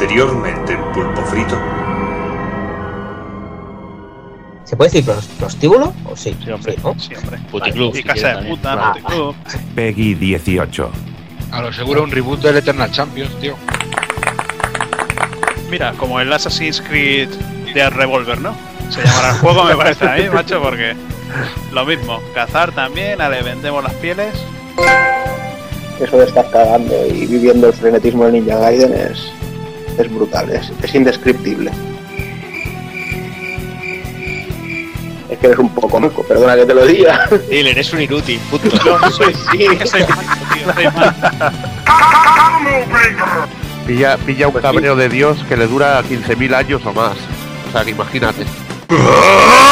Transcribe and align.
Anteriormente 0.00 0.74
en 0.74 0.92
Pulpo 0.92 1.22
Frito. 1.22 1.58
¿Se 4.64 4.76
puede 4.76 4.90
decir 4.90 5.06
pros- 5.06 5.26
prostíbulo? 5.38 5.94
¿O 6.04 6.14
sí? 6.14 6.36
Sí, 6.44 6.50
hombre. 6.50 6.76
¿no? 6.84 6.94
Sí, 7.00 7.14
hombre. 7.14 7.38
Puticlub, 7.50 7.94
Y 7.94 7.96
si 7.96 8.02
casa 8.02 8.34
de 8.36 8.46
puta, 8.50 8.72
Ah, 8.74 8.92
puticlub. 8.92 9.34
Peggy 9.74 10.14
18. 10.14 10.90
A 11.50 11.62
lo 11.62 11.72
seguro 11.72 12.02
un 12.02 12.10
reboot 12.10 12.40
del 12.42 12.58
Eternal 12.58 12.90
Champions, 12.92 13.34
tío. 13.40 13.54
Mira, 15.70 15.92
como 15.94 16.20
el 16.20 16.30
Assassin's 16.30 16.82
Creed 16.82 17.30
de 17.72 17.88
Revolver, 17.88 18.38
¿no? 18.38 18.54
Se 18.90 19.02
llamará 19.02 19.30
el 19.30 19.36
juego, 19.38 19.64
me 19.64 19.76
parece 19.76 20.06
a 20.06 20.16
mí, 20.16 20.24
macho, 20.32 20.60
porque 20.60 20.94
lo 21.72 21.86
mismo. 21.86 22.20
Cazar 22.34 22.70
también, 22.72 23.22
a 23.22 23.30
le 23.30 23.42
vendemos 23.42 23.82
las 23.82 23.94
pieles. 23.94 24.34
Eso 25.98 26.18
de 26.18 26.26
estar 26.26 26.50
cagando 26.50 26.94
y 27.06 27.24
viviendo 27.24 27.68
el 27.68 27.72
frenetismo 27.72 28.24
del 28.24 28.34
Ninja 28.34 28.58
Gaiden 28.58 28.92
es, 28.92 29.32
es 29.98 30.14
brutal, 30.14 30.50
es, 30.50 30.72
es 30.82 30.94
indescriptible. 30.94 31.70
Es 35.28 35.38
que 35.38 35.46
eres 35.46 35.58
un 35.58 35.68
poco 35.70 35.98
loco, 35.98 36.22
perdona 36.22 36.54
que 36.54 36.64
te 36.66 36.74
lo 36.74 36.86
diga. 36.86 37.28
Dile, 37.50 37.70
eres 37.72 37.92
un 37.92 38.00
inútil, 38.02 38.38
puto. 38.50 38.68
No, 38.84 39.10
soy, 39.10 39.34
sí, 39.52 39.66
soy 39.84 40.02
tío, 40.04 40.72
soy. 40.72 40.86
Pilla, 43.86 44.16
pilla 44.18 44.46
un 44.48 44.52
Pues 44.52 44.62
sí. 44.62 44.68
cabreo 44.72 44.96
de 44.96 45.08
Dios 45.08 45.38
que 45.48 45.56
le 45.56 45.66
dura 45.66 46.02
15.000 46.02 46.54
años 46.54 46.84
o 46.86 46.92
más. 46.92 47.16
O 47.68 47.72
sea, 47.72 47.84
que 47.84 47.90
imagínate. 47.90 48.44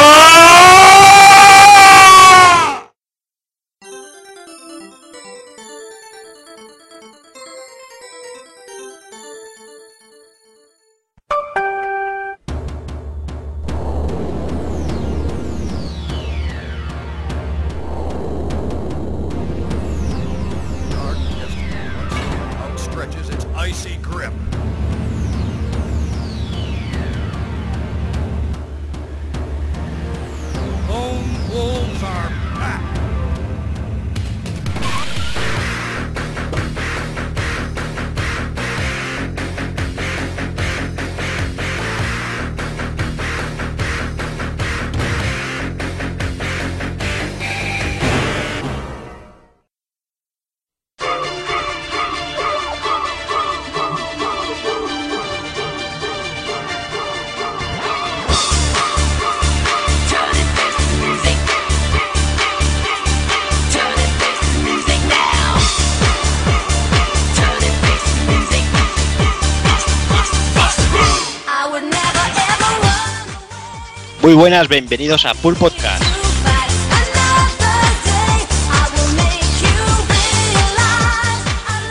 Buenas, 74.34 74.66
bienvenidos 74.66 75.26
a 75.26 75.34
Pool 75.34 75.54
Podcast. 75.54 76.02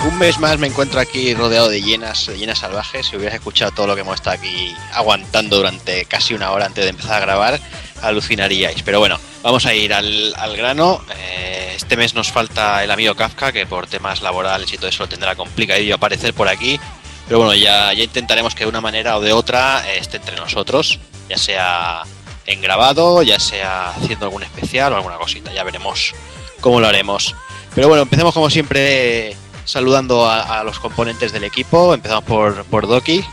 Un 0.05 0.17
mes 0.17 0.37
más 0.39 0.59
me 0.59 0.67
encuentro 0.67 0.99
aquí 0.99 1.33
rodeado 1.33 1.69
de 1.69 1.81
hienas, 1.81 2.27
de 2.27 2.55
salvajes. 2.55 3.07
Si 3.07 3.15
hubieras 3.15 3.35
escuchado 3.35 3.71
todo 3.71 3.87
lo 3.87 3.95
que 3.95 4.01
hemos 4.01 4.15
estado 4.15 4.35
aquí 4.35 4.75
aguantando 4.91 5.55
durante 5.55 6.03
casi 6.03 6.33
una 6.33 6.51
hora 6.51 6.65
antes 6.65 6.83
de 6.83 6.89
empezar 6.89 7.15
a 7.15 7.25
grabar, 7.25 7.59
alucinaríais. 8.01 8.83
Pero 8.83 8.99
bueno, 8.99 9.17
vamos 9.41 9.65
a 9.65 9.73
ir 9.73 9.93
al, 9.93 10.33
al 10.35 10.57
grano. 10.57 11.01
Eh, 11.15 11.73
este 11.77 11.95
mes 11.95 12.13
nos 12.13 12.29
falta 12.29 12.83
el 12.83 12.91
amigo 12.91 13.15
Kafka, 13.15 13.53
que 13.53 13.65
por 13.65 13.87
temas 13.87 14.21
laborales 14.21 14.71
y 14.73 14.77
todo 14.77 14.89
eso 14.89 15.03
lo 15.03 15.09
tendrá 15.09 15.35
complicadillo 15.35 15.95
aparecer 15.95 16.33
por 16.33 16.49
aquí. 16.49 16.77
Pero 17.25 17.39
bueno, 17.39 17.55
ya, 17.55 17.93
ya 17.93 18.03
intentaremos 18.03 18.53
que 18.53 18.65
de 18.65 18.69
una 18.69 18.81
manera 18.81 19.17
o 19.17 19.21
de 19.21 19.31
otra 19.31 19.89
eh, 19.89 19.99
esté 19.99 20.17
entre 20.17 20.35
nosotros, 20.35 20.99
ya 21.29 21.37
sea 21.37 22.03
en 22.45 22.61
grabado, 22.61 23.23
ya 23.23 23.39
sea 23.39 23.89
haciendo 23.89 24.25
algún 24.25 24.43
especial 24.43 24.93
o 24.93 24.95
alguna 24.95 25.17
cosita. 25.17 25.53
Ya 25.53 25.63
veremos 25.63 26.13
cómo 26.61 26.79
lo 26.79 26.87
haremos. 26.87 27.35
Pero 27.75 27.87
bueno, 27.87 28.03
empecemos 28.03 28.33
como 28.33 28.49
siempre 28.49 29.35
saludando 29.65 30.25
a, 30.25 30.59
a 30.59 30.63
los 30.63 30.79
componentes 30.79 31.31
del 31.31 31.43
equipo. 31.43 31.93
Empezamos 31.93 32.23
por, 32.23 32.63
por 32.65 32.87
Doki. 32.87 33.23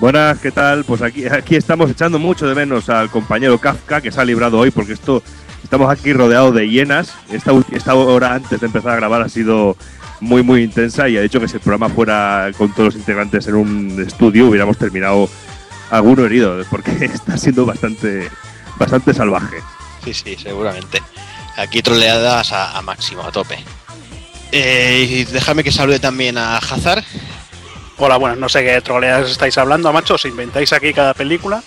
Buenas, 0.00 0.38
¿qué 0.38 0.52
tal? 0.52 0.84
Pues 0.84 1.02
aquí, 1.02 1.26
aquí 1.26 1.56
estamos 1.56 1.90
echando 1.90 2.20
mucho 2.20 2.46
de 2.46 2.54
menos 2.54 2.88
al 2.88 3.10
compañero 3.10 3.58
Kafka 3.58 4.00
que 4.00 4.12
se 4.12 4.20
ha 4.20 4.24
librado 4.24 4.58
hoy 4.58 4.70
porque 4.70 4.92
esto 4.92 5.24
estamos 5.64 5.90
aquí 5.90 6.12
rodeados 6.12 6.54
de 6.54 6.68
hienas. 6.68 7.14
Esta, 7.32 7.52
esta 7.72 7.94
hora 7.96 8.34
antes 8.34 8.60
de 8.60 8.66
empezar 8.66 8.92
a 8.92 8.96
grabar 8.96 9.22
ha 9.22 9.28
sido 9.28 9.76
muy 10.20 10.42
muy 10.42 10.62
intensa 10.62 11.08
y 11.08 11.16
ha 11.16 11.22
dicho 11.22 11.40
que 11.40 11.48
si 11.48 11.54
el 11.54 11.60
programa 11.60 11.88
fuera 11.88 12.50
con 12.56 12.72
todos 12.72 12.86
los 12.86 12.96
integrantes 12.96 13.46
en 13.48 13.54
un 13.54 14.04
estudio 14.06 14.46
hubiéramos 14.46 14.78
terminado 14.78 15.28
alguno 15.90 16.24
herido 16.24 16.62
porque 16.70 16.90
está 17.04 17.36
siendo 17.38 17.66
bastante 17.66 18.30
bastante 18.76 19.12
salvaje. 19.14 19.56
Sí, 20.04 20.14
sí, 20.14 20.36
seguramente. 20.40 21.02
Aquí 21.56 21.82
troleadas 21.82 22.52
a, 22.52 22.78
a 22.78 22.82
máximo, 22.82 23.22
a 23.22 23.32
tope. 23.32 23.58
Eh, 24.52 25.06
y 25.08 25.24
dejadme 25.24 25.64
que 25.64 25.72
salude 25.72 25.98
también 25.98 26.38
a 26.38 26.56
Hazard. 26.58 27.04
Hola, 27.98 28.16
buenas, 28.16 28.38
no 28.38 28.48
sé 28.48 28.62
qué 28.64 28.80
troleas 28.80 29.28
estáis 29.28 29.58
hablando, 29.58 29.92
macho, 29.92 30.14
os 30.14 30.24
inventáis 30.24 30.72
aquí 30.72 30.94
cada 30.94 31.14
película. 31.14 31.62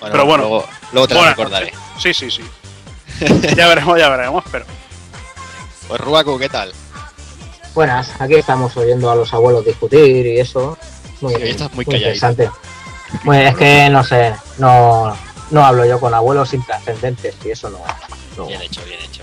Pero 0.00 0.24
bueno. 0.24 0.44
luego, 0.44 0.66
luego 0.92 1.08
te 1.08 1.14
lo 1.14 1.20
Buenas 1.20 1.36
recordaré. 1.36 1.72
Sí, 1.98 2.14
sí, 2.14 2.30
sí. 2.30 2.42
ya 3.56 3.66
veremos, 3.68 3.98
ya 3.98 4.08
veremos, 4.08 4.44
pero. 4.50 4.64
Pues 5.88 6.00
Ruaku, 6.00 6.38
¿qué 6.38 6.48
tal? 6.48 6.72
Buenas, 7.74 8.10
aquí 8.20 8.34
estamos 8.34 8.76
oyendo 8.76 9.10
a 9.10 9.16
los 9.16 9.32
abuelos 9.34 9.64
discutir 9.64 10.26
y 10.26 10.38
eso. 10.38 10.78
Muy, 11.20 11.34
Sí, 11.34 11.42
estás 11.42 11.72
muy 11.74 11.84
calladito. 11.84 12.08
interesante. 12.08 12.50
Bueno, 13.24 13.50
es 13.50 13.56
que 13.56 13.88
no 13.90 14.02
sé, 14.04 14.34
no, 14.58 15.16
no 15.50 15.64
hablo 15.64 15.84
yo 15.84 16.00
con 16.00 16.14
abuelos 16.14 16.54
intrascendentes 16.54 17.34
y 17.44 17.50
eso 17.50 17.70
no, 17.70 17.78
no. 18.36 18.46
Bien 18.46 18.62
hecho, 18.62 18.82
bien 18.84 19.00
hecho. 19.00 19.22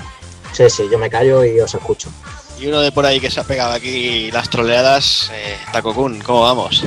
Sí, 0.52 0.70
sí, 0.70 0.88
yo 0.92 0.98
me 0.98 1.10
callo 1.10 1.44
y 1.44 1.60
os 1.60 1.74
escucho. 1.74 2.10
Y 2.60 2.68
uno 2.68 2.82
de 2.82 2.92
por 2.92 3.06
ahí 3.06 3.20
que 3.20 3.32
se 3.32 3.40
ha 3.40 3.44
pegado 3.44 3.74
aquí 3.74 4.32
las 4.32 4.50
troleadas, 4.50 5.32
eh, 5.34 5.58
Takokun, 5.72 6.20
¿cómo 6.20 6.42
vamos? 6.42 6.84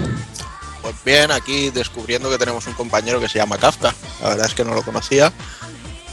Pues 0.83 0.95
bien, 1.05 1.31
aquí 1.31 1.71
descubriendo 1.71 2.29
que 2.29 2.39
tenemos 2.39 2.67
un 2.67 2.75
compañero 2.75 3.21
que 3.21 3.29
se 3.29 3.39
llama 3.39 3.57
Kafka. 3.57 3.95
La 4.21 4.31
verdad 4.31 4.47
es 4.47 4.55
que 4.55 4.65
no 4.65 4.75
lo 4.75 4.83
conocía. 4.83 5.33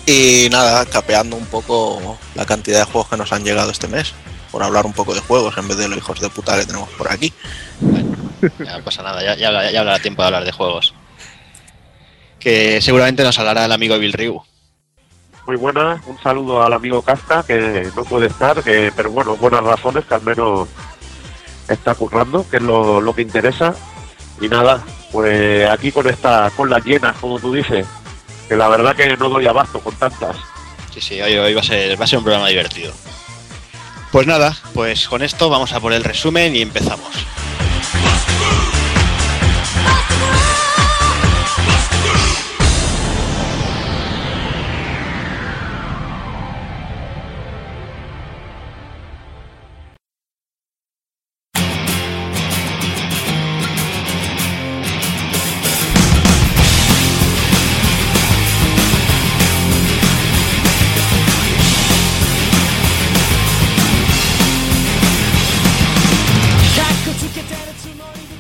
Y 0.06 0.48
nada, 0.52 0.86
capeando 0.86 1.36
un 1.36 1.46
poco 1.48 2.18
la 2.36 2.46
cantidad 2.46 2.80
de 2.80 2.86
juegos 2.86 3.10
que 3.10 3.18
nos 3.18 3.34
han 3.34 3.44
llegado 3.44 3.72
este 3.72 3.88
mes. 3.88 4.14
Por 4.52 4.64
hablar 4.64 4.86
un 4.86 4.94
poco 4.94 5.14
de 5.14 5.22
juegos 5.22 5.58
en 5.58 5.68
vez 5.68 5.78
de 5.78 5.88
los 5.88 5.98
hijos 5.98 6.20
de 6.20 6.30
puta 6.30 6.58
que 6.58 6.66
tenemos 6.66 6.90
por 6.90 7.12
aquí. 7.12 7.34
Ya 8.42 8.78
no 8.78 8.84
pasa 8.84 9.04
nada, 9.04 9.24
ya, 9.24 9.36
ya, 9.36 9.72
ya 9.72 9.80
habrá 9.80 10.00
tiempo 10.00 10.22
de 10.22 10.28
hablar 10.28 10.46
de 10.46 10.52
juegos. 10.52 10.94
Que 12.40 12.82
seguramente 12.82 13.24
nos 13.24 13.38
hablará 13.40 13.66
el 13.66 13.72
amigo 13.72 13.98
Bill 13.98 14.14
Ryu. 14.14 14.42
Muy 15.46 15.58
buena, 15.58 16.02
un 16.06 16.18
saludo 16.22 16.62
al 16.62 16.74
amigo 16.74 17.02
Kafka 17.02 17.44
que 17.44 17.90
no 17.96 18.04
puede 18.04 18.28
estar, 18.28 18.64
que, 18.64 18.94
pero 18.96 19.12
bueno, 19.12 19.36
buenas 19.36 19.64
razones 19.64 20.06
que 20.06 20.14
al 20.14 20.22
menos 20.22 20.70
está 21.68 21.96
currando, 21.96 22.46
que 22.50 22.58
es 22.58 22.64
lo, 22.64 23.02
lo 23.02 23.14
que 23.16 23.24
interesa. 23.24 23.74
Y 24.40 24.48
nada, 24.48 24.84
pues 25.12 25.70
aquí 25.70 25.92
con 25.92 26.08
esta, 26.08 26.52
con 26.56 26.70
las 26.70 26.86
llenas, 26.86 27.18
como 27.18 27.40
tú 27.40 27.54
dices, 27.54 27.86
que 28.48 28.56
la 28.56 28.68
verdad 28.68 28.96
que 28.96 29.18
no 29.18 29.30
doy 29.30 29.48
abasto 29.48 29.80
con 29.80 29.96
tantas. 29.96 30.38
Sí, 30.94 31.02
sí, 31.02 31.22
hoy, 31.22 31.38
hoy 31.38 31.54
va, 31.54 31.62
a 31.62 31.64
ser, 31.64 32.00
va 32.00 32.04
a 32.06 32.08
ser 32.08 32.20
un 32.20 32.26
programa 32.26 32.48
divertido. 32.48 32.94
Pues 34.12 34.26
nada, 34.26 34.58
pues 34.74 35.08
con 35.08 35.22
esto 35.22 35.50
vamos 35.50 35.74
a 35.74 35.80
por 35.80 35.94
el 35.94 36.04
resumen 36.04 36.56
y 36.56 36.62
empezamos. 36.62 37.10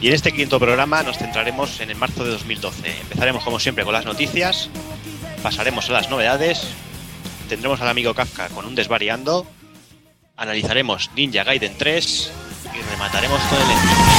En 0.10 0.16
este 0.16 0.32
quinto 0.32 0.60
programa 0.60 1.04
nos 1.04 1.20
centraremos 1.20 1.82
en 1.82 1.92
el 1.92 1.96
marzo 1.96 2.24
de 2.24 2.32
2012. 2.32 3.00
Empezaremos 3.02 3.44
como 3.44 3.60
siempre 3.60 3.84
con 3.84 3.94
las 3.94 4.06
noticias, 4.06 4.68
pasaremos 5.44 5.88
a 5.88 5.94
las 5.94 6.10
novedades, 6.10 6.66
tendremos 7.48 7.80
al 7.80 7.90
amigo 7.90 8.16
Kafka 8.16 8.50
con 8.50 8.66
un 8.66 8.74
desvariando, 8.74 9.46
analizaremos 10.36 11.12
Ninja 11.16 11.44
Gaiden 11.44 11.76
3 11.78 12.32
y 12.74 12.92
remataremos 12.92 13.40
con 13.40 13.60
el 13.60 14.19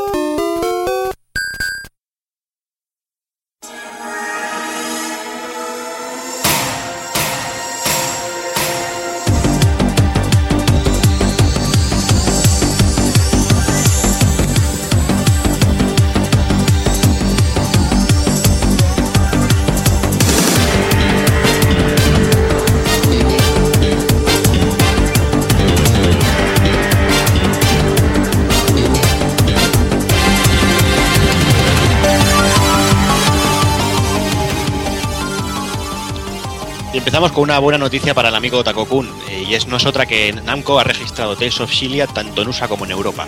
Con 37.29 37.43
una 37.43 37.59
buena 37.59 37.77
noticia 37.77 38.15
para 38.15 38.29
el 38.29 38.35
amigo 38.35 38.63
Takokun, 38.63 39.07
eh, 39.29 39.45
y 39.47 39.53
es 39.53 39.67
no 39.67 39.77
es 39.77 39.85
otra 39.85 40.07
que 40.07 40.33
Namco 40.33 40.79
ha 40.79 40.83
registrado 40.83 41.35
Tales 41.35 41.61
of 41.61 41.71
Xillia 41.71 42.07
tanto 42.07 42.41
en 42.41 42.47
USA 42.47 42.67
como 42.67 42.83
en 42.83 42.91
Europa. 42.91 43.27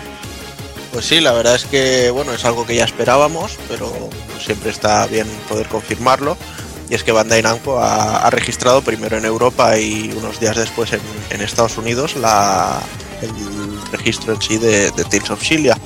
Pues 0.92 1.06
sí, 1.06 1.20
la 1.20 1.32
verdad 1.32 1.54
es 1.54 1.64
que 1.64 2.10
bueno, 2.10 2.32
es 2.32 2.44
algo 2.44 2.66
que 2.66 2.74
ya 2.74 2.84
esperábamos, 2.84 3.56
pero 3.68 3.92
siempre 4.44 4.70
está 4.70 5.06
bien 5.06 5.28
poder 5.48 5.68
confirmarlo. 5.68 6.36
Y 6.90 6.94
es 6.94 7.04
que 7.04 7.12
Bandai 7.12 7.40
Namco 7.40 7.78
ha, 7.78 8.26
ha 8.26 8.30
registrado 8.30 8.82
primero 8.82 9.16
en 9.16 9.24
Europa 9.24 9.78
y 9.78 10.12
unos 10.18 10.40
días 10.40 10.56
después 10.56 10.92
en, 10.92 11.00
en 11.30 11.40
Estados 11.40 11.78
Unidos 11.78 12.16
la, 12.16 12.82
el 13.22 13.90
registro 13.92 14.34
en 14.34 14.42
sí 14.42 14.58
de, 14.58 14.90
de 14.90 15.04
Tales 15.04 15.30
of 15.30 15.40
Xillia. 15.40 15.78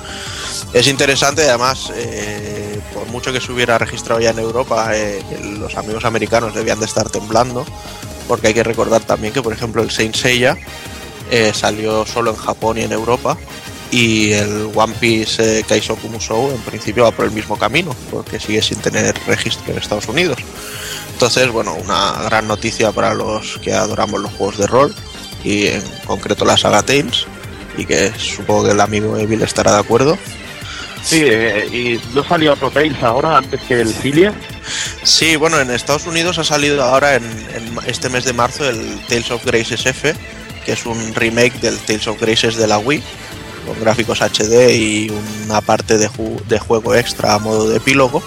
Es 0.73 0.87
interesante, 0.87 1.47
además, 1.47 1.91
eh, 1.95 2.79
por 2.93 3.07
mucho 3.07 3.33
que 3.33 3.41
se 3.41 3.51
hubiera 3.51 3.77
registrado 3.77 4.21
ya 4.21 4.29
en 4.29 4.39
Europa, 4.39 4.91
eh, 4.93 5.23
los 5.57 5.75
amigos 5.75 6.05
americanos 6.05 6.53
debían 6.53 6.79
de 6.79 6.85
estar 6.85 7.09
temblando, 7.09 7.65
porque 8.29 8.49
hay 8.49 8.53
que 8.53 8.63
recordar 8.63 9.01
también 9.01 9.33
que, 9.33 9.41
por 9.41 9.51
ejemplo, 9.51 9.81
el 9.81 9.89
Saint 9.89 10.15
Seiya 10.15 10.55
eh, 11.31 11.51
salió 11.51 12.05
solo 12.05 12.29
en 12.29 12.37
Japón 12.37 12.77
y 12.77 12.81
en 12.81 12.91
Europa, 12.91 13.35
y 13.89 14.33
el 14.33 14.69
One 14.75 14.93
Piece 14.99 15.59
eh, 15.59 15.63
Kaizoku 15.67 16.07
Musou 16.09 16.51
en 16.51 16.61
principio 16.61 17.05
va 17.05 17.11
por 17.11 17.25
el 17.25 17.31
mismo 17.31 17.57
camino, 17.57 17.95
porque 18.11 18.39
sigue 18.39 18.61
sin 18.61 18.77
tener 18.77 19.15
registro 19.25 19.73
en 19.73 19.79
Estados 19.79 20.07
Unidos. 20.07 20.37
Entonces, 21.11 21.51
bueno, 21.51 21.73
una 21.73 22.21
gran 22.23 22.47
noticia 22.47 22.91
para 22.91 23.15
los 23.15 23.57
que 23.63 23.73
adoramos 23.73 24.21
los 24.21 24.31
juegos 24.33 24.59
de 24.59 24.67
rol, 24.67 24.95
y 25.43 25.65
en 25.65 25.83
concreto 26.05 26.45
la 26.45 26.55
saga 26.55 26.83
Tales, 26.83 27.25
y 27.77 27.85
que 27.85 28.13
supongo 28.15 28.65
que 28.65 28.71
el 28.71 28.81
amigo 28.81 29.17
Evil 29.17 29.41
estará 29.41 29.73
de 29.73 29.79
acuerdo. 29.79 30.19
Sí, 31.01 31.23
eh, 31.23 31.67
y 31.71 32.15
no 32.15 32.23
salió 32.23 32.53
otro 32.53 32.69
Tales 32.69 33.01
ahora 33.01 33.37
antes 33.37 33.59
que 33.61 33.81
el 33.81 33.91
Cilia. 33.91 34.35
Sí, 35.03 35.35
bueno, 35.37 35.59
en 35.59 35.71
Estados 35.71 36.05
Unidos 36.07 36.37
ha 36.39 36.43
salido 36.43 36.83
ahora 36.83 37.15
en, 37.15 37.23
este 37.85 38.09
mes 38.09 38.25
de 38.25 38.33
marzo 38.33 38.67
el 38.67 38.99
Tales 39.07 39.31
of 39.31 39.45
Graces 39.45 39.85
F, 39.85 40.13
que 40.65 40.71
es 40.73 40.85
un 40.85 41.15
remake 41.15 41.59
del 41.61 41.77
Tales 41.79 42.07
of 42.07 42.19
Graces 42.19 42.57
de 42.57 42.67
la 42.67 42.77
Wii, 42.77 43.01
con 43.65 43.79
gráficos 43.79 44.21
HD 44.21 44.71
y 44.75 45.11
una 45.45 45.61
parte 45.61 45.97
de 45.97 46.59
juego 46.59 46.95
extra 46.95 47.35
a 47.35 47.39
modo 47.39 47.69
de 47.69 47.77
epílogo. 47.77 48.21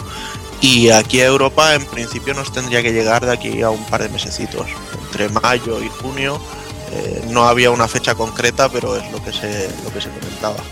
Y 0.62 0.90
aquí 0.90 1.20
a 1.20 1.26
Europa 1.26 1.74
en 1.74 1.84
principio 1.84 2.34
nos 2.34 2.52
tendría 2.52 2.82
que 2.82 2.92
llegar 2.92 3.26
de 3.26 3.32
aquí 3.32 3.62
a 3.62 3.70
un 3.70 3.84
par 3.86 4.00
de 4.00 4.08
mesecitos, 4.08 4.68
entre 5.06 5.28
mayo 5.28 5.82
y 5.82 5.88
junio. 5.88 6.40
Eh, 6.92 7.24
no 7.30 7.48
había 7.48 7.70
una 7.72 7.88
fecha 7.88 8.14
concreta, 8.14 8.68
pero 8.68 8.96
es 8.96 9.10
lo 9.10 9.22
que 9.24 9.32
se, 9.32 9.68
lo 9.82 9.92
que 9.92 10.00
se 10.00 10.08
comentaba. 10.08 10.62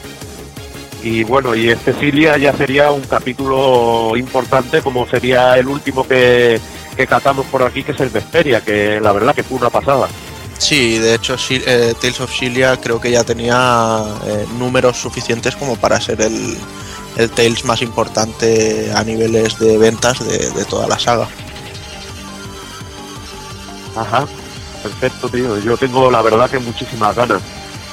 Y 1.02 1.24
bueno, 1.24 1.54
y 1.54 1.70
este 1.70 1.94
Cilia 1.94 2.36
ya 2.36 2.52
sería 2.52 2.90
un 2.90 3.02
capítulo 3.02 4.16
importante, 4.16 4.82
como 4.82 5.06
sería 5.06 5.56
el 5.56 5.66
último 5.66 6.06
que, 6.06 6.60
que 6.94 7.06
catamos 7.06 7.46
por 7.46 7.62
aquí, 7.62 7.82
que 7.82 7.92
es 7.92 8.00
el 8.00 8.10
Vesperia, 8.10 8.60
que 8.60 9.00
la 9.00 9.12
verdad 9.12 9.34
que 9.34 9.42
fue 9.42 9.56
una 9.58 9.70
pasada. 9.70 10.08
Sí, 10.58 10.98
de 10.98 11.14
hecho, 11.14 11.36
eh, 11.48 11.94
Tales 11.98 12.20
of 12.20 12.30
Xillia 12.30 12.76
creo 12.76 13.00
que 13.00 13.10
ya 13.10 13.24
tenía 13.24 14.04
eh, 14.26 14.44
números 14.58 14.98
suficientes 14.98 15.56
como 15.56 15.76
para 15.76 15.98
ser 15.98 16.20
el, 16.20 16.54
el 17.16 17.30
Tales 17.30 17.64
más 17.64 17.80
importante 17.80 18.92
a 18.94 19.02
niveles 19.02 19.58
de 19.58 19.78
ventas 19.78 20.18
de, 20.22 20.50
de 20.50 20.64
toda 20.66 20.86
la 20.86 20.98
saga. 20.98 21.26
Ajá, 23.96 24.26
perfecto, 24.82 25.30
tío. 25.30 25.58
Yo 25.60 25.78
tengo 25.78 26.10
la 26.10 26.20
verdad 26.20 26.50
que 26.50 26.58
muchísimas 26.58 27.16
ganas 27.16 27.40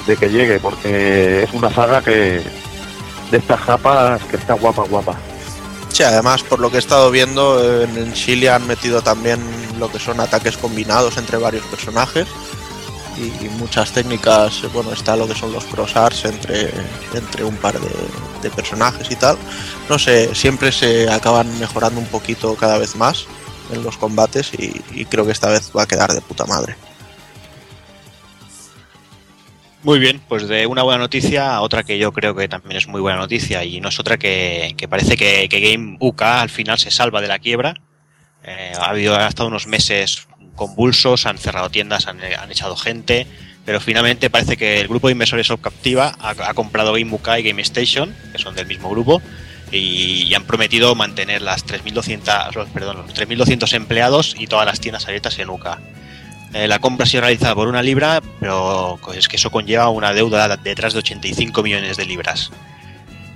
de 0.06 0.16
que 0.18 0.28
llegue, 0.28 0.60
porque 0.60 1.44
es 1.44 1.52
una 1.54 1.74
saga 1.74 2.02
que 2.02 2.42
de 3.30 3.38
estas 3.38 3.60
japas 3.60 4.22
que 4.24 4.36
está 4.36 4.54
guapa, 4.54 4.82
guapa. 4.84 5.16
Sí, 5.92 6.02
además, 6.02 6.42
por 6.42 6.60
lo 6.60 6.70
que 6.70 6.76
he 6.76 6.80
estado 6.80 7.10
viendo, 7.10 7.82
en 7.82 8.14
Xillia 8.14 8.56
han 8.56 8.66
metido 8.66 9.02
también 9.02 9.40
lo 9.78 9.90
que 9.90 9.98
son 9.98 10.20
ataques 10.20 10.56
combinados 10.56 11.16
entre 11.16 11.38
varios 11.38 11.64
personajes 11.66 12.28
y, 13.16 13.48
muchas 13.58 13.92
técnicas. 13.92 14.62
Bueno, 14.72 14.92
está 14.92 15.16
lo 15.16 15.26
que 15.26 15.34
son 15.34 15.52
los 15.52 15.64
cross 15.64 15.96
arts 15.96 16.24
entre, 16.26 16.70
entre 17.14 17.44
un 17.44 17.56
par 17.56 17.80
de, 17.80 18.50
personajes 18.50 19.10
y 19.10 19.16
tal. 19.16 19.36
No 19.88 19.98
sé, 19.98 20.34
siempre 20.34 20.72
se 20.72 21.10
acaban 21.10 21.58
mejorando 21.58 22.00
un 22.00 22.06
poquito 22.06 22.54
cada 22.54 22.78
vez 22.78 22.94
más 22.94 23.26
en 23.72 23.82
los 23.82 23.96
combates 23.96 24.52
y 24.58 25.04
creo 25.06 25.26
que 25.26 25.32
esta 25.32 25.48
vez 25.48 25.70
va 25.76 25.82
a 25.82 25.88
quedar 25.88 26.12
de 26.12 26.20
puta 26.20 26.46
madre. 26.46 26.76
Muy 29.82 30.00
bien, 30.00 30.20
pues 30.28 30.48
de 30.48 30.66
una 30.66 30.82
buena 30.82 30.98
noticia 30.98 31.54
a 31.54 31.60
otra 31.60 31.84
que 31.84 31.98
yo 31.98 32.12
creo 32.12 32.34
que 32.34 32.48
también 32.48 32.76
es 32.76 32.88
muy 32.88 33.00
buena 33.00 33.18
noticia 33.18 33.64
y 33.64 33.80
no 33.80 33.90
es 33.90 34.00
otra 34.00 34.16
que, 34.18 34.74
parece 34.90 35.16
que, 35.16 35.46
Game 35.48 35.96
UK 36.00 36.22
al 36.22 36.50
final 36.50 36.78
se 36.78 36.90
salva 36.90 37.20
de 37.20 37.28
la 37.28 37.38
quiebra. 37.38 37.74
Eh, 38.42 38.72
ha 38.76 38.90
habido 38.90 39.14
ha 39.14 39.28
estado 39.28 39.48
unos 39.48 39.66
meses 39.66 40.26
convulsos, 40.56 41.26
han 41.26 41.38
cerrado 41.38 41.70
tiendas, 41.70 42.08
han, 42.08 42.20
echado 42.50 42.74
gente, 42.76 43.26
pero 43.64 43.80
finalmente 43.80 44.30
parece 44.30 44.56
que 44.56 44.80
el 44.80 44.88
grupo 44.88 45.06
de 45.08 45.12
inversores 45.12 45.48
Captiva 45.60 46.16
ha, 46.18 46.30
ha 46.30 46.54
comprado 46.54 46.92
Game 46.94 47.12
UK 47.12 47.28
y 47.38 47.42
Game 47.42 47.62
Station, 47.62 48.14
que 48.32 48.38
son 48.38 48.56
del 48.56 48.66
mismo 48.66 48.90
grupo, 48.90 49.22
y, 49.70 50.34
han 50.34 50.44
prometido 50.44 50.94
mantener 50.94 51.42
las 51.42 51.64
3.200, 51.66 52.54
los- 52.54 52.68
perdón, 52.70 52.96
los 52.96 53.14
3.200 53.14 53.72
empleados 53.74 54.34
y 54.38 54.46
todas 54.46 54.66
las 54.66 54.80
tiendas 54.80 55.06
abiertas 55.06 55.38
en 55.38 55.50
UK. 55.50 55.66
Eh, 56.54 56.66
la 56.66 56.78
compra 56.78 57.04
ha 57.04 57.06
sido 57.06 57.20
realizada 57.22 57.54
por 57.54 57.68
una 57.68 57.82
libra, 57.82 58.22
pero 58.40 58.98
es 59.14 59.28
que 59.28 59.36
eso 59.36 59.50
conlleva 59.50 59.88
una 59.90 60.12
deuda 60.14 60.56
detrás 60.56 60.92
de 60.94 61.00
85 61.00 61.62
millones 61.62 61.96
de 61.96 62.06
libras. 62.06 62.50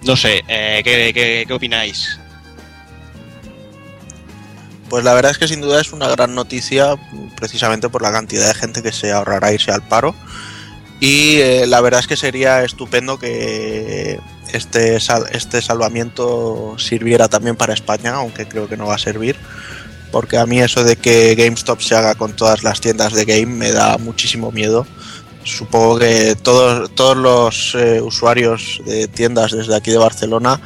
No 0.07 0.17
sé, 0.17 0.43
eh, 0.49 0.81
¿qué, 0.83 1.13
qué, 1.15 1.45
qué 1.47 1.53
opináis? 1.53 2.19
Pues 4.89 5.05
la 5.05 5.15
verdad 5.15 5.31
es 5.33 5.39
que 5.39 5.49
sin 5.49 5.61
duda 5.61 5.81
es 5.81 5.93
una 5.93 6.09
gran 6.09 6.35
noticia 6.35 6.97
precisamente 7.37 7.89
por 7.89 8.03
la 8.03 8.13
cantidad 8.13 8.47
de 8.49 8.55
gente 8.55 8.83
que 8.83 8.93
se 8.93 9.11
ahorrará 9.13 9.53
irse 9.53 9.71
al 9.71 9.83
paro. 9.83 10.15
Y 11.01 11.37
eh, 11.37 11.67
la 11.67 11.81
verdad 11.81 12.01
es 12.01 12.07
que 12.07 12.17
sería 12.17 12.63
estupendo 12.63 13.19
que 13.19 14.21
este, 14.53 15.01
sal- 15.01 15.27
este 15.33 15.61
salvamiento 15.63 16.77
sirviera 16.79 17.29
también 17.29 17.57
para 17.57 17.73
España, 17.75 18.15
aunque 18.15 18.47
creo 18.47 18.69
que 18.69 18.77
no 18.77 18.87
va 18.87 18.97
a 18.97 18.99
servir. 18.99 19.37
Porque 20.13 20.37
a 20.39 20.47
mí 20.47 20.61
eso 20.61 20.85
de 20.85 20.95
que 20.97 21.35
GameStop 21.35 21.81
se 21.81 21.97
haga 21.97 22.15
con 22.15 22.35
todas 22.35 22.63
las 22.63 22.81
tiendas 22.81 23.15
de 23.15 23.25
game 23.25 23.47
me 23.47 23.73
da 23.73 23.99
muchísimo 23.99 24.53
miedo. 24.53 24.87
Supongo 25.43 25.99
que 25.99 26.37
todos, 26.41 26.95
todos 26.95 27.17
los 27.17 27.75
eh, 27.75 28.01
usuarios 28.01 28.81
de 28.87 29.09
tiendas 29.09 29.51
desde 29.51 29.75
aquí 29.75 29.91
de 29.91 29.99
Barcelona 29.99 30.61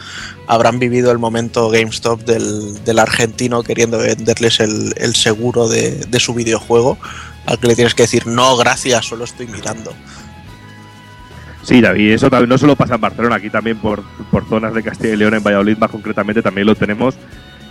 habrán 0.46 0.78
vivido 0.78 1.10
el 1.10 1.18
momento 1.18 1.70
GameStop 1.70 2.20
del, 2.24 2.84
del 2.84 2.98
argentino 2.98 3.62
queriendo 3.62 3.96
venderles 3.96 4.60
el, 4.60 4.92
el 4.98 5.14
seguro 5.14 5.68
de, 5.68 5.92
de 5.92 6.20
su 6.20 6.34
videojuego, 6.34 6.98
al 7.46 7.58
que 7.58 7.68
le 7.68 7.74
tienes 7.74 7.94
que 7.94 8.02
decir, 8.02 8.26
no, 8.26 8.56
gracias, 8.58 9.06
solo 9.06 9.24
estoy 9.24 9.46
mirando. 9.46 9.94
Sí, 11.62 11.80
David, 11.80 12.12
eso 12.12 12.30
también 12.30 12.50
no 12.50 12.58
solo 12.58 12.76
pasa 12.76 12.96
en 12.96 13.00
Barcelona, 13.00 13.36
aquí 13.36 13.50
también 13.50 13.78
por, 13.78 14.02
por 14.30 14.48
zonas 14.48 14.74
de 14.74 14.82
Castilla 14.82 15.14
y 15.14 15.16
León, 15.16 15.34
en 15.34 15.42
Valladolid 15.42 15.78
más 15.78 15.90
concretamente, 15.90 16.42
también 16.42 16.66
lo 16.66 16.74
tenemos. 16.74 17.14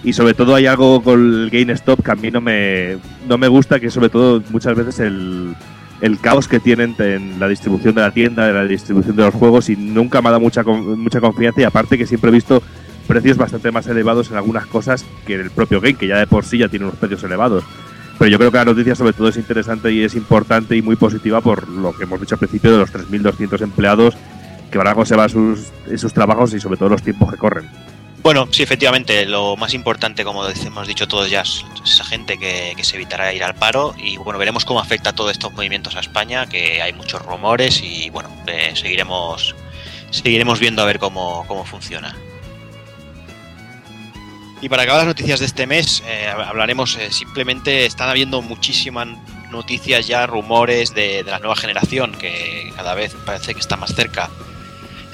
Y 0.05 0.13
sobre 0.13 0.35
todo 0.35 0.53
hay 0.53 0.67
algo 0.67 1.01
con 1.01 1.19
el 1.19 1.49
GameStop 1.49 2.03
que 2.03 2.11
a 2.11 2.15
mí 2.15 2.29
no 2.29 2.39
me, 2.39 2.97
no 3.27 3.39
me 3.39 3.47
gusta, 3.47 3.79
que 3.79 3.89
sobre 3.89 4.09
todo 4.09 4.41
muchas 4.51 4.75
veces 4.75 4.99
el, 4.99 5.55
el 5.99 6.19
caos 6.19 6.47
que 6.47 6.59
tienen 6.59 6.95
en 6.99 7.39
la 7.39 7.47
distribución 7.47 7.95
de 7.95 8.01
la 8.01 8.11
tienda, 8.11 8.47
en 8.47 8.53
la 8.53 8.65
distribución 8.65 9.15
de 9.15 9.23
los 9.23 9.33
juegos 9.33 9.67
y 9.69 9.75
nunca 9.75 10.21
me 10.21 10.27
ha 10.27 10.31
dado 10.31 10.41
mucha, 10.41 10.61
mucha 10.61 11.19
confianza 11.19 11.61
y 11.61 11.63
aparte 11.63 11.97
que 11.97 12.05
siempre 12.05 12.29
he 12.29 12.33
visto 12.33 12.61
precios 13.07 13.37
bastante 13.37 13.71
más 13.71 13.87
elevados 13.87 14.29
en 14.29 14.37
algunas 14.37 14.67
cosas 14.67 15.03
que 15.25 15.33
en 15.33 15.41
el 15.41 15.49
propio 15.49 15.81
game, 15.81 15.95
que 15.95 16.07
ya 16.07 16.17
de 16.17 16.27
por 16.27 16.45
sí 16.45 16.59
ya 16.59 16.69
tiene 16.69 16.85
unos 16.85 16.99
precios 16.99 17.23
elevados. 17.23 17.63
Pero 18.19 18.29
yo 18.29 18.37
creo 18.37 18.51
que 18.51 18.57
la 18.57 18.65
noticia 18.65 18.93
sobre 18.93 19.13
todo 19.13 19.29
es 19.29 19.37
interesante 19.37 19.91
y 19.91 20.03
es 20.03 20.13
importante 20.13 20.75
y 20.77 20.83
muy 20.83 20.95
positiva 20.95 21.41
por 21.41 21.67
lo 21.67 21.93
que 21.93 22.03
hemos 22.03 22.19
dicho 22.21 22.35
al 22.35 22.39
principio 22.39 22.71
de 22.71 22.77
los 22.77 22.93
3.200 22.93 23.61
empleados 23.61 24.15
que 24.71 24.77
para 24.77 24.91
algo 24.91 25.05
se 25.05 25.15
va 25.15 25.25
a 25.25 25.29
sus, 25.29 25.71
sus 25.97 26.13
trabajos 26.13 26.53
y 26.53 26.59
sobre 26.59 26.77
todo 26.77 26.89
los 26.89 27.01
tiempos 27.01 27.31
que 27.31 27.37
corren. 27.37 27.65
Bueno, 28.25 28.47
sí, 28.49 28.63
efectivamente, 28.63 29.27
lo 29.27 29.55
más 29.55 29.75
importante, 29.75 30.23
como 30.23 30.47
hemos 30.47 30.87
dicho 30.87 31.07
todos 31.07 31.29
ya, 31.29 31.41
es 31.41 31.63
esa 31.85 32.03
gente 32.03 32.39
que, 32.39 32.75
se 32.83 32.95
evitará 32.95 33.31
ir 33.31 33.43
al 33.43 33.53
paro 33.53 33.93
y 33.99 34.17
bueno, 34.17 34.39
veremos 34.39 34.65
cómo 34.65 34.79
afecta 34.79 35.13
todos 35.13 35.31
estos 35.31 35.53
movimientos 35.53 35.95
a 35.95 35.99
España, 35.99 36.47
que 36.47 36.81
hay 36.81 36.91
muchos 36.91 37.21
rumores 37.21 37.83
y 37.83 38.09
bueno, 38.09 38.35
eh, 38.47 38.71
seguiremos 38.73 39.53
seguiremos 40.09 40.59
viendo 40.59 40.81
a 40.81 40.85
ver 40.85 40.97
cómo, 40.97 41.45
cómo 41.47 41.65
funciona. 41.65 42.17
Y 44.59 44.69
para 44.69 44.81
acabar 44.81 45.01
las 45.01 45.07
noticias 45.09 45.39
de 45.39 45.45
este 45.45 45.67
mes, 45.67 46.01
eh, 46.07 46.27
hablaremos 46.27 46.95
eh, 46.95 47.11
simplemente, 47.11 47.85
están 47.85 48.09
habiendo 48.09 48.41
muchísimas 48.41 49.07
noticias 49.51 50.07
ya, 50.07 50.25
rumores 50.25 50.95
de 50.95 51.21
la 51.21 51.37
nueva 51.37 51.55
generación, 51.55 52.13
que 52.13 52.73
cada 52.75 52.95
vez 52.95 53.15
parece 53.23 53.53
que 53.53 53.59
está 53.59 53.77
más 53.77 53.93
cerca. 53.93 54.31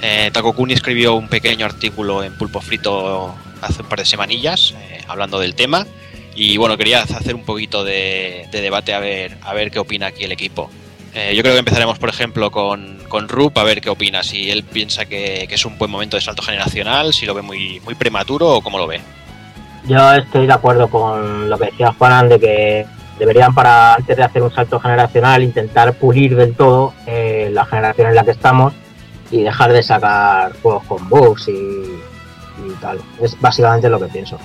Eh, 0.02 0.32
escribió 0.70 1.14
un 1.14 1.28
pequeño 1.28 1.64
artículo 1.64 2.24
en 2.24 2.36
Pulpo 2.36 2.60
Frito 2.60 3.32
hace 3.60 3.82
un 3.82 3.88
par 3.88 4.00
de 4.00 4.04
semanillas 4.04 4.74
eh, 4.76 5.00
hablando 5.06 5.38
del 5.38 5.54
tema 5.54 5.86
y 6.34 6.56
bueno, 6.56 6.76
quería 6.76 7.02
hacer 7.02 7.36
un 7.36 7.44
poquito 7.44 7.84
de, 7.84 8.48
de 8.50 8.60
debate 8.60 8.94
a 8.94 8.98
ver, 8.98 9.38
a 9.42 9.54
ver 9.54 9.70
qué 9.70 9.78
opina 9.78 10.08
aquí 10.08 10.24
el 10.24 10.32
equipo. 10.32 10.70
Eh, 11.14 11.34
yo 11.36 11.42
creo 11.42 11.54
que 11.54 11.60
empezaremos, 11.60 11.98
por 11.98 12.08
ejemplo, 12.08 12.50
con, 12.50 12.98
con 13.06 13.28
Rup, 13.28 13.56
a 13.58 13.64
ver 13.64 13.80
qué 13.80 13.90
opina, 13.90 14.22
si 14.22 14.50
él 14.50 14.64
piensa 14.64 15.04
que, 15.04 15.46
que 15.48 15.54
es 15.54 15.64
un 15.64 15.78
buen 15.78 15.90
momento 15.90 16.16
de 16.16 16.22
salto 16.22 16.42
generacional, 16.42 17.12
si 17.12 17.26
lo 17.26 17.34
ve 17.34 17.42
muy, 17.42 17.80
muy 17.84 17.94
prematuro 17.94 18.48
o 18.48 18.60
cómo 18.60 18.78
lo 18.78 18.86
ve. 18.86 19.00
Yo 19.86 20.12
estoy 20.14 20.46
de 20.46 20.52
acuerdo 20.52 20.88
con 20.88 21.50
lo 21.50 21.58
que 21.58 21.66
decía 21.66 21.94
Juanan 21.96 22.28
de 22.28 22.40
que 22.40 22.86
deberían 23.18 23.54
para 23.54 23.94
antes 23.94 24.16
de 24.16 24.22
hacer 24.22 24.42
un 24.42 24.52
salto 24.52 24.80
generacional 24.80 25.42
intentar 25.42 25.92
pulir 25.94 26.34
del 26.34 26.54
todo 26.54 26.94
eh, 27.06 27.50
la 27.52 27.66
generación 27.66 28.08
en 28.08 28.14
la 28.14 28.24
que 28.24 28.30
estamos 28.32 28.72
y 29.32 29.42
dejar 29.42 29.72
de 29.72 29.82
sacar 29.82 30.52
juegos 30.62 30.84
con 30.84 31.08
bugs 31.08 31.48
y, 31.48 31.52
y 31.52 32.70
tal. 32.80 33.00
Es 33.20 33.40
básicamente 33.40 33.88
lo 33.88 33.98
que 33.98 34.06
pienso. 34.06 34.38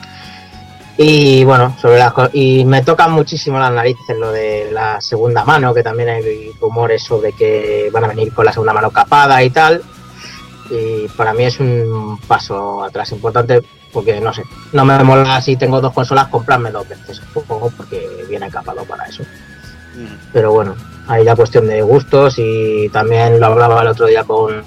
Y 1.00 1.44
bueno, 1.44 1.76
sobre 1.80 2.00
las 2.00 2.12
y 2.34 2.66
me 2.66 2.82
tocan 2.82 3.12
muchísimo 3.12 3.60
las 3.60 3.72
narices 3.72 4.18
lo 4.18 4.32
de 4.32 4.72
la 4.72 5.00
segunda 5.00 5.46
mano, 5.46 5.72
que 5.72 5.84
también 5.84 6.10
hay 6.10 6.52
rumores 6.60 7.04
sobre 7.04 7.34
que 7.34 7.90
van 7.94 8.06
a 8.06 8.08
venir 8.08 8.34
con 8.34 8.46
la 8.46 8.52
segunda 8.52 8.74
mano 8.74 8.90
capada 8.90 9.44
y 9.44 9.52
tal. 9.52 9.84
Y 10.72 11.08
para 11.10 11.34
mí 11.34 11.44
es 11.44 11.60
un 11.60 12.20
paso 12.28 12.84
atrás 12.84 13.12
importante 13.12 13.62
porque 13.94 14.20
no 14.20 14.34
sé, 14.34 14.44
no 14.74 14.86
me 14.86 15.02
mola 15.04 15.40
si 15.40 15.56
tengo 15.56 15.80
dos 15.80 15.94
consolas 15.94 16.28
comprarme 16.28 16.72
dos 16.72 16.90
veces 16.90 17.22
juego 17.34 17.72
porque 17.78 18.26
viene 18.28 18.50
capado 18.50 18.84
para 18.84 19.06
eso. 19.06 19.24
Pero 20.34 20.52
bueno, 20.52 20.76
hay 21.08 21.24
la 21.24 21.36
cuestión 21.36 21.68
de 21.68 21.82
gustos 21.84 22.36
y 22.38 22.90
también 22.90 23.40
lo 23.40 23.46
hablaba 23.46 23.82
el 23.82 23.88
otro 23.88 24.08
día 24.08 24.24
con 24.24 24.64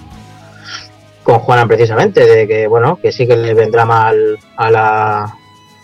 con 1.31 1.41
Juanan 1.41 1.69
precisamente, 1.69 2.27
de 2.27 2.49
que 2.49 2.67
bueno, 2.67 2.99
que 3.01 3.13
sí 3.13 3.27
que 3.27 3.37
le 3.37 3.55
vendrá 3.55 3.85
mal 3.85 4.39
a 4.57 4.71
la, 4.71 5.35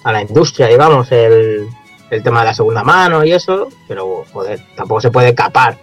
a 0.03 0.13
la 0.13 0.23
industria, 0.23 0.67
digamos, 0.67 1.11
el, 1.13 1.69
el 2.11 2.23
tema 2.23 2.41
de 2.41 2.47
la 2.47 2.55
segunda 2.55 2.83
mano 2.83 3.25
y 3.25 3.33
eso, 3.33 3.69
pero 3.87 4.25
joder, 4.33 4.61
tampoco 4.75 5.01
se 5.01 5.11
puede 5.11 5.35
capar 5.35 5.79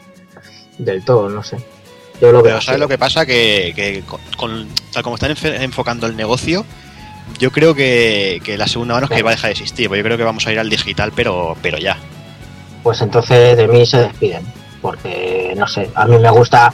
del 0.78 1.04
todo, 1.06 1.30
no 1.30 1.44
sé. 1.44 1.58
Yo 2.22 2.32
lo 2.32 2.42
veo 2.42 2.54
Pero. 2.56 2.62
¿sabes 2.62 2.80
lo 2.80 2.88
que 2.88 2.98
pasa? 2.98 3.26
Que, 3.26 3.74
que 3.76 4.04
con, 4.38 4.68
tal 4.92 5.04
como 5.04 5.16
están 5.16 5.36
enfocando 5.62 6.08
el 6.08 6.16
negocio, 6.16 6.66
yo 7.40 7.52
creo 7.52 7.74
que, 7.74 8.42
que 8.44 8.58
la 8.58 8.68
segunda 8.68 8.96
mano 8.96 9.08
es 9.10 9.16
que 9.16 9.24
va 9.24 9.32
a 9.32 9.36
dejar 9.36 9.48
de 9.50 9.54
existir. 9.54 9.88
porque 9.88 10.00
Yo 10.00 10.06
creo 10.06 10.18
que 10.18 10.24
vamos 10.24 10.46
a 10.46 10.52
ir 10.52 10.60
al 10.60 10.70
digital, 10.70 11.12
pero, 11.16 11.56
pero 11.62 11.78
ya. 11.78 11.98
pues 12.84 13.02
entonces 13.02 13.58
de 13.58 13.68
mí 13.68 13.86
se 13.86 14.00
despiden. 14.00 14.44
Porque, 14.82 15.54
no 15.56 15.66
sé, 15.68 15.90
a 15.96 16.06
mí 16.06 16.18
me 16.18 16.30
gusta. 16.30 16.74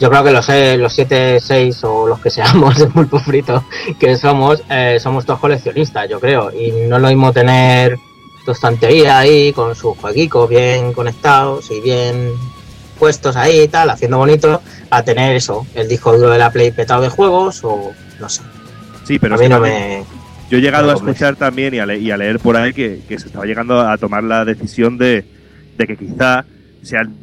Yo 0.00 0.08
creo 0.08 0.24
que 0.24 0.32
los, 0.32 0.48
eh, 0.48 0.76
los 0.78 0.92
7, 0.94 1.38
6 1.40 1.84
o 1.84 2.06
los 2.08 2.20
que 2.20 2.30
seamos 2.30 2.78
de 2.78 2.86
pulpo 2.86 3.18
frito 3.18 3.64
que 3.98 4.16
somos, 4.16 4.62
eh, 4.70 4.98
somos 5.00 5.26
todos 5.26 5.40
coleccionistas, 5.40 6.08
yo 6.08 6.18
creo. 6.18 6.50
Y 6.52 6.72
no 6.88 6.96
es 6.96 7.02
lo 7.02 7.08
mismo 7.08 7.32
tener 7.32 7.96
tu 8.44 8.52
estantería 8.52 9.18
ahí 9.18 9.52
con 9.52 9.74
sus 9.74 9.96
jueguicos 9.98 10.48
bien 10.48 10.92
conectados 10.94 11.70
y 11.70 11.80
bien 11.82 12.32
puestos 12.98 13.36
ahí 13.36 13.60
y 13.62 13.68
tal, 13.68 13.90
haciendo 13.90 14.16
bonito, 14.18 14.62
a 14.90 15.02
tener 15.02 15.36
eso, 15.36 15.66
el 15.74 15.88
disco 15.88 16.16
duro 16.16 16.30
de 16.30 16.38
la 16.38 16.50
Play 16.50 16.70
petado 16.70 17.02
de 17.02 17.08
juegos 17.10 17.60
o 17.62 17.92
no 18.18 18.28
sé. 18.28 18.42
Sí, 19.04 19.18
pero 19.18 19.34
a 19.34 19.38
mí 19.38 19.48
no 19.48 19.60
me. 19.60 20.04
Yo 20.50 20.58
he 20.58 20.60
llegado 20.60 20.90
a 20.90 20.94
escuchar 20.94 21.36
también 21.36 21.74
y 21.74 21.78
a, 21.78 21.86
le- 21.86 21.98
y 21.98 22.10
a 22.10 22.16
leer 22.16 22.40
por 22.40 22.56
ahí 22.56 22.72
que, 22.72 23.00
que 23.08 23.18
se 23.18 23.26
estaba 23.26 23.44
llegando 23.46 23.80
a 23.80 23.96
tomar 23.98 24.24
la 24.24 24.44
decisión 24.44 24.98
de, 24.98 25.24
de 25.78 25.86
que 25.86 25.96
quizá 25.96 26.44
sean 26.82 27.14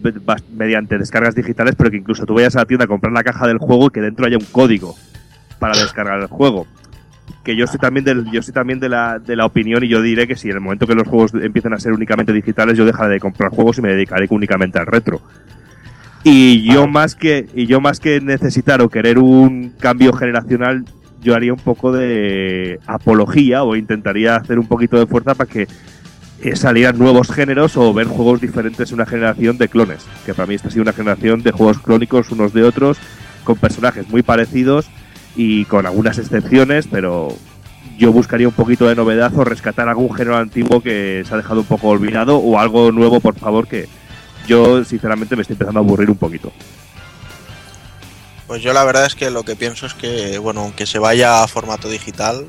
mediante 0.56 0.98
descargas 0.98 1.36
digitales, 1.36 1.76
pero 1.76 1.90
que 1.90 1.98
incluso 1.98 2.26
tú 2.26 2.36
vayas 2.36 2.56
a 2.56 2.60
la 2.60 2.66
tienda 2.66 2.86
a 2.86 2.88
comprar 2.88 3.14
la 3.14 3.24
caja 3.24 3.48
del 3.48 3.58
juego 3.58 3.88
y 3.88 3.90
que 3.90 4.02
dentro 4.02 4.26
haya 4.26 4.38
un 4.38 4.46
código 4.46 4.96
para 5.60 5.78
descargar 5.78 6.20
el 6.20 6.28
juego. 6.28 6.68
Que 7.44 7.56
yo 7.56 7.66
estoy 7.66 7.80
también 7.80 8.06
del, 8.06 8.30
yo 8.32 8.40
estoy 8.40 8.54
también 8.54 8.80
de 8.80 8.90
la, 8.90 9.20
de 9.20 9.36
la 9.36 9.46
opinión 9.46 9.84
y 9.84 9.88
yo 9.88 10.02
diré 10.02 10.28
que 10.28 10.36
si 10.36 10.50
en 10.50 10.56
el 10.56 10.62
momento 10.62 10.86
que 10.86 10.96
los 10.96 11.08
juegos 11.08 11.34
empiecen 11.34 11.74
a 11.74 11.80
ser 11.80 11.94
únicamente 11.94 12.34
digitales, 12.34 12.78
yo 12.78 12.86
dejaré 12.86 13.14
de 13.14 13.20
comprar 13.20 13.52
juegos 13.52 13.78
y 13.78 13.82
me 13.82 13.90
dedicaré 13.90 14.28
únicamente 14.30 14.80
al 14.80 14.86
retro. 14.86 15.22
Y 16.24 16.64
yo 16.64 16.88
más 16.88 17.16
que 17.16 17.48
y 17.54 17.68
yo 17.68 17.80
más 17.80 18.00
que 18.00 18.20
necesitar 18.20 18.82
o 18.82 18.90
querer 18.90 19.18
un 19.18 19.74
cambio 19.80 20.12
generacional, 20.14 20.84
yo 21.22 21.36
haría 21.36 21.54
un 21.54 21.60
poco 21.60 21.92
de 21.92 22.80
apología 22.86 23.64
o 23.64 23.76
intentaría 23.76 24.36
hacer 24.36 24.60
un 24.60 24.68
poquito 24.68 24.98
de 24.98 25.06
fuerza 25.06 25.36
para 25.36 25.50
que 25.50 25.68
salieran 26.56 26.98
nuevos 26.98 27.30
géneros 27.30 27.78
o 27.78 27.94
ver 27.94 28.08
juegos 28.08 28.42
diferentes 28.42 28.90
en 28.90 28.96
una 28.96 29.06
generación 29.06 29.58
de 29.58 29.68
clones. 29.68 30.06
Que 30.26 30.34
para 30.34 30.48
mí 30.48 30.56
esta 30.56 30.68
ha 30.68 30.72
sido 30.72 30.84
una 30.84 30.94
generación 30.94 31.42
de 31.44 31.52
juegos 31.52 31.80
clónicos 31.80 32.32
unos 32.32 32.54
de 32.54 32.64
otros, 32.64 32.98
con 33.44 33.58
personajes 33.58 34.08
muy 34.10 34.22
parecidos 34.24 34.88
y 35.36 35.66
con 35.66 35.86
algunas 35.86 36.18
excepciones, 36.18 36.88
pero 36.90 37.30
yo 37.98 38.12
buscaría 38.12 38.48
un 38.48 38.54
poquito 38.54 38.88
de 38.88 38.96
novedad 38.96 39.32
o 39.36 39.44
rescatar 39.44 39.90
algún 39.90 40.14
género 40.14 40.38
antiguo 40.38 40.82
que 40.82 41.24
se 41.28 41.34
ha 41.34 41.38
dejado 41.38 41.62
un 41.62 41.66
poco 41.66 41.88
olvidado 41.88 42.38
o 42.38 42.60
algo 42.60 42.92
nuevo, 42.92 43.20
por 43.20 43.36
favor, 43.36 43.68
que 43.68 43.88
yo 44.48 44.84
sinceramente 44.84 45.36
me 45.36 45.42
estoy 45.42 45.56
empezando 45.56 45.80
a 45.80 45.84
aburrir 45.84 46.10
un 46.10 46.18
poquito. 46.18 46.52
Pues 48.48 48.62
yo 48.62 48.72
la 48.72 48.86
verdad 48.86 49.06
es 49.06 49.16
que 49.16 49.30
lo 49.30 49.44
que 49.44 49.56
pienso 49.56 49.86
es 49.86 49.94
que, 49.94 50.38
bueno, 50.38 50.62
aunque 50.62 50.86
se 50.86 51.00
vaya 51.00 51.44
a 51.44 51.48
formato 51.48 51.90
digital, 51.90 52.46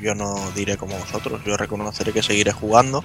yo 0.00 0.14
no 0.14 0.36
diré 0.54 0.76
como 0.76 0.98
vosotros, 0.98 1.40
yo 1.44 1.56
reconoceré 1.56 2.12
que 2.12 2.22
seguiré 2.22 2.52
jugando. 2.52 3.04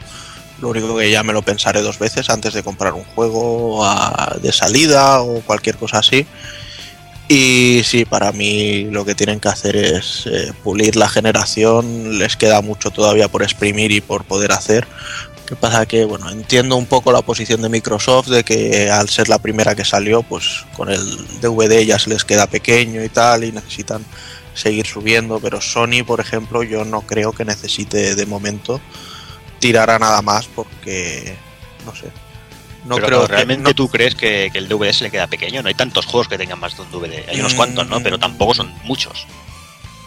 Lo 0.62 0.70
único 0.70 0.96
que 0.96 1.10
ya 1.12 1.24
me 1.24 1.34
lo 1.34 1.42
pensaré 1.42 1.82
dos 1.82 2.00
veces 2.00 2.30
antes 2.30 2.54
de 2.54 2.64
comprar 2.64 2.94
un 2.94 3.04
juego 3.04 3.86
de 4.42 4.52
salida 4.52 5.22
o 5.22 5.42
cualquier 5.42 5.78
cosa 5.78 6.00
así. 6.00 6.26
Y 7.28 7.82
sí, 7.84 8.06
para 8.06 8.32
mí 8.32 8.86
lo 8.86 9.06
que 9.06 9.16
tienen 9.16 9.40
que 9.40 9.48
hacer 9.48 9.76
es 9.76 10.28
eh, 10.28 10.52
pulir 10.64 10.96
la 10.96 11.10
generación, 11.10 12.20
les 12.20 12.36
queda 12.36 12.62
mucho 12.62 12.92
todavía 12.92 13.28
por 13.28 13.44
exprimir 13.44 13.92
y 13.92 14.02
por 14.02 14.26
poder 14.26 14.52
hacer. 14.52 14.88
¿Qué 15.48 15.56
pasa? 15.56 15.86
Que, 15.86 16.06
bueno, 16.06 16.30
entiendo 16.30 16.76
un 16.76 16.86
poco 16.86 17.12
la 17.12 17.22
posición 17.22 17.62
de 17.62 17.70
Microsoft 17.70 18.28
de 18.28 18.44
que 18.44 18.90
al 18.90 19.10
ser 19.10 19.30
la 19.30 19.40
primera 19.40 19.76
que 19.76 19.84
salió, 19.84 20.24
pues 20.24 20.66
con 20.76 20.90
el 20.90 21.02
DVD 21.42 21.84
ya 21.86 22.00
se 22.00 22.10
les 22.10 22.24
queda 22.24 22.48
pequeño 22.48 23.04
y 23.04 23.10
tal 23.10 23.44
y 23.44 23.52
necesitan 23.52 24.06
seguir 24.54 24.86
subiendo, 24.88 25.40
pero 25.40 25.60
Sony, 25.62 26.04
por 26.06 26.20
ejemplo, 26.20 26.64
yo 26.64 26.86
no 26.86 27.02
creo 27.02 27.32
que 27.34 27.46
necesite 27.46 28.16
de 28.16 28.26
momento 28.26 28.80
tirar 29.60 29.90
a 29.90 30.00
nada 30.00 30.22
más 30.22 30.48
porque, 30.48 31.36
no 31.86 31.96
sé, 31.96 32.08
no 32.86 32.96
pero 32.96 33.08
creo 33.08 33.22
que- 33.22 33.28
realmente 33.34 33.64
no- 33.64 33.74
tú 33.74 33.88
crees 33.90 34.14
que, 34.16 34.50
que 34.52 34.58
el 34.60 34.68
DVD 34.68 34.92
se 34.94 35.06
le 35.06 35.12
queda 35.12 35.28
pequeño. 35.28 35.62
No 35.62 35.70
hay 35.70 35.74
tantos 35.74 36.06
juegos 36.06 36.28
que 36.28 36.38
tengan 36.38 36.60
más 36.60 36.76
de 36.76 36.84
un 36.84 36.92
DVD. 36.92 37.26
Hay 37.30 37.40
unos 37.40 37.54
Mm. 37.54 37.58
cuantos, 37.58 37.88
¿no? 37.88 38.04
Pero 38.04 38.20
tampoco 38.20 38.54
son 38.54 38.74
muchos. 38.84 39.26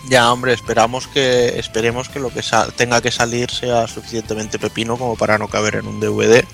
Ya, 0.08 0.30
hombre, 0.32 0.52
esperamos 0.52 1.08
que 1.08 1.58
esperemos 1.58 2.08
que 2.08 2.20
lo 2.20 2.28
que 2.30 2.40
sal- 2.42 2.72
tenga 2.74 3.00
que 3.00 3.10
salir 3.10 3.50
sea 3.50 3.88
suficientemente 3.88 4.58
pepino 4.58 4.96
como 4.96 5.16
para 5.16 5.36
no 5.38 5.48
caber 5.48 5.76
en 5.76 5.88
un 5.88 5.98
DVD, 5.98 6.44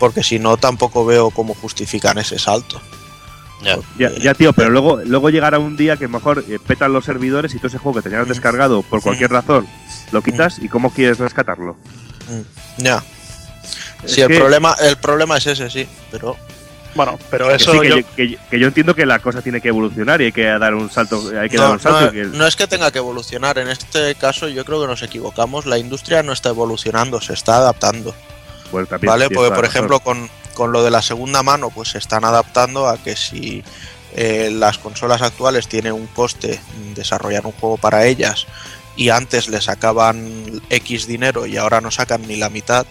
porque 0.00 0.24
si 0.24 0.38
no 0.40 0.56
tampoco 0.56 1.04
veo 1.04 1.30
cómo 1.30 1.54
justifican 1.54 2.18
ese 2.18 2.38
salto. 2.40 2.80
Ya, 3.62 4.10
ya, 4.18 4.34
tío, 4.34 4.52
pero 4.52 4.70
luego, 4.70 5.00
luego 5.04 5.30
llegará 5.30 5.58
un 5.58 5.76
día 5.76 5.96
que 5.96 6.08
mejor 6.08 6.44
eh, 6.48 6.58
petan 6.64 6.92
los 6.92 7.04
servidores 7.04 7.54
y 7.54 7.56
todo 7.56 7.68
ese 7.68 7.78
juego 7.78 7.96
que 8.00 8.08
tenías 8.08 8.28
descargado 8.28 8.82
por 8.82 9.02
cualquier 9.02 9.30
razón 9.30 9.66
lo 10.12 10.22
quitas 10.22 10.58
y 10.60 10.68
cómo 10.68 10.92
quieres 10.92 11.18
rescatarlo. 11.18 11.76
Mm, 12.28 12.82
Ya. 12.82 13.02
Es 14.04 14.12
Sí, 14.12 14.20
el 14.20 14.28
que- 14.28 14.38
problema 14.38 14.76
el 14.80 14.96
problema 14.98 15.38
es 15.38 15.46
ese, 15.46 15.68
sí, 15.70 15.88
pero 16.10 16.36
Bueno, 16.94 17.18
pero 17.30 17.48
Que 17.48 17.56
eso 17.56 17.72
sí, 17.72 17.80
que, 17.80 17.88
yo- 17.90 17.96
yo, 17.98 18.06
que- 18.16 18.38
que 18.50 18.58
yo 18.58 18.66
entiendo 18.68 18.94
que 18.94 19.04
la 19.04 19.18
cosa 19.18 19.42
tiene 19.42 19.60
que 19.60 19.68
evolucionar 19.68 20.22
y 20.22 20.26
hay 20.26 20.32
que 20.32 20.44
dar 20.44 20.74
un 20.74 20.90
salto, 20.90 21.22
hay 21.38 21.50
que 21.50 21.56
no, 21.58 21.64
dar 21.64 21.72
un 21.72 21.80
salto. 21.80 22.10
no- 22.14 22.24
no 22.38 22.46
es 22.46 22.56
que 22.56 22.66
tenga 22.66 22.90
que 22.90 22.98
evolucionar, 22.98 23.58
en 23.58 23.68
este 23.68 24.14
caso 24.14 24.48
yo 24.48 24.64
creo 24.64 24.80
que 24.80 24.86
nos 24.86 25.02
equivocamos, 25.02 25.66
la 25.66 25.76
industria 25.78 26.22
no 26.22 26.32
está 26.32 26.48
evolucionando, 26.50 27.20
se 27.20 27.34
está 27.34 27.56
adaptando. 27.58 28.14
También 28.88 29.10
¿Vale? 29.10 29.28
Porque, 29.30 29.50
por 29.54 29.64
ejemplo, 29.66 30.00
con, 30.00 30.30
con 30.56 30.72
lo 30.72 30.82
de 30.82 30.90
la 30.90 31.02
segunda 31.02 31.42
mano, 31.42 31.68
pues 31.68 31.90
se 31.90 31.98
están 31.98 32.24
adaptando 32.24 32.88
a 32.88 32.96
que 32.96 33.14
si 33.14 33.62
eh, 34.14 34.50
las 34.50 34.78
consolas 34.78 35.20
actuales 35.20 35.68
tienen 35.68 35.92
un 35.92 36.06
coste 36.06 36.58
mm, 36.58 36.94
desarrollar 36.94 37.44
un 37.44 37.52
juego 37.52 37.76
para 37.76 38.06
ellas 38.06 38.46
y 38.96 39.10
antes 39.10 39.48
le 39.48 39.60
sacaban 39.60 40.62
X 40.70 41.06
dinero 41.06 41.44
y 41.44 41.58
ahora 41.58 41.82
no 41.82 41.90
sacan 41.90 42.26
ni 42.26 42.36
la 42.36 42.48
mitad, 42.48 42.86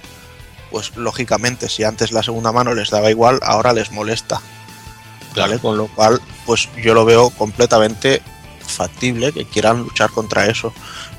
pues 0.69 0.95
lógicamente 0.95 1.67
si 1.67 1.83
antes 1.83 2.11
la 2.11 2.21
segunda 2.21 2.51
mano 2.51 2.75
les 2.75 2.91
daba 2.91 3.09
igual, 3.09 3.39
ahora 3.41 3.73
les 3.73 3.91
molesta. 3.91 4.39
¿Vale? 5.35 5.57
Con 5.57 5.75
lo 5.75 5.87
cual, 5.87 6.21
pues 6.45 6.69
yo 6.81 6.93
lo 6.93 7.03
veo 7.03 7.29
completamente 7.31 8.21
factible 8.65 9.33
que 9.33 9.45
quieran 9.45 9.79
luchar 9.79 10.11
contra 10.11 10.45
eso. 10.45 10.71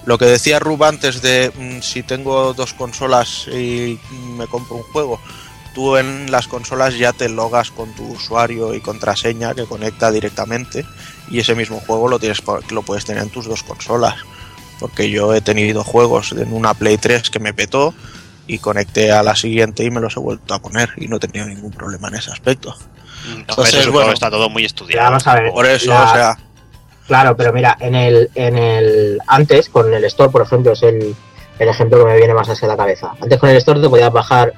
Lo 0.07 0.17
que 0.17 0.25
decía 0.25 0.61
Rub 0.61 0.85
antes 0.85 1.21
de 1.21 1.53
mm, 1.55 1.83
si 1.83 2.05
tengo 2.05 2.55
dos 2.55 2.73
consolas 2.73 3.49
y 3.49 3.99
me 4.37 4.47
compro 4.47 4.77
un 4.77 4.85
juego, 4.85 5.21
tú 5.77 5.99
en 5.99 6.31
las 6.33 6.49
consolas 6.49 6.97
ya 6.97 7.13
te 7.13 7.29
logas 7.29 7.71
con 7.71 7.93
tu 7.95 8.03
usuario 8.13 8.73
y 8.73 8.81
contraseña 8.81 9.55
que 9.55 9.67
conecta 9.67 10.11
directamente 10.11 10.87
y 11.31 11.39
ese 11.39 11.55
mismo 11.55 11.81
juego 11.81 12.09
lo 12.09 12.19
tienes 12.19 12.43
lo 12.71 12.81
puedes 12.81 13.05
tener 13.05 13.23
en 13.23 13.29
tus 13.29 13.45
dos 13.47 13.63
consolas. 13.63 14.15
Porque 14.81 15.11
yo 15.11 15.35
he 15.35 15.43
tenido 15.43 15.85
juegos 15.85 16.33
en 16.33 16.55
una 16.55 16.73
Play 16.73 16.97
3 16.97 17.29
que 17.29 17.41
me 17.41 17.53
petó 17.53 17.93
y 18.47 18.59
conecté 18.59 19.13
a 19.13 19.23
la 19.23 19.37
siguiente 19.37 19.85
y 19.85 19.91
me 19.91 20.01
los 20.01 20.17
he 20.17 20.21
vuelto 20.21 20.55
a 20.55 20.61
poner 20.63 20.89
y 20.97 21.09
no 21.09 21.17
he 21.17 21.21
tenido 21.21 21.47
ningún 21.47 21.73
problema 21.73 22.09
en 22.09 22.15
ese 22.15 22.31
aspecto. 22.33 22.75
No, 23.29 23.37
Entonces, 23.41 23.75
eso 23.75 23.83
supongo 23.83 23.93
bueno, 23.99 24.09
que 24.09 24.15
está 24.15 24.31
todo 24.31 24.49
muy 24.49 24.65
estudiado. 24.65 25.11
Vamos 25.11 25.27
a 25.27 25.35
ver. 25.35 25.53
Por 25.53 25.67
eso, 25.67 25.91
La- 25.91 26.05
o 26.05 26.15
sea, 26.15 26.39
Claro, 27.07 27.37
pero 27.37 27.53
mira, 27.53 27.77
en 27.81 27.95
el, 27.95 28.31
en 28.35 28.57
el 28.57 29.19
antes 29.27 29.69
con 29.69 29.93
el 29.93 30.05
store, 30.07 30.31
por 30.31 30.41
ejemplo, 30.41 30.73
es 30.73 30.83
el, 30.83 31.15
el 31.59 31.69
ejemplo 31.69 31.99
que 31.99 32.05
me 32.07 32.17
viene 32.17 32.33
más 32.33 32.49
hacia 32.49 32.67
la 32.67 32.79
cabeza. 32.79 33.13
Antes 33.21 33.39
con 33.39 33.51
el 33.51 33.57
store 33.59 33.79
te 33.83 33.91
podías 33.91 34.11
bajar 34.13 34.55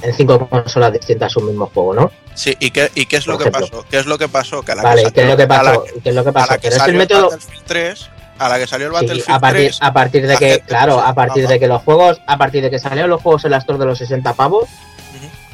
en 0.00 0.14
cinco 0.14 0.48
consolas 0.48 0.92
distintas 0.92 1.36
un 1.36 1.46
mismo 1.46 1.70
juego, 1.72 1.94
¿no? 1.94 2.10
sí, 2.34 2.56
¿y 2.60 2.70
qué, 2.70 2.90
y 2.94 3.06
qué 3.06 3.16
es 3.16 3.26
lo 3.26 3.36
que 3.38 3.50
pasó? 3.50 3.84
¿Qué 3.90 3.98
es 3.98 4.06
lo 4.06 4.16
que 4.18 4.28
pasó? 4.28 4.62
Que 4.62 4.72
a 4.72 4.74
la 4.76 4.82
Vale, 4.82 5.04
que 5.04 5.12
¿qué 5.12 5.22
es 5.22 5.28
lo 5.28 5.36
que 5.36 5.42
a 5.42 5.46
la 5.46 5.72
pasó? 5.72 5.84
¿Qué 6.02 6.08
es 6.08 6.14
lo 6.14 6.22
que 6.24 6.28
a 6.30 6.32
pasó? 6.32 6.50
la 6.52 6.58
que 6.58 6.62
Pero 6.62 6.68
es 6.68 6.74
el 6.74 6.80
salió 6.80 6.92
el 6.92 6.98
método. 6.98 7.30
Battlefield 7.30 7.62
3, 7.66 8.10
a 8.38 8.48
la 8.48 8.58
que 8.58 8.66
salió 8.66 8.86
el 8.86 8.92
Sí, 8.92 8.96
Battlefield 9.06 9.30
a 9.36 9.40
partir, 9.40 9.66
3, 9.66 9.78
a 9.82 9.92
partir 9.92 10.26
de 10.26 10.36
que, 10.36 10.60
claro, 10.66 11.00
a 11.00 11.14
partir 11.14 11.46
de 11.48 11.60
que 11.60 11.66
los 11.66 11.82
juegos, 11.82 12.20
a 12.26 12.38
partir 12.38 12.62
de 12.62 12.70
que 12.70 12.78
salieron 12.78 13.10
los 13.10 13.20
juegos 13.22 13.44
en 13.44 13.50
la 13.52 13.58
store 13.58 13.78
de 13.78 13.84
los 13.86 13.98
60 13.98 14.32
pavos, 14.34 14.68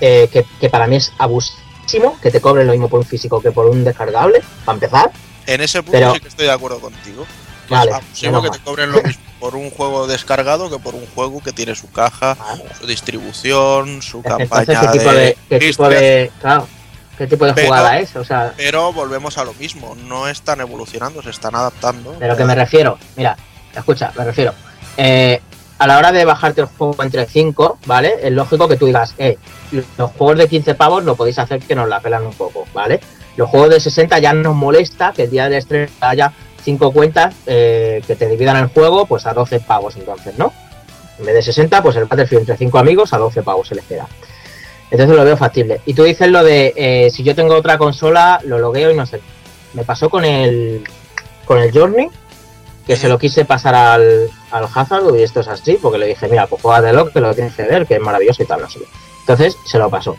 eh, 0.01 0.29
que, 0.33 0.45
que 0.61 0.71
para 0.71 0.87
mí 0.87 0.97
es 0.97 1.13
abusísimo 1.19 2.19
que 2.23 2.31
te 2.31 2.41
cobren 2.41 2.67
lo 2.67 2.73
mismo 2.73 2.89
por 2.89 3.01
un 3.01 3.07
físico 3.07 3.41
que 3.41 3.51
por 3.51 3.67
un 3.67 3.83
descargable, 3.85 4.43
para 4.65 4.75
empezar. 4.77 5.11
en 5.47 5.61
ese 5.61 5.79
punto 5.83 5.93
pero- 5.93 6.15
sí 6.15 6.21
que 6.21 6.29
estoy 6.29 6.47
de 6.47 6.53
acuerdo 6.53 6.79
contigo. 6.81 7.27
Que 7.69 7.75
Vale, 7.75 7.91
es 7.91 7.97
abusivo 7.97 8.33
menos 8.33 8.51
que 8.51 8.59
te 8.59 8.65
cobren 8.65 8.93
lo 8.93 9.03
mismo 9.03 9.23
por 9.39 9.55
un 9.55 9.71
juego 9.71 10.07
descargado 10.07 10.71
que 10.71 10.79
por 10.79 10.95
un 10.95 11.07
juego 11.15 11.41
que 11.43 11.53
tiene 11.53 11.75
su 11.75 11.91
caja, 11.93 12.37
su 12.81 12.87
distribución, 12.87 14.03
su 14.03 14.19
Entonces, 14.25 14.49
campaña 14.49 14.81
¿qué 14.93 14.99
tipo 14.99 15.13
de, 15.13 15.37
qué 15.49 15.59
tipo 15.59 15.89
de, 15.89 16.33
claro, 16.41 16.67
qué 17.19 17.27
tipo 17.27 17.45
de 17.47 17.53
Pero- 17.55 17.67
jugada 17.69 17.99
es? 17.99 18.17
O 18.17 18.25
sea, 18.25 18.53
Pero 18.57 18.93
volvemos 18.93 19.37
a 19.39 19.45
lo 19.45 19.53
mismo, 19.55 19.95
no 20.07 20.29
están 20.29 20.61
evolucionando, 20.61 21.23
se 21.23 21.31
están 21.31 21.55
adaptando. 21.55 22.13
de 22.15 22.27
lo 22.27 22.37
que 22.37 22.45
me 22.45 22.55
refiero, 22.55 22.99
mira, 23.17 23.37
escucha, 23.77 24.13
me 24.17 24.25
refiero. 24.25 24.55
eh, 24.97 25.41
a 25.81 25.87
la 25.87 25.97
hora 25.99 26.11
de 26.11 26.25
bajarte 26.25 26.63
el 26.63 26.67
juego 26.67 27.01
entre 27.05 27.25
5, 27.27 27.79
¿vale? 27.87 28.15
Es 28.21 28.33
lógico 28.33 28.67
que 28.67 28.77
tú 28.77 28.87
digas, 28.87 29.15
eh, 29.19 29.39
los 29.97 30.11
juegos 30.11 30.37
de 30.39 30.49
15 30.49 30.75
pavos 30.75 31.05
lo 31.05 31.15
podéis 31.15 31.39
hacer 31.39 31.61
que 31.61 31.77
nos 31.77 31.89
la 31.89 32.01
pelan 32.01 32.27
un 32.27 32.33
poco, 32.33 32.65
¿vale? 32.75 32.99
Los 33.37 33.49
juegos 33.49 33.71
de 33.71 33.79
60 33.79 34.19
ya 34.19 34.33
nos 34.33 34.57
molesta 34.57 35.13
que 35.13 35.23
el 35.25 35.31
día 35.31 35.45
del 35.45 35.53
estreno 35.59 35.89
haya 36.01 36.33
5 36.63 36.93
cuentas 36.93 37.35
eh, 37.47 38.03
que 38.07 38.17
te 38.17 38.29
dividan 38.29 38.57
el 38.57 38.67
juego 38.67 39.07
pues 39.07 39.27
a 39.27 39.35
12 39.35 39.61
pavos 39.61 39.97
entonces, 39.97 40.39
¿no? 40.39 40.53
En 41.19 41.27
vez 41.27 41.35
de 41.35 41.43
60, 41.43 41.83
pues 41.83 41.97
el 41.97 42.05
Battlefield 42.05 42.41
entre 42.41 42.57
5 42.57 42.79
amigos 42.79 43.13
a 43.13 43.19
12 43.19 43.43
pavos 43.43 43.69
se 43.69 43.75
les 43.75 43.85
queda. 43.85 44.07
Entonces 44.91 45.17
lo 45.17 45.25
veo 45.25 45.37
factible. 45.37 45.81
Y 45.85 45.95
tú 45.95 46.05
dices 46.05 46.29
lo 46.29 46.43
de 46.43 46.73
eh, 46.77 47.11
si 47.11 47.23
yo 47.23 47.35
tengo 47.35 47.55
otra 47.55 47.77
consola, 47.77 48.41
lo 48.45 48.59
logueo 48.59 48.91
y 48.91 48.97
no 48.97 49.07
sé. 49.07 49.21
Me 49.75 49.85
pasó 49.85 50.09
con 50.09 50.25
el 50.25 50.85
con 51.45 51.59
el 51.59 51.73
Journey, 51.73 52.09
que 52.87 52.97
se 52.97 53.09
lo 53.09 53.19
quise 53.19 53.45
pasar 53.45 53.75
al, 53.75 54.31
al 54.51 54.69
Hazard 54.75 55.15
y 55.17 55.23
esto 55.23 55.41
es 55.41 55.49
así, 55.49 55.79
porque 55.81 55.99
le 55.99 56.07
dije, 56.07 56.29
mira, 56.29 56.47
pues 56.47 56.63
juégatelo, 56.63 57.11
que 57.11 57.21
lo 57.21 57.35
tienes 57.35 57.55
que 57.55 57.63
ver, 57.63 57.87
que 57.87 57.97
es 57.97 58.01
maravilloso 58.01 58.43
y 58.43 58.47
tal, 58.47 58.61
no 58.61 58.69
sé. 58.69 58.81
Entonces 59.21 59.57
se 59.65 59.79
lo 59.79 59.91
pasó. 59.91 60.17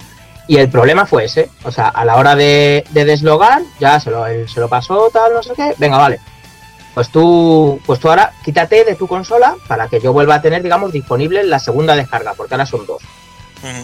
Y 0.49 0.57
el 0.57 0.67
problema 0.67 1.05
fue 1.05 1.25
ese, 1.25 1.47
o 1.63 1.71
sea, 1.71 1.89
a 1.89 2.03
la 2.03 2.15
hora 2.15 2.35
de, 2.35 2.83
de 2.89 3.05
deslogar, 3.05 3.61
ya 3.79 3.99
se 3.99 4.09
lo, 4.09 4.25
él 4.25 4.49
se 4.49 4.59
lo 4.59 4.67
pasó, 4.67 5.11
tal, 5.13 5.31
no 5.31 5.43
sé 5.43 5.53
qué, 5.55 5.75
venga, 5.77 5.99
vale. 5.99 6.19
Pues 6.95 7.09
tú, 7.09 7.79
pues 7.85 7.99
tú 7.99 8.09
ahora 8.09 8.33
quítate 8.43 8.83
de 8.83 8.95
tu 8.95 9.05
consola 9.07 9.57
para 9.67 9.87
que 9.87 9.99
yo 9.99 10.11
vuelva 10.11 10.33
a 10.33 10.41
tener, 10.41 10.63
digamos, 10.63 10.91
disponible 10.91 11.43
la 11.43 11.59
segunda 11.59 11.95
descarga, 11.95 12.33
porque 12.33 12.55
ahora 12.55 12.65
son 12.65 12.87
dos. 12.87 13.03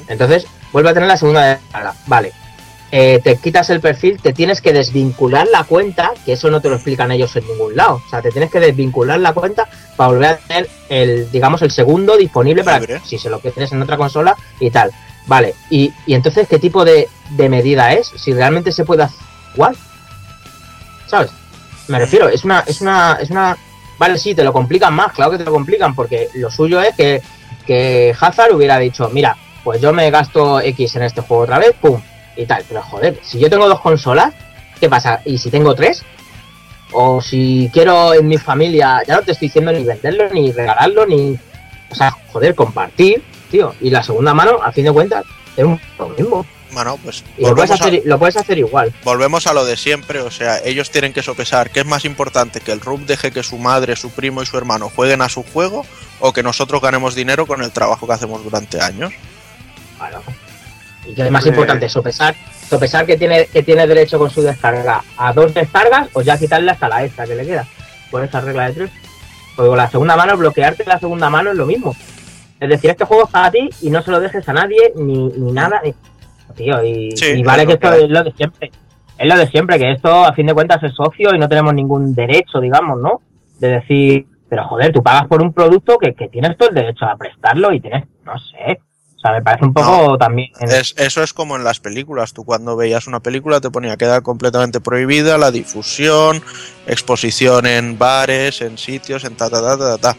Entonces, 0.07 0.47
vuelve 0.71 0.89
a 0.89 0.93
tener 0.95 1.07
la 1.07 1.17
segunda 1.17 1.45
descarga. 1.45 1.93
Vale. 2.07 2.33
Eh, 2.91 3.19
te 3.23 3.37
quitas 3.37 3.69
el 3.69 3.79
perfil, 3.79 4.19
te 4.19 4.33
tienes 4.33 4.59
que 4.59 4.73
desvincular 4.73 5.47
la 5.51 5.65
cuenta, 5.65 6.13
que 6.25 6.33
eso 6.33 6.49
no 6.49 6.61
te 6.61 6.69
lo 6.69 6.75
explican 6.75 7.11
ellos 7.11 7.35
en 7.35 7.45
ningún 7.45 7.75
lado. 7.75 8.01
O 8.03 8.09
sea, 8.09 8.23
te 8.23 8.31
tienes 8.31 8.49
que 8.49 8.59
desvincular 8.59 9.19
la 9.19 9.33
cuenta 9.33 9.69
para 9.95 10.09
volver 10.09 10.29
a 10.29 10.37
tener 10.37 10.67
el, 10.89 11.29
digamos, 11.29 11.61
el 11.61 11.69
segundo 11.69 12.17
disponible 12.17 12.63
para 12.63 12.79
Libre. 12.79 13.01
si 13.05 13.19
se 13.19 13.29
lo 13.29 13.39
quieres 13.39 13.71
en 13.71 13.83
otra 13.83 13.97
consola 13.97 14.35
y 14.59 14.71
tal. 14.71 14.91
Vale. 15.27 15.55
Y, 15.69 15.93
y 16.05 16.13
entonces, 16.13 16.47
¿qué 16.47 16.59
tipo 16.59 16.85
de, 16.85 17.07
de 17.31 17.49
medida 17.49 17.93
es? 17.93 18.07
Si 18.15 18.33
realmente 18.33 18.71
se 18.71 18.85
puede 18.85 19.03
hacer 19.03 19.19
igual. 19.53 19.75
¿Sabes? 21.07 21.31
Me 21.87 21.99
refiero, 21.99 22.29
es 22.29 22.43
una, 22.43 22.63
es 22.65 22.81
una, 22.81 23.17
es 23.21 23.29
una. 23.29 23.57
Vale, 23.97 24.17
sí, 24.17 24.35
te 24.35 24.43
lo 24.43 24.51
complican 24.51 24.93
más, 24.93 25.13
claro 25.13 25.31
que 25.31 25.37
te 25.37 25.45
lo 25.45 25.51
complican, 25.51 25.95
porque 25.95 26.29
lo 26.33 26.51
suyo 26.51 26.81
es 26.81 26.95
que, 26.95 27.21
que 27.65 28.13
Hazard 28.19 28.53
hubiera 28.53 28.77
dicho, 28.77 29.09
mira, 29.13 29.37
pues 29.63 29.79
yo 29.81 29.93
me 29.93 30.09
gasto 30.11 30.59
X 30.59 30.95
en 30.95 31.03
este 31.03 31.21
juego 31.21 31.43
otra 31.43 31.59
vez, 31.59 31.73
pum, 31.79 32.01
y 32.35 32.45
tal. 32.45 32.63
Pero 32.67 32.81
joder, 32.81 33.19
si 33.23 33.39
yo 33.39 33.49
tengo 33.49 33.67
dos 33.67 33.79
consolas, 33.79 34.33
¿qué 34.79 34.89
pasa? 34.89 35.21
¿Y 35.25 35.37
si 35.37 35.49
tengo 35.49 35.75
tres? 35.75 36.03
O 36.91 37.21
si 37.21 37.69
quiero 37.73 38.13
en 38.13 38.27
mi 38.27 38.37
familia, 38.37 39.01
ya 39.07 39.15
no 39.15 39.21
te 39.21 39.31
estoy 39.31 39.47
diciendo 39.47 39.71
ni 39.71 39.83
venderlo, 39.83 40.29
ni 40.31 40.51
regalarlo, 40.51 41.05
ni. 41.05 41.37
O 41.89 41.95
sea, 41.95 42.11
joder, 42.31 42.55
compartir, 42.55 43.23
tío. 43.55 43.73
Y 43.81 43.89
la 43.89 44.03
segunda 44.03 44.33
mano, 44.33 44.59
a 44.63 44.71
fin 44.71 44.85
de 44.85 44.91
cuentas, 44.91 45.23
es 45.55 45.63
lo 45.65 46.09
mismo. 46.09 46.45
Bueno, 46.71 46.97
pues 47.01 47.23
Y 47.37 47.43
lo 47.45 47.55
puedes, 47.55 47.71
a- 47.71 47.75
hacer, 47.75 48.01
lo 48.03 48.19
puedes 48.19 48.35
hacer 48.35 48.57
igual. 48.57 48.93
volvemos 49.05 49.47
a 49.47 49.53
lo 49.53 49.63
de 49.63 49.77
siempre, 49.77 50.19
o 50.19 50.29
sea, 50.29 50.59
ellos 50.65 50.91
tienen 50.91 51.13
que 51.13 51.23
sopesar 51.23 51.69
qué 51.69 51.79
es 51.81 51.85
más 51.85 52.03
importante, 52.03 52.59
que 52.59 52.73
el 52.73 52.81
RUB 52.81 53.05
deje 53.05 53.31
que 53.31 53.43
su 53.43 53.57
madre, 53.57 53.95
su 53.95 54.09
primo 54.11 54.41
y 54.41 54.45
su 54.45 54.57
hermano 54.57 54.91
jueguen 54.93 55.21
a 55.21 55.29
su 55.29 55.43
juego 55.43 55.85
o 56.19 56.33
que 56.33 56.43
nosotros 56.43 56.81
ganemos 56.81 57.15
dinero 57.15 57.45
con 57.45 57.61
el 57.61 57.71
trabajo 57.71 58.05
que 58.07 58.13
hacemos 58.13 58.43
durante 58.43 58.81
años. 58.81 59.13
Claro. 59.97 60.21
Y 61.07 61.13
que 61.13 61.21
es 61.21 61.31
más 61.31 61.45
importante, 61.45 61.87
sopesar, 61.87 62.35
sopesar 62.69 63.05
que 63.05 63.15
tiene, 63.15 63.45
que 63.45 63.63
tiene 63.63 63.87
derecho 63.87 64.17
con 64.19 64.29
su 64.29 64.41
descarga 64.41 65.01
a 65.17 65.31
dos 65.31 65.53
descargas 65.53 66.09
o 66.13 66.21
ya 66.23 66.37
quitarle 66.37 66.71
hasta 66.71 66.89
la 66.89 67.05
extra 67.05 67.25
que 67.25 67.35
le 67.35 67.45
queda. 67.45 67.65
Por 68.11 68.21
esa 68.23 68.41
regla 68.41 68.67
de 68.67 68.73
tres. 68.73 68.91
Porque 69.55 69.69
con 69.69 69.77
la 69.77 69.89
segunda 69.89 70.17
mano, 70.17 70.35
bloquearte 70.35 70.83
la 70.85 70.99
segunda 70.99 71.29
mano 71.29 71.51
es 71.51 71.57
lo 71.57 71.65
mismo. 71.65 71.95
Es 72.65 72.69
decir, 72.71 72.89
este 72.91 73.05
juego 73.05 73.23
es 73.25 73.31
para 73.31 73.51
ti 73.51 73.69
y 73.81 73.89
no 73.89 74.01
se 74.01 74.11
lo 74.11 74.19
dejes 74.19 74.47
a 74.49 74.53
nadie, 74.53 74.91
ni, 74.95 75.27
ni 75.29 75.51
nada. 75.51 75.81
ni- 75.83 75.93
Tío, 76.55 76.81
y, 76.83 77.11
Sí, 77.17 77.25
y 77.37 77.39
es 77.41 77.43
vale 77.45 77.65
que 77.65 77.73
esto 77.73 77.91
que 77.91 78.03
es 78.03 78.09
lo 78.09 78.23
de 78.23 78.31
siempre. 78.33 78.71
Es 79.17 79.27
lo 79.27 79.37
de 79.37 79.47
siempre, 79.47 79.77
que 79.79 79.91
esto 79.91 80.25
a 80.25 80.33
fin 80.33 80.45
de 80.45 80.53
cuentas 80.53 80.81
es 80.83 80.93
socio 80.93 81.33
y 81.33 81.39
no 81.39 81.49
tenemos 81.49 81.73
ningún 81.73 82.13
derecho, 82.13 82.59
digamos, 82.61 82.99
¿no? 83.01 83.21
De 83.59 83.69
decir, 83.69 84.25
pero 84.49 84.63
joder, 84.67 84.91
tú 84.93 85.01
pagas 85.03 85.27
por 85.27 85.41
un 85.41 85.51
producto 85.53 85.97
que, 85.97 86.13
que 86.13 86.27
tienes 86.29 86.57
todo 86.57 86.69
el 86.69 86.75
derecho 86.75 87.05
a 87.05 87.17
prestarlo 87.17 87.73
y 87.73 87.79
tienes, 87.81 88.05
no 88.25 88.33
sé. 88.39 88.79
O 89.15 89.19
sea, 89.19 89.31
me 89.33 89.41
parece 89.41 89.65
un 89.65 89.73
poco 89.73 90.17
también. 90.17 90.49
Es, 90.61 90.93
eso 90.97 91.23
es 91.23 91.33
como 91.33 91.55
en 91.55 91.63
las 91.63 91.79
películas. 91.79 92.33
Tú 92.33 92.45
cuando 92.45 92.75
veías 92.77 93.07
una 93.07 93.19
película 93.21 93.59
te 93.59 93.71
ponía 93.71 93.97
queda 93.97 94.21
completamente 94.21 94.79
prohibida 94.81 95.37
la 95.37 95.49
difusión, 95.51 96.41
exposición 96.85 97.65
en 97.65 97.97
bares, 97.97 98.61
en 98.61 98.77
sitios, 98.77 99.23
en 99.23 99.35
ta 99.35 99.49
ta 99.49 99.61
ta 99.61 99.77
ta 99.77 99.97
ta. 99.97 100.15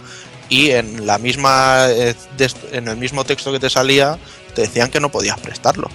Y 0.48 0.70
en 0.70 1.06
la 1.06 1.18
misma 1.18 1.86
eh, 1.90 2.14
en 2.72 2.88
el 2.88 2.96
mismo 2.96 3.24
texto 3.24 3.52
que 3.52 3.58
te 3.60 3.70
salía 3.70 4.18
te 4.54 4.62
decían 4.62 4.90
que 4.90 5.00
no 5.00 5.10
podías 5.10 5.38
prestarlo. 5.40 5.88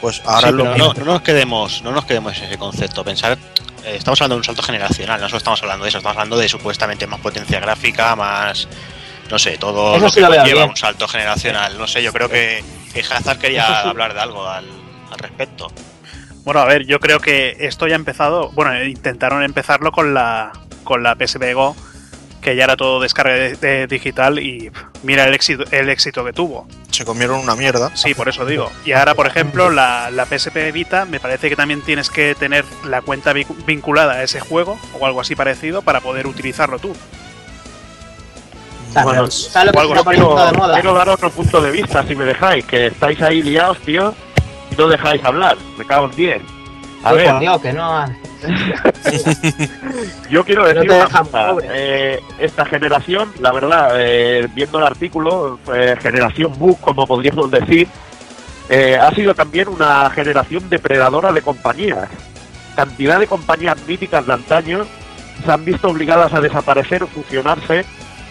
Pues 0.00 0.20
ahora 0.24 0.48
Sí, 0.48 0.54
lo 0.54 0.64
pero 0.64 0.76
no, 0.76 0.92
no 0.94 1.04
nos 1.04 1.22
quedemos, 1.22 1.82
no 1.82 1.92
nos 1.92 2.04
quedemos 2.04 2.36
en 2.38 2.44
ese 2.44 2.58
concepto. 2.58 3.04
Pensar, 3.04 3.38
eh, 3.84 3.94
estamos 3.96 4.20
hablando 4.20 4.34
de 4.36 4.38
un 4.40 4.44
salto 4.44 4.62
generacional, 4.62 5.20
no 5.20 5.28
solo 5.28 5.38
estamos 5.38 5.62
hablando 5.62 5.84
de 5.84 5.88
eso, 5.90 5.98
estamos 5.98 6.16
hablando 6.16 6.36
de 6.36 6.48
supuestamente 6.48 7.06
más 7.06 7.20
potencia 7.20 7.60
gráfica, 7.60 8.16
más 8.16 8.66
no 9.30 9.38
sé, 9.38 9.56
todo 9.56 9.94
Eso 9.96 10.04
lo 10.04 10.10
sí 10.10 10.20
que 10.20 10.52
bien. 10.52 10.68
un 10.68 10.76
salto 10.76 11.08
generacional. 11.08 11.78
No 11.78 11.86
sé, 11.86 12.02
yo 12.02 12.12
creo 12.12 12.28
que, 12.28 12.62
que 12.92 13.00
Hazard 13.00 13.38
quería 13.38 13.64
sí. 13.82 13.88
hablar 13.88 14.12
de 14.12 14.20
algo 14.20 14.46
al, 14.46 14.66
al 15.10 15.18
respecto. 15.18 15.68
Bueno, 16.44 16.60
a 16.60 16.64
ver, 16.66 16.84
yo 16.86 16.98
creo 17.00 17.20
que 17.20 17.56
esto 17.60 17.86
ya 17.86 17.94
ha 17.94 17.96
empezado. 17.96 18.50
Bueno, 18.50 18.84
intentaron 18.84 19.42
empezarlo 19.42 19.92
con 19.92 20.12
la 20.12 20.52
con 20.84 21.02
la 21.04 21.14
PSP 21.14 21.54
Go, 21.54 21.76
que 22.42 22.54
ya 22.56 22.64
era 22.64 22.76
todo 22.76 23.00
descarga 23.00 23.32
de- 23.34 23.56
de 23.56 23.86
digital 23.86 24.38
y 24.38 24.70
mira 25.02 25.24
el 25.24 25.32
éxito 25.32 25.64
el 25.70 25.88
éxito 25.88 26.24
que 26.24 26.32
tuvo. 26.32 26.66
Se 26.90 27.04
comieron 27.06 27.38
una 27.40 27.54
mierda. 27.56 27.94
Sí, 27.96 28.12
por 28.14 28.28
eso 28.28 28.44
digo. 28.44 28.70
Y 28.84 28.92
ahora, 28.92 29.14
por 29.14 29.26
ejemplo, 29.26 29.70
la, 29.70 30.10
la 30.10 30.26
PSP 30.26 30.72
Vita, 30.72 31.06
me 31.06 31.20
parece 31.20 31.48
que 31.48 31.56
también 31.56 31.80
tienes 31.82 32.10
que 32.10 32.34
tener 32.34 32.64
la 32.84 33.00
cuenta 33.00 33.32
vi- 33.32 33.46
vinculada 33.66 34.12
a 34.14 34.22
ese 34.22 34.40
juego 34.40 34.78
o 35.00 35.06
algo 35.06 35.20
así 35.22 35.34
parecido 35.34 35.80
para 35.80 36.00
poder 36.00 36.26
utilizarlo 36.26 36.78
tú. 36.78 36.94
Bueno, 39.02 39.30
¿sabes 39.30 39.66
lo 39.66 39.72
que 39.72 39.78
o 39.78 39.80
se 39.80 39.80
algo 39.80 39.94
está 39.94 40.04
poniendo 40.04 40.34
quiero, 40.34 40.50
de 40.52 40.58
moda? 40.58 40.74
quiero 40.74 40.94
dar 40.94 41.08
otro 41.08 41.30
punto 41.30 41.62
de 41.62 41.70
vista, 41.70 42.06
si 42.06 42.14
me 42.14 42.24
dejáis, 42.26 42.64
que 42.66 42.88
estáis 42.88 43.22
ahí 43.22 43.42
liados, 43.42 43.78
tío, 43.78 44.14
y 44.70 44.74
no 44.76 44.86
dejáis 44.88 45.24
hablar. 45.24 45.56
Me 45.78 45.86
cago 45.86 46.06
en 46.10 46.16
10. 46.16 46.42
A 47.04 47.10
Sí, 47.10 47.16
ver, 47.16 47.38
Dios, 47.38 47.60
que 47.62 47.72
no. 47.72 48.04
yo 50.30 50.44
quiero 50.44 50.66
decir 50.66 50.90
una 50.90 51.06
cosa. 51.06 51.54
Eh, 51.62 52.20
esta 52.38 52.64
generación, 52.64 53.32
la 53.40 53.52
verdad, 53.52 53.92
eh, 53.96 54.48
viendo 54.54 54.78
el 54.78 54.84
artículo, 54.84 55.58
eh, 55.74 55.96
generación 56.00 56.52
bug, 56.58 56.80
como 56.80 57.06
podríamos 57.06 57.50
decir, 57.50 57.88
eh, 58.68 58.96
ha 58.96 59.14
sido 59.14 59.34
también 59.34 59.68
una 59.68 60.08
generación 60.10 60.68
depredadora 60.68 61.32
de 61.32 61.42
compañías. 61.42 62.08
Cantidad 62.76 63.20
de 63.20 63.26
compañías 63.26 63.76
míticas 63.86 64.26
de 64.26 64.32
antaño 64.32 64.86
se 65.44 65.52
han 65.52 65.64
visto 65.64 65.88
obligadas 65.88 66.32
a 66.32 66.40
desaparecer 66.40 67.02
o 67.02 67.06
fusionarse 67.06 67.84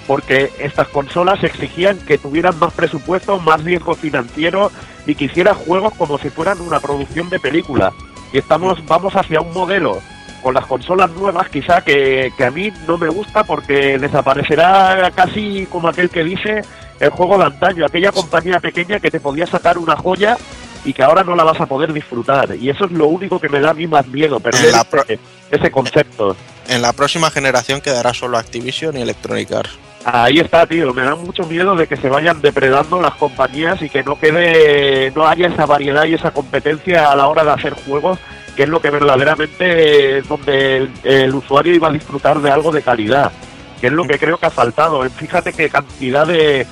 porque 0.08 0.52
estas 0.60 0.88
consolas 0.88 1.44
exigían 1.44 1.98
que 2.00 2.18
tuvieran 2.18 2.58
más 2.60 2.74
presupuesto, 2.74 3.40
más 3.40 3.64
riesgo 3.64 3.94
financiero 3.94 4.72
y 5.06 5.16
que 5.16 5.26
hicieran 5.26 5.56
juegos 5.56 5.94
como 5.94 6.18
si 6.18 6.30
fueran 6.30 6.60
una 6.62 6.80
producción 6.80 7.30
de 7.30 7.40
película. 7.40 7.94
Y 8.34 8.38
estamos, 8.40 8.84
vamos 8.86 9.16
hacia 9.16 9.42
un 9.42 9.54
modelo 9.54 10.00
con 10.42 10.54
las 10.56 10.66
consolas 10.66 11.12
nuevas 11.12 11.50
quizá 11.50 11.82
que, 11.82 12.32
que 12.36 12.44
a 12.46 12.50
mí 12.52 12.72
no 12.88 12.98
me 12.98 13.10
gusta 13.10 13.44
porque 13.44 14.00
desaparecerá 14.00 15.12
casi 15.14 15.68
como 15.68 15.88
aquel 15.88 16.10
que 16.10 16.24
dice 16.24 16.62
el 17.00 17.10
juego 17.12 17.38
de 17.38 17.46
antaño, 17.46 17.86
aquella 17.86 18.12
compañía 18.12 18.60
pequeña 18.60 19.00
que 19.00 19.12
te 19.12 19.20
podía 19.20 19.46
sacar 19.46 19.78
una 19.78 19.96
joya 19.96 20.38
y 20.84 20.94
que 20.94 21.04
ahora 21.04 21.24
no 21.24 21.36
la 21.36 21.44
vas 21.44 21.62
a 21.62 21.68
poder 21.68 21.94
disfrutar. 21.94 22.56
Y 22.56 22.70
eso 22.72 22.86
es 22.86 22.92
lo 22.92 23.06
único 23.08 23.40
que 23.40 23.50
me 23.50 23.60
da 23.60 23.70
a 23.72 23.74
mí 23.76 23.86
más 23.86 24.08
miedo, 24.08 24.40
pero 24.40 24.58
pro- 24.84 25.04
ese 25.52 25.70
concepto. 25.70 26.36
En 26.68 26.82
la 26.82 26.94
próxima 26.94 27.30
generación 27.30 27.82
quedará 27.82 28.14
solo 28.14 28.38
Activision 28.40 28.98
y 28.98 29.02
Electronic 29.02 29.52
Arts. 29.52 29.78
Ahí 30.04 30.40
está, 30.40 30.66
tío. 30.66 30.94
Me 30.94 31.04
da 31.04 31.16
mucho 31.16 31.44
miedo 31.44 31.76
de 31.76 31.88
que 31.88 31.96
se 31.96 32.10
vayan 32.10 32.42
depredando 32.42 33.00
las 33.00 33.14
compañías 33.16 33.82
y 33.82 33.90
que 33.90 34.04
no 34.04 34.20
quede, 34.20 35.12
no 35.16 35.28
haya 35.28 35.48
esa 35.48 35.66
variedad 35.66 36.06
y 36.06 36.16
esa 36.16 36.32
competencia 36.32 37.12
a 37.12 37.16
la 37.16 37.28
hora 37.28 37.44
de 37.44 37.52
hacer 37.52 37.74
juegos, 37.74 38.18
que 38.56 38.64
es 38.64 38.70
lo 38.70 38.82
que 38.82 38.90
verdaderamente 38.90 40.18
es 40.18 40.28
donde 40.28 40.78
el, 40.78 40.92
el 41.04 41.36
usuario 41.36 41.76
iba 41.76 41.90
a 41.90 41.92
disfrutar 41.92 42.40
de 42.42 42.50
algo 42.50 42.72
de 42.72 42.82
calidad, 42.82 43.32
que 43.80 43.88
es 43.88 43.94
lo 43.94 44.06
que 44.06 44.18
creo 44.18 44.38
que 44.38 44.48
ha 44.48 44.52
faltado. 44.52 45.08
Fíjate 45.10 45.54
qué 45.54 45.70
cantidad 45.70 46.26
de, 46.26 46.66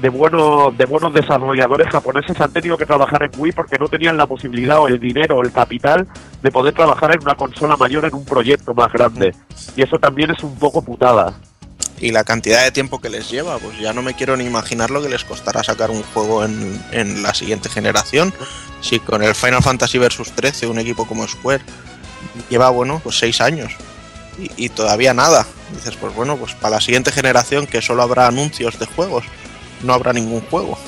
de 0.00 0.08
buenos 0.08 0.76
de 0.76 0.84
buenos 0.84 1.12
desarrolladores 1.12 1.88
japoneses 1.88 2.40
han 2.40 2.52
tenido 2.52 2.76
que 2.76 2.86
trabajar 2.86 3.22
en 3.22 3.30
Wii 3.36 3.52
porque 3.52 3.78
no 3.78 3.88
tenían 3.88 4.16
la 4.16 4.26
posibilidad 4.26 4.78
o 4.78 4.88
el 4.88 5.00
dinero 5.00 5.38
o 5.38 5.42
el 5.42 5.52
capital 5.52 6.06
de 6.42 6.50
poder 6.52 6.74
trabajar 6.74 7.14
en 7.14 7.22
una 7.22 7.34
consola 7.34 7.76
mayor 7.76 8.04
en 8.04 8.14
un 8.14 8.24
proyecto 8.24 8.74
más 8.74 8.92
grande. 8.92 9.34
Y 9.74 9.82
eso 9.82 9.98
también 9.98 10.30
es 10.30 10.42
un 10.44 10.56
poco 10.56 10.82
putada. 10.82 11.34
Y 11.98 12.10
la 12.10 12.24
cantidad 12.24 12.62
de 12.62 12.72
tiempo 12.72 13.00
que 13.00 13.08
les 13.08 13.30
lleva, 13.30 13.58
pues 13.58 13.78
ya 13.78 13.92
no 13.92 14.02
me 14.02 14.14
quiero 14.14 14.36
ni 14.36 14.44
imaginar 14.44 14.90
lo 14.90 15.02
que 15.02 15.08
les 15.08 15.24
costará 15.24 15.64
sacar 15.64 15.90
un 15.90 16.02
juego 16.02 16.44
en, 16.44 16.82
en 16.92 17.22
la 17.22 17.32
siguiente 17.32 17.68
generación. 17.68 18.34
Si 18.82 19.00
con 19.00 19.22
el 19.22 19.34
Final 19.34 19.62
Fantasy 19.62 19.98
Versus 19.98 20.32
13 20.32 20.66
un 20.66 20.78
equipo 20.78 21.06
como 21.06 21.26
Square 21.26 21.64
lleva, 22.50 22.68
bueno, 22.70 23.00
pues 23.02 23.18
seis 23.18 23.40
años 23.40 23.72
y, 24.38 24.50
y 24.56 24.68
todavía 24.68 25.14
nada. 25.14 25.46
Dices, 25.72 25.96
pues 25.96 26.14
bueno, 26.14 26.36
pues 26.36 26.54
para 26.54 26.76
la 26.76 26.80
siguiente 26.80 27.12
generación 27.12 27.66
que 27.66 27.82
solo 27.82 28.02
habrá 28.02 28.26
anuncios 28.26 28.78
de 28.78 28.86
juegos, 28.86 29.24
no 29.82 29.94
habrá 29.94 30.12
ningún 30.12 30.40
juego. 30.42 30.78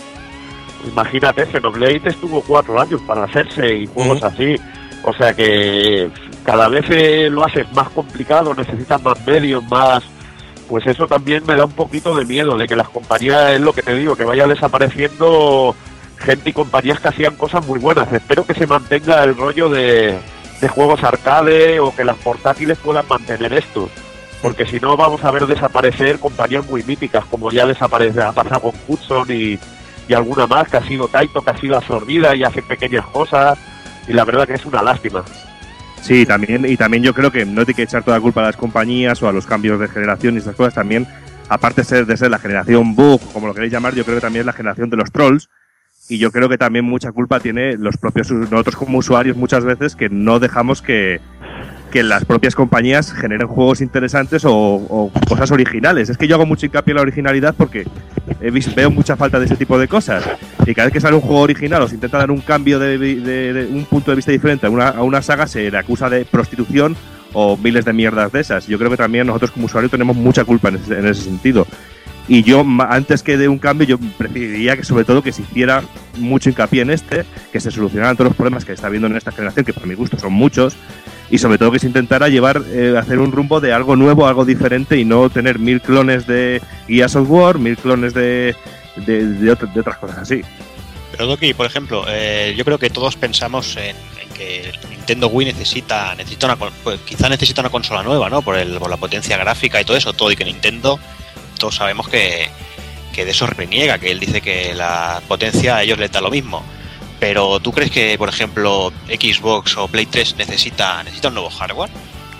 Imagínate, 0.86 1.46
Xenoblade 1.46 2.08
estuvo 2.08 2.40
cuatro 2.42 2.80
años 2.80 3.00
para 3.06 3.24
hacerse 3.24 3.74
y 3.74 3.86
juegos 3.86 4.22
así. 4.22 4.56
O 5.02 5.12
sea 5.12 5.34
que 5.34 6.10
cada 6.44 6.68
vez 6.68 6.86
lo 7.30 7.44
haces 7.44 7.70
más 7.72 7.88
complicado, 7.90 8.54
necesitas 8.54 9.02
más 9.02 9.26
medios, 9.26 9.62
más... 9.64 10.02
Pues 10.68 10.86
eso 10.86 11.06
también 11.06 11.44
me 11.46 11.56
da 11.56 11.64
un 11.64 11.72
poquito 11.72 12.14
de 12.14 12.26
miedo, 12.26 12.56
de 12.58 12.68
que 12.68 12.76
las 12.76 12.90
compañías, 12.90 13.52
es 13.52 13.60
lo 13.60 13.72
que 13.72 13.82
te 13.82 13.94
digo, 13.94 14.16
que 14.16 14.24
vaya 14.24 14.46
desapareciendo 14.46 15.74
gente 16.18 16.50
y 16.50 16.52
compañías 16.52 17.00
que 17.00 17.08
hacían 17.08 17.36
cosas 17.36 17.66
muy 17.66 17.78
buenas. 17.78 18.12
Espero 18.12 18.44
que 18.44 18.54
se 18.54 18.66
mantenga 18.66 19.24
el 19.24 19.34
rollo 19.34 19.70
de, 19.70 20.18
juegos 20.68 21.02
arcade 21.02 21.80
o 21.80 21.94
que 21.94 22.04
las 22.04 22.16
portátiles 22.18 22.76
puedan 22.78 23.06
mantener 23.08 23.54
esto. 23.54 23.88
Porque 24.42 24.66
si 24.66 24.78
no 24.78 24.96
vamos 24.96 25.24
a 25.24 25.30
ver 25.30 25.46
desaparecer 25.46 26.18
compañías 26.18 26.66
muy 26.66 26.82
míticas, 26.82 27.24
como 27.24 27.50
ya 27.50 27.66
desaparece, 27.66 28.20
ha 28.20 28.32
pasado 28.32 28.60
con 28.60 28.72
Hudson 28.86 29.26
y, 29.30 29.58
y 30.06 30.14
alguna 30.14 30.46
más 30.46 30.68
que 30.68 30.76
ha 30.76 30.86
sido 30.86 31.08
Taito, 31.08 31.40
que 31.40 31.50
ha 31.50 31.58
sido 31.58 31.76
absorbida 31.76 32.36
y 32.36 32.44
hace 32.44 32.60
pequeñas 32.62 33.06
cosas. 33.06 33.58
Y 34.06 34.12
la 34.12 34.24
verdad 34.24 34.46
que 34.46 34.54
es 34.54 34.66
una 34.66 34.82
lástima. 34.82 35.24
Sí, 36.02 36.24
también, 36.24 36.64
y 36.64 36.76
también 36.76 37.02
yo 37.02 37.12
creo 37.12 37.30
que 37.30 37.44
no 37.44 37.62
hay 37.66 37.74
que 37.74 37.82
echar 37.82 38.02
toda 38.02 38.16
la 38.16 38.22
culpa 38.22 38.40
a 38.40 38.44
las 38.44 38.56
compañías 38.56 39.22
o 39.22 39.28
a 39.28 39.32
los 39.32 39.46
cambios 39.46 39.78
de 39.80 39.88
generación 39.88 40.34
y 40.34 40.38
esas 40.38 40.56
cosas. 40.56 40.74
También, 40.74 41.06
aparte 41.48 41.82
de 41.82 41.84
ser, 41.84 42.06
de 42.06 42.16
ser 42.16 42.30
la 42.30 42.38
generación 42.38 42.94
bug, 42.94 43.20
como 43.32 43.46
lo 43.46 43.54
queréis 43.54 43.72
llamar, 43.72 43.94
yo 43.94 44.04
creo 44.04 44.16
que 44.16 44.22
también 44.22 44.40
es 44.40 44.46
la 44.46 44.52
generación 44.52 44.90
de 44.90 44.96
los 44.96 45.12
trolls. 45.12 45.48
Y 46.08 46.18
yo 46.18 46.32
creo 46.32 46.48
que 46.48 46.56
también 46.56 46.86
mucha 46.86 47.12
culpa 47.12 47.38
tiene 47.38 47.76
los 47.76 47.98
propios 47.98 48.30
nosotros 48.30 48.76
como 48.76 48.98
usuarios 48.98 49.36
muchas 49.36 49.64
veces 49.64 49.94
que 49.94 50.08
no 50.08 50.40
dejamos 50.40 50.80
que, 50.80 51.20
que 51.90 52.02
las 52.02 52.24
propias 52.24 52.54
compañías 52.54 53.12
generen 53.12 53.48
juegos 53.48 53.80
interesantes 53.80 54.42
o, 54.44 55.10
cosas 55.28 55.50
originales. 55.50 56.08
Es 56.08 56.16
que 56.16 56.28
yo 56.28 56.34
hago 56.36 56.46
mucho 56.46 56.66
hincapié 56.66 56.92
en 56.92 56.96
la 56.96 57.02
originalidad 57.02 57.54
porque 57.56 57.86
he 58.40 58.50
veo 58.50 58.90
mucha 58.90 59.16
falta 59.16 59.38
de 59.38 59.46
ese 59.46 59.56
tipo 59.56 59.78
de 59.78 59.88
cosas. 59.88 60.24
Y 60.66 60.74
cada 60.74 60.86
vez 60.86 60.92
que 60.92 61.00
sale 61.00 61.14
un 61.16 61.22
juego 61.22 61.40
original 61.40 61.82
o 61.82 61.88
se 61.88 61.94
intenta 61.94 62.18
dar 62.18 62.30
un 62.30 62.40
cambio 62.40 62.78
de, 62.78 62.98
de- 62.98 63.52
de 63.52 63.66
un 63.66 63.84
punto 63.84 64.10
de 64.10 64.16
vista 64.16 64.32
diferente 64.32 64.66
a 64.66 64.70
una, 64.70 64.88
a 64.88 65.02
una 65.02 65.22
saga, 65.22 65.46
se 65.46 65.70
le 65.70 65.78
acusa 65.78 66.08
de 66.10 66.24
prostitución 66.24 66.96
o 67.32 67.56
miles 67.56 67.84
de 67.84 67.92
mierdas 67.92 68.32
de 68.32 68.40
esas. 68.40 68.66
Yo 68.66 68.78
creo 68.78 68.90
que 68.90 68.96
también 68.96 69.26
nosotros 69.26 69.50
como 69.50 69.66
usuarios 69.66 69.90
tenemos 69.90 70.16
mucha 70.16 70.44
culpa 70.44 70.68
en 70.68 70.76
ese, 70.76 70.98
en 70.98 71.06
ese 71.06 71.22
sentido. 71.22 71.66
Y 72.28 72.42
yo, 72.42 72.62
antes 72.90 73.22
que 73.22 73.38
de 73.38 73.48
un 73.48 73.58
cambio, 73.58 73.86
yo 73.86 73.98
preferiría 74.18 74.76
que 74.76 74.84
sobre 74.84 75.04
todo 75.04 75.22
que 75.22 75.32
se 75.32 75.42
hiciera 75.42 75.82
mucho 76.18 76.50
hincapié 76.50 76.82
en 76.82 76.90
este, 76.90 77.24
que 77.50 77.58
se 77.58 77.70
solucionaran 77.70 78.16
todos 78.16 78.28
los 78.30 78.36
problemas 78.36 78.66
que 78.66 78.72
está 78.72 78.88
habiendo 78.88 79.06
en 79.08 79.16
esta 79.16 79.32
generación, 79.32 79.64
que 79.64 79.72
para 79.72 79.86
mi 79.86 79.94
gusto 79.94 80.18
son 80.18 80.34
muchos, 80.34 80.76
y 81.30 81.38
sobre 81.38 81.56
todo 81.56 81.72
que 81.72 81.78
se 81.78 81.86
intentara 81.86 82.28
llevar, 82.28 82.62
eh, 82.68 82.94
hacer 82.98 83.18
un 83.18 83.32
rumbo 83.32 83.60
de 83.60 83.72
algo 83.72 83.96
nuevo, 83.96 84.26
algo 84.26 84.44
diferente 84.44 84.98
y 84.98 85.06
no 85.06 85.30
tener 85.30 85.58
mil 85.58 85.80
clones 85.80 86.26
de 86.26 86.60
Guía 86.86 87.08
Software, 87.08 87.58
mil 87.58 87.78
clones 87.78 88.12
de, 88.12 88.54
de, 88.96 89.26
de 89.26 89.52
ot- 89.52 89.72
de 89.72 89.80
otras 89.80 89.96
cosas 89.96 90.18
así. 90.18 90.42
Pero 91.12 91.26
Doki, 91.26 91.54
por 91.54 91.64
ejemplo, 91.64 92.04
eh, 92.08 92.54
yo 92.58 92.64
creo 92.64 92.78
que 92.78 92.90
todos 92.90 93.16
pensamos 93.16 93.74
en, 93.78 93.96
que 94.34 94.70
Nintendo 94.90 95.28
Wii 95.28 95.46
necesita, 95.46 96.14
necesita 96.14 96.46
una, 96.46 96.56
pues, 96.56 97.00
quizá 97.00 97.28
necesita 97.28 97.62
una 97.62 97.70
consola 97.70 98.02
nueva, 98.02 98.30
¿no? 98.30 98.42
Por, 98.42 98.56
el, 98.56 98.78
por 98.78 98.88
la 98.90 98.96
potencia 98.96 99.36
gráfica 99.36 99.80
y 99.80 99.84
todo 99.84 99.96
eso, 99.96 100.12
todo, 100.12 100.30
y 100.30 100.36
que 100.36 100.44
Nintendo, 100.44 101.00
todos 101.58 101.76
sabemos 101.76 102.08
que, 102.08 102.48
que 103.12 103.24
de 103.24 103.32
eso 103.32 103.46
reniega, 103.46 103.98
que 103.98 104.10
él 104.10 104.20
dice 104.20 104.40
que 104.40 104.74
la 104.74 105.20
potencia 105.28 105.76
a 105.76 105.82
ellos 105.82 105.98
les 105.98 106.10
da 106.10 106.20
lo 106.20 106.30
mismo. 106.30 106.62
Pero 107.20 107.58
¿tú 107.60 107.72
crees 107.72 107.90
que, 107.90 108.16
por 108.16 108.28
ejemplo, 108.28 108.92
Xbox 109.08 109.76
o 109.76 109.88
Play 109.88 110.06
3 110.06 110.36
necesita, 110.38 111.02
necesita 111.02 111.28
un 111.28 111.34
nuevo 111.34 111.50
hardware? 111.50 111.90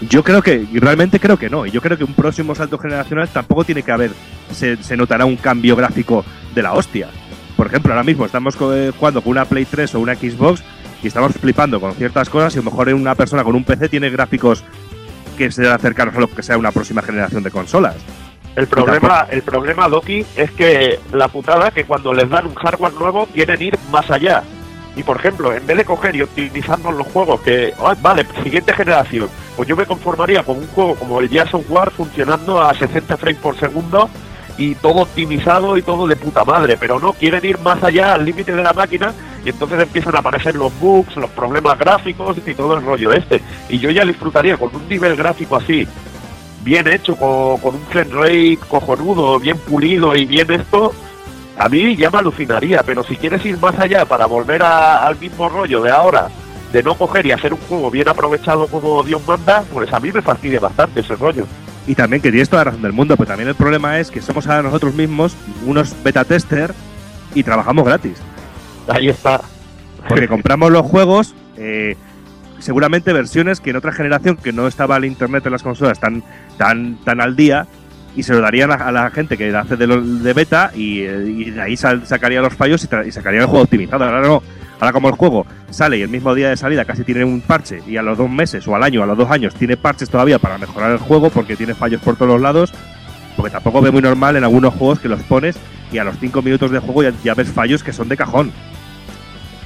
Yo 0.01 0.23
creo 0.23 0.41
que, 0.41 0.65
realmente 0.75 1.19
creo 1.19 1.37
que 1.37 1.51
no. 1.51 1.67
Y 1.67 1.73
yo 1.73 1.81
creo 1.81 1.99
que 1.99 2.05
un 2.05 2.15
próximo 2.15 2.55
salto 2.55 2.79
generacional 2.79 3.29
tampoco 3.29 3.65
tiene 3.65 3.83
que 3.83 3.91
haber, 3.91 4.13
se, 4.53 4.81
se 4.83 4.97
notará 4.97 5.25
un 5.25 5.37
cambio 5.37 5.75
gráfico 5.75 6.25
de 6.55 6.63
la 6.63 6.73
hostia. 6.75 7.09
Por 7.57 7.67
ejemplo, 7.67 7.93
ahora 7.93 8.05
mismo 8.05 8.25
estamos 8.25 8.57
eh, 8.73 8.93
jugando 8.97 9.21
con 9.21 9.33
una 9.33 9.45
Play 9.45 9.65
3 9.65 9.97
o 9.97 10.01
una 10.01 10.15
Xbox 10.15 10.63
y 11.03 11.09
estamos 11.09 11.33
flipando 11.33 11.81
con 11.81 11.93
ciertas 11.95 12.31
cosas 12.31 12.55
y 12.55 12.59
a 12.59 12.63
lo 12.63 12.71
mejor 12.71 12.95
una 12.95 13.17
persona 13.17 13.43
con 13.43 13.57
un 13.57 13.65
PC 13.65 13.89
tiene 13.89 14.11
gráficos 14.11 14.63
que 15.37 15.51
serán 15.51 15.81
cercanos 15.81 16.15
a 16.15 16.21
lo 16.21 16.29
que 16.29 16.43
sea 16.45 16.57
una 16.57 16.71
próxima 16.71 17.03
generación 17.03 17.43
de 17.43 17.51
consolas. 17.51 17.97
El 18.57 18.67
problema, 18.67 19.27
el 19.31 19.43
problema, 19.43 19.89
Doki, 19.89 20.25
es 20.37 20.51
que 20.53 20.99
la 21.13 21.29
putada 21.29 21.71
que 21.71 21.85
cuando 21.85 22.13
les 22.13 22.29
dan 22.29 22.47
un 22.47 22.55
hardware 22.55 22.95
nuevo 22.95 23.27
quieren 23.27 23.63
ir 23.63 23.79
más 23.91 24.11
allá. 24.11 24.43
Y 24.97 25.05
por 25.05 25.17
ejemplo, 25.17 25.53
en 25.53 25.65
vez 25.65 25.77
de 25.77 25.85
coger 25.85 26.17
y 26.17 26.23
optimizarnos 26.23 26.93
los 26.95 27.07
juegos, 27.07 27.41
que 27.43 27.73
ah, 27.79 27.95
vale, 28.01 28.27
siguiente 28.43 28.73
generación, 28.73 29.29
pues 29.57 29.69
yo 29.69 29.77
me 29.77 29.87
conformaría 29.87 30.43
con 30.43 30.59
un 30.59 30.67
juego 30.69 30.97
como 30.97 31.21
el 31.21 31.29
Gears 31.29 31.55
of 31.55 31.71
War 31.71 31.91
funcionando 31.93 32.61
a 32.61 32.75
60 32.75 33.17
frames 33.17 33.41
por 33.41 33.57
segundo 33.57 34.11
y 34.57 34.75
todo 34.75 35.03
optimizado 35.03 35.77
y 35.77 35.83
todo 35.83 36.09
de 36.09 36.17
puta 36.17 36.45
madre, 36.45 36.77
pero 36.77 36.99
no 36.99 37.13
quieren 37.13 37.45
ir 37.45 37.59
más 37.61 37.83
allá 37.85 38.15
al 38.15 38.25
límite 38.25 38.53
de 38.53 38.63
la 38.63 38.73
máquina 38.73 39.15
y 39.45 39.51
entonces 39.51 39.81
empiezan 39.81 40.17
a 40.17 40.19
aparecer 40.19 40.57
los 40.57 40.77
bugs, 40.81 41.17
los 41.17 41.31
problemas 41.31 41.79
gráficos 41.79 42.37
y 42.45 42.55
todo 42.55 42.77
el 42.77 42.85
rollo 42.85 43.13
este. 43.13 43.41
Y 43.69 43.79
yo 43.79 43.91
ya 43.91 44.05
disfrutaría 44.05 44.57
con 44.57 44.75
un 44.75 44.89
nivel 44.89 45.15
gráfico 45.15 45.55
así, 45.55 45.87
bien 46.65 46.87
hecho, 46.89 47.17
con, 47.17 47.59
con 47.59 47.75
un 47.77 47.83
frame 47.91 48.11
rate 48.13 48.59
cojonudo, 48.69 49.39
bien 49.39 49.59
pulido 49.59 50.15
y 50.17 50.25
bien 50.25 50.51
esto, 50.51 50.93
a 51.59 51.69
mí 51.69 51.97
ya 51.97 52.11
me 52.11 52.19
alucinaría, 52.19 52.83
pero 52.83 53.03
si 53.05 53.17
quieres 53.17 53.45
ir 53.45 53.59
más 53.59 53.79
allá 53.79 54.05
para 54.05 54.27
volver 54.27 54.63
a- 54.63 55.07
al 55.07 55.19
mismo 55.19 55.49
rollo 55.49 55.83
de 55.83 55.91
ahora, 55.91 56.29
de 56.73 56.83
no 56.83 56.95
coger 56.95 57.25
y 57.27 57.33
hacer 57.33 57.53
un 57.55 57.61
juego 57.61 57.91
bien 57.91 58.09
aprovechado 58.09 58.67
como 58.67 59.03
Dios 59.03 59.23
manda, 59.27 59.65
pues 59.73 59.93
a 59.93 60.01
mí 60.01 60.13
me 60.13 60.21
fastidia 60.23 60.61
bastante 60.61 61.01
ese 61.01 61.17
rollo. 61.17 61.47
Y 61.87 61.95
también 61.95 62.21
que 62.21 62.31
tienes 62.31 62.51
toda 62.51 62.61
la 62.65 62.71
razón 62.71 62.83
del 62.83 62.93
mundo, 62.93 63.17
pero 63.17 63.29
también 63.29 63.49
el 63.49 63.55
problema 63.55 63.99
es 63.99 64.11
que 64.11 64.21
somos 64.21 64.47
ahora 64.47 64.63
nosotros 64.63 64.95
mismos 64.95 65.35
unos 65.67 65.95
beta 66.05 66.23
tester 66.25 66.75
y 67.35 67.43
trabajamos 67.43 67.87
gratis. 67.87 68.19
Ahí 68.87 69.09
está. 69.09 69.41
Porque 70.07 70.29
compramos 70.29 70.71
los 70.71 70.83
juegos, 70.85 71.35
eh, 71.57 71.97
seguramente 72.59 73.13
versiones 73.13 73.61
que 73.61 73.71
en 73.71 73.77
otra 73.77 73.93
generación 73.93 74.37
que 74.37 74.53
no 74.53 74.67
estaba 74.67 74.97
el 74.97 75.05
internet 75.05 75.45
en 75.47 75.53
las 75.53 75.63
consolas 75.63 75.99
tan, 76.01 76.23
tan, 76.57 76.97
tan 77.05 77.21
al 77.21 77.37
día, 77.37 77.67
y 78.17 78.23
se 78.25 78.33
lo 78.33 78.41
darían 78.41 78.73
a, 78.73 78.91
la 78.91 79.11
gente 79.11 79.37
que 79.37 79.55
hace 79.55 79.77
de, 79.77 79.87
los- 79.87 80.23
de 80.25 80.33
beta 80.33 80.73
y, 80.75 81.03
eh, 81.03 81.11
de 81.53 81.61
ahí 81.63 81.77
sal- 81.77 82.05
sacaría 82.07 82.41
los 82.41 82.55
fallos 82.55 82.83
y, 82.85 83.09
y 83.09 83.13
sacaría 83.13 83.41
el 83.41 83.47
juego 83.47 83.63
optimizado. 83.65 84.05
Ahora 84.05 84.21
no. 84.21 84.43
Ahora 84.81 84.93
como 84.93 85.09
el 85.09 85.15
juego 85.17 85.45
sale 85.71 85.99
y 85.99 86.03
el 86.03 86.09
mismo 86.09 86.35
día 86.35 86.51
de 86.51 86.57
salida 86.57 86.85
casi 86.85 87.03
tiene 87.05 87.25
un 87.25 87.41
parche 87.41 87.81
y 87.87 87.97
a 87.97 88.03
los 88.03 88.17
dos 88.17 88.31
meses 88.31 88.67
o 88.69 88.77
al 88.77 88.83
año 88.85 89.03
a 89.03 89.07
los 89.07 89.19
dos 89.19 89.29
años 89.29 89.53
tiene 89.57 89.77
parches 89.77 90.09
todavía 90.09 90.39
para 90.39 90.57
mejorar 90.57 90.93
el 90.93 90.99
juego 90.99 91.31
porque 91.31 91.57
tiene 91.57 91.75
fallos 91.75 92.01
por 92.01 92.15
todos 92.15 92.31
los 92.33 92.41
lados, 92.41 92.73
porque 93.37 93.51
tampoco 93.51 93.81
ve 93.83 93.91
muy 93.91 94.03
normal 94.03 94.37
en 94.37 94.45
algunos 94.45 94.73
juegos 94.75 95.01
que 95.01 95.09
los 95.09 95.21
pones 95.25 95.57
y 95.93 95.99
a 95.99 96.05
los 96.05 96.17
cinco 96.21 96.43
minutos 96.43 96.71
de 96.71 96.79
juego 96.79 97.03
ya, 97.03 97.13
ya 97.25 97.35
ves 97.35 97.51
fallos 97.51 97.83
que 97.83 97.93
son 97.93 98.09
de 98.09 98.17
cajón. 98.17 98.53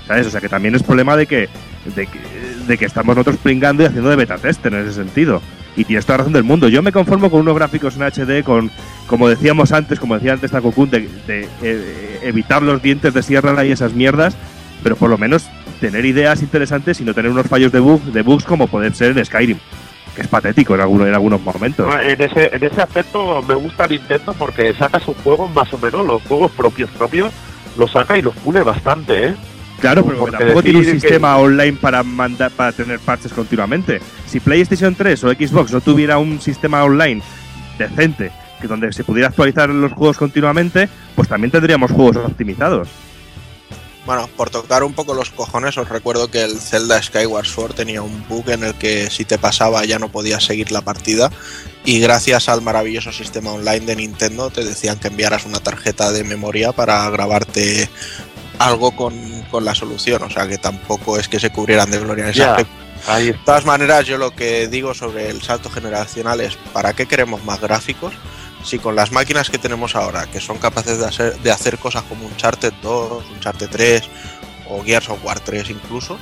¿Sabes? 0.07 0.27
O 0.27 0.31
sea 0.31 0.41
que 0.41 0.49
también 0.49 0.75
es 0.75 0.83
problema 0.83 1.15
de 1.17 1.27
que, 1.27 1.49
de 1.95 2.07
que, 2.07 2.19
de 2.67 2.79
que 2.79 2.85
estamos 2.85 3.17
nosotros 3.17 3.37
pringando 3.43 3.83
y 3.83 3.87
haciendo 3.87 4.11
de 4.11 4.17
beta 4.17 4.39
tester 4.39 4.73
en 4.75 4.87
ese 4.87 4.95
sentido. 4.95 5.43
Y 5.77 5.85
tienes 5.85 6.05
toda 6.05 6.19
la 6.19 6.19
razón 6.19 6.35
del 6.35 6.45
mundo. 6.45 6.69
Yo 6.69 6.83
me 6.83 6.93
conformo 6.93 7.31
con 7.31 7.41
unos 7.41 7.55
gráficos 7.55 7.97
en 7.97 8.03
HD, 8.03 8.45
con, 8.45 8.71
como 9.07 9.29
decíamos 9.29 9.73
antes, 9.73 9.99
como 9.99 10.15
decía 10.15 10.35
antes 10.35 10.51
Takokun, 10.51 10.91
de, 10.91 11.09
de, 11.27 11.49
eh, 11.63 12.21
evitar 12.23 12.63
los 12.63 12.83
dientes 12.83 13.15
de 13.15 13.23
sierra 13.23 13.65
y 13.65 13.73
esas 13.73 13.95
mierdas, 13.95 14.37
pero 14.83 14.97
por 14.97 15.09
lo 15.09 15.17
menos 15.17 15.49
tener 15.81 16.05
ideas 16.05 16.43
interesantes 16.43 17.01
y 17.01 17.05
no 17.05 17.15
tener 17.15 17.31
unos 17.31 17.47
fallos 17.47 17.73
de, 17.73 17.81
bug, 17.81 18.03
de 18.03 18.23
bugs 18.23 18.45
como 18.45 18.69
poder 18.69 18.95
ser 18.95 19.17
en 19.17 19.25
Skyrim, 19.25 19.59
que 20.15 20.23
es 20.23 20.29
patético 20.29 20.75
en, 20.75 20.83
alguno, 20.83 21.07
en 21.07 21.15
algunos 21.15 21.41
momentos. 21.41 21.87
No, 21.87 22.01
En 22.01 22.21
ese, 22.21 22.55
en 22.55 22.63
ese 22.63 22.83
aspecto 22.83 23.43
me 23.43 23.55
gusta 23.55 23.87
Nintendo 23.87 24.35
porque 24.39 24.75
saca 24.75 25.01
sus 25.01 25.17
juegos 25.19 25.53
más 25.55 25.73
o 25.73 25.79
menos, 25.79 26.07
los 26.07 26.23
juegos 26.23 26.53
propios 26.53 26.91
propios, 26.91 27.33
los 27.77 27.91
saca 27.91 28.19
y 28.19 28.23
los 28.23 28.35
pule 28.37 28.63
bastante, 28.63 29.29
¿eh? 29.29 29.35
Claro, 29.83 30.07
pero 30.07 30.19
Porque 30.21 30.37
tampoco 30.39 30.63
tiene 30.63 30.79
un 30.79 30.85
que- 30.87 30.93
sistema 30.93 31.37
online 31.37 31.75
para 31.75 32.03
mandar 32.03 32.51
para 32.53 32.73
tener 32.73 32.99
parches 33.01 33.33
continuamente. 33.33 34.01
Si 34.27 34.41
PlayStation 34.41 34.95
3 34.95 35.25
o 35.25 35.31
Xbox 35.33 35.73
no 35.73 35.81
tuviera 35.83 36.17
un 36.19 36.41
sistema 36.41 36.83
online 36.85 37.21
decente, 37.77 38.33
que 38.61 38.69
donde 38.69 38.93
se 38.93 39.03
pudiera 39.05 39.29
actualizar 39.29 39.69
los 39.69 39.93
juegos 39.93 40.17
continuamente, 40.17 40.89
pues 41.17 41.29
también 41.29 41.51
tendríamos 41.51 41.91
juegos 41.91 42.17
optimizados. 42.17 42.89
Bueno, 44.07 44.29
por 44.37 44.51
tocar 44.51 44.83
un 44.83 44.95
poco 44.95 45.15
los 45.15 45.31
cojones, 45.31 45.77
os 45.79 45.89
recuerdo 45.89 46.29
que 46.29 46.43
el 46.43 46.59
Zelda 46.59 47.01
Skyward 47.01 47.47
Sword 47.47 47.75
tenía 47.75 48.03
un 48.03 48.25
bug 48.29 48.51
en 48.51 48.65
el 48.65 48.75
que 48.75 49.09
si 49.11 49.25
te 49.25 49.39
pasaba 49.39 49.85
ya 49.85 50.01
no 50.01 50.09
podías 50.09 50.45
seguir 50.45 50.73
la 50.73 50.81
partida 50.81 51.31
y 51.85 52.01
gracias 52.01 52.49
al 52.49 52.63
maravilloso 52.63 53.13
sistema 53.13 53.53
online 53.53 53.87
de 53.87 53.95
Nintendo 53.97 54.51
te 54.51 54.65
decían 54.65 54.99
que 54.99 55.07
enviaras 55.09 55.47
una 55.47 55.61
tarjeta 55.61 56.11
de 56.11 56.25
memoria 56.25 56.73
para 56.73 57.09
grabarte 57.11 57.89
algo 58.67 58.93
con, 58.93 59.15
con 59.51 59.65
la 59.65 59.75
solución, 59.75 60.23
o 60.23 60.31
sea 60.31 60.47
que 60.47 60.59
tampoco 60.59 61.19
es 61.19 61.29
que 61.29 61.41
se 61.41 61.51
cubrieran 61.51 61.91
de 61.91 61.99
gloria 61.99 62.25
en 62.25 62.31
ese 62.31 62.39
Ya, 62.41 62.53
aspecto. 62.53 62.73
De 63.19 63.33
todas 63.45 63.65
maneras, 63.65 64.07
yo 64.07 64.17
lo 64.17 64.31
que 64.35 64.69
digo 64.69 64.95
sobre 64.95 65.29
el 65.29 65.43
salto 65.43 65.69
generacional 65.71 66.41
es 66.41 66.57
¿para 66.73 66.93
qué 66.93 67.07
queremos 67.07 67.45
más 67.45 67.61
gráficos? 67.61 68.15
Si 68.65 68.79
con 68.79 68.95
las 68.95 69.11
máquinas 69.11 69.51
que 69.51 69.59
tenemos 69.59 69.97
ahora, 69.97 70.27
que 70.27 70.41
son 70.41 70.59
capaces 70.59 70.99
de 70.99 71.07
hacer, 71.07 71.39
de 71.41 71.51
hacer 71.51 71.79
cosas 71.79 72.05
como 72.05 72.27
Uncharted 72.27 72.73
2, 72.81 73.25
Uncharted 73.35 73.69
3 73.71 74.03
o 74.71 74.85
Gears 74.85 75.09
of 75.09 75.25
War 75.25 75.41
3 75.41 75.71
incluso, 75.71 76.17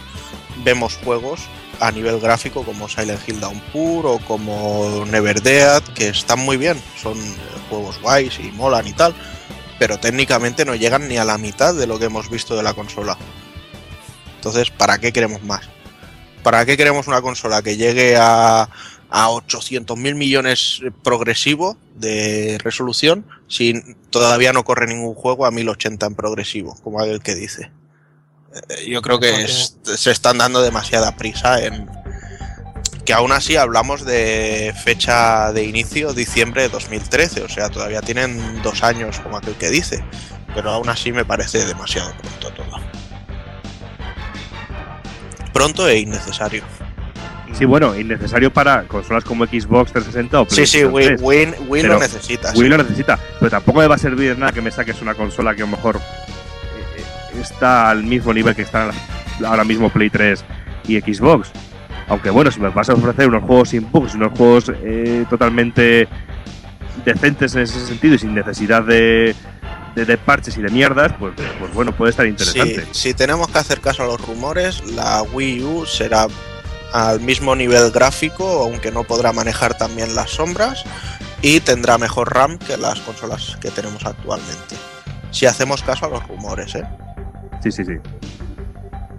vemos 0.64 0.98
juegos 1.04 1.40
a 1.80 1.90
nivel 1.92 2.18
gráfico 2.18 2.62
como 2.62 2.88
Silent 2.88 3.26
Hill 3.28 3.40
Downpour 3.40 4.06
o 4.06 4.18
como 4.20 5.04
Never 5.06 5.42
Dead, 5.42 5.82
que 5.94 6.08
están 6.08 6.38
muy 6.40 6.56
bien, 6.56 6.80
son 7.00 7.18
juegos 7.68 8.00
guays 8.00 8.38
y 8.38 8.50
molan 8.52 8.86
y 8.86 8.92
tal, 8.92 9.14
pero 9.80 9.98
técnicamente 9.98 10.66
no 10.66 10.74
llegan 10.74 11.08
ni 11.08 11.16
a 11.16 11.24
la 11.24 11.38
mitad 11.38 11.74
de 11.74 11.86
lo 11.86 11.98
que 11.98 12.04
hemos 12.04 12.28
visto 12.30 12.54
de 12.54 12.62
la 12.62 12.74
consola. 12.74 13.16
Entonces, 14.36 14.70
¿para 14.70 14.98
qué 14.98 15.10
queremos 15.10 15.42
más? 15.42 15.62
¿Para 16.42 16.66
qué 16.66 16.76
queremos 16.76 17.06
una 17.08 17.22
consola 17.22 17.62
que 17.62 17.78
llegue 17.78 18.14
a, 18.18 18.68
a 19.08 19.30
800 19.30 19.96
mil 19.96 20.14
millones 20.16 20.80
eh, 20.84 20.90
progresivo 21.02 21.78
de 21.96 22.58
resolución 22.62 23.24
si 23.48 23.82
todavía 24.10 24.52
no 24.52 24.64
corre 24.64 24.86
ningún 24.86 25.14
juego 25.14 25.46
a 25.46 25.50
1080 25.50 26.06
en 26.06 26.14
progresivo, 26.14 26.78
como 26.82 27.00
aquel 27.00 27.22
que 27.22 27.34
dice? 27.34 27.70
Eh, 28.68 28.86
Yo 28.90 29.00
creo 29.00 29.18
que 29.18 29.44
es- 29.44 29.76
se 29.82 30.10
están 30.10 30.36
dando 30.38 30.60
demasiada 30.60 31.16
prisa 31.16 31.64
en 31.64 31.88
que 33.04 33.12
aún 33.12 33.32
así 33.32 33.56
hablamos 33.56 34.04
de 34.04 34.74
fecha 34.84 35.52
de 35.52 35.64
inicio 35.64 36.12
diciembre 36.12 36.62
de 36.62 36.68
2013, 36.68 37.42
o 37.42 37.48
sea, 37.48 37.68
todavía 37.68 38.00
tienen 38.02 38.62
dos 38.62 38.82
años 38.82 39.18
como 39.20 39.36
aquel 39.38 39.54
que 39.54 39.70
dice, 39.70 40.04
pero 40.54 40.70
aún 40.70 40.88
así 40.88 41.10
me 41.12 41.24
parece 41.24 41.64
demasiado 41.64 42.12
pronto 42.20 42.50
todo. 42.52 42.80
Pronto 45.52 45.88
e 45.88 45.98
innecesario. 45.98 46.62
Sí, 47.52 47.64
bueno, 47.64 47.98
innecesario 47.98 48.52
para 48.52 48.84
consolas 48.84 49.24
como 49.24 49.44
Xbox 49.44 49.92
360 49.92 50.40
o 50.40 50.46
Sí, 50.48 50.64
sí, 50.66 50.78
PlayStation 50.86 50.94
Wii, 50.94 51.06
3. 51.06 51.20
Wii- 51.20 51.68
Wii 51.68 51.82
Pero 51.82 51.94
lo 51.94 52.00
necesita. 52.00 52.48
Wii 52.52 52.62
sí. 52.62 52.68
lo 52.68 52.78
necesita, 52.78 53.18
pero 53.40 53.50
tampoco 53.50 53.80
me 53.80 53.86
va 53.88 53.96
a 53.96 53.98
servir 53.98 54.34
de 54.34 54.36
nada 54.40 54.52
que 54.52 54.62
me 54.62 54.70
saques 54.70 55.02
una 55.02 55.14
consola 55.14 55.54
que 55.56 55.62
a 55.62 55.66
lo 55.66 55.72
mejor 55.76 55.96
eh, 55.96 57.00
eh, 57.34 57.40
está 57.40 57.90
al 57.90 58.04
mismo 58.04 58.32
nivel 58.32 58.54
que 58.54 58.62
están 58.62 58.90
ahora 59.44 59.64
mismo 59.64 59.90
Play 59.90 60.10
3 60.10 60.44
y 60.86 61.00
Xbox. 61.00 61.50
Aunque 62.10 62.28
bueno, 62.28 62.50
si 62.50 62.60
me 62.60 62.68
vas 62.68 62.90
a 62.90 62.94
ofrecer 62.94 63.28
unos 63.28 63.44
juegos 63.44 63.70
sin 63.70 63.90
bugs, 63.90 64.14
unos 64.14 64.36
juegos 64.36 64.72
eh, 64.82 65.24
totalmente 65.30 66.08
decentes 67.04 67.54
en 67.54 67.62
ese 67.62 67.86
sentido 67.86 68.16
y 68.16 68.18
sin 68.18 68.34
necesidad 68.34 68.82
de, 68.82 69.34
de, 69.94 70.04
de 70.04 70.18
parches 70.18 70.58
y 70.58 70.62
de 70.62 70.70
mierdas, 70.70 71.12
pues, 71.18 71.32
pues 71.58 71.72
bueno, 71.72 71.92
puede 71.92 72.10
estar 72.10 72.26
interesante. 72.26 72.84
Si 72.90 73.14
tenemos 73.14 73.48
que 73.48 73.58
hacer 73.58 73.80
caso 73.80 74.02
a 74.02 74.06
los 74.06 74.20
rumores, 74.20 74.84
la 74.92 75.22
Wii 75.22 75.62
U 75.62 75.86
será 75.86 76.26
al 76.92 77.20
mismo 77.20 77.54
nivel 77.54 77.92
gráfico, 77.92 78.64
aunque 78.64 78.90
no 78.90 79.04
podrá 79.04 79.32
manejar 79.32 79.78
también 79.78 80.16
las 80.16 80.30
sombras, 80.30 80.82
y 81.42 81.60
tendrá 81.60 81.96
mejor 81.96 82.34
RAM 82.34 82.58
que 82.58 82.76
las 82.76 82.98
consolas 83.00 83.56
que 83.60 83.70
tenemos 83.70 84.04
actualmente. 84.04 84.74
Si 85.30 85.46
hacemos 85.46 85.82
caso 85.82 86.06
a 86.06 86.08
los 86.08 86.26
rumores, 86.26 86.74
¿eh? 86.74 86.82
Sí, 87.62 87.70
sí, 87.70 87.84
sí. 87.84 87.92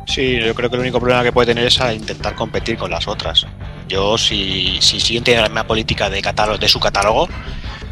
Sí, 0.06 0.40
yo 0.40 0.54
creo 0.56 0.70
que 0.70 0.76
el 0.76 0.82
único 0.82 1.00
problema 1.00 1.24
que 1.24 1.32
puede 1.32 1.48
tener 1.48 1.66
es 1.66 1.80
a 1.80 1.94
intentar 1.94 2.36
competir 2.36 2.78
con 2.78 2.92
las 2.92 3.08
otras. 3.08 3.46
Yo, 3.88 4.18
si, 4.18 4.78
si 4.82 5.00
siguen 5.00 5.24
teniendo 5.24 5.44
la 5.44 5.50
misma 5.50 5.68
política 5.68 6.10
de, 6.10 6.22
catálogo, 6.22 6.58
de 6.58 6.68
su 6.68 6.80
catálogo, 6.80 7.28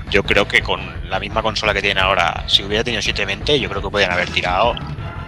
yo 0.10 0.24
creo 0.24 0.48
que 0.48 0.62
con 0.62 0.82
la 1.10 1.20
misma 1.20 1.42
consola 1.42 1.74
que 1.74 1.82
tienen 1.82 2.04
ahora, 2.04 2.44
si 2.48 2.64
hubiera 2.64 2.84
tenido 2.84 3.02
720, 3.02 3.60
yo 3.60 3.70
creo 3.70 3.82
que 3.82 3.90
podrían 3.90 4.12
haber 4.12 4.30
tirado 4.30 4.74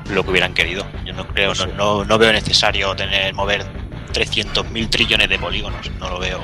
lo 0.10 0.24
que 0.24 0.32
hubieran 0.32 0.54
querido. 0.54 0.86
Yo 1.06 1.14
no 1.14 1.28
creo, 1.28 1.54
no, 1.54 1.68
no, 1.68 2.06
no 2.06 2.18
veo 2.18 2.34
necesario 2.34 2.96
tener 2.96 3.34
mover 3.34 3.64
300.000 4.14 4.90
trillones 4.90 5.30
de 5.30 5.40
polígonos. 5.40 5.92
No 6.00 6.10
lo 6.10 6.20
veo. 6.20 6.40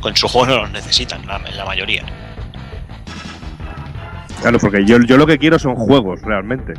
Con 0.00 0.16
su 0.16 0.28
juego 0.28 0.46
no 0.46 0.62
los 0.62 0.70
necesitan, 0.70 1.26
la, 1.26 1.38
la 1.38 1.64
mayoría. 1.64 2.04
Claro, 4.40 4.58
porque 4.58 4.84
yo, 4.84 4.98
yo 5.00 5.16
lo 5.16 5.26
que 5.26 5.38
quiero 5.38 5.58
son 5.58 5.74
juegos, 5.76 6.20
realmente. 6.22 6.74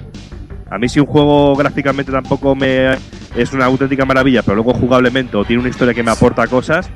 A 0.74 0.80
mí 0.80 0.90
si 0.90 1.00
un 1.00 1.06
juego 1.06 1.56
gráficamente 1.56 2.12
tampoco 2.12 2.56
me 2.56 2.94
es 3.36 3.54
una 3.54 3.66
auténtica 3.66 4.06
maravilla, 4.06 4.42
pero 4.42 4.56
luego 4.56 4.74
jugablemente 4.74 5.38
o 5.38 5.46
tiene 5.46 5.60
una 5.60 5.70
historia 5.70 5.94
que 5.94 6.02
me 6.02 6.10
aporta 6.10 6.48
cosas, 6.48 6.90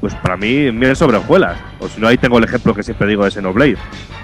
pues 0.00 0.14
para 0.14 0.38
mí 0.38 0.72
me 0.72 0.94
sobre 0.94 1.18
hojuelas. 1.18 1.58
O 1.78 1.88
si 1.88 2.00
no, 2.00 2.08
ahí 2.08 2.16
tengo 2.16 2.38
el 2.38 2.44
ejemplo 2.44 2.72
que 2.72 2.82
siempre 2.82 3.06
digo 3.06 3.26
de 3.26 3.30
Xenoblade, 3.30 3.76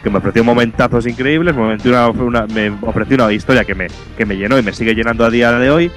que 0.02 0.08
me 0.08 0.16
ofreció 0.16 0.42
momentazos 0.42 1.06
increíbles, 1.06 1.54
me 1.54 1.64
ofreció 1.64 2.14
una, 2.24 2.46
me 2.46 2.70
ofreció 2.80 3.16
una 3.16 3.30
historia 3.30 3.66
que 3.66 3.74
me, 3.74 3.88
que 4.16 4.24
me 4.24 4.38
llenó 4.38 4.58
y 4.58 4.62
me 4.62 4.72
sigue 4.72 4.94
llenando 4.94 5.26
a 5.26 5.30
día 5.30 5.52
de 5.52 5.70
hoy, 5.70 5.92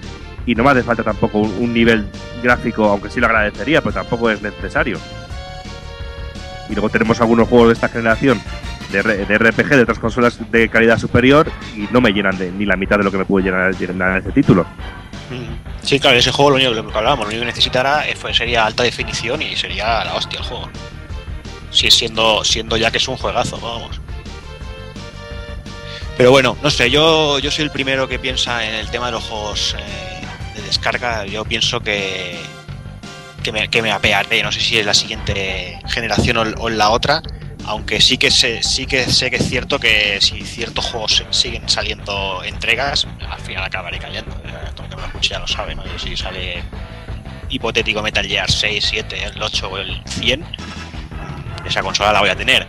y 0.45 0.53
no 0.55 0.65
me 0.65 0.71
hace 0.71 0.83
falta 0.83 1.01
tampoco 1.01 1.39
un 1.39 1.73
nivel 1.73 2.07
gráfico, 2.43 2.89
aunque 2.89 3.09
sí 3.09 3.21
lo 3.21 3.27
agradecería, 3.27 3.79
pero 3.79 3.93
tampoco 3.93 4.29
es 4.29 4.41
necesario. 4.41 4.97
Y 6.69 6.73
luego 6.73 6.89
tenemos 6.89 7.21
algunos 7.21 7.47
juegos 7.47 7.69
de 7.69 7.73
esta 7.75 7.87
generación 7.87 8.41
de, 8.91 9.25
de 9.25 9.37
RPG 9.37 9.69
de 9.69 9.81
otras 9.81 9.99
consolas 9.99 10.51
de 10.51 10.69
calidad 10.69 10.97
superior 10.97 11.51
y 11.75 11.87
no 11.91 12.01
me 12.01 12.11
llenan 12.11 12.37
de, 12.37 12.51
ni 12.51 12.65
la 12.65 12.75
mitad 12.75 12.97
de 12.97 13.03
lo 13.03 13.11
que 13.11 13.17
me 13.17 13.25
puede 13.25 13.45
llenar, 13.45 13.75
llenar 13.75 14.19
ese 14.19 14.31
título. 14.31 14.65
Sí, 15.81 15.99
claro, 15.99 16.17
ese 16.17 16.31
juego 16.31 16.51
lo 16.51 16.55
único 16.57 16.71
lo 16.71 16.87
que 16.89 16.97
hablábamos, 16.97 17.25
lo 17.25 17.29
único 17.29 17.41
que 17.41 17.47
necesitara 17.47 18.07
eh, 18.07 18.15
sería 18.33 18.65
alta 18.65 18.83
definición 18.83 19.41
y 19.41 19.55
sería 19.55 20.03
la 20.03 20.15
hostia 20.15 20.39
el 20.39 20.45
juego. 20.45 20.69
Si 21.71 21.91
siendo, 21.91 22.43
siendo 22.43 22.77
ya 22.77 22.91
que 22.91 22.97
es 22.97 23.07
un 23.07 23.17
juegazo, 23.17 23.59
vamos. 23.59 23.99
Pero 26.17 26.31
bueno, 26.31 26.57
no 26.63 26.69
sé, 26.71 26.89
yo, 26.89 27.39
yo 27.39 27.51
soy 27.51 27.65
el 27.65 27.71
primero 27.71 28.07
que 28.07 28.17
piensa 28.17 28.65
en 28.65 28.75
el 28.75 28.89
tema 28.89 29.07
de 29.07 29.11
los 29.13 29.23
juegos 29.23 29.75
eh, 29.77 30.55
de 30.55 30.61
descarga. 30.63 31.25
Yo 31.25 31.45
pienso 31.45 31.81
que, 31.81 32.39
que, 33.43 33.51
me, 33.51 33.69
que 33.69 33.81
me 33.81 33.91
apearé, 33.91 34.41
no 34.41 34.51
sé 34.51 34.59
si 34.59 34.79
es 34.79 34.85
la 34.85 34.93
siguiente 34.93 35.79
generación 35.87 36.37
o, 36.37 36.43
o 36.57 36.69
la 36.69 36.89
otra. 36.89 37.21
Aunque 37.67 37.99
sí 37.99 38.17
que 38.17 38.31
sé, 38.31 38.63
sí 38.63 38.85
que 38.85 39.05
sé 39.11 39.29
que 39.29 39.35
es 39.35 39.47
cierto 39.47 39.77
que 39.77 40.19
si 40.21 40.41
ciertos 40.43 40.85
juegos 40.85 41.23
siguen 41.31 41.67
saliendo 41.67 42.41
entregas, 42.43 43.05
al 43.29 43.39
final 43.41 43.63
acabaré 43.65 43.99
cayendo. 43.99 44.33
Todo 44.73 44.87
que 44.89 44.95
me 44.95 45.05
escuche 45.05 45.29
ya 45.31 45.39
lo 45.39 45.47
sabe, 45.47 45.75
¿no? 45.75 45.83
Y 45.85 45.99
si 45.99 46.15
sale 46.15 46.63
hipotético 47.49 48.01
Metal 48.01 48.25
Gear 48.25 48.49
6, 48.49 48.85
7, 48.89 49.23
el 49.23 49.41
8 49.41 49.69
o 49.69 49.77
el 49.77 50.01
100, 50.05 50.45
esa 51.65 51.83
consola 51.83 52.13
la 52.13 52.21
voy 52.21 52.29
a 52.29 52.35
tener. 52.35 52.67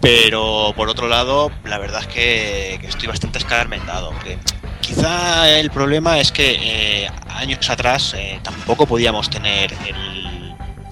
Pero 0.00 0.72
por 0.76 0.88
otro 0.88 1.08
lado, 1.08 1.50
la 1.64 1.78
verdad 1.78 2.02
es 2.02 2.08
que, 2.08 2.78
que 2.80 2.88
estoy 2.88 3.06
bastante 3.08 3.38
escarmentado. 3.38 4.10
Porque 4.10 4.38
quizá 4.80 5.48
el 5.48 5.70
problema 5.70 6.18
es 6.18 6.32
que 6.32 7.04
eh, 7.04 7.10
años 7.28 7.70
atrás 7.70 8.14
eh, 8.16 8.40
tampoco 8.42 8.86
podíamos 8.86 9.30
tener 9.30 9.72
el 9.86 10.33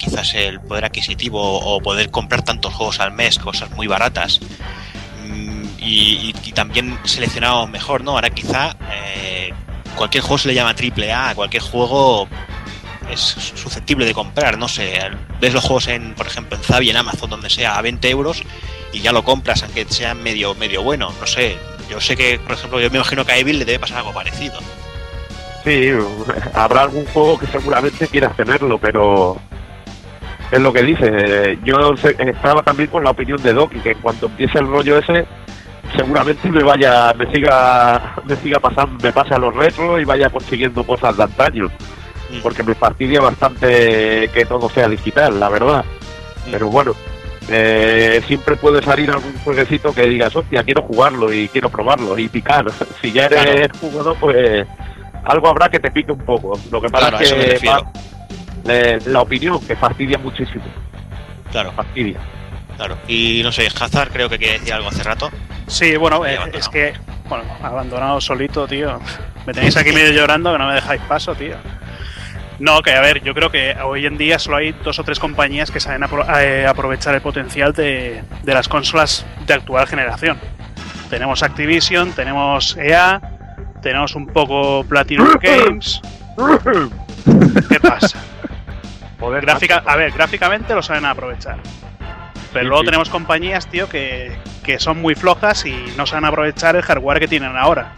quizás 0.03 0.35
el 0.35 0.61
poder 0.61 0.85
adquisitivo 0.85 1.41
o 1.41 1.81
poder 1.81 2.11
comprar 2.11 2.43
tantos 2.43 2.75
juegos 2.75 3.01
al 3.01 3.13
mes, 3.13 3.39
cosas 3.39 3.71
muy 3.71 3.87
baratas. 3.87 4.41
Mm, 5.27 5.63
Y, 5.79 6.33
también 6.55 6.99
seleccionados 7.05 7.69
mejor, 7.71 8.05
¿no? 8.05 8.13
Ahora 8.13 8.29
quizá 8.31 8.77
eh, 8.93 9.53
cualquier 9.97 10.23
juego 10.23 10.39
se 10.39 10.49
le 10.49 10.55
llama 10.55 10.75
triple 10.75 11.11
A, 11.13 11.35
cualquier 11.35 11.63
juego 11.63 12.29
es 13.11 13.21
susceptible 13.21 14.05
de 14.05 14.13
comprar, 14.15 14.59
no 14.59 14.69
sé, 14.69 14.99
ves 15.41 15.53
los 15.55 15.65
juegos 15.65 15.89
en, 15.89 16.15
por 16.15 16.27
ejemplo, 16.27 16.57
en 16.57 16.63
Zavi, 16.63 16.91
en 16.91 16.97
Amazon, 16.99 17.31
donde 17.31 17.49
sea 17.51 17.77
a 17.79 17.83
20 17.83 18.09
euros 18.11 18.43
y 18.93 19.01
ya 19.01 19.13
lo 19.13 19.25
compras, 19.25 19.63
aunque 19.63 19.87
sea 19.89 20.15
medio, 20.15 20.55
medio 20.55 20.83
bueno, 20.83 21.13
no 21.19 21.27
sé. 21.27 21.57
Yo 21.91 22.01
sé 22.01 22.17
que, 22.17 22.39
por 22.39 22.53
ejemplo, 22.53 22.81
yo 22.81 22.91
me 22.91 22.97
imagino 22.97 23.25
que 23.25 23.33
a 23.33 23.39
Evil 23.39 23.59
le 23.59 23.65
debe 23.65 23.79
pasar 23.79 23.99
algo 23.99 24.13
parecido. 24.13 24.61
Sí, 25.65 25.91
habrá 26.55 26.83
algún 26.83 27.07
juego 27.07 27.39
que 27.39 27.47
seguramente 27.47 28.07
quieras 28.09 28.37
tenerlo, 28.37 28.79
pero 28.79 29.41
es 30.53 30.61
lo 30.61 30.73
que 30.73 30.83
dice. 30.83 31.59
Yo 31.65 31.95
estaba 32.19 32.63
también 32.63 32.91
con 32.91 33.03
la 33.03 33.11
opinión 33.11 33.43
de 33.43 33.55
Doki, 33.55 33.81
que 33.81 33.93
en 33.93 33.99
cuanto 33.99 34.27
empiece 34.27 34.59
el 34.59 34.69
rollo 34.69 34.99
ese, 34.99 35.27
seguramente 35.97 36.49
me 36.51 36.63
vaya, 36.63 37.13
me 37.15 37.31
siga, 37.33 38.15
me 38.25 38.37
siga 38.37 38.61
pasando, 38.61 39.03
me 39.03 39.13
pase 39.13 39.35
a 39.35 39.39
los 39.39 39.55
retros 39.55 40.01
y 40.01 40.05
vaya 40.05 40.29
consiguiendo 40.29 40.85
cosas 40.85 41.17
de 41.17 41.23
antaño, 41.23 41.71
porque 42.43 42.63
me 42.63 42.75
fastidia 42.75 43.21
bastante 43.21 44.29
que 44.33 44.45
todo 44.47 44.69
sea 44.69 44.89
digital, 44.89 45.41
la 45.41 45.49
verdad. 45.49 45.85
Pero 46.51 46.69
bueno, 46.69 46.95
eh, 47.49 48.23
siempre 48.27 48.57
puede 48.57 48.83
salir 48.83 49.11
algún 49.11 49.35
jueguecito 49.45 49.95
que 49.95 50.07
digas, 50.07 50.37
hostia, 50.37 50.63
quiero 50.65 50.83
jugarlo 50.83 51.33
y 51.33 51.49
quiero 51.49 51.71
probarlo 51.71 52.19
y 52.19 52.29
picar. 52.29 52.67
Si 53.01 53.11
ya 53.11 53.27
eres 53.27 53.71
jugador, 53.81 54.17
pues 54.21 54.67
algo 55.25 55.49
habrá 55.49 55.69
que 55.69 55.81
te 55.81 55.91
pique 55.91 56.13
un 56.13 56.25
poco. 56.25 56.59
Lo 56.71 56.81
que 56.81 56.89
pasa 56.89 57.09
Claro, 57.09 57.25
es 57.25 57.61
que 57.61 57.69
eh, 58.69 58.99
la 59.07 59.21
opinión 59.23 59.61
que 59.67 59.77
fastidia 59.77 60.19
muchísimo. 60.19 60.65
Claro. 61.51 61.73
Fastidia. 61.73 62.19
Claro. 62.77 62.97
Y 63.09 63.41
no 63.43 63.53
sé, 63.53 63.67
Hazard 63.67 64.11
creo 64.13 64.29
que 64.29 64.39
quería 64.39 64.55
decir 64.55 64.73
algo 64.73 64.89
hace 64.89 65.03
rato. 65.03 65.31
Sí, 65.67 65.97
bueno, 65.97 66.25
eh, 66.27 66.39
es 66.55 66.69
que, 66.69 66.95
bueno, 67.29 67.45
abandonado 67.63 68.21
solito, 68.21 68.67
tío. 68.67 68.99
Me 69.47 69.53
tenéis 69.53 69.77
aquí 69.77 69.93
medio 69.93 70.13
llorando 70.13 70.53
que 70.53 70.59
no 70.59 70.69
me 70.69 70.75
dejáis 70.75 71.03
paso, 71.03 71.35
tío. 71.35 71.57
No, 72.59 72.81
que 72.81 72.93
a 72.93 73.01
ver, 73.01 73.23
yo 73.25 73.35
creo 73.35 73.51
que 73.51 73.75
hoy 73.85 74.07
en 74.07 74.17
día 74.17 74.39
solo 74.39 74.57
hay 74.59 74.73
dos 74.85 74.99
o 74.99 75.05
tres 75.05 75.19
compañías 75.19 75.71
que 75.71 75.81
saben 75.81 76.03
apro- 76.03 76.27
eh, 76.41 76.65
aprovechar 76.67 77.15
el 77.15 77.21
potencial 77.21 77.73
de, 77.73 78.23
de 78.43 78.55
las 78.55 78.69
consolas 78.69 79.27
de 79.47 79.55
actual 79.55 79.87
generación. 79.89 80.39
Tenemos 81.11 81.43
Activision, 81.43 82.13
tenemos 82.13 82.77
EA, 82.77 83.21
tenemos 83.83 84.15
un 84.15 84.27
poco 84.29 84.85
Platinum 84.85 85.29
Games. 85.43 86.01
¿Qué 87.69 87.81
pasa? 87.81 88.19
Joder, 89.23 89.43
Gráfica, 89.43 89.77
macho. 89.77 89.91
a 89.91 89.97
ver, 89.97 90.11
gráficamente 90.13 90.75
lo 90.75 90.83
saben 90.83 91.05
aprovechar. 91.07 91.59
Pero 92.53 92.65
Sí, 92.65 92.69
luego 92.69 92.81
sí. 92.81 92.87
tenemos 92.87 93.09
compañías, 93.09 93.67
tío, 93.69 93.89
que, 93.89 94.37
que 94.65 94.79
son 94.79 95.01
muy 95.01 95.15
flojas 95.15 95.65
y 95.65 95.75
no 95.97 96.07
saben 96.07 96.25
aprovechar 96.27 96.77
el 96.77 96.83
hardware 96.83 97.21
que 97.21 97.29
tienen 97.29 97.57
ahora. 97.57 97.93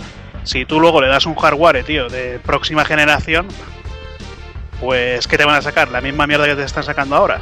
Si 0.45 0.65
tú 0.67 0.79
luego 0.79 1.01
le 1.01 1.09
das 1.09 1.27
un 1.27 1.35
hardware, 1.35 1.83
tío, 1.85 2.09
de 2.09 2.39
próxima 2.39 2.85
generación, 2.85 3.49
pues 4.81 5.27
¿qué 5.27 5.39
te 5.39 5.45
van 5.45 5.57
a 5.57 5.63
sacar? 5.63 5.89
¿La 5.89 6.01
misma 6.01 6.27
mierda 6.27 6.45
que 6.47 6.55
te 6.57 6.63
están 6.65 6.83
sacando 6.85 7.17
ahora? 7.17 7.41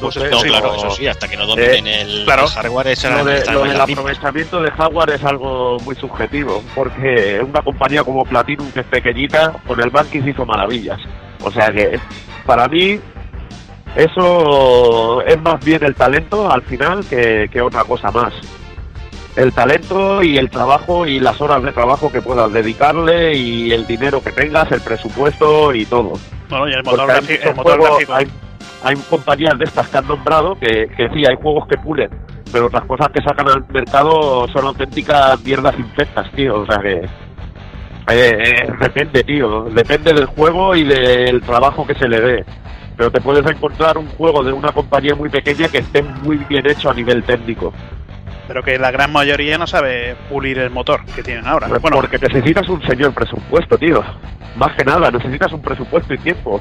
Pues 0.00 0.16
No 0.16 0.38
sí, 0.40 0.48
claro, 0.48 0.74
eso 0.74 0.90
sí, 0.90 1.06
hasta 1.06 1.28
que 1.28 1.36
no 1.36 1.46
dominen 1.46 1.86
el, 1.86 2.24
claro. 2.24 2.42
el 2.44 2.48
hardware, 2.50 2.94
Lo, 3.10 3.24
de- 3.24 3.40
del 3.40 3.80
aprovechamiento 3.80 4.60
de 4.60 4.70
hardware 4.72 5.10
es 5.10 5.24
algo 5.24 5.78
muy 5.80 5.94
subjetivo, 5.94 6.62
porque 6.74 7.40
una 7.40 7.62
compañía 7.62 8.02
como 8.02 8.24
Platinum, 8.24 8.70
que 8.72 8.80
es 8.80 8.86
pequeñita, 8.86 9.52
con 9.66 9.80
el 9.80 9.90
Bankis 9.90 10.26
hizo 10.26 10.44
maravillas. 10.44 10.98
O 11.44 11.50
sea 11.50 11.70
que, 11.70 11.98
para 12.46 12.66
mí, 12.68 12.98
eso 13.96 15.22
es 15.22 15.40
más 15.40 15.64
bien 15.64 15.84
el 15.84 15.94
talento 15.94 16.50
al 16.50 16.62
final 16.62 17.04
que, 17.06 17.48
que 17.52 17.60
otra 17.60 17.84
cosa 17.84 18.10
más. 18.10 18.32
El 19.36 19.52
talento 19.52 20.22
y 20.22 20.38
el 20.38 20.48
trabajo 20.48 21.06
y 21.06 21.18
las 21.18 21.40
horas 21.40 21.62
de 21.62 21.72
trabajo 21.72 22.10
que 22.10 22.22
puedas 22.22 22.52
dedicarle 22.52 23.36
y 23.36 23.72
el 23.72 23.86
dinero 23.86 24.22
que 24.22 24.30
tengas, 24.30 24.70
el 24.70 24.80
presupuesto 24.80 25.74
y 25.74 25.84
todo. 25.86 26.12
Bueno, 26.48 26.68
y 26.68 26.72
el 26.72 26.84
motor, 26.84 27.12
Porque 27.12 27.32
hay 27.32 27.48
el 27.48 27.54
motor 27.56 27.82
gráfico. 27.82 28.14
hay, 28.14 28.26
hay 28.84 28.96
compañías 29.10 29.58
de 29.58 29.64
estas 29.64 29.88
que 29.88 29.98
han 29.98 30.06
nombrado 30.06 30.54
que, 30.58 30.88
que 30.96 31.08
sí, 31.14 31.24
hay 31.26 31.36
juegos 31.42 31.66
que 31.66 31.76
pulen, 31.78 32.10
pero 32.52 32.66
otras 32.66 32.84
cosas 32.84 33.08
que 33.08 33.22
sacan 33.22 33.48
al 33.48 33.64
mercado 33.68 34.46
son 34.48 34.66
auténticas 34.66 35.42
mierdas 35.42 35.76
infectas, 35.78 36.30
tío. 36.32 36.60
O 36.60 36.66
sea 36.66 36.78
que. 36.78 37.08
Eh, 38.08 38.38
eh, 38.38 38.72
depende, 38.80 39.24
tío. 39.24 39.64
Depende 39.64 40.12
del 40.12 40.26
juego 40.26 40.74
y 40.74 40.84
del 40.84 41.40
trabajo 41.42 41.86
que 41.86 41.94
se 41.94 42.08
le 42.08 42.20
dé. 42.20 42.44
Pero 42.96 43.10
te 43.10 43.20
puedes 43.20 43.44
encontrar 43.50 43.98
un 43.98 44.06
juego 44.08 44.42
de 44.44 44.52
una 44.52 44.70
compañía 44.72 45.14
muy 45.14 45.28
pequeña 45.28 45.68
que 45.68 45.78
esté 45.78 46.02
muy 46.02 46.36
bien 46.48 46.68
hecho 46.70 46.90
a 46.90 46.94
nivel 46.94 47.24
técnico. 47.24 47.72
Pero 48.46 48.62
que 48.62 48.78
la 48.78 48.90
gran 48.90 49.10
mayoría 49.10 49.56
no 49.58 49.66
sabe 49.66 50.16
pulir 50.28 50.58
el 50.58 50.70
motor 50.70 51.00
que 51.16 51.22
tienen 51.22 51.46
ahora. 51.46 51.66
Pues 51.68 51.80
Bueno, 51.80 51.96
Porque 51.96 52.18
necesitas 52.18 52.68
un 52.68 52.82
señor 52.82 53.12
presupuesto, 53.14 53.78
tío. 53.78 54.02
Más 54.56 54.76
que 54.76 54.84
nada, 54.84 55.10
necesitas 55.10 55.50
un 55.52 55.62
presupuesto 55.62 56.12
y 56.14 56.18
tiempo. 56.18 56.60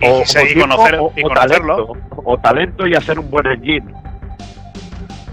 Y 0.00 0.06
sí, 0.24 0.38
y 0.50 0.54
tiempo 0.54 0.76
conocer- 0.76 0.98
o- 0.98 1.12
y 1.14 1.24
o 1.24 1.28
conocerlo. 1.28 1.76
talento, 1.86 2.16
o 2.24 2.38
talento 2.38 2.86
y 2.86 2.94
hacer 2.94 3.18
un 3.18 3.30
buen 3.30 3.46
engine. 3.46 3.84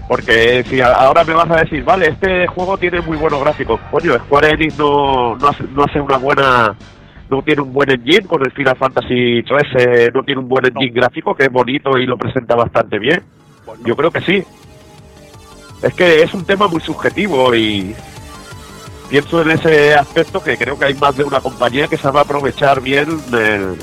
Porque 0.08 0.62
si 0.68 0.80
a- 0.80 0.92
ahora 0.92 1.24
me 1.24 1.34
vas 1.34 1.50
a 1.50 1.56
decir, 1.56 1.82
vale, 1.84 2.08
este 2.08 2.46
juego 2.46 2.76
tiene 2.78 3.00
muy 3.00 3.16
buenos 3.16 3.40
gráficos, 3.40 3.80
coño, 3.90 4.14
Square 4.18 4.50
Enix 4.50 4.78
no, 4.78 5.34
no, 5.36 5.48
hace, 5.48 5.64
no 5.74 5.84
hace 5.84 6.00
una 6.00 6.16
buena. 6.18 6.76
No 7.28 7.42
tiene 7.42 7.62
un 7.62 7.72
buen 7.72 7.90
engine 7.90 8.22
con 8.24 8.40
el 8.44 8.52
Final 8.52 8.76
Fantasy 8.76 9.42
XIII, 9.42 10.10
no 10.14 10.22
tiene 10.22 10.40
un 10.42 10.48
buen 10.48 10.64
engine 10.64 10.92
gráfico 10.92 11.34
que 11.34 11.46
es 11.46 11.50
bonito 11.50 11.98
y 11.98 12.06
lo 12.06 12.16
presenta 12.16 12.54
bastante 12.54 13.00
bien. 13.00 13.20
Yo 13.84 13.96
creo 13.96 14.12
que 14.12 14.20
sí. 14.20 14.44
Es 15.82 15.92
que 15.94 16.22
es 16.22 16.32
un 16.34 16.44
tema 16.44 16.68
muy 16.68 16.80
subjetivo 16.80 17.52
y 17.52 17.96
pienso 19.10 19.42
en 19.42 19.50
ese 19.50 19.94
aspecto 19.94 20.40
que 20.40 20.56
creo 20.56 20.78
que 20.78 20.84
hay 20.84 20.94
más 20.94 21.16
de 21.16 21.24
una 21.24 21.40
compañía 21.40 21.88
que 21.88 21.96
sabe 21.96 22.20
aprovechar 22.20 22.80
bien 22.80 23.08
el, 23.32 23.76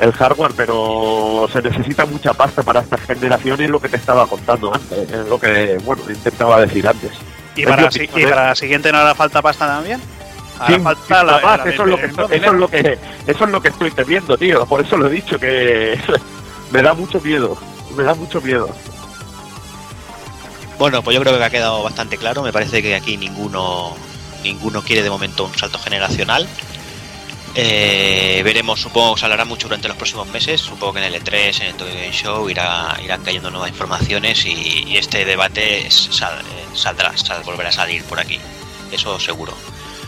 el 0.00 0.12
hardware, 0.12 0.52
pero 0.56 1.48
se 1.52 1.62
necesita 1.62 2.04
mucha 2.06 2.32
pasta 2.34 2.62
para 2.62 2.80
esta 2.80 2.96
generación 2.98 3.60
y 3.60 3.64
es 3.64 3.70
lo 3.70 3.80
que 3.80 3.88
te 3.88 3.96
estaba 3.96 4.26
contando 4.26 4.74
antes, 4.74 4.98
es 5.10 5.28
lo 5.28 5.38
que, 5.38 5.78
bueno, 5.84 6.02
intentaba 6.08 6.60
decir 6.60 6.86
antes. 6.88 7.12
y, 7.56 7.64
para, 7.64 7.82
la 7.82 7.90
si- 7.90 8.04
opinión, 8.04 8.20
y 8.28 8.30
para 8.32 8.46
la 8.48 8.54
siguiente 8.56 8.90
no 8.92 8.98
hará 8.98 9.14
falta 9.14 9.40
pasta 9.40 9.66
también. 9.66 10.00
Hará 10.58 10.74
Sí, 10.76 10.80
falta 10.82 11.24
la, 11.24 11.40
la- 11.40 11.64
eso, 11.70 11.82
es 11.84 11.88
lo 11.88 11.96
que 11.96 12.06
eso 12.06 12.26
es 12.26 12.52
lo 12.52 12.68
que 12.68 12.98
eso 13.26 13.44
es 13.44 13.50
lo 13.50 13.60
que 13.62 13.68
estoy 13.68 13.90
temiendo, 13.92 14.36
tío. 14.36 14.66
Por 14.66 14.80
eso 14.80 14.96
lo 14.96 15.06
he 15.06 15.10
dicho 15.10 15.38
que 15.38 15.98
me 16.72 16.82
da 16.82 16.92
mucho 16.94 17.20
miedo, 17.20 17.56
me 17.96 18.02
da 18.04 18.14
mucho 18.14 18.40
miedo. 18.40 18.68
Bueno, 20.78 21.02
pues 21.02 21.14
yo 21.16 21.22
creo 21.22 21.38
que 21.38 21.44
ha 21.44 21.50
quedado 21.50 21.82
bastante 21.82 22.16
claro. 22.16 22.42
Me 22.42 22.52
parece 22.52 22.82
que 22.82 22.94
aquí 22.96 23.16
ninguno 23.16 23.94
ninguno 24.42 24.82
quiere 24.82 25.02
de 25.02 25.10
momento 25.10 25.44
un 25.44 25.54
salto 25.56 25.78
generacional. 25.78 26.48
Eh, 27.56 28.40
veremos, 28.44 28.80
supongo 28.80 29.14
que 29.14 29.20
se 29.20 29.26
hablará 29.26 29.44
mucho 29.44 29.68
durante 29.68 29.86
los 29.88 29.96
próximos 29.96 30.26
meses. 30.28 30.60
Supongo 30.60 30.94
que 30.94 30.98
en 31.06 31.14
el 31.14 31.22
E3, 31.22 31.60
en 31.60 31.66
el 31.68 31.74
Tokyo 31.74 31.94
Game 31.94 32.12
Show, 32.12 32.50
irá, 32.50 32.96
irán 33.02 33.22
cayendo 33.22 33.50
nuevas 33.50 33.70
informaciones 33.70 34.44
y, 34.44 34.96
este 34.96 35.24
debate 35.24 35.86
eh, 35.86 35.90
saldrá, 35.90 37.16
sal- 37.16 37.42
volverá 37.44 37.68
a 37.68 37.72
salir 37.72 38.02
por 38.04 38.18
aquí. 38.18 38.38
Eso 38.90 39.18
seguro. 39.20 39.54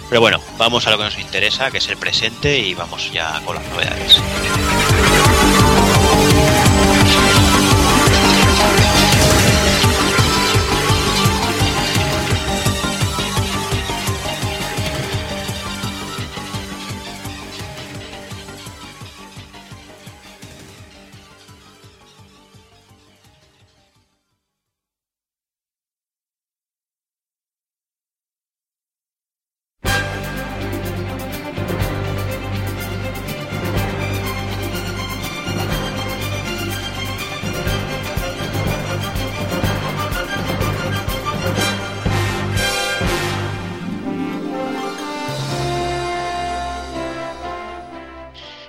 Pero 0.09 0.21
bueno, 0.21 0.41
vamos 0.57 0.87
a 0.87 0.91
lo 0.91 0.99
que 0.99 1.05
nos 1.05 1.19
interesa, 1.19 1.71
que 1.71 1.79
es 1.79 1.89
el 1.89 1.97
presente, 1.97 2.59
y 2.59 2.75
vamos 2.75 3.11
ya 3.13 3.41
con 3.45 3.57
las 3.57 3.65
novedades. 3.69 4.21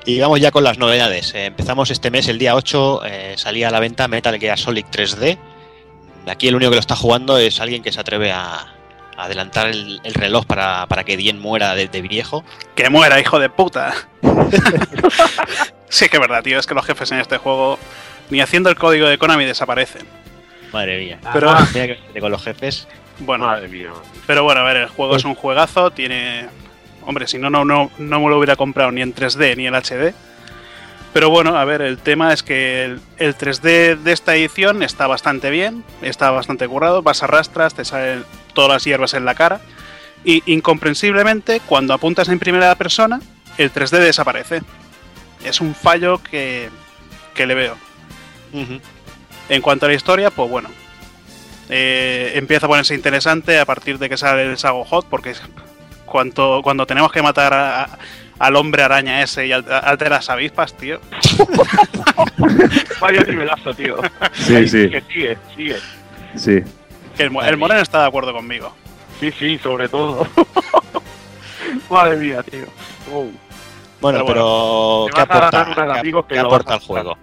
Y 0.07 0.19
vamos 0.21 0.39
ya 0.39 0.51
con 0.51 0.63
las 0.63 0.77
novedades. 0.77 1.33
Eh, 1.35 1.45
empezamos 1.47 1.91
este 1.91 2.09
mes, 2.09 2.27
el 2.29 2.39
día 2.39 2.55
8, 2.55 3.01
eh, 3.05 3.33
salía 3.37 3.67
a 3.67 3.71
la 3.71 3.79
venta 3.81 4.07
Metal 4.07 4.39
Gear 4.39 4.57
Solid 4.57 4.85
3D. 4.85 5.37
Aquí 6.27 6.47
el 6.47 6.55
único 6.55 6.71
que 6.71 6.75
lo 6.77 6.79
está 6.81 6.95
jugando 6.95 7.37
es 7.37 7.59
alguien 7.59 7.83
que 7.83 7.91
se 7.91 7.99
atreve 7.99 8.31
a, 8.31 8.53
a 8.55 9.23
adelantar 9.23 9.67
el, 9.67 9.99
el 10.03 10.13
reloj 10.13 10.45
para, 10.45 10.85
para 10.87 11.03
que 11.03 11.17
Dien 11.17 11.39
muera 11.39 11.75
de, 11.75 11.87
de 11.89 12.01
viejo. 12.01 12.45
Que 12.75 12.89
muera, 12.89 13.19
hijo 13.19 13.37
de 13.39 13.49
puta. 13.49 13.93
Sí, 15.89 16.09
que 16.09 16.17
es 16.17 16.21
verdad, 16.21 16.43
tío. 16.43 16.59
Es 16.59 16.67
que 16.67 16.73
los 16.75 16.85
jefes 16.85 17.11
en 17.13 17.19
este 17.21 17.37
juego, 17.37 17.79
ni 18.29 18.41
haciendo 18.41 18.69
el 18.69 18.75
código 18.75 19.07
de 19.07 19.17
Konami, 19.17 19.45
desaparecen. 19.45 20.05
Madre 20.73 20.99
mía. 20.99 21.17
Pero- 21.31 21.53
Mira 21.73 21.87
que 21.87 21.93
me 21.93 22.07
mete 22.07 22.19
con 22.19 22.29
los 22.31 22.43
jefes. 22.43 22.87
Bueno, 23.19 23.45
Madre 23.45 23.69
mía. 23.69 23.91
pero 24.27 24.43
bueno, 24.43 24.59
a 24.59 24.63
ver, 24.65 24.75
el 24.77 24.87
juego 24.89 25.15
es 25.15 25.23
un 25.23 25.33
juegazo. 25.33 25.91
Tiene. 25.91 26.49
Hombre, 27.07 27.25
si 27.25 27.39
no, 27.39 27.49
no, 27.49 27.65
no, 27.65 27.89
no 27.97 28.19
me 28.19 28.29
lo 28.29 28.37
hubiera 28.37 28.55
comprado 28.55 28.91
ni 28.91 29.01
en 29.01 29.15
3D 29.15 29.55
ni 29.57 29.65
en 29.65 29.73
HD. 29.73 30.13
Pero 31.13 31.29
bueno, 31.31 31.57
a 31.57 31.65
ver, 31.65 31.81
el 31.81 31.97
tema 31.97 32.31
es 32.33 32.43
que 32.43 32.83
el, 32.83 33.01
el 33.17 33.35
3D 33.35 33.97
de 33.97 34.11
esta 34.11 34.35
edición 34.35 34.83
está 34.83 35.07
bastante 35.07 35.49
bien, 35.49 35.83
está 36.03 36.29
bastante 36.29 36.67
currado, 36.67 37.01
vas 37.01 37.23
a 37.23 37.27
rastras, 37.27 37.73
te 37.73 37.85
salen 37.85 38.23
todas 38.53 38.69
las 38.71 38.83
hierbas 38.83 39.13
en 39.15 39.25
la 39.25 39.33
cara. 39.33 39.61
Y 40.23 40.43
incomprensiblemente, 40.51 41.61
cuando 41.65 41.93
apuntas 41.93 42.27
en 42.27 42.37
primera 42.37 42.75
persona, 42.75 43.21
el 43.57 43.71
3D 43.73 43.99
desaparece. 43.99 44.61
Es 45.43 45.61
un 45.61 45.73
fallo 45.73 46.21
que, 46.21 46.69
que 47.33 47.47
le 47.47 47.55
veo. 47.55 47.77
En 49.49 49.61
cuanto 49.61 49.85
a 49.85 49.89
la 49.89 49.95
historia, 49.95 50.29
pues 50.29 50.49
bueno. 50.49 50.69
eh, 51.69 52.33
empieza 52.35 52.65
a 52.65 52.69
ponerse 52.69 52.93
interesante 52.95 53.59
a 53.59 53.65
partir 53.65 53.97
de 53.97 54.09
que 54.09 54.17
sale 54.17 54.43
el 54.43 54.57
Sago 54.57 54.83
Hot, 54.83 55.05
porque 55.09 55.31
es 55.31 55.41
cuanto, 56.17 56.61
cuando 56.63 56.87
tenemos 56.87 57.11
que 57.11 57.21
matar 57.21 57.53
a- 57.53 57.89
al 58.39 58.55
hombre 58.55 58.81
araña 58.81 59.21
ese 59.21 59.45
y 59.45 59.51
al, 59.51 59.63
al 59.71 59.97
de 59.99 60.09
las 60.09 60.29
avispas, 60.31 60.73
tío. 60.75 60.99
Vaya 62.99 63.23
nivelazo, 63.23 63.71
tío. 63.75 63.97
Sí, 64.33 64.55
Ahí, 64.55 64.67
sí. 64.67 64.83
Sigue, 64.85 65.03
sigue, 65.11 65.37
sigue. 65.55 65.75
Sí. 66.35 66.63
Que 67.15 67.23
el, 67.23 67.35
el 67.45 67.57
Moreno 67.57 67.81
está 67.81 68.01
de 68.01 68.07
acuerdo 68.07 68.33
conmigo. 68.33 68.73
Sí, 69.19 69.31
sí, 69.31 69.59
sobre 69.59 69.89
todo. 69.89 70.27
Madre 71.89 72.17
mía, 72.17 72.41
tío. 72.43 72.65
Oh. 73.13 73.27
Bueno, 74.01 74.25
Pero 74.25 75.05
¿qué 75.13 75.21
aporta, 75.21 75.65
qué- 76.27 76.39
aporta 76.39 76.73
el 76.75 76.79
juego? 76.81 77.17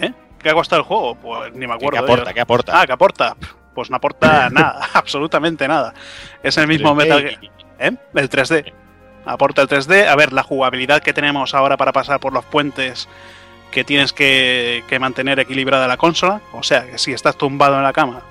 ¿Eh? 0.00 0.12
¿Qué 0.42 0.50
ha 0.50 0.54
costado 0.54 0.80
el 0.82 0.86
juego? 0.86 1.14
Pues 1.16 1.52
ni 1.54 1.66
me 1.66 1.78
¿Qué, 1.78 1.86
acuerdo. 1.86 1.90
qué 1.90 1.98
aporta? 2.12 2.34
¿Qué 2.34 2.40
aporta? 2.40 2.80
Ah, 2.80 2.86
¿qué 2.86 2.92
aporta? 2.92 3.36
Pues 3.74 3.90
no 3.90 3.96
aporta 3.96 4.48
nada, 4.52 4.88
absolutamente 4.94 5.66
nada. 5.68 5.92
Es 6.42 6.56
el 6.58 6.66
mismo 6.68 6.92
3D 6.92 6.96
Metal 6.96 7.20
Gear. 7.20 7.40
¿Eh? 7.78 7.92
El 8.14 8.30
3D. 8.30 8.72
Aporta 9.24 9.62
el 9.62 9.68
3D. 9.68 10.06
A 10.06 10.16
ver, 10.16 10.32
la 10.32 10.42
jugabilidad 10.42 11.02
que 11.02 11.12
tenemos 11.12 11.54
ahora 11.54 11.76
para 11.76 11.92
pasar 11.92 12.20
por 12.20 12.32
los 12.32 12.44
puentes 12.44 13.08
que 13.70 13.84
tienes 13.84 14.12
que, 14.12 14.84
que 14.88 14.98
mantener 14.98 15.40
equilibrada 15.40 15.88
la 15.88 15.96
consola. 15.96 16.40
O 16.52 16.62
sea, 16.62 16.86
que 16.86 16.98
si 16.98 17.12
estás 17.12 17.36
tumbado 17.36 17.76
en 17.76 17.82
la 17.82 17.92
cama 17.92 18.22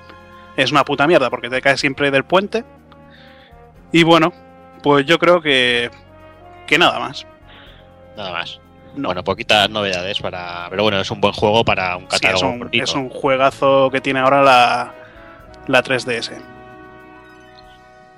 es 0.57 0.71
una 0.71 0.85
puta 0.85 1.07
mierda 1.07 1.29
porque 1.29 1.49
te 1.49 1.61
caes 1.61 1.79
siempre 1.79 2.11
del 2.11 2.23
puente. 2.23 2.63
Y 3.91 4.03
bueno, 4.03 4.33
pues 4.83 5.05
yo 5.05 5.19
creo 5.19 5.41
que, 5.41 5.91
que 6.67 6.77
nada 6.77 6.99
más. 6.99 7.25
Nada 8.15 8.31
más. 8.31 8.59
No. 8.95 9.09
Bueno, 9.09 9.23
poquitas 9.23 9.69
novedades 9.69 10.19
para. 10.21 10.67
Pero 10.69 10.83
bueno, 10.83 10.99
es 10.99 11.11
un 11.11 11.19
buen 11.19 11.33
juego 11.33 11.65
para 11.65 11.97
un 11.97 12.03
Sí, 12.03 12.15
es, 12.15 12.21
catálogo 12.21 12.53
un, 12.53 12.69
es 12.71 12.93
un 12.93 13.09
juegazo 13.09 13.89
que 13.91 13.99
tiene 13.99 14.21
ahora 14.21 14.41
la, 14.41 14.93
la 15.67 15.83
3DS. 15.83 16.31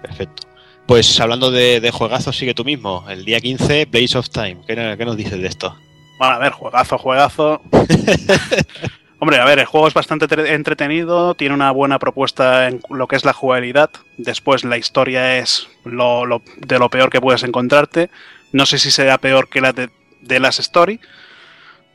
Perfecto. 0.01 0.46
Pues 0.87 1.19
hablando 1.19 1.51
de, 1.51 1.81
de 1.81 1.91
juegazos, 1.91 2.37
sigue 2.37 2.53
tú 2.53 2.63
mismo. 2.63 3.05
El 3.09 3.25
día 3.25 3.41
15, 3.41 3.85
Blaze 3.85 4.17
of 4.17 4.29
Time. 4.29 4.57
¿Qué, 4.65 4.95
qué 4.97 5.05
nos 5.05 5.17
dices 5.17 5.39
de 5.39 5.47
esto? 5.47 5.75
Bueno, 6.17 6.35
a 6.35 6.39
ver, 6.39 6.53
juegazo, 6.53 6.97
juegazo. 6.97 7.61
Hombre, 9.19 9.37
a 9.39 9.45
ver, 9.45 9.59
el 9.59 9.65
juego 9.65 9.87
es 9.87 9.93
bastante 9.93 10.27
tre- 10.27 10.51
entretenido, 10.51 11.33
tiene 11.33 11.55
una 11.55 11.71
buena 11.71 11.97
propuesta 11.99 12.67
en 12.67 12.81
lo 12.89 13.07
que 13.07 13.15
es 13.15 13.25
la 13.25 13.33
jugabilidad. 13.33 13.89
Después 14.17 14.63
la 14.63 14.77
historia 14.77 15.37
es 15.39 15.67
lo, 15.83 16.25
lo- 16.25 16.41
de 16.57 16.79
lo 16.79 16.89
peor 16.89 17.09
que 17.09 17.19
puedes 17.19 17.43
encontrarte. 17.43 18.09
No 18.53 18.65
sé 18.65 18.77
si 18.79 18.89
será 18.91 19.17
peor 19.17 19.49
que 19.49 19.59
la 19.59 19.73
de, 19.73 19.89
de 20.21 20.39
Last 20.39 20.59
Story. 20.59 20.99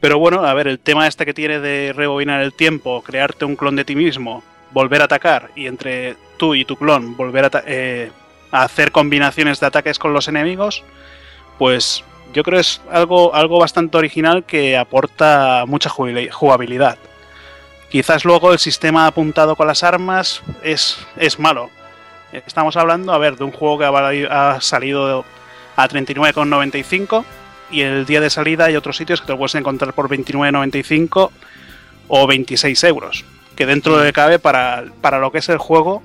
Pero 0.00 0.18
bueno, 0.18 0.44
a 0.44 0.52
ver, 0.52 0.66
el 0.66 0.80
tema 0.80 1.06
este 1.06 1.24
que 1.24 1.32
tiene 1.32 1.60
de 1.60 1.92
rebobinar 1.94 2.42
el 2.42 2.52
tiempo, 2.52 3.02
crearte 3.02 3.44
un 3.44 3.54
clon 3.56 3.76
de 3.76 3.84
ti 3.84 3.94
mismo, 3.96 4.42
volver 4.72 5.00
a 5.00 5.04
atacar 5.04 5.50
y 5.54 5.66
entre 5.66 6.16
tú 6.36 6.54
y 6.56 6.64
tu 6.64 6.76
clon 6.76 7.16
volver 7.16 7.44
a, 7.44 7.50
eh, 7.66 8.10
a 8.52 8.62
hacer 8.62 8.92
combinaciones 8.92 9.58
de 9.58 9.66
ataques 9.66 9.98
con 9.98 10.12
los 10.12 10.28
enemigos, 10.28 10.84
pues 11.58 12.04
yo 12.32 12.42
creo 12.42 12.60
es 12.60 12.80
algo, 12.90 13.34
algo 13.34 13.58
bastante 13.58 13.96
original 13.98 14.44
que 14.44 14.76
aporta 14.76 15.64
mucha 15.66 15.90
jugabilidad. 15.90 16.98
Quizás 17.90 18.24
luego 18.24 18.52
el 18.52 18.58
sistema 18.58 19.06
apuntado 19.06 19.56
con 19.56 19.66
las 19.66 19.82
armas 19.82 20.42
es, 20.62 20.98
es 21.16 21.38
malo. 21.38 21.70
Estamos 22.32 22.76
hablando, 22.76 23.12
a 23.12 23.18
ver, 23.18 23.36
de 23.36 23.44
un 23.44 23.52
juego 23.52 23.78
que 23.78 24.26
ha 24.30 24.60
salido 24.62 25.24
a 25.76 25.88
39,95 25.88 27.24
y 27.70 27.82
el 27.82 28.06
día 28.06 28.20
de 28.20 28.30
salida 28.30 28.66
hay 28.66 28.76
otros 28.76 28.96
sitios 28.96 29.20
que 29.20 29.26
te 29.26 29.32
lo 29.32 29.38
puedes 29.38 29.54
encontrar 29.54 29.92
por 29.92 30.08
29,95 30.08 31.30
o 32.08 32.26
26 32.26 32.84
euros. 32.84 33.24
Que 33.56 33.66
dentro 33.66 33.98
de 33.98 34.12
cabe 34.12 34.38
para, 34.38 34.84
para 35.02 35.18
lo 35.18 35.30
que 35.30 35.38
es 35.38 35.48
el 35.50 35.58
juego, 35.58 36.02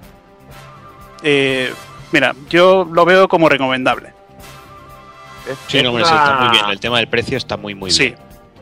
eh, 1.23 1.73
mira, 2.11 2.33
yo 2.49 2.87
lo 2.91 3.05
veo 3.05 3.27
como 3.27 3.49
recomendable. 3.49 4.09
Es, 5.49 5.57
Sí, 5.67 5.77
es 5.77 5.83
no, 5.83 5.91
una, 5.93 6.05
sí, 6.05 6.13
está 6.13 6.37
muy 6.41 6.49
bien. 6.49 6.65
El 6.69 6.79
tema 6.79 6.97
del 6.97 7.07
precio 7.07 7.37
está 7.37 7.57
muy, 7.57 7.73
muy 7.75 7.91
Sí, 7.91 8.03
bien. 8.07 8.15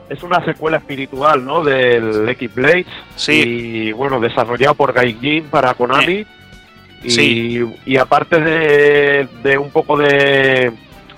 es 0.10 0.22
una 0.24 0.44
secuela 0.46 0.78
espiritual, 0.78 1.44
¿no? 1.44 1.64
Del 1.64 2.28
X-Blade. 2.30 2.86
sí. 3.16 3.44
Y 3.46 3.92
bueno, 3.92 4.20
desarrollado 4.20 4.76
por 4.76 4.94
Gaijin 4.94 5.46
para 5.46 5.74
Konami. 5.74 6.26
Y, 7.04 7.10
Sí. 7.12 7.66
y 7.86 7.98
aparte 7.98 8.40
de, 8.40 9.28
de 9.44 9.58
un 9.60 9.70
poco 9.70 9.96
de, 9.98 10.72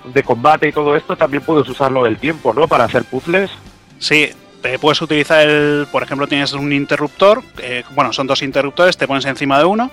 de 0.04 0.22
combate 0.22 0.68
y 0.68 0.72
todo 0.72 0.94
esto, 0.96 1.16
también 1.16 1.42
puedes 1.42 1.68
usarlo 1.68 2.04
del 2.04 2.18
tiempo, 2.18 2.52
¿no? 2.52 2.68
Para 2.68 2.84
hacer 2.84 3.04
puzzles. 3.04 3.50
Sí, 3.98 4.28
te 4.62 4.78
puedes 4.78 5.00
utilizar 5.00 5.46
el, 5.48 5.86
por 5.90 6.02
ejemplo, 6.02 6.26
tienes 6.26 6.52
un 6.52 6.72
interruptor, 6.72 7.42
eh, 7.62 7.84
bueno, 7.94 8.12
son 8.12 8.26
dos 8.26 8.42
interruptores, 8.42 8.96
te 8.98 9.06
pones 9.06 9.24
encima 9.24 9.58
de 9.58 9.64
uno, 9.64 9.90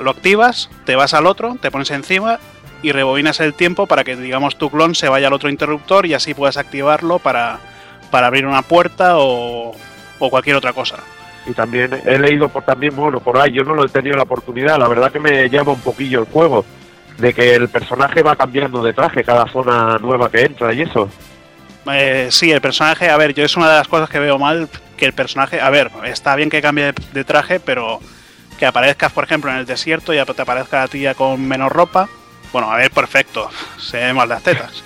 lo 0.00 0.10
activas, 0.10 0.70
te 0.84 0.96
vas 0.96 1.14
al 1.14 1.26
otro, 1.26 1.56
te 1.60 1.70
pones 1.70 1.90
encima 1.90 2.38
y 2.82 2.92
rebobinas 2.92 3.40
el 3.40 3.54
tiempo 3.54 3.86
para 3.86 4.04
que, 4.04 4.16
digamos, 4.16 4.56
tu 4.56 4.70
clon 4.70 4.94
se 4.94 5.08
vaya 5.08 5.28
al 5.28 5.32
otro 5.32 5.48
interruptor 5.48 6.06
y 6.06 6.14
así 6.14 6.34
puedas 6.34 6.56
activarlo 6.56 7.18
para, 7.18 7.58
para 8.10 8.26
abrir 8.26 8.46
una 8.46 8.62
puerta 8.62 9.18
o, 9.18 9.74
o 10.18 10.30
cualquier 10.30 10.56
otra 10.56 10.72
cosa. 10.72 10.96
Y 11.46 11.52
también 11.52 11.90
he 12.06 12.18
leído 12.18 12.48
por 12.48 12.62
también, 12.62 12.96
bueno, 12.96 13.20
por 13.20 13.38
ahí, 13.38 13.52
yo 13.52 13.64
no 13.64 13.74
lo 13.74 13.84
he 13.84 13.88
tenido 13.88 14.16
la 14.16 14.22
oportunidad, 14.22 14.78
la 14.78 14.88
verdad 14.88 15.12
que 15.12 15.20
me 15.20 15.48
llama 15.48 15.72
un 15.72 15.80
poquillo 15.80 16.20
el 16.20 16.26
juego, 16.26 16.64
de 17.18 17.32
que 17.34 17.54
el 17.54 17.68
personaje 17.68 18.22
va 18.22 18.36
cambiando 18.36 18.82
de 18.82 18.92
traje 18.92 19.24
cada 19.24 19.46
zona 19.48 19.98
nueva 19.98 20.30
que 20.30 20.42
entra 20.42 20.72
y 20.72 20.82
eso. 20.82 21.08
Eh, 21.92 22.28
sí, 22.30 22.50
el 22.50 22.62
personaje, 22.62 23.10
a 23.10 23.16
ver, 23.18 23.34
yo 23.34 23.44
es 23.44 23.56
una 23.56 23.68
de 23.68 23.76
las 23.76 23.88
cosas 23.88 24.08
que 24.08 24.18
veo 24.18 24.38
mal, 24.38 24.68
que 24.96 25.04
el 25.04 25.12
personaje, 25.12 25.60
a 25.60 25.68
ver, 25.68 25.90
está 26.04 26.34
bien 26.34 26.48
que 26.48 26.62
cambie 26.62 26.86
de, 26.86 26.94
de 27.12 27.24
traje, 27.24 27.60
pero 27.60 28.00
que 28.58 28.66
aparezcas, 28.66 29.12
por 29.12 29.24
ejemplo, 29.24 29.50
en 29.50 29.58
el 29.58 29.66
desierto 29.66 30.12
y 30.14 30.24
te 30.24 30.42
aparezca 30.42 30.80
la 30.80 30.88
tía 30.88 31.14
con 31.14 31.46
menos 31.46 31.70
ropa, 31.72 32.08
bueno, 32.52 32.70
a 32.70 32.76
ver, 32.76 32.90
perfecto, 32.90 33.50
se 33.78 33.98
ven 33.98 34.16
más 34.16 34.28
las 34.28 34.42
tetas. 34.42 34.82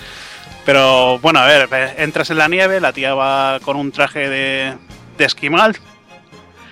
Pero 0.65 1.17
bueno, 1.19 1.39
a 1.39 1.45
ver, 1.45 1.95
entras 1.97 2.29
en 2.29 2.37
la 2.37 2.47
nieve, 2.47 2.79
la 2.79 2.93
tía 2.93 3.13
va 3.15 3.59
con 3.61 3.75
un 3.77 3.91
traje 3.91 4.29
de, 4.29 4.75
de 5.17 5.25
esquimal, 5.25 5.77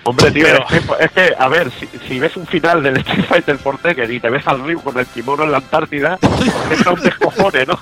Hombre, 0.04 0.30
tío, 0.30 0.44
Pero- 0.46 0.64
es, 0.70 0.86
que, 0.86 1.04
es 1.04 1.10
que, 1.10 1.34
a 1.38 1.48
ver, 1.48 1.70
si, 1.72 1.86
si 2.08 2.18
ves 2.18 2.34
un 2.38 2.46
final 2.46 2.82
del 2.82 2.96
Street 2.98 3.26
Fighter 3.28 3.58
por 3.58 3.76
Tekken 3.76 4.10
y 4.10 4.20
te 4.20 4.30
ves 4.30 4.46
al 4.46 4.60
Ryu 4.64 4.80
con 4.80 4.98
el 4.98 5.04
kimono 5.06 5.44
en 5.44 5.50
la 5.52 5.58
Antártida, 5.58 6.18
es 6.70 6.86
un 6.86 7.00
descojone, 7.02 7.66
¿no? 7.66 7.78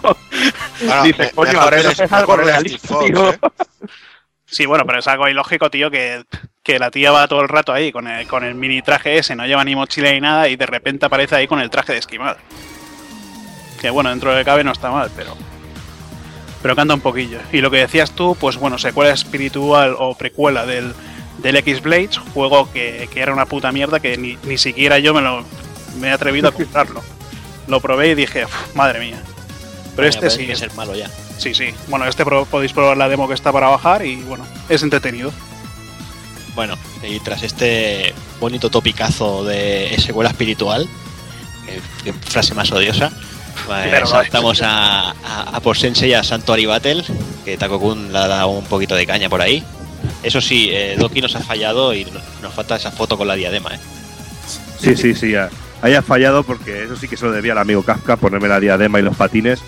Bueno, 0.80 1.02
Dices, 1.04 1.32
coño, 1.34 1.52
menos 1.70 1.98
el- 2.00 2.04
es 2.04 2.12
algo 2.12 2.36
realista, 2.36 2.98
tío. 2.98 3.30
¿eh? 3.32 3.38
Sí, 4.48 4.64
bueno, 4.66 4.84
pero 4.86 4.98
es 5.00 5.06
algo 5.08 5.28
ilógico, 5.28 5.70
tío, 5.70 5.88
que, 5.90 6.24
que 6.66 6.80
la 6.80 6.90
tía 6.90 7.12
va 7.12 7.28
todo 7.28 7.42
el 7.42 7.48
rato 7.48 7.72
ahí 7.72 7.92
con 7.92 8.08
el, 8.08 8.26
con 8.26 8.42
el 8.42 8.56
mini 8.56 8.82
traje 8.82 9.18
ese, 9.18 9.36
no 9.36 9.46
lleva 9.46 9.62
ni 9.62 9.76
mochila 9.76 10.10
ni 10.10 10.20
nada, 10.20 10.48
y 10.48 10.56
de 10.56 10.66
repente 10.66 11.06
aparece 11.06 11.36
ahí 11.36 11.46
con 11.46 11.60
el 11.60 11.70
traje 11.70 11.92
de 11.92 12.00
esquimal. 12.00 12.36
Que 13.80 13.88
bueno, 13.90 14.10
dentro 14.10 14.34
de 14.34 14.44
cabe 14.44 14.64
no 14.64 14.72
está 14.72 14.90
mal, 14.90 15.08
pero. 15.14 15.36
Pero 16.62 16.74
canta 16.74 16.94
un 16.94 17.00
poquillo. 17.00 17.38
Y 17.52 17.60
lo 17.60 17.70
que 17.70 17.76
decías 17.76 18.10
tú, 18.10 18.36
pues 18.40 18.56
bueno, 18.56 18.78
secuela 18.78 19.12
espiritual 19.12 19.94
o 19.96 20.16
precuela 20.16 20.66
del, 20.66 20.92
del 21.38 21.54
X-Blades, 21.54 22.18
juego 22.34 22.68
que, 22.72 23.08
que 23.14 23.20
era 23.20 23.32
una 23.32 23.46
puta 23.46 23.70
mierda 23.70 24.00
que 24.00 24.16
ni, 24.16 24.36
ni 24.42 24.58
siquiera 24.58 24.98
yo 24.98 25.14
me 25.14 25.20
lo 25.20 25.44
me 26.00 26.08
he 26.08 26.10
atrevido 26.10 26.48
a 26.48 26.52
comprarlo. 26.52 27.00
Lo 27.68 27.80
probé 27.80 28.08
y 28.08 28.14
dije, 28.16 28.44
"Uf, 28.44 28.74
madre 28.74 28.98
mía. 28.98 29.22
Pero 29.94 29.98
Vaya, 29.98 30.08
este 30.08 30.20
parece 30.22 30.38
sí, 30.40 30.46
que 30.48 30.56
ser 30.56 30.74
malo 30.74 30.96
ya. 30.96 31.08
Sí, 31.38 31.54
sí. 31.54 31.72
Bueno, 31.86 32.06
este 32.08 32.24
podéis 32.24 32.72
probar 32.72 32.96
la 32.96 33.08
demo 33.08 33.28
que 33.28 33.34
está 33.34 33.52
para 33.52 33.68
bajar 33.68 34.04
y 34.04 34.16
bueno, 34.16 34.44
es 34.68 34.82
entretenido. 34.82 35.32
Bueno, 36.56 36.76
y 37.08 37.20
tras 37.20 37.42
este 37.44 38.12
bonito 38.40 38.70
topicazo 38.70 39.44
de 39.44 39.94
secuela 40.04 40.30
espiritual, 40.30 40.88
eh, 41.68 41.80
qué 42.02 42.12
frase 42.12 42.54
más 42.54 42.72
odiosa, 42.72 43.10
pues, 43.66 43.88
Pero 43.90 44.00
no, 44.00 44.06
saltamos 44.06 44.62
a, 44.62 45.10
a, 45.10 45.42
a 45.54 45.60
por 45.60 45.76
Sensei 45.76 46.10
y 46.10 46.14
a 46.14 46.24
Sanctuary 46.24 46.66
Battle, 46.66 47.04
que 47.44 47.56
Takokun 47.56 48.12
le 48.12 48.18
ha 48.18 48.26
dado 48.26 48.48
un 48.48 48.64
poquito 48.64 48.94
de 48.94 49.06
caña 49.06 49.28
por 49.28 49.40
ahí. 49.42 49.62
Eso 50.22 50.40
sí, 50.40 50.68
eh, 50.72 50.96
Doki 50.98 51.20
nos 51.20 51.36
ha 51.36 51.40
fallado 51.40 51.92
y 51.94 52.04
no- 52.06 52.20
nos 52.42 52.54
falta 52.54 52.76
esa 52.76 52.90
foto 52.90 53.16
con 53.18 53.28
la 53.28 53.34
diadema, 53.34 53.74
¿eh? 53.74 53.78
Sí, 54.80 54.96
sí, 54.96 55.14
sí. 55.14 55.32
ya. 55.32 55.50
Haya 55.82 56.00
fallado 56.02 56.42
porque 56.42 56.84
eso 56.84 56.96
sí 56.96 57.06
que 57.06 57.16
se 57.18 57.26
lo 57.26 57.32
debía 57.32 57.52
al 57.52 57.58
amigo 57.58 57.82
Kafka, 57.82 58.16
ponerme 58.16 58.48
la 58.48 58.60
diadema 58.60 58.98
y 58.98 59.02
los 59.02 59.14
patines. 59.16 59.60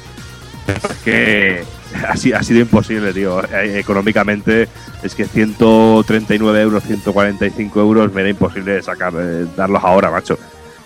Es 0.68 0.98
que 1.04 1.64
ha, 2.06 2.16
si- 2.16 2.32
ha 2.32 2.42
sido 2.42 2.60
imposible, 2.60 3.12
tío. 3.12 3.42
Eh, 3.44 3.78
Económicamente 3.78 4.68
es 5.02 5.14
que 5.14 5.24
139 5.26 6.60
euros, 6.60 6.84
145 6.84 7.80
euros 7.80 8.12
me 8.12 8.20
era 8.20 8.30
imposible 8.30 8.82
sacar, 8.82 9.12
eh, 9.18 9.46
darlos 9.56 9.82
ahora, 9.82 10.10
macho. 10.10 10.38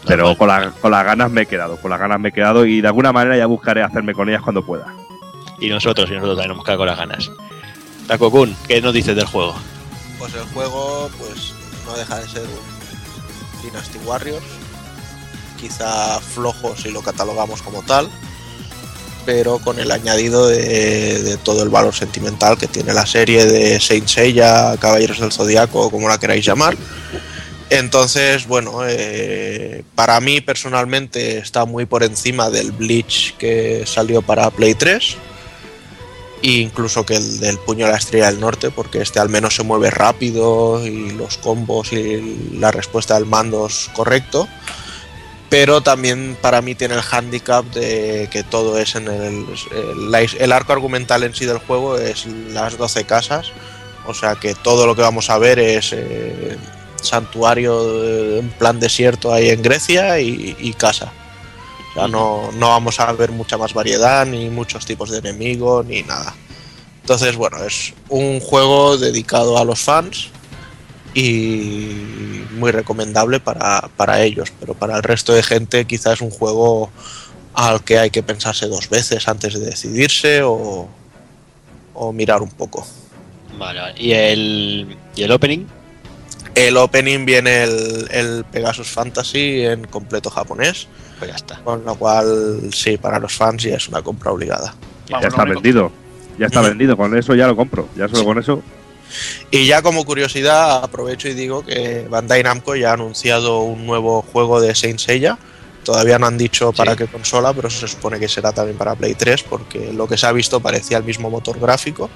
Pero 0.07 0.37
con, 0.37 0.49
la- 0.49 0.71
con 0.81 0.91
las 0.91 1.05
ganas 1.05 1.31
me 1.31 1.43
he 1.43 1.47
quedado, 1.47 1.77
con 1.77 1.91
las 1.91 2.01
ganas 2.01 2.19
me 2.21 2.31
he 2.31 2.33
quedado 2.33 2.65
y 2.67 2.81
de 2.81 2.89
alguna 2.89 3.13
manera 3.13 3.37
ya 3.37 3.47
buscaré 3.47 3.83
hacerme 3.83 4.15
con 4.15 4.29
ellas 4.29 4.43
cuando 4.43 4.65
pueda. 4.65 4.87
Y 5.61 5.69
nosotros, 5.69 6.09
y 6.11 6.15
nosotros 6.15 6.37
también 6.37 6.49
nos 6.49 6.57
hemos 6.57 6.65
quedado 6.65 6.79
con 6.79 6.87
las 6.89 6.99
ganas. 6.99 7.31
Takokun, 8.09 8.57
¿qué 8.67 8.81
nos 8.81 8.93
dices 8.95 9.15
del 9.15 9.27
juego? 9.27 9.55
Pues 10.19 10.35
el 10.35 10.43
juego, 10.53 11.09
pues 11.19 11.55
no 11.87 11.97
deja 11.97 12.19
de 12.19 12.29
ser 12.29 12.43
un 12.43 13.63
Dynasty 13.63 13.99
Warriors. 14.05 14.45
Quizá 15.61 16.19
flojo 16.21 16.77
si 16.77 16.91
lo 16.91 17.01
catalogamos 17.03 17.63
como 17.63 17.83
tal, 17.83 18.09
pero 19.25 19.59
con 19.59 19.79
el 19.79 19.91
añadido 19.91 20.47
de, 20.49 21.23
de 21.23 21.37
todo 21.39 21.63
el 21.63 21.69
valor 21.69 21.95
sentimental 21.95 22.59
que 22.59 22.67
tiene 22.67 22.93
la 22.95 23.07
serie 23.07 23.47
de 23.47 23.81
Saint 23.81 24.09
Seiya, 24.09 24.77
Caballeros 24.79 25.21
del 25.21 25.33
Zodiaco, 25.33 25.91
como 25.91 26.09
la 26.09 26.19
queráis 26.19 26.45
llamar. 26.45 26.77
Entonces, 27.73 28.47
bueno, 28.47 28.81
eh, 28.87 29.83
para 29.95 30.21
mí 30.21 30.43
personalmente 30.43 31.39
está 31.39 31.65
muy 31.65 31.87
por 31.87 32.03
encima 32.03 32.51
del 32.51 32.71
Bleach 32.71 33.35
que 33.39 33.85
salió 33.87 34.21
para 34.21 34.51
Play 34.51 34.75
3 34.75 35.17
e 36.43 36.51
incluso 36.51 37.07
que 37.07 37.17
el 37.17 37.41
del 37.41 37.57
puño 37.57 37.87
de 37.87 37.93
la 37.93 37.99
estrella 37.99 38.31
del 38.31 38.41
norte, 38.41 38.71
porque 38.71 39.01
este 39.01 39.21
al 39.21 39.31
menos 39.31 39.55
se 39.57 39.63
mueve 39.63 39.91
rápido 39.91 40.87
y 40.87 41.13
los 41.13 41.39
combos 41.39 41.95
y 41.95 42.51
la 42.59 42.73
respuesta 42.73 43.15
del 43.15 43.25
mando 43.25 43.67
es 43.67 43.89
correcto. 43.95 44.47
Pero 45.53 45.83
también 45.83 46.35
para 46.41 46.63
mí 46.63 46.75
tiene 46.75 46.95
el 46.95 47.03
handicap 47.03 47.63
de 47.67 48.27
que 48.33 48.43
todo 48.43 48.79
es 48.79 48.95
en 48.95 49.07
el, 49.07 49.45
el, 50.39 50.51
arco 50.51 50.73
argumental 50.73 51.25
en 51.25 51.35
sí 51.35 51.45
del 51.45 51.59
juego 51.59 51.99
es 51.99 52.25
las 52.25 52.79
12 52.79 53.05
casas. 53.05 53.53
O 54.07 54.15
sea 54.15 54.37
que 54.37 54.55
todo 54.55 54.87
lo 54.87 54.97
que 54.97 55.03
vamos 55.03 55.29
a 55.29 55.37
ver 55.37 55.59
es 55.59 55.93
eh, 55.93 56.57
santuario 57.03 58.03
eh, 58.03 58.39
en 58.39 58.49
plan 58.49 58.81
desierto 58.81 59.31
ahí 59.31 59.51
en 59.51 59.61
Grecia 59.61 60.19
y, 60.21 60.57
y 60.59 60.73
casa. 60.73 61.13
O 61.91 61.93
sea, 61.93 62.09
no, 62.09 62.51
no 62.53 62.69
vamos 62.71 62.99
a 62.99 63.13
ver 63.13 63.31
mucha 63.31 63.59
más 63.59 63.75
variedad, 63.75 64.25
ni 64.25 64.49
muchos 64.49 64.87
tipos 64.87 65.11
de 65.11 65.19
enemigos, 65.19 65.85
ni 65.85 66.03
nada. 66.03 66.35
Entonces, 67.03 67.37
bueno, 67.37 67.63
es 67.63 67.93
un 68.09 68.41
juego 68.41 68.97
dedicado 68.97 69.59
a 69.59 69.67
los 69.67 69.81
fans 69.81 70.31
y 71.15 72.45
muy 72.53 72.71
recomendable 72.71 73.41
para, 73.41 73.89
para 73.97 74.23
ellos, 74.23 74.53
pero 74.61 74.75
para 74.75 74.97
el 74.97 75.03
resto 75.03 75.33
de 75.33 75.43
gente 75.43 75.85
quizás 75.85 76.15
es 76.15 76.21
un 76.21 76.31
juego 76.31 76.91
al 77.55 77.83
que 77.85 77.99
hay 77.99 78.11
que 78.11 78.23
pensarse 78.23 78.67
dos 78.67 78.89
veces 78.89 79.29
antes 79.29 79.55
de 79.55 79.61
decidirse 79.61 80.43
o, 80.43 80.89
o 81.95 82.13
mirar 82.13 82.41
un 82.43 82.51
poco. 82.51 82.87
Vale, 83.59 83.81
vale. 83.81 83.95
¿Y 84.01 84.13
el, 84.13 84.97
¿Y 85.15 85.23
el 85.23 85.31
opening? 85.33 85.67
El 86.55 86.77
opening 86.77 87.25
viene 87.25 87.63
el, 87.65 88.09
el 88.11 88.45
Pegasus 88.51 88.89
Fantasy 88.89 89.65
en 89.65 89.85
completo 89.87 90.31
japonés, 90.31 90.87
Pues 91.19 91.31
ya 91.31 91.37
está. 91.37 91.59
con 91.63 91.85
lo 91.85 91.95
cual 91.95 92.71
sí, 92.75 92.97
para 92.99 93.19
los 93.19 93.33
fans 93.35 93.63
ya 93.63 93.77
es 93.77 93.89
una 93.89 94.03
compra 94.03 94.33
obligada. 94.33 94.75
ya 95.09 95.17
Vamos, 95.17 95.29
está 95.29 95.45
vendido. 95.45 95.93
Ya 96.39 96.47
está 96.47 96.61
vendido. 96.63 96.97
Con 96.97 97.17
eso 97.17 97.35
ya 97.35 97.47
lo 97.47 97.55
compro. 97.57 97.89
Ya 97.97 98.09
solo 98.09 98.25
con 98.25 98.39
eso. 98.39 98.63
Y 99.51 99.67
ya 99.67 99.83
como 99.83 100.05
curiosidad 100.05 100.85
aprovecho 100.85 101.29
y 101.29 101.35
digo 101.35 101.65
que 101.65 102.07
Bandai 102.09 102.43
Namco 102.43 102.75
ya 102.77 102.91
ha 102.91 102.95
anunciado 102.95 103.61
un 103.61 103.87
nuevo 103.87 104.23
juego 104.23 104.61
de 104.61 104.75
Saint 104.75 104.99
Seiya. 104.99 105.39
Todavía 105.85 106.19
no 106.19 106.27
han 106.27 106.39
dicho 106.39 106.73
para 106.73 106.93
Sí. 106.93 106.99
qué 106.99 107.07
consola, 107.09 107.53
pero 107.53 107.69
se 107.69 107.89
supone 107.89 108.21
que 108.21 108.29
será 108.29 108.53
también 108.53 108.79
para 108.79 108.95
Play 108.95 109.15
3 109.15 109.43
porque 109.43 109.93
lo 109.93 110.07
que 110.07 110.17
se 110.17 110.27
ha 110.27 110.33
visto 110.33 110.61
parecía 110.61 110.97
el 110.97 111.05
mismo 111.05 111.29
motor 111.29 111.59
gráfico 111.59 112.09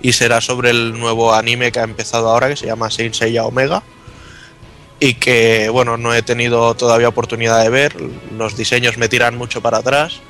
y 0.00 0.12
será 0.12 0.40
sobre 0.40 0.70
el 0.70 0.98
nuevo 0.98 1.34
anime 1.34 1.70
que 1.72 1.80
ha 1.80 1.84
empezado 1.84 2.30
ahora 2.30 2.48
que 2.48 2.56
se 2.56 2.66
llama 2.66 2.90
Saint 2.90 3.14
Seiya 3.14 3.44
Omega 3.44 3.82
y 4.98 5.14
que 5.14 5.68
bueno, 5.68 5.96
no 5.96 6.14
he 6.14 6.22
tenido 6.22 6.74
todavía 6.74 7.08
oportunidad 7.08 7.62
de 7.62 7.68
ver, 7.70 7.94
los 8.36 8.56
diseños 8.56 8.96
me 8.98 9.08
tiran 9.08 9.36
mucho 9.36 9.60
para 9.60 9.78
atrás, 9.78 10.20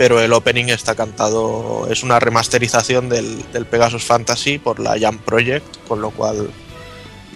pero 0.00 0.18
el 0.18 0.32
opening 0.32 0.70
está 0.70 0.94
cantado, 0.94 1.86
es 1.90 2.02
una 2.02 2.18
remasterización 2.18 3.10
del, 3.10 3.44
del 3.52 3.66
Pegasus 3.66 4.02
Fantasy 4.02 4.56
por 4.56 4.80
la 4.80 4.96
Jump 4.98 5.20
Project, 5.26 5.86
con 5.86 6.00
lo 6.00 6.10
cual 6.10 6.48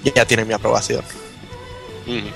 ya 0.02 0.24
tiene 0.24 0.46
mi 0.46 0.54
aprobación. 0.54 1.04
Ujú. 2.06 2.26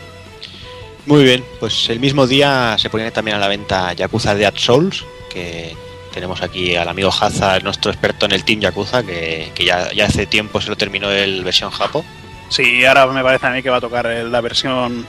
Muy 1.06 1.24
bien, 1.24 1.42
pues 1.58 1.88
el 1.88 1.98
mismo 1.98 2.26
día 2.26 2.76
se 2.78 2.90
ponía 2.90 3.10
también 3.10 3.38
a 3.38 3.40
la 3.40 3.48
venta 3.48 3.94
Yakuza 3.94 4.34
Dead 4.34 4.52
Souls, 4.54 5.02
que 5.32 5.74
tenemos 6.12 6.42
aquí 6.42 6.76
al 6.76 6.88
amigo 6.88 7.08
Haza, 7.08 7.60
nuestro 7.60 7.90
experto 7.90 8.26
en 8.26 8.32
el 8.32 8.44
Team 8.44 8.60
Yakuza, 8.60 9.02
que, 9.02 9.50
que 9.54 9.64
ya, 9.64 9.90
ya 9.94 10.04
hace 10.04 10.26
tiempo 10.26 10.60
se 10.60 10.68
lo 10.68 10.76
terminó 10.76 11.10
el 11.10 11.42
versión 11.42 11.70
Japo. 11.70 12.04
Sí, 12.50 12.84
ahora 12.84 13.06
me 13.06 13.22
parece 13.22 13.46
a 13.46 13.50
mí 13.50 13.62
que 13.62 13.70
va 13.70 13.78
a 13.78 13.80
tocar 13.80 14.04
la 14.04 14.40
versión. 14.42 15.06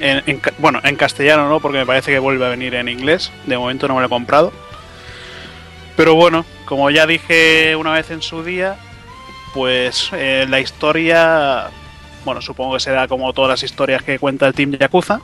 En, 0.00 0.22
en 0.26 0.40
bueno, 0.58 0.80
en 0.82 0.96
castellano 0.96 1.48
no, 1.48 1.60
porque 1.60 1.78
me 1.78 1.86
parece 1.86 2.10
que 2.10 2.18
vuelve 2.18 2.44
a 2.46 2.48
venir 2.48 2.74
en 2.74 2.88
inglés. 2.88 3.30
De 3.46 3.56
momento 3.56 3.88
no 3.88 3.94
me 3.94 4.00
lo 4.00 4.06
he 4.06 4.10
comprado. 4.10 4.52
Pero 5.96 6.14
bueno, 6.14 6.44
como 6.64 6.90
ya 6.90 7.06
dije 7.06 7.76
una 7.76 7.92
vez 7.92 8.10
en 8.10 8.22
su 8.22 8.42
día, 8.42 8.76
pues 9.54 10.10
eh, 10.12 10.46
la 10.48 10.60
historia. 10.60 11.70
Bueno, 12.24 12.40
supongo 12.40 12.74
que 12.74 12.80
será 12.80 13.08
como 13.08 13.32
todas 13.32 13.50
las 13.50 13.62
historias 13.62 14.02
que 14.02 14.18
cuenta 14.18 14.46
el 14.46 14.54
Team 14.54 14.72
Yakuza. 14.72 15.20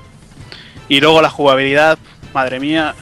Y 0.89 1.01
luego 1.01 1.23
la 1.23 1.31
jugabilidad, 1.31 1.99
madre 2.33 2.61
mía, 2.61 2.95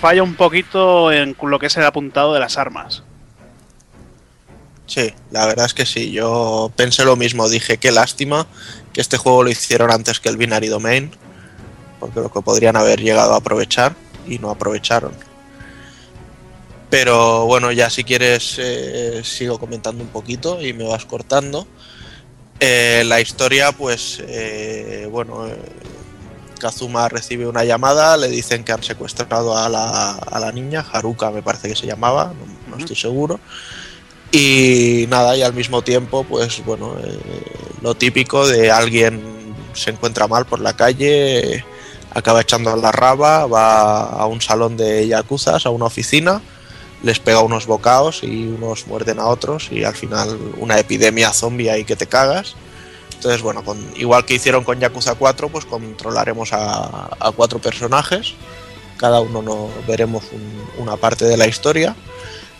falla 0.00 0.22
un 0.22 0.34
poquito 0.34 1.12
en 1.12 1.36
lo 1.40 1.58
que 1.58 1.66
es 1.66 1.76
el 1.76 1.84
apuntado 1.84 2.34
de 2.34 2.40
las 2.40 2.58
armas. 2.58 3.02
Sí, 4.86 5.14
la 5.30 5.46
verdad 5.46 5.66
es 5.66 5.74
que 5.74 5.86
sí, 5.86 6.10
yo 6.10 6.72
pensé 6.76 7.04
lo 7.04 7.16
mismo, 7.16 7.48
dije 7.48 7.78
qué 7.78 7.92
lástima 7.92 8.46
que 8.92 9.00
este 9.00 9.16
juego 9.16 9.42
lo 9.44 9.50
hicieron 9.50 9.90
antes 9.90 10.20
que 10.20 10.28
el 10.28 10.36
Binary 10.36 10.68
Domain, 10.68 11.10
porque 12.00 12.20
lo 12.20 12.30
que 12.32 12.40
podrían 12.42 12.76
haber 12.76 13.00
llegado 13.00 13.34
a 13.34 13.38
aprovechar 13.38 13.94
y 14.26 14.38
no 14.38 14.50
aprovecharon. 14.50 15.12
Pero 16.90 17.46
bueno, 17.46 17.72
ya 17.72 17.88
si 17.88 18.04
quieres 18.04 18.56
eh, 18.58 19.22
sigo 19.24 19.58
comentando 19.58 20.02
un 20.04 20.10
poquito 20.10 20.60
y 20.60 20.72
me 20.74 20.84
vas 20.84 21.06
cortando. 21.06 21.66
Eh, 22.60 23.02
la 23.06 23.20
historia, 23.20 23.72
pues, 23.72 24.22
eh, 24.26 25.08
bueno, 25.10 25.46
Kazuma 26.60 27.08
recibe 27.08 27.46
una 27.48 27.64
llamada, 27.64 28.16
le 28.16 28.28
dicen 28.28 28.62
que 28.62 28.72
han 28.72 28.82
secuestrado 28.82 29.56
a 29.56 29.68
la, 29.68 30.12
a 30.12 30.38
la 30.38 30.52
niña, 30.52 30.84
Haruka 30.92 31.30
me 31.30 31.42
parece 31.42 31.68
que 31.68 31.74
se 31.76 31.86
llamaba, 31.86 32.34
no- 32.38 32.70
no 32.70 32.76
estoy 32.78 32.94
seguro. 32.94 33.40
Y 34.32 35.04
nada, 35.08 35.36
y 35.36 35.42
al 35.42 35.52
mismo 35.52 35.82
tiempo, 35.82 36.24
pues 36.24 36.64
bueno, 36.64 36.94
eh, 37.04 37.18
lo 37.82 37.94
típico 37.94 38.46
de 38.48 38.70
alguien 38.70 39.54
se 39.74 39.90
encuentra 39.90 40.26
mal 40.26 40.46
por 40.46 40.58
la 40.60 40.74
calle, 40.74 41.64
acaba 42.14 42.40
echando 42.40 42.74
la 42.76 42.92
raba, 42.92 43.46
va 43.46 44.02
a 44.04 44.26
un 44.26 44.40
salón 44.40 44.76
de 44.78 45.06
yakuzas, 45.06 45.66
a 45.66 45.70
una 45.70 45.84
oficina, 45.84 46.40
les 47.02 47.18
pega 47.20 47.42
unos 47.42 47.66
bocaos 47.66 48.22
y 48.22 48.46
unos 48.46 48.86
muerden 48.86 49.18
a 49.18 49.26
otros 49.26 49.68
y 49.70 49.84
al 49.84 49.94
final 49.94 50.38
una 50.58 50.78
epidemia 50.78 51.32
zombie 51.32 51.68
ahí 51.70 51.84
que 51.84 51.96
te 51.96 52.06
cagas. 52.06 52.54
Entonces, 53.14 53.42
bueno, 53.42 53.62
con, 53.62 53.78
igual 53.96 54.24
que 54.24 54.34
hicieron 54.34 54.64
con 54.64 54.80
Yakuza 54.80 55.14
4, 55.14 55.48
pues 55.50 55.64
controlaremos 55.66 56.50
a, 56.52 57.10
cuatro 57.36 57.58
personajes. 57.60 58.34
Cada 58.96 59.20
uno 59.20 59.42
no 59.42 59.68
veremos 59.86 60.24
un- 60.32 60.82
una 60.82 60.96
parte 60.96 61.24
de 61.26 61.36
la 61.36 61.46
historia. 61.46 61.94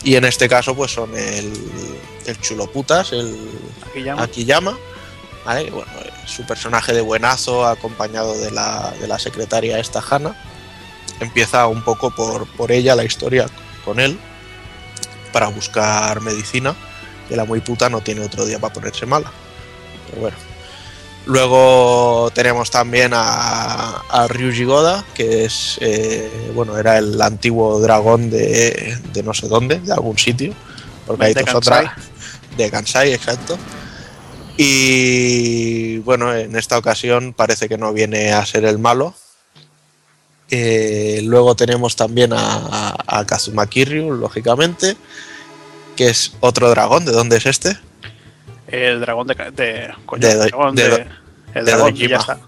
Y 0.03 0.15
en 0.15 0.25
este 0.25 0.49
caso, 0.49 0.75
pues 0.75 0.91
son 0.91 1.15
el, 1.15 1.53
el 2.25 2.41
chulo 2.41 2.69
putas, 2.71 3.13
el. 3.13 3.49
Akiyama, 4.17 4.77
¿vale? 5.45 5.69
Bueno, 5.69 5.91
su 6.25 6.45
personaje 6.45 6.93
de 6.93 7.01
buenazo, 7.01 7.65
acompañado 7.65 8.37
de 8.37 8.51
la, 8.51 8.93
de 8.99 9.07
la 9.07 9.19
secretaria 9.19 9.79
esta 9.79 10.03
Hana. 10.07 10.35
Empieza 11.19 11.67
un 11.67 11.83
poco 11.83 12.13
por, 12.13 12.47
por 12.47 12.71
ella 12.71 12.95
la 12.95 13.03
historia 13.03 13.45
con 13.85 13.99
él 13.99 14.19
para 15.31 15.47
buscar 15.47 16.21
medicina, 16.21 16.75
que 17.29 17.35
la 17.35 17.45
muy 17.45 17.61
puta 17.61 17.89
no 17.89 18.01
tiene 18.01 18.21
otro 18.21 18.45
día 18.45 18.59
para 18.59 18.73
ponerse 18.73 19.05
mala. 19.05 19.31
Pero 20.09 20.21
bueno. 20.21 20.52
Luego 21.25 22.31
tenemos 22.33 22.69
también 22.69 23.11
a, 23.13 23.99
a 24.09 24.27
Ryuji 24.27 24.65
Goda, 24.65 25.05
que 25.13 25.45
es, 25.45 25.77
eh, 25.79 26.51
bueno, 26.53 26.77
era 26.77 26.97
el 26.97 27.21
antiguo 27.21 27.79
dragón 27.79 28.29
de, 28.29 28.97
de 29.13 29.23
no 29.23 29.33
sé 29.33 29.47
dónde, 29.47 29.79
de 29.79 29.93
algún 29.93 30.17
sitio, 30.17 30.53
porque 31.07 31.25
hay 31.25 31.33
De 31.33 31.41
dos 31.41 31.53
Kansai. 31.53 31.85
otras 31.85 32.05
de 32.57 32.69
Kansai, 32.71 33.13
exacto. 33.13 33.57
Y 34.57 35.97
bueno, 35.99 36.33
en 36.35 36.55
esta 36.55 36.77
ocasión 36.77 37.33
parece 37.33 37.67
que 37.69 37.77
no 37.77 37.93
viene 37.93 38.33
a 38.33 38.45
ser 38.45 38.65
el 38.65 38.77
malo. 38.77 39.15
Eh, 40.51 41.21
luego 41.23 41.55
tenemos 41.55 41.95
también 41.95 42.33
a, 42.33 42.37
a, 43.07 43.19
a 43.19 43.25
Kazuma 43.25 43.65
Kiryu, 43.67 44.11
lógicamente, 44.11 44.95
que 45.95 46.09
es 46.09 46.33
otro 46.41 46.69
dragón. 46.69 47.05
¿De 47.05 47.11
dónde 47.13 47.37
es 47.37 47.45
este? 47.45 47.79
El 48.73 48.99
dragón 49.01 49.27
de. 49.27 49.35
de 49.35 49.93
coño, 50.05 50.21
De 50.27 50.31
el 50.33 50.39
dragón 50.39 50.75
de 50.75 51.07
el 51.53 51.65
dragón, 51.65 51.95
y 51.95 52.07
ya 52.07 52.17
está. 52.17 52.39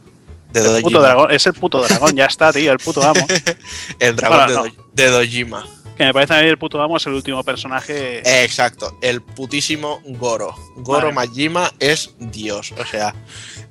De 0.51 0.78
El 0.78 0.82
puto 0.84 1.01
dragón, 1.01 1.32
es 1.32 1.45
el 1.45 1.53
puto 1.53 1.82
dragón, 1.84 2.15
ya 2.15 2.26
está, 2.26 2.51
tío, 2.53 2.71
el 2.71 2.80
puto 2.80 3.03
amo. 3.03 3.26
El 3.99 4.15
dragón 4.15 4.38
Bueno, 4.47 4.63
de, 4.63 4.69
Do- 4.69 4.86
de 4.93 5.09
Dojima. 5.09 5.67
Que 5.97 6.05
me 6.05 6.13
parece 6.13 6.34
a 6.34 6.41
mí 6.41 6.47
el 6.49 6.57
puto 6.57 6.82
amo 6.82 6.97
es 6.97 7.05
el 7.05 7.13
último 7.13 7.41
personaje. 7.43 8.21
Exacto, 8.43 8.97
el 9.01 9.21
putísimo 9.21 10.01
Goro. 10.05 10.53
Goro 10.78 11.13
Vale. 11.13 11.13
Majima 11.13 11.71
es 11.80 12.15
Dios. 12.19 12.73
O 12.78 12.86
sea, 12.86 13.13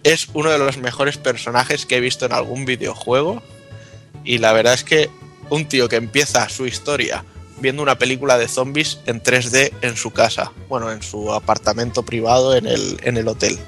es 0.05 0.29
uno 0.33 0.51
de 0.51 0.59
los 0.59 0.79
mejores 0.79 1.19
personajes 1.19 1.85
que 1.87 1.97
he 1.97 2.01
visto 2.01 2.25
en 2.27 2.33
algún 2.33 2.65
videojuego. 2.65 3.43
Y 4.25 4.39
la 4.39 4.53
verdad 4.55 4.73
es 4.75 4.85
que 4.85 5.11
un 5.51 5.67
tío 5.67 5.89
que 5.89 5.97
empieza 5.97 6.49
su 6.49 6.67
historia 6.67 7.25
viendo 7.65 7.83
una 7.83 7.99
película 7.99 8.39
de 8.39 8.47
zombies 8.47 8.99
en 9.07 9.21
3D 9.21 9.73
en 9.83 9.97
su 9.97 10.12
casa. 10.12 10.53
Bueno, 10.69 10.93
en 10.93 11.03
su 11.03 11.33
apartamento 11.33 12.05
privado 12.05 12.55
en 12.55 12.67
el, 12.67 13.01
en 13.03 13.17
el 13.17 13.27
hotel. 13.27 13.59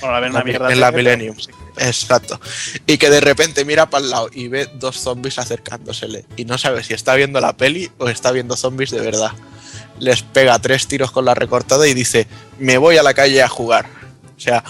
Bueno, 0.00 0.14
la 0.14 0.20
ven 0.20 0.32
la- 0.32 0.42
mierda 0.42 0.72
en 0.72 0.80
la 0.80 0.90
Millennium. 0.90 1.36
Exacto. 1.78 2.40
Y 2.86 2.98
que 2.98 3.08
de 3.10 3.20
repente 3.20 3.64
mira 3.64 3.88
para 3.88 4.04
el 4.04 4.10
lado 4.10 4.28
y 4.32 4.48
ve 4.48 4.68
dos 4.74 4.98
zombies 4.98 5.38
acercándosele. 5.38 6.24
Y 6.36 6.44
no 6.44 6.58
sabe 6.58 6.82
si 6.82 6.92
está 6.94 7.14
viendo 7.14 7.40
la 7.40 7.56
peli 7.56 7.90
o 7.98 8.08
está 8.08 8.32
viendo 8.32 8.56
zombies 8.56 8.90
de 8.90 9.00
verdad. 9.00 9.30
Les 10.00 10.22
pega 10.22 10.58
tres 10.58 10.88
tiros 10.88 11.12
con 11.12 11.24
la 11.24 11.34
recortada 11.34 11.86
y 11.86 11.94
dice, 11.94 12.26
me 12.58 12.76
voy 12.78 12.96
a 12.96 13.02
la 13.04 13.14
calle 13.14 13.40
a 13.42 13.48
jugar. 13.48 13.86
O 14.36 14.40
sea, 14.40 14.64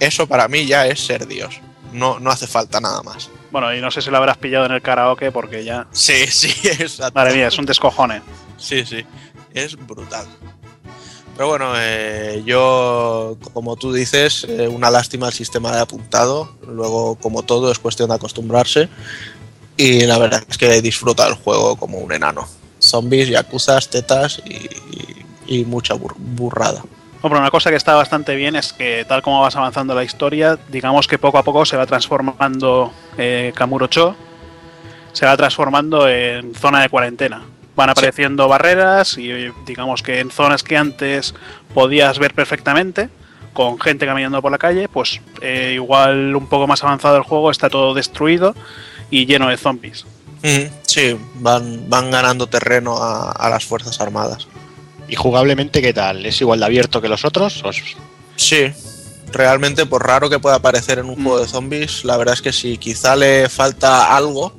eso 0.00 0.26
para 0.26 0.46
mí 0.48 0.66
ya 0.66 0.86
es 0.86 1.00
ser 1.00 1.26
Dios. 1.26 1.60
No, 1.92 2.18
no 2.20 2.30
hace 2.30 2.46
falta 2.46 2.80
nada 2.80 3.02
más. 3.02 3.30
Bueno, 3.54 3.72
y 3.72 3.80
no 3.80 3.88
sé 3.92 4.02
si 4.02 4.10
lo 4.10 4.16
habrás 4.16 4.36
pillado 4.36 4.66
en 4.66 4.72
el 4.72 4.82
karaoke 4.82 5.30
porque 5.30 5.62
ya. 5.64 5.86
Sí, 5.92 6.26
sí, 6.26 6.52
exacto. 6.68 7.12
Madre 7.14 7.34
mía, 7.34 7.46
es 7.46 7.56
un 7.56 7.64
descojone. 7.64 8.20
Sí, 8.58 8.84
sí, 8.84 9.06
es 9.52 9.76
brutal. 9.76 10.26
Pero 11.36 11.46
bueno, 11.50 11.72
eh, 11.76 12.42
yo, 12.44 13.36
como 13.52 13.76
tú 13.76 13.92
dices, 13.92 14.44
eh, 14.48 14.66
una 14.66 14.90
lástima 14.90 15.28
el 15.28 15.32
sistema 15.32 15.70
de 15.70 15.82
apuntado. 15.82 16.56
Luego, 16.66 17.14
como 17.14 17.44
todo, 17.44 17.70
es 17.70 17.78
cuestión 17.78 18.08
de 18.08 18.16
acostumbrarse. 18.16 18.88
Y 19.76 20.00
la 20.00 20.18
verdad 20.18 20.42
es 20.48 20.58
que 20.58 20.82
disfruta 20.82 21.24
el 21.28 21.34
juego 21.34 21.76
como 21.76 21.98
un 21.98 22.12
enano. 22.12 22.48
Zombies, 22.80 23.28
yakuzas, 23.28 23.88
tetas 23.88 24.42
y, 24.44 24.54
y- 25.46 25.60
y 25.60 25.64
mucha 25.64 25.94
bur- 25.94 26.16
burrada. 26.18 26.82
Una 27.32 27.50
cosa 27.50 27.70
que 27.70 27.76
está 27.76 27.94
bastante 27.94 28.36
bien 28.36 28.54
es 28.54 28.74
que 28.74 29.06
tal 29.08 29.22
como 29.22 29.40
vas 29.40 29.56
avanzando 29.56 29.94
la 29.94 30.04
historia, 30.04 30.58
digamos 30.68 31.08
que 31.08 31.18
poco 31.18 31.38
a 31.38 31.42
poco 31.42 31.64
se 31.64 31.74
va 31.74 31.86
transformando 31.86 32.92
eh, 33.16 33.50
Kamurocho, 33.54 34.14
se 35.14 35.24
va 35.24 35.34
transformando 35.34 36.06
en 36.06 36.54
zona 36.54 36.82
de 36.82 36.90
cuarentena. 36.90 37.42
Van 37.74 37.88
apareciendo 37.88 38.46
barreras 38.46 39.16
y 39.16 39.50
digamos 39.64 40.02
que 40.02 40.20
en 40.20 40.30
zonas 40.30 40.62
que 40.62 40.76
antes 40.76 41.34
podías 41.72 42.18
ver 42.18 42.34
perfectamente, 42.34 43.08
con 43.54 43.80
gente 43.80 44.04
caminando 44.04 44.42
por 44.42 44.52
la 44.52 44.58
calle, 44.58 44.86
pues 44.88 45.22
eh, 45.40 45.72
igual 45.76 46.36
un 46.36 46.46
poco 46.46 46.66
más 46.66 46.84
avanzado 46.84 47.16
el 47.16 47.22
juego 47.22 47.50
está 47.50 47.70
todo 47.70 47.94
destruido 47.94 48.54
y 49.10 49.24
lleno 49.24 49.48
de 49.48 49.56
zombies. 49.56 50.04
Sí, 50.82 51.18
van, 51.36 51.88
van 51.88 52.10
ganando 52.10 52.46
terreno 52.48 52.98
a, 52.98 53.32
a 53.32 53.48
las 53.48 53.64
Fuerzas 53.64 53.98
Armadas. 54.02 54.46
¿Y 55.14 55.16
jugablemente 55.16 55.80
qué 55.80 55.92
tal? 55.92 56.26
¿Es 56.26 56.40
igual 56.40 56.58
de 56.58 56.66
abierto 56.66 57.00
que 57.00 57.08
los 57.08 57.24
otros? 57.24 57.62
¿O 57.62 57.70
es- 57.70 57.84
Sí, 58.34 58.66
realmente 59.30 59.86
por 59.86 60.04
raro 60.04 60.28
que 60.28 60.40
pueda 60.40 60.56
aparecer 60.56 60.98
en 60.98 61.06
un 61.06 61.14
juego 61.22 61.38
de 61.38 61.46
zombies, 61.46 62.04
la 62.04 62.16
verdad 62.16 62.34
es 62.34 62.42
que 62.42 62.52
sí, 62.52 62.78
quizá 62.78 63.14
le 63.14 63.48
falta 63.48 64.16
algo, 64.16 64.58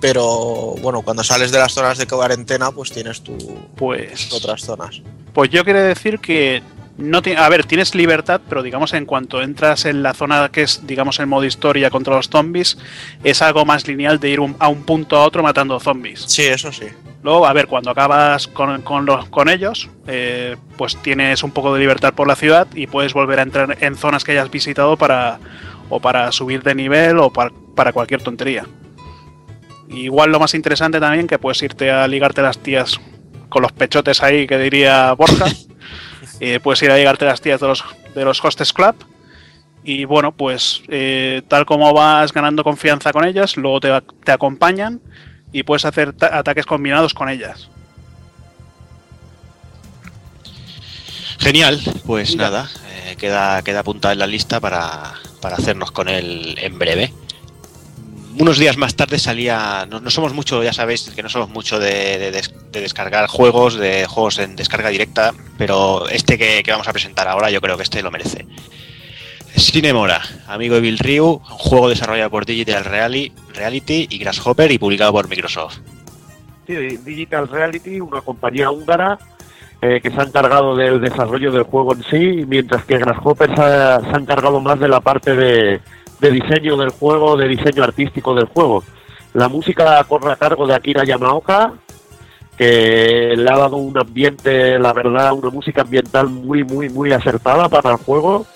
pero 0.00 0.74
bueno, 0.82 1.02
cuando 1.02 1.22
sales 1.22 1.52
de 1.52 1.60
las 1.60 1.72
zonas 1.74 1.96
de 1.96 2.08
cuarentena, 2.08 2.72
pues 2.72 2.90
tienes 2.90 3.20
tu 3.22 3.38
Pues 3.76 4.32
otras 4.32 4.62
zonas. 4.62 5.00
Pues 5.32 5.48
yo 5.50 5.62
quiero 5.62 5.80
decir 5.80 6.18
que 6.18 6.60
no 6.96 7.22
tiene, 7.22 7.38
a 7.40 7.48
ver, 7.48 7.64
tienes 7.64 7.94
libertad, 7.94 8.40
pero 8.48 8.64
digamos 8.64 8.92
en 8.94 9.06
cuanto 9.06 9.40
entras 9.40 9.84
en 9.84 10.02
la 10.02 10.12
zona 10.12 10.48
que 10.50 10.62
es, 10.62 10.88
digamos, 10.88 11.20
el 11.20 11.28
modo 11.28 11.44
historia 11.44 11.88
contra 11.88 12.16
los 12.16 12.28
zombies, 12.28 12.78
es 13.22 13.42
algo 13.42 13.64
más 13.64 13.86
lineal 13.86 14.18
de 14.18 14.28
ir 14.30 14.40
un- 14.40 14.56
a 14.58 14.66
un 14.66 14.82
punto 14.82 15.16
a 15.16 15.24
otro 15.24 15.44
matando 15.44 15.78
zombies. 15.78 16.24
Sí, 16.26 16.42
eso 16.42 16.72
sí. 16.72 16.86
Luego, 17.22 17.46
a 17.46 17.52
ver, 17.52 17.66
cuando 17.66 17.90
acabas 17.90 18.46
con, 18.46 18.80
con 18.82 19.04
los- 19.04 19.26
con 19.28 19.48
ellos, 19.48 19.88
eh, 20.06 20.56
pues 20.76 20.96
tienes 21.02 21.42
un 21.42 21.50
poco 21.50 21.74
de 21.74 21.80
libertad 21.80 22.14
por 22.14 22.28
la 22.28 22.36
ciudad 22.36 22.68
y 22.74 22.86
puedes 22.86 23.12
volver 23.12 23.40
a 23.40 23.42
entrar 23.42 23.76
en 23.80 23.96
zonas 23.96 24.22
que 24.24 24.32
hayas 24.32 24.50
visitado 24.50 24.96
para 24.96 25.38
o 25.90 26.00
para 26.00 26.30
subir 26.32 26.62
de 26.62 26.74
nivel 26.74 27.18
o 27.18 27.30
para, 27.32 27.50
para 27.74 27.92
cualquier 27.92 28.22
tontería. 28.22 28.66
Igual 29.88 30.30
lo 30.30 30.38
más 30.38 30.54
interesante 30.54 31.00
también 31.00 31.26
que 31.26 31.38
puedes 31.38 31.62
irte 31.62 31.90
a 31.90 32.06
ligarte 32.06 32.42
las 32.42 32.58
tías 32.58 33.00
con 33.48 33.62
los 33.62 33.72
pechotes 33.72 34.22
ahí 34.22 34.46
que 34.46 34.58
diría 34.58 35.12
Borja. 35.14 35.46
Eh, 36.40 36.60
puedes 36.60 36.80
ir 36.84 36.90
a 36.92 36.96
ligarte 36.96 37.24
las 37.24 37.40
tías 37.40 37.60
de 37.60 37.66
los, 37.66 37.84
de 38.14 38.24
los 38.24 38.44
Hostess 38.44 38.72
Club. 38.72 38.94
Y 39.82 40.04
bueno, 40.04 40.30
pues 40.30 40.82
eh, 40.86 41.42
tal 41.48 41.66
como 41.66 41.92
vas 41.92 42.32
ganando 42.32 42.62
confianza 42.62 43.12
con 43.12 43.24
ellas, 43.24 43.56
luego 43.56 43.80
te, 43.80 43.90
te 44.22 44.30
acompañan 44.30 45.00
y 45.52 45.62
puedes 45.62 45.84
hacer 45.84 46.12
ta- 46.12 46.36
ataques 46.38 46.66
combinados 46.66 47.14
con 47.14 47.28
ellas. 47.28 47.68
Genial, 51.38 51.80
pues 52.04 52.34
nada, 52.36 52.68
eh, 53.06 53.16
queda, 53.16 53.62
queda 53.62 53.80
apuntada 53.80 54.12
en 54.12 54.18
la 54.18 54.26
lista 54.26 54.60
para, 54.60 55.14
para 55.40 55.56
hacernos 55.56 55.90
con 55.92 56.08
él 56.08 56.56
en 56.60 56.78
breve. 56.78 57.12
Unos 58.38 58.58
días 58.58 58.76
más 58.76 58.94
tarde 58.94 59.18
salía, 59.18 59.86
no, 59.88 60.00
no 60.00 60.10
somos 60.10 60.32
mucho, 60.32 60.62
ya 60.62 60.72
sabéis 60.72 61.10
que 61.14 61.22
no 61.22 61.28
somos 61.28 61.48
mucho 61.48 61.78
de, 61.78 62.18
de 62.18 62.30
des- 62.30 62.52
de 62.70 62.80
descargar 62.80 63.26
juegos, 63.28 63.74
de 63.76 64.06
juegos 64.06 64.38
en 64.38 64.54
descarga 64.56 64.90
directa, 64.90 65.32
pero 65.56 66.08
este 66.08 66.38
que, 66.38 66.62
que 66.62 66.70
vamos 66.70 66.86
a 66.88 66.92
presentar 66.92 67.26
ahora 67.28 67.50
yo 67.50 67.60
creo 67.60 67.76
que 67.76 67.82
este 67.84 68.02
lo 68.02 68.10
merece. 68.10 68.46
Cinemora, 69.58 70.20
amigo 70.46 70.76
de 70.76 70.80
Bill 70.80 70.98
Ryu, 70.98 71.26
un 71.26 71.38
juego 71.40 71.88
desarrollado 71.88 72.30
por 72.30 72.46
Digital 72.46 72.84
Reali- 72.84 73.32
Reality 73.54 74.06
y 74.10 74.18
Grasshopper 74.18 74.70
y 74.70 74.78
publicado 74.78 75.12
por 75.12 75.28
Microsoft. 75.28 75.78
Sí, 76.66 76.74
Digital 76.98 77.48
Reality, 77.48 78.00
una 78.00 78.20
compañía 78.20 78.70
húngara 78.70 79.18
eh, 79.80 80.00
que 80.02 80.10
se 80.10 80.20
ha 80.20 80.24
encargado 80.24 80.76
del 80.76 81.00
desarrollo 81.00 81.50
del 81.52 81.62
juego 81.64 81.94
en 81.94 82.02
sí, 82.04 82.44
mientras 82.46 82.84
que 82.84 82.98
Grasshopper 82.98 83.54
se 83.54 83.60
ha, 83.62 84.00
se 84.00 84.08
ha 84.08 84.18
encargado 84.18 84.60
más 84.60 84.78
de 84.80 84.88
la 84.88 85.00
parte 85.00 85.34
de, 85.34 85.80
de 86.20 86.30
diseño 86.30 86.76
del 86.76 86.90
juego, 86.90 87.36
de 87.36 87.48
diseño 87.48 87.84
artístico 87.84 88.34
del 88.34 88.46
juego. 88.46 88.84
La 89.34 89.48
música 89.48 90.02
corre 90.04 90.32
a 90.32 90.36
cargo 90.36 90.66
de 90.66 90.74
Akira 90.74 91.04
Yamaoka, 91.04 91.74
que 92.56 93.34
le 93.36 93.48
ha 93.50 93.56
dado 93.56 93.76
un 93.76 93.96
ambiente, 93.96 94.78
la 94.78 94.92
verdad, 94.92 95.32
una 95.32 95.50
música 95.50 95.82
ambiental 95.82 96.28
muy, 96.28 96.64
muy, 96.64 96.88
muy 96.88 97.12
acertada 97.12 97.68
para 97.68 97.92
el 97.92 97.96
juego. 97.98 98.46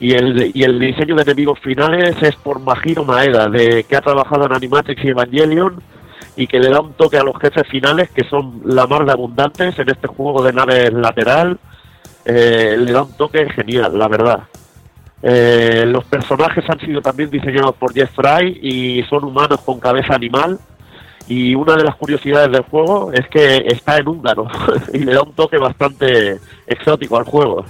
Y 0.00 0.12
el, 0.12 0.52
y 0.54 0.62
el 0.62 0.78
diseño 0.78 1.16
de 1.16 1.22
enemigos 1.22 1.58
finales 1.60 2.16
es 2.22 2.36
por 2.36 2.60
Mahiro 2.60 3.04
Maeda, 3.04 3.48
de, 3.48 3.84
que 3.84 3.96
ha 3.96 4.00
trabajado 4.00 4.46
en 4.46 4.52
Animatrix 4.52 5.04
y 5.04 5.08
Evangelion, 5.08 5.82
y 6.36 6.46
que 6.46 6.60
le 6.60 6.70
da 6.70 6.80
un 6.80 6.92
toque 6.92 7.16
a 7.16 7.24
los 7.24 7.36
jefes 7.38 7.66
finales, 7.68 8.10
que 8.10 8.22
son 8.28 8.60
la 8.64 8.86
mar 8.86 9.04
de 9.04 9.12
abundantes 9.12 9.76
en 9.78 9.88
este 9.90 10.06
juego 10.06 10.42
de 10.42 10.52
naves 10.52 10.92
lateral. 10.92 11.58
Eh, 12.24 12.76
le 12.78 12.92
da 12.92 13.02
un 13.02 13.16
toque 13.16 13.48
genial, 13.50 13.98
la 13.98 14.06
verdad. 14.06 14.40
Eh, 15.20 15.84
los 15.86 16.04
personajes 16.04 16.64
han 16.68 16.78
sido 16.78 17.02
también 17.02 17.28
diseñados 17.28 17.74
por 17.74 17.92
Jeff 17.92 18.10
Fry 18.14 18.56
y 18.62 19.02
son 19.08 19.24
humanos 19.24 19.60
con 19.62 19.80
cabeza 19.80 20.14
animal. 20.14 20.58
Y 21.26 21.54
una 21.54 21.76
de 21.76 21.84
las 21.84 21.96
curiosidades 21.96 22.50
del 22.52 22.62
juego 22.62 23.12
es 23.12 23.28
que 23.28 23.64
está 23.66 23.98
en 23.98 24.08
húngaro 24.08 24.46
y 24.94 24.98
le 24.98 25.12
da 25.12 25.22
un 25.22 25.32
toque 25.32 25.58
bastante 25.58 26.38
exótico 26.66 27.18
al 27.18 27.24
juego. 27.24 27.64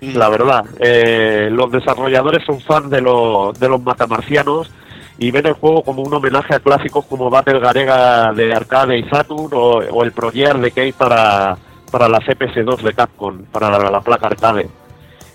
La 0.00 0.28
verdad, 0.30 0.64
eh, 0.78 1.48
los 1.52 1.70
desarrolladores 1.70 2.44
son 2.46 2.60
fans 2.60 2.90
de, 2.90 3.02
los 3.02 3.58
de 3.58 3.68
los 3.68 3.82
matamarcianos 3.82 4.70
y 5.18 5.30
ven 5.30 5.46
el 5.46 5.52
juego 5.52 5.82
como 5.82 6.02
un 6.02 6.14
homenaje 6.14 6.54
a 6.54 6.60
clásicos 6.60 7.04
como 7.04 7.28
Battle 7.28 7.60
Garega 7.60 8.32
de 8.32 8.54
arcade 8.54 8.98
y 8.98 9.02
Saturn 9.10 9.50
o, 9.52 9.78
o 9.78 10.02
el 10.02 10.12
Project 10.12 10.56
de 10.56 10.70
Case 10.70 10.94
para, 10.96 11.58
para 11.90 12.08
la 12.08 12.18
CPS2 12.20 12.80
de 12.80 12.94
Capcom, 12.94 13.44
para 13.52 13.70
la, 13.70 13.90
la 13.90 14.00
placa 14.00 14.28
arcade. 14.28 14.68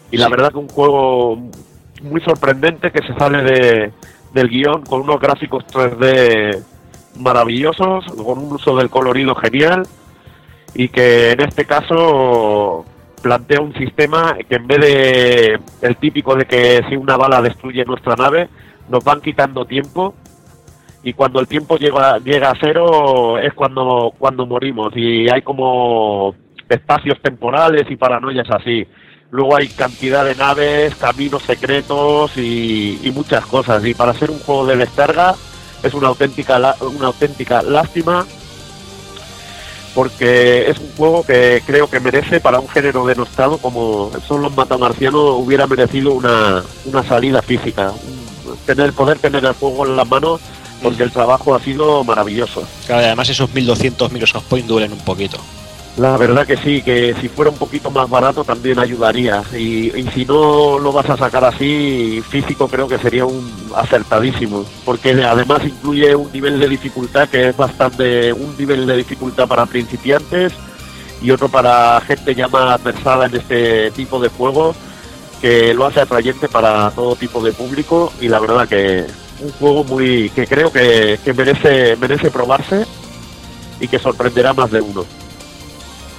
Y 0.10 0.18
la 0.18 0.30
verdad 0.30 0.52
que 0.52 0.58
un 0.58 0.70
juego 0.70 1.38
muy 2.02 2.22
sorprendente 2.22 2.92
que 2.92 3.06
se 3.06 3.14
sale 3.14 3.44
de, 3.44 3.94
del 4.34 4.50
guion 4.50 4.84
con 4.84 5.02
unos 5.02 5.20
gráficos 5.20 5.64
3D 5.68 6.64
maravillosos, 7.20 8.06
con 8.06 8.40
un 8.40 8.54
uso 8.54 8.76
del 8.76 8.90
colorido 8.90 9.36
genial 9.36 9.88
y 10.74 10.90
que 10.90 11.32
en 11.32 11.42
este 11.42 11.66
caso 11.66 12.86
plantea 13.26 13.60
un 13.60 13.74
sistema 13.74 14.38
que 14.48 14.58
en 14.58 14.68
vez 14.68 14.80
de 14.82 15.60
el 15.82 15.98
típico 15.98 16.36
de 16.36 16.46
que 16.46 16.84
si 16.88 16.96
una 16.96 17.18
bala 17.18 17.42
destruye 17.42 17.84
nuestra 17.84 18.16
nave, 18.16 18.50
nos 18.88 19.04
van 19.04 19.20
quitando 19.20 19.66
tiempo 19.66 20.14
y 21.02 21.14
cuando 21.14 21.40
el 21.40 21.48
tiempo 21.48 21.76
llega, 21.78 22.20
llega 22.20 22.52
a 22.52 22.58
cero 22.62 23.40
es 23.40 23.52
cuando, 23.56 24.14
cuando 24.20 24.46
morimos 24.46 24.96
y 24.96 25.28
hay 25.28 25.42
como 25.42 26.36
espacios 26.70 27.20
temporales 27.20 27.90
y 27.90 27.96
paranoias 27.96 28.48
así. 28.52 28.86
Luego 29.32 29.56
hay 29.56 29.70
cantidad 29.70 30.24
de 30.24 30.36
naves, 30.36 30.94
caminos 30.94 31.42
secretos 31.42 32.38
y, 32.38 33.12
muchas 33.16 33.44
cosas. 33.48 33.84
Y 33.88 33.96
para 33.96 34.14
ser 34.14 34.30
un 34.30 34.38
juego 34.38 34.68
de 34.68 34.78
descarga 34.78 35.34
es 35.82 35.96
una 35.96 36.10
auténtica, 36.10 36.76
una 36.80 37.08
auténtica 37.08 37.64
lástima 37.64 38.24
porque 39.96 40.70
es 40.70 40.78
un 40.78 40.92
juego 40.98 41.26
que 41.26 41.64
creo 41.66 41.90
que 41.90 42.02
merece 42.02 42.42
para 42.42 42.60
un 42.60 42.68
género 42.68 43.08
denostado 43.08 43.58
como 43.58 44.12
son 44.28 44.42
los 44.42 44.56
matamarcianos 44.56 45.38
hubiera 45.38 45.66
merecido 45.66 46.14
una, 46.14 46.62
una 46.84 47.04
salida 47.04 47.42
física. 47.42 47.94
Tener, 48.66 48.94
poder 48.94 49.18
tener 49.20 49.44
el 49.46 49.54
juego 49.54 49.86
en 49.88 49.96
las 49.96 50.08
manos 50.08 50.42
porque 50.84 51.04
el 51.04 51.12
trabajo 51.12 51.56
ha 51.56 51.60
sido 51.62 52.04
maravilloso. 52.04 52.68
Claro, 52.86 53.02
y 53.02 53.06
además 53.06 53.30
esos 53.30 53.52
1200 53.54 54.12
Microsoft 54.12 54.46
Points 54.46 54.68
duelen 54.68 54.92
un 54.92 55.00
poquito. 55.00 55.38
La 55.98 56.18
verdad 56.18 56.46
que 56.46 56.58
sí, 56.58 56.82
que 56.82 57.16
si 57.22 57.30
fuera 57.30 57.50
un 57.50 57.58
poquito 57.58 57.90
más 57.90 58.10
barato 58.10 58.44
también 58.44 58.80
ayudaría. 58.80 59.42
Y, 59.54 59.98
y 59.98 60.10
si 60.14 60.26
no 60.26 60.78
lo 60.78 60.92
vas 60.92 61.10
a 61.10 61.16
sacar 61.16 61.46
así, 61.46 62.22
físico 62.30 62.68
creo 62.68 62.86
que 62.86 62.98
sería 62.98 63.26
un 63.26 63.50
acertadísimo. 63.74 64.66
Porque 64.84 65.12
además 65.24 65.62
incluye 65.64 66.14
un 66.14 66.30
nivel 66.34 66.60
de 66.60 66.68
dificultad 66.68 67.30
que 67.30 67.50
es 67.50 67.58
bastante, 67.58 68.34
un 68.34 68.58
nivel 68.58 68.86
de 68.86 68.98
dificultad 68.98 69.48
para 69.48 69.66
principiantes 69.66 70.52
y 71.22 71.32
otro 71.32 71.48
para 71.48 72.02
gente 72.02 72.36
ya 72.36 72.50
más 72.50 72.84
versada 72.84 73.28
en 73.28 73.36
este 73.36 73.90
tipo 73.92 74.20
de 74.20 74.28
juegos, 74.28 74.76
que 75.40 75.74
lo 75.74 75.86
hace 75.86 76.02
atrayente 76.02 76.50
para 76.50 76.92
todo 76.92 77.16
tipo 77.16 77.42
de 77.42 77.54
público 77.54 78.12
y 78.20 78.28
la 78.28 78.40
verdad 78.40 78.68
que 78.68 79.06
un 79.40 79.52
juego 79.54 79.84
muy 79.86 80.30
que 80.30 80.46
creo 80.46 80.72
que, 80.72 81.20
que 81.24 81.34
merece 81.34 81.96
merece 81.98 82.32
probarse 82.32 82.86
y 83.80 83.88
que 83.88 84.00
sorprenderá 84.00 84.54
más 84.54 84.72
de 84.72 84.82
uno. 84.82 85.06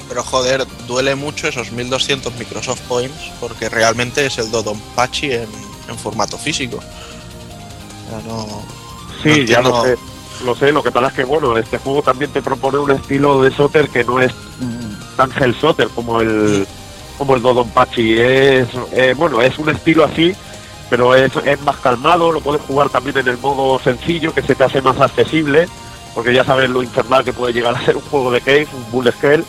Pero 0.09 0.23
joder, 0.23 0.67
duele 0.87 1.15
mucho 1.15 1.49
esos 1.49 1.73
1200 1.73 2.35
Microsoft 2.37 2.81
Points 2.83 3.33
porque 3.41 3.69
realmente 3.69 4.27
es 4.27 4.39
el 4.39 4.51
Dodonpachi 4.51 5.33
en, 5.33 5.49
en 5.89 5.99
formato 5.99 6.39
físico. 6.39 6.79
Ya 8.11 8.21
no, 8.29 8.63
Sí, 9.23 9.41
no 9.41 9.47
ya 9.47 9.61
lo 9.61 9.83
sé. 9.85 9.99
Lo 10.45 10.55
sé, 10.55 10.71
lo 10.71 10.83
que 10.83 10.93
pasa 10.93 11.09
es 11.09 11.13
que 11.15 11.25
bueno, 11.25 11.57
este 11.57 11.79
juego 11.79 12.03
también 12.03 12.31
te 12.31 12.43
propone 12.43 12.79
un 12.79 12.91
estilo 12.91 13.43
de 13.43 13.51
Soter 13.51 13.89
que 13.89 14.05
no 14.05 14.21
es 14.21 14.33
mm, 14.61 15.17
tan 15.17 15.31
Hell 15.33 15.55
Soter 15.59 15.89
como 15.89 16.21
el 16.21 16.67
como 17.17 17.37
el 17.37 17.43
Dodonpachi. 17.43 18.21
Es 18.21 18.69
eh, 18.93 19.15
bueno, 19.17 19.41
es 19.41 19.59
un 19.59 19.71
estilo 19.71 20.05
así, 20.05 20.35
pero 20.91 21.15
es, 21.15 21.33
es 21.45 21.61
más 21.63 21.77
calmado, 21.77 22.33
lo 22.33 22.41
puedes 22.41 22.63
jugar 22.63 22.91
también 22.91 23.17
en 23.17 23.29
el 23.29 23.39
modo 23.39 23.79
sencillo 23.79 24.35
que 24.35 24.43
se 24.43 24.55
te 24.55 24.65
hace 24.65 24.83
más 24.83 25.01
accesible, 25.01 25.69
porque 26.15 26.35
ya 26.35 26.45
sabes 26.45 26.69
lo 26.69 26.83
infernal 26.83 27.25
que 27.25 27.33
puede 27.33 27.55
llegar 27.55 27.75
a 27.75 27.85
ser 27.85 27.97
un 27.97 28.03
juego 28.03 28.31
de 28.31 28.41
cave, 28.43 28.69
un 28.75 28.91
bullet 28.91 29.15
hell. 29.23 29.45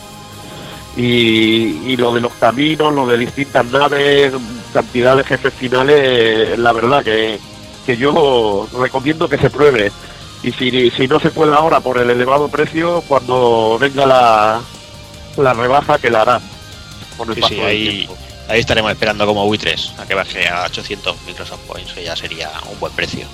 Y, 0.98 1.91
y 1.91 1.95
lo 1.98 2.12
de 2.14 2.22
los 2.22 2.34
caminos, 2.34 2.93
lo 2.93 3.06
de 3.06 3.20
distintas 3.20 3.66
naves, 3.68 4.34
cantidad 4.74 5.16
de 5.16 5.24
jefes 5.24 5.54
finales, 5.54 6.58
la 6.58 6.74
verdad 6.74 7.04
que, 7.04 7.39
que 7.86 7.98
yo 7.98 8.68
recomiendo 8.80 9.30
que 9.30 9.38
se 9.38 9.50
pruebe. 9.52 9.91
Y 10.43 10.52
si, 10.52 10.89
si 10.91 11.08
no 11.08 11.20
se 11.20 11.30
puede 11.32 11.54
ahora 11.54 11.80
por 11.80 11.98
el 12.00 12.10
elevado 12.10 12.48
precio, 12.50 13.04
cuando 13.08 13.78
venga 13.80 14.06
la, 14.06 14.62
la 15.38 15.54
rebaja 15.54 16.00
que 16.00 16.10
la 16.10 16.22
hará. 16.22 16.41
Con 17.16 17.30
el 17.30 17.36
Sí, 17.36 17.41
paso 17.41 17.54
sí, 17.54 17.60
del 17.60 17.66
ahí, 17.68 18.10
ahí 18.48 18.60
estaremos 18.60 18.91
esperando 18.91 19.26
como 19.26 19.56
3 19.56 19.93
a 20.00 20.06
que 20.06 20.16
baje 20.16 20.48
a 20.48 20.66
800 20.66 21.16
Microsoft 21.28 21.62
Points, 21.68 21.93
que 21.93 22.04
ya 22.04 22.16
sería 22.16 22.52
un 22.72 22.80
buen 22.80 22.93
precio. 22.93 23.28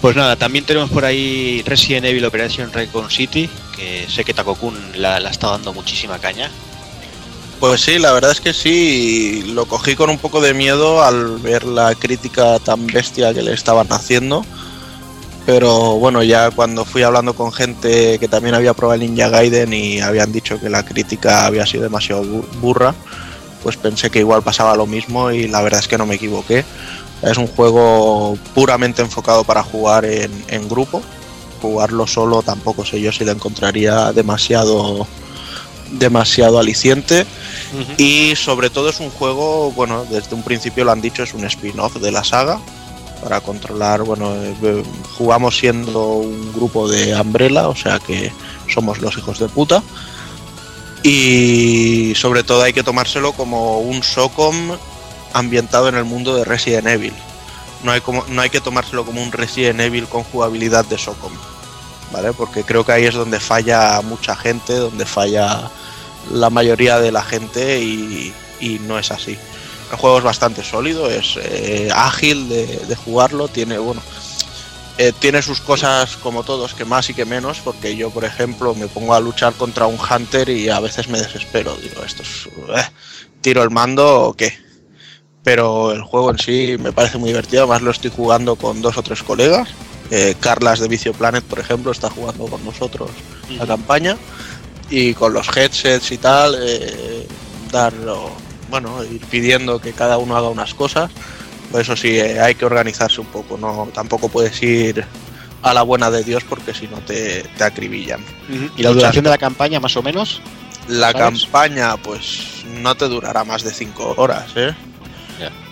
Pues 0.00 0.14
nada, 0.14 0.36
también 0.36 0.64
tenemos 0.64 0.90
por 0.90 1.04
ahí 1.04 1.62
Resident 1.66 2.06
Evil 2.06 2.24
Operation 2.24 2.72
Raccoon 2.72 3.10
City, 3.10 3.50
que 3.76 4.06
sé 4.08 4.24
que 4.24 4.32
Takokun 4.32 4.76
la, 4.94 5.18
está 5.18 5.48
dando 5.48 5.72
muchísima 5.72 6.18
caña. 6.18 6.50
Pues 7.58 7.80
sí, 7.80 7.98
la 7.98 8.12
verdad 8.12 8.30
es 8.30 8.40
que 8.40 8.54
sí, 8.54 9.42
lo 9.52 9.66
cogí 9.66 9.96
con 9.96 10.08
un 10.10 10.18
poco 10.18 10.40
de 10.40 10.54
miedo 10.54 11.02
al 11.02 11.38
ver 11.38 11.64
la 11.64 11.92
crítica 11.96 12.60
tan 12.60 12.86
bestia 12.86 13.34
que 13.34 13.42
le 13.42 13.52
estaban 13.52 13.88
haciendo. 13.92 14.44
Pero 15.44 15.94
bueno, 15.98 16.22
ya 16.22 16.50
cuando 16.52 16.84
fui 16.84 17.02
hablando 17.02 17.34
con 17.34 17.52
gente 17.52 18.18
que 18.20 18.28
también 18.28 18.54
había 18.54 18.74
probado 18.74 19.00
el 19.02 19.08
Ninja 19.08 19.30
Gaiden 19.30 19.72
y 19.72 19.98
habían 20.00 20.30
dicho 20.30 20.60
que 20.60 20.68
la 20.70 20.84
crítica 20.84 21.46
había 21.46 21.66
sido 21.66 21.82
demasiado 21.84 22.22
bu- 22.22 22.46
burra, 22.60 22.94
pues 23.64 23.76
pensé 23.76 24.10
que 24.10 24.20
igual 24.20 24.42
pasaba 24.42 24.76
lo 24.76 24.86
mismo 24.86 25.32
y 25.32 25.48
la 25.48 25.62
verdad 25.62 25.80
es 25.80 25.88
que 25.88 25.98
no 25.98 26.06
me 26.06 26.14
equivoqué. 26.16 26.64
Es 27.22 27.36
un 27.36 27.46
juego 27.46 28.38
puramente 28.54 29.02
enfocado 29.02 29.44
para 29.44 29.62
jugar 29.62 30.04
en, 30.04 30.30
en 30.48 30.68
grupo. 30.68 31.02
Jugarlo 31.60 32.06
solo 32.06 32.42
tampoco 32.42 32.84
sé 32.84 33.00
yo 33.00 33.10
si 33.10 33.24
lo 33.24 33.32
encontraría 33.32 34.12
demasiado 34.12 35.06
demasiado 35.92 36.58
aliciente. 36.58 37.26
Y 37.96 38.34
sobre 38.36 38.70
todo 38.70 38.88
es 38.88 39.00
un 39.00 39.10
juego, 39.10 39.72
bueno, 39.72 40.04
desde 40.10 40.34
un 40.34 40.42
principio 40.42 40.84
lo 40.84 40.92
han 40.92 41.00
dicho, 41.00 41.22
es 41.22 41.34
un 41.34 41.44
spin-off 41.44 41.96
de 41.96 42.12
la 42.12 42.24
saga. 42.24 42.60
Para 43.22 43.40
controlar, 43.40 44.02
bueno, 44.02 44.32
eh, 44.36 44.82
jugamos 45.16 45.58
siendo 45.58 46.06
un 46.06 46.52
grupo 46.52 46.88
de 46.88 47.20
Umbrella, 47.20 47.68
o 47.68 47.74
sea 47.74 47.98
que 47.98 48.32
somos 48.72 49.00
los 49.00 49.18
hijos 49.18 49.38
de 49.38 49.48
puta. 49.48 49.82
Y 51.02 52.12
sobre 52.16 52.42
todo 52.42 52.62
hay 52.62 52.72
que 52.72 52.82
tomárselo 52.82 53.32
como 53.32 53.80
un 53.80 54.02
SOCOM 54.02 54.76
ambientado 55.32 55.88
en 55.88 55.94
el 55.94 56.04
mundo 56.04 56.34
de 56.34 56.44
Resident 56.44 56.86
Evil. 56.86 57.14
No 57.82 57.92
hay, 57.92 58.00
como, 58.00 58.24
no 58.28 58.42
hay 58.42 58.50
que 58.50 58.60
tomárselo 58.60 59.04
como 59.04 59.22
un 59.22 59.32
Resident 59.32 59.80
Evil 59.80 60.06
con 60.08 60.24
jugabilidad 60.24 60.84
de 60.84 60.98
SOCOM, 60.98 61.32
¿vale? 62.12 62.32
Porque 62.32 62.64
creo 62.64 62.84
que 62.84 62.92
ahí 62.92 63.04
es 63.04 63.14
donde 63.14 63.38
falla 63.38 64.00
mucha 64.02 64.34
gente, 64.34 64.74
donde 64.74 65.06
falla 65.06 65.70
la 66.32 66.50
mayoría 66.50 66.98
de 66.98 67.12
la 67.12 67.22
gente 67.22 67.80
y, 67.80 68.34
no 68.80 68.98
es 68.98 69.10
así. 69.12 69.38
El 69.92 69.96
juego 69.96 70.18
es 70.18 70.24
bastante 70.24 70.64
sólido, 70.64 71.08
es 71.08 71.38
eh, 71.40 71.88
ágil 71.94 72.48
de, 72.48 72.66
de 72.66 72.96
jugarlo, 72.96 73.48
tiene, 73.48 73.78
bueno, 73.78 74.02
eh, 75.00 75.12
tiene 75.16 75.42
sus 75.42 75.60
cosas 75.60 76.16
como 76.16 76.42
todos, 76.42 76.74
que 76.74 76.84
más 76.84 77.08
y 77.08 77.14
que 77.14 77.24
menos, 77.24 77.60
porque 77.60 77.94
yo, 77.94 78.10
por 78.10 78.24
ejemplo, 78.24 78.74
me 78.74 78.88
pongo 78.88 79.14
a 79.14 79.20
luchar 79.20 79.54
contra 79.54 79.86
un 79.86 79.96
hunter 79.96 80.48
y 80.48 80.68
a 80.70 80.80
veces 80.80 81.06
me 81.06 81.20
desespero. 81.20 81.76
Digo, 81.76 82.02
esto 82.04 82.22
es. 82.22 82.48
eh, 82.76 82.90
¿Tiro 83.40 83.62
el 83.62 83.70
mando 83.70 84.22
o 84.22 84.34
qué? 84.34 84.58
Pero 85.48 85.92
el 85.92 86.02
juego 86.02 86.30
en 86.30 86.38
sí 86.38 86.76
me 86.78 86.92
parece 86.92 87.16
muy 87.16 87.30
divertido, 87.30 87.62
además 87.62 87.80
lo 87.80 87.90
estoy 87.90 88.10
jugando 88.14 88.56
con 88.56 88.82
dos 88.82 88.98
o 88.98 89.02
tres 89.02 89.22
colegas. 89.22 89.70
Eh, 90.10 90.34
Carlas 90.38 90.78
de 90.78 90.88
Vicio 90.88 91.14
Planet, 91.14 91.42
por 91.42 91.58
ejemplo, 91.58 91.90
está 91.90 92.10
jugando 92.10 92.44
con 92.48 92.62
nosotros 92.66 93.08
la 93.56 93.66
campaña. 93.66 94.18
Y 94.90 95.14
con 95.14 95.32
los 95.32 95.48
headsets 95.56 96.12
y 96.12 96.18
tal, 96.18 96.54
eh, 96.60 97.26
darlo, 97.72 98.28
bueno, 98.68 99.02
ir 99.04 99.22
pidiendo 99.30 99.80
que 99.80 99.94
cada 99.94 100.18
uno 100.18 100.36
haga 100.36 100.50
unas 100.50 100.74
cosas. 100.74 101.10
Por 101.72 101.80
eso 101.80 101.96
sí, 101.96 102.18
eh, 102.18 102.38
hay 102.38 102.54
que 102.54 102.66
organizarse 102.66 103.22
un 103.22 103.28
poco, 103.28 103.56
no 103.56 103.88
tampoco 103.94 104.28
puedes 104.28 104.62
ir 104.62 105.02
a 105.62 105.72
la 105.72 105.80
buena 105.80 106.10
de 106.10 106.24
Dios 106.24 106.44
porque 106.44 106.74
si 106.74 106.88
no 106.88 106.98
te, 106.98 107.42
te 107.56 107.64
acribillan. 107.64 108.22
¿Y 108.76 108.82
la 108.82 108.90
duración 108.90 109.24
de 109.24 109.30
la 109.30 109.38
campaña, 109.38 109.80
más 109.80 109.96
o 109.96 110.02
menos? 110.02 110.42
La 110.88 111.12
¿Sabes? 111.12 111.44
campaña, 111.44 111.96
pues 111.96 112.64
no 112.82 112.94
te 112.94 113.08
durará 113.08 113.44
más 113.44 113.62
de 113.62 113.72
5 113.72 114.14
horas, 114.18 114.50
¿eh? 114.54 114.74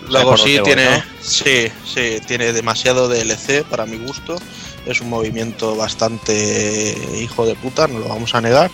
Ya. 0.07 0.23
Luego 0.23 0.37
sí 0.37 0.59
tiene, 0.63 0.85
voy, 0.87 0.97
¿no? 0.97 1.03
sí, 1.21 1.67
sí, 1.85 2.19
tiene 2.25 2.53
demasiado 2.53 3.07
DLC 3.09 3.63
para 3.63 3.85
mi 3.85 3.97
gusto. 3.97 4.37
Es 4.85 5.01
un 5.01 5.09
movimiento 5.09 5.75
bastante 5.75 6.95
hijo 7.19 7.45
de 7.45 7.55
puta, 7.55 7.87
no 7.87 7.99
lo 7.99 8.07
vamos 8.07 8.33
a 8.35 8.41
negar. 8.41 8.71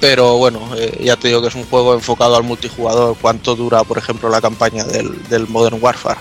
Pero 0.00 0.36
bueno, 0.38 0.70
eh, 0.76 0.98
ya 1.04 1.16
te 1.16 1.28
digo 1.28 1.42
que 1.42 1.48
es 1.48 1.54
un 1.54 1.64
juego 1.66 1.94
enfocado 1.94 2.36
al 2.36 2.42
multijugador. 2.42 3.16
¿Cuánto 3.20 3.54
dura, 3.54 3.84
por 3.84 3.98
ejemplo, 3.98 4.28
la 4.30 4.40
campaña 4.40 4.84
del, 4.84 5.22
del 5.28 5.46
Modern 5.46 5.78
Warfare? 5.80 6.18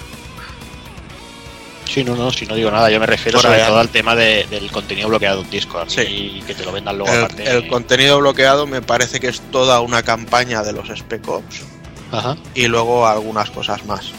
Sí, 1.92 2.04
no, 2.04 2.16
no, 2.16 2.32
si 2.32 2.46
no 2.46 2.56
digo 2.56 2.72
nada, 2.72 2.90
yo 2.90 3.00
me 3.00 3.06
refiero 3.06 3.38
Por 3.42 3.50
sobre 3.50 3.64
todo 3.66 3.80
al 3.80 3.90
tema 3.90 4.16
de- 4.16 4.46
del 4.50 4.72
contenido 4.72 5.10
bloqueado 5.10 5.42
en 5.42 5.50
Discord 5.50 5.90
Sí. 5.90 6.02
y 6.02 6.42
que 6.46 6.54
te 6.54 6.64
lo 6.64 6.72
vendan 6.72 6.98
luego 6.98 7.12
El, 7.12 7.20
aparte. 7.24 7.50
el 7.50 7.68
contenido 7.68 8.20
bloqueado 8.20 8.66
me 8.66 8.82
parece 8.82 9.20
que 9.20 9.28
es 9.28 9.42
toda 9.52 9.82
una 9.82 10.02
campaña 10.04 10.64
de 10.64 10.72
los 10.72 10.88
Spec 10.90 11.28
Ops 11.28 11.62
Ajá. 12.12 12.36
y 12.56 12.68
luego 12.68 13.08
algunas 13.08 13.50
cosas 13.52 13.86
más. 13.86 14.12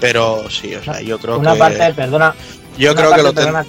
Pero 0.00 0.48
sí, 0.50 0.74
o 0.74 0.82
sea, 0.82 1.00
yo 1.00 1.18
creo 1.18 1.38
Una 1.38 1.52
que. 1.54 1.58
parte, 1.58 1.92
perdona. 1.94 2.34
yo 2.78 2.92
una 2.92 3.00
creo 3.00 3.10
que 3.14 3.22
parte, 3.22 3.22
lo 3.22 3.32
ten- 3.32 3.44
perdona, 3.44 3.66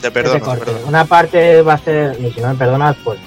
Te 0.00 0.10
perdono, 0.10 0.44
perdono. 0.58 0.78
Una 0.86 1.04
parte 1.04 1.62
va 1.62 1.74
a 1.74 1.78
ser, 1.78 2.16
y 2.20 2.32
si 2.32 2.40
no 2.40 2.48
me 2.48 2.54
perdonas, 2.54 2.96
pues. 3.04 3.18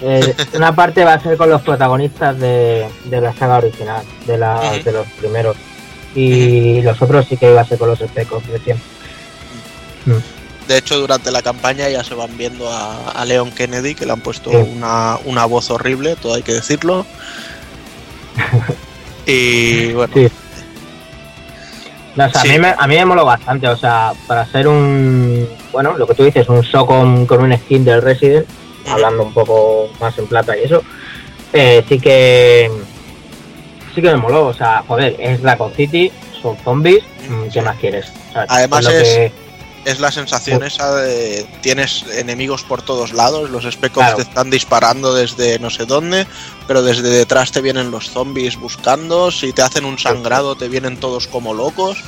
eh, 0.00 0.34
una 0.54 0.74
parte 0.74 1.04
va 1.04 1.14
a 1.14 1.20
ser 1.22 1.36
con 1.36 1.50
los 1.50 1.60
protagonistas 1.62 2.38
de, 2.38 2.88
de 3.04 3.20
la 3.20 3.32
saga 3.34 3.58
original, 3.58 4.02
de, 4.26 4.38
la, 4.38 4.72
de 4.84 4.92
los 4.92 5.06
primeros. 5.20 5.56
Y 6.14 6.80
los 6.82 7.00
otros 7.02 7.26
sí 7.28 7.36
que 7.36 7.50
iba 7.50 7.60
a 7.60 7.64
ser 7.66 7.78
con 7.78 7.88
los 7.90 8.00
especos 8.00 8.44
recién. 8.46 8.80
De 10.66 10.76
hecho, 10.78 10.98
durante 10.98 11.30
la 11.30 11.42
campaña 11.42 11.88
ya 11.88 12.02
se 12.04 12.14
van 12.14 12.36
viendo 12.36 12.68
a, 12.70 13.10
a 13.12 13.24
Leon 13.24 13.50
Kennedy, 13.52 13.94
que 13.94 14.04
le 14.06 14.12
han 14.12 14.20
puesto 14.20 14.50
Sí. 14.50 14.56
una, 14.56 15.18
una 15.24 15.44
voz 15.46 15.70
horrible, 15.70 16.16
todo 16.16 16.34
hay 16.34 16.42
que 16.42 16.52
decirlo. 16.52 17.06
y 19.26 19.92
bueno, 19.92 20.12
Sí. 20.14 20.28
No, 22.16 22.26
o 22.26 22.30
sea, 22.30 22.40
Sí. 22.42 22.48
a, 22.48 22.52
mí 22.52 22.58
me, 22.58 22.74
a 22.76 22.86
mí 22.86 22.94
me 22.96 23.04
moló 23.04 23.24
bastante, 23.24 23.68
o 23.68 23.76
sea, 23.76 24.12
para 24.26 24.44
ser 24.46 24.66
un, 24.66 25.48
bueno, 25.72 25.96
lo 25.96 26.06
que 26.06 26.14
tú 26.14 26.24
dices, 26.24 26.48
un 26.48 26.62
show 26.62 26.84
con, 26.84 27.26
un 27.30 27.56
skin 27.58 27.84
del 27.84 28.02
Resident, 28.02 28.46
hablando 28.88 29.22
un 29.22 29.32
poco 29.32 29.88
más 30.00 30.18
en 30.18 30.26
plata 30.26 30.56
y 30.58 30.64
eso, 30.64 30.82
eh, 31.52 31.84
sí 31.88 32.00
que 32.00 32.70
sí 33.94 34.02
que 34.02 34.08
me 34.10 34.16
moló, 34.16 34.46
o 34.46 34.54
sea, 34.54 34.82
joder, 34.86 35.14
es 35.18 35.40
Raccoon 35.42 35.72
City, 35.74 36.10
son 36.42 36.56
zombies, 36.64 37.04
mm, 37.28 37.48
¿qué 37.52 37.62
más 37.62 37.76
quieres? 37.76 38.12
O 38.30 38.32
sea, 38.32 38.46
Además 38.48 38.86
es- 38.86 39.30
es 39.84 40.00
la 40.00 40.12
sensación 40.12 40.62
esa 40.62 40.94
de 40.96 41.46
tienes 41.60 42.04
enemigos 42.12 42.62
por 42.62 42.82
todos 42.82 43.12
lados, 43.12 43.50
los 43.50 43.64
Claro. 43.90 44.16
te 44.16 44.22
están 44.22 44.50
disparando 44.50 45.14
desde 45.14 45.58
no 45.58 45.70
sé 45.70 45.86
dónde, 45.86 46.26
pero 46.66 46.82
desde 46.82 47.08
detrás 47.08 47.52
te 47.52 47.60
vienen 47.60 47.90
los 47.90 48.10
zombies 48.10 48.56
buscando, 48.56 49.30
si 49.30 49.52
te 49.52 49.62
hacen 49.62 49.84
un 49.84 49.98
sangrado 49.98 50.56
te 50.56 50.68
vienen 50.68 50.98
todos 50.98 51.26
como 51.26 51.54
locos. 51.54 51.98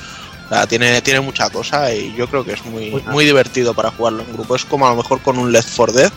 O 0.47 0.53
sea, 0.53 0.67
tiene, 0.67 1.01
tiene 1.01 1.21
mucha 1.21 1.49
cosa 1.49 1.95
y 1.95 2.13
yo 2.17 2.27
creo 2.27 2.45
que 2.45 2.55
es 2.55 2.65
muy, 2.65 2.91
muy 3.07 3.25
divertido 3.25 3.73
para 3.73 3.93
jugarlo 3.93 4.25
en 4.25 4.33
grupo. 4.33 4.57
Es 4.57 4.65
como 4.65 4.85
a 4.85 4.91
lo 4.91 4.97
mejor 4.97 5.23
con 5.23 5.39
un 5.39 5.53
Left 5.53 5.69
4 5.77 5.95
Dead, 5.95 6.13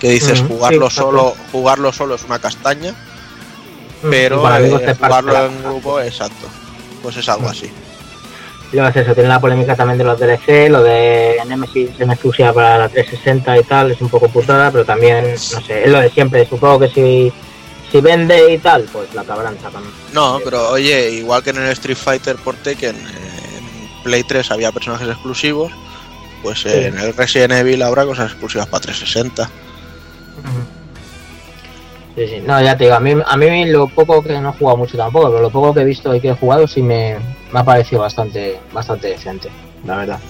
que 0.00 0.08
dices 0.08 0.40
jugarlo 0.40 0.88
sí, 0.88 0.96
solo, 0.96 1.36
jugarlo 1.52 1.92
solo 1.92 2.14
es 2.14 2.24
una 2.24 2.38
castaña, 2.38 2.94
pero 4.02 4.36
eh, 4.58 4.94
jugarlo 4.94 5.46
en 5.46 5.62
grupo, 5.62 6.00
exacto. 6.00 6.48
Pues 7.02 7.18
es 7.18 7.28
algo 7.28 7.48
así. 7.48 7.70
Y 8.70 8.78
es 8.78 8.96
eso, 8.96 9.14
tiene 9.14 9.30
la 9.30 9.40
polémica 9.40 9.74
también 9.74 9.96
de 9.96 10.04
los 10.04 10.20
DLC, 10.20 10.68
lo 10.68 10.82
de 10.82 11.36
Nemesis 11.46 11.88
en 11.98 12.10
exclusiva 12.10 12.52
para 12.52 12.76
la 12.78 12.88
360 12.90 13.58
y 13.58 13.62
tal, 13.64 13.90
es 13.92 14.00
un 14.02 14.10
poco 14.10 14.28
putada, 14.28 14.70
pero 14.70 14.84
también, 14.84 15.32
no 15.32 15.60
sé, 15.62 15.84
es 15.84 15.90
lo 15.90 16.00
de 16.00 16.10
siempre, 16.10 16.46
supongo 16.46 16.80
que 16.80 16.88
si, 16.90 17.32
si 17.90 18.00
vende 18.02 18.52
y 18.52 18.58
tal, 18.58 18.82
pues 18.92 19.14
la 19.14 19.22
acabarán 19.22 19.56
sacando. 19.62 19.88
No, 20.12 20.38
pero 20.44 20.70
oye, 20.72 21.12
igual 21.12 21.42
que 21.42 21.50
en 21.50 21.58
el 21.62 21.70
Street 21.72 21.96
Fighter 21.96 22.36
por 22.36 22.56
Tekken, 22.56 22.94
en 22.94 24.02
Play 24.04 24.22
3 24.24 24.50
había 24.50 24.70
personajes 24.70 25.08
exclusivos, 25.08 25.72
pues 26.42 26.60
Sí. 26.60 26.68
en 26.70 26.98
el 26.98 27.14
Resident 27.14 27.52
Evil 27.54 27.80
habrá 27.82 28.04
cosas 28.04 28.30
exclusivas 28.32 28.66
para 28.66 28.82
360. 28.82 29.48
Sí, 32.16 32.26
sí, 32.26 32.40
no, 32.44 32.60
ya 32.60 32.76
te 32.76 32.84
digo, 32.84 32.96
a 32.96 33.00
mí, 33.00 33.14
a 33.24 33.36
mí 33.36 33.64
lo 33.66 33.86
poco 33.88 34.22
que 34.22 34.38
no 34.40 34.50
he 34.50 34.52
jugado 34.58 34.76
mucho 34.76 34.96
tampoco, 34.96 35.30
pero 35.30 35.40
lo 35.40 35.50
poco 35.50 35.72
que 35.72 35.80
he 35.80 35.84
visto 35.84 36.14
y 36.14 36.20
que 36.20 36.30
he 36.30 36.34
jugado 36.34 36.66
sí 36.66 36.82
me, 36.82 37.16
me 37.52 37.60
ha 37.60 37.64
parecido 37.64 38.02
bastante, 38.02 38.60
bastante 38.72 39.08
decente, 39.08 39.48
la 39.84 39.96
verdad. 39.96 40.20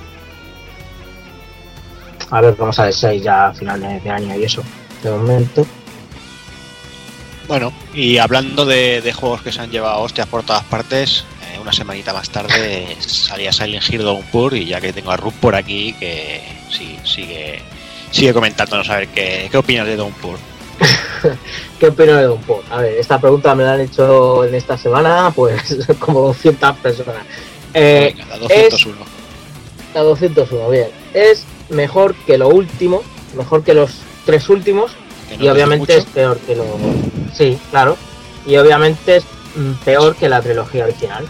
A 2.30 2.40
ver 2.40 2.56
cómo 2.56 2.72
sale 2.72 2.92
6 2.92 3.22
ya 3.22 3.48
a 3.48 3.54
final 3.54 3.80
de, 3.80 4.10
año 4.10 4.38
y 4.38 4.44
eso. 4.44 4.62
De 5.02 5.10
momento. 5.10 5.66
Bueno, 7.46 7.72
y 7.94 8.18
hablando 8.18 8.66
de, 8.66 9.12
juegos 9.14 9.42
que 9.42 9.52
se 9.52 9.60
han 9.60 9.70
llevado 9.70 10.00
hostias 10.00 10.26
por 10.26 10.42
todas 10.42 10.64
partes, 10.64 11.24
eh, 11.50 11.58
una 11.58 11.72
semanita 11.72 12.12
más 12.12 12.28
tarde 12.28 12.96
salía 13.00 13.52
Silent 13.52 13.88
Hill 13.88 14.02
Downpour 14.02 14.54
y 14.54 14.66
ya 14.66 14.80
que 14.80 14.92
tengo 14.92 15.10
a 15.12 15.16
Rup 15.16 15.32
por 15.34 15.54
aquí, 15.54 15.94
que 15.94 16.42
sí, 16.70 16.98
sigue, 17.04 17.62
sigue 18.10 18.34
comentándonos 18.34 18.90
a 18.90 18.96
ver 18.96 19.08
qué, 19.08 19.48
qué 19.50 19.56
opinas 19.56 19.86
de 19.86 19.96
Downpour. 19.96 20.38
¿Qué 21.78 21.86
opino 21.88 22.14
de 22.14 22.24
Don 22.24 22.40
Paul? 22.42 22.62
A 22.70 22.80
ver, 22.80 22.94
esta 22.94 23.20
pregunta 23.20 23.54
me 23.54 23.64
la 23.64 23.74
han 23.74 23.80
hecho 23.80 24.44
en 24.44 24.54
esta 24.54 24.76
semana, 24.76 25.32
pues 25.34 25.78
como 25.98 26.20
200 26.20 26.76
personas. 26.78 27.22
Eh, 27.74 28.14
Venga, 28.16 28.36
la 28.36 28.38
201. 28.38 28.96
La 29.94 30.00
201, 30.02 30.70
bien. 30.70 30.88
Es 31.14 31.44
mejor 31.68 32.14
que 32.26 32.38
lo 32.38 32.48
último, 32.48 33.02
mejor 33.36 33.62
que 33.62 33.74
los 33.74 33.90
tres 34.24 34.48
últimos, 34.48 34.92
no 35.30 35.34
y 35.34 35.38
te 35.38 35.50
obviamente 35.50 35.96
es 35.96 36.04
peor 36.06 36.38
que 36.38 36.56
lo. 36.56 36.64
Sí, 37.34 37.58
claro. 37.70 37.96
Y 38.46 38.56
obviamente 38.56 39.16
es 39.16 39.24
mm, 39.56 39.72
peor 39.84 40.16
que 40.16 40.28
la 40.28 40.40
trilogía 40.40 40.84
original. 40.84 41.26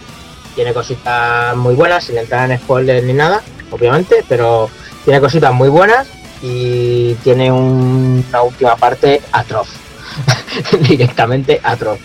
Tiene 0.54 0.72
cositas 0.72 1.56
muy 1.56 1.74
buenas, 1.74 2.04
sin 2.04 2.18
entrar 2.18 2.50
en 2.50 2.58
spoilers 2.58 3.04
ni 3.04 3.12
nada, 3.12 3.42
obviamente, 3.70 4.24
pero 4.28 4.68
tiene 5.04 5.20
cositas 5.20 5.52
muy 5.52 5.68
buenas 5.68 6.08
y 6.42 7.14
tiene 7.16 7.50
un- 7.50 8.24
una 8.28 8.42
última 8.42 8.76
parte 8.76 9.20
atroz. 9.32 9.68
Directamente 10.88 11.60
atroz. 11.62 11.98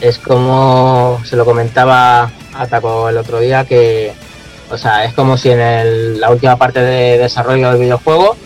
Es 0.00 0.18
como 0.18 1.20
se 1.24 1.36
lo 1.36 1.44
comentaba 1.44 2.30
Ataco 2.54 3.08
el 3.08 3.16
otro 3.16 3.40
día 3.40 3.64
que, 3.64 4.12
o 4.70 4.76
sea, 4.76 5.04
es 5.04 5.14
como 5.14 5.36
si 5.36 5.50
en 5.50 5.60
el- 5.60 6.20
la 6.20 6.30
última 6.30 6.56
parte 6.56 6.80
de 6.80 7.18
desarrollo 7.18 7.70
del 7.70 7.80
videojuego 7.80 8.36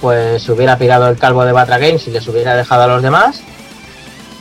pues 0.00 0.42
se 0.42 0.52
hubiera 0.52 0.76
pirado 0.78 1.08
el 1.08 1.16
calvo 1.16 1.44
de 1.44 1.52
Batra 1.52 1.78
Games 1.78 2.06
y 2.08 2.10
les 2.10 2.26
hubiera 2.28 2.54
dejado 2.54 2.82
a 2.82 2.86
los 2.86 3.02
demás, 3.02 3.40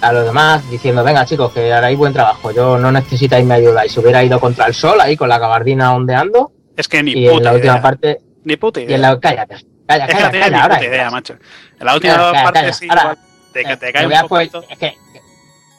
a 0.02 0.12
los 0.12 0.26
demás 0.26 0.70
diciendo, 0.70 1.04
venga 1.04 1.26
chicos, 1.26 1.54
que 1.54 1.72
haréis 1.72 1.98
buen 1.98 2.12
trabajo, 2.12 2.52
yo 2.52 2.78
no 2.78 2.92
necesitáis 2.92 3.46
mi 3.46 3.54
ayuda, 3.54 3.86
y 3.86 3.90
se 3.90 4.02
hubiera 4.02 4.22
ido 4.24 4.40
contra 4.42 4.66
el 4.66 4.74
sol 4.74 5.00
ahí 5.00 5.16
con 5.16 5.30
la 5.30 5.40
gabardina 5.40 5.94
ondeando, 5.96 6.52
Es 6.76 6.90
que 6.90 7.02
ni 7.02 7.12
y 7.14 7.28
en 7.30 7.44
la 7.44 7.54
última 7.54 7.74
idea. 7.74 7.82
parte, 7.82 8.20
Ni 8.44 8.58
puta 8.58 8.82
y 8.82 8.94
en 8.94 9.02
la, 9.02 9.18
cállate, 9.20 9.56
calla, 9.88 10.06
es 10.06 10.12
que 10.16 10.18
calla, 10.22 10.32
calla, 10.40 10.62
ahora 10.64 10.76
puta 10.76 10.88
idea, 10.88 11.12
macho. 11.12 11.34
En 11.80 11.86
la 11.86 11.94
última 11.96 12.14
Calla, 12.16 12.32
calla, 12.32 12.44
parte 12.44 12.60
calla. 12.60 12.74
sí, 12.74 12.88
Ahora, 12.90 13.18
te, 13.54 13.64
que 13.64 13.78
te 13.78 13.94
cae 13.94 14.06
voy 14.06 14.16
un 14.16 14.28
poquito. 14.28 14.66
es 14.70 14.78
que, 14.78 14.98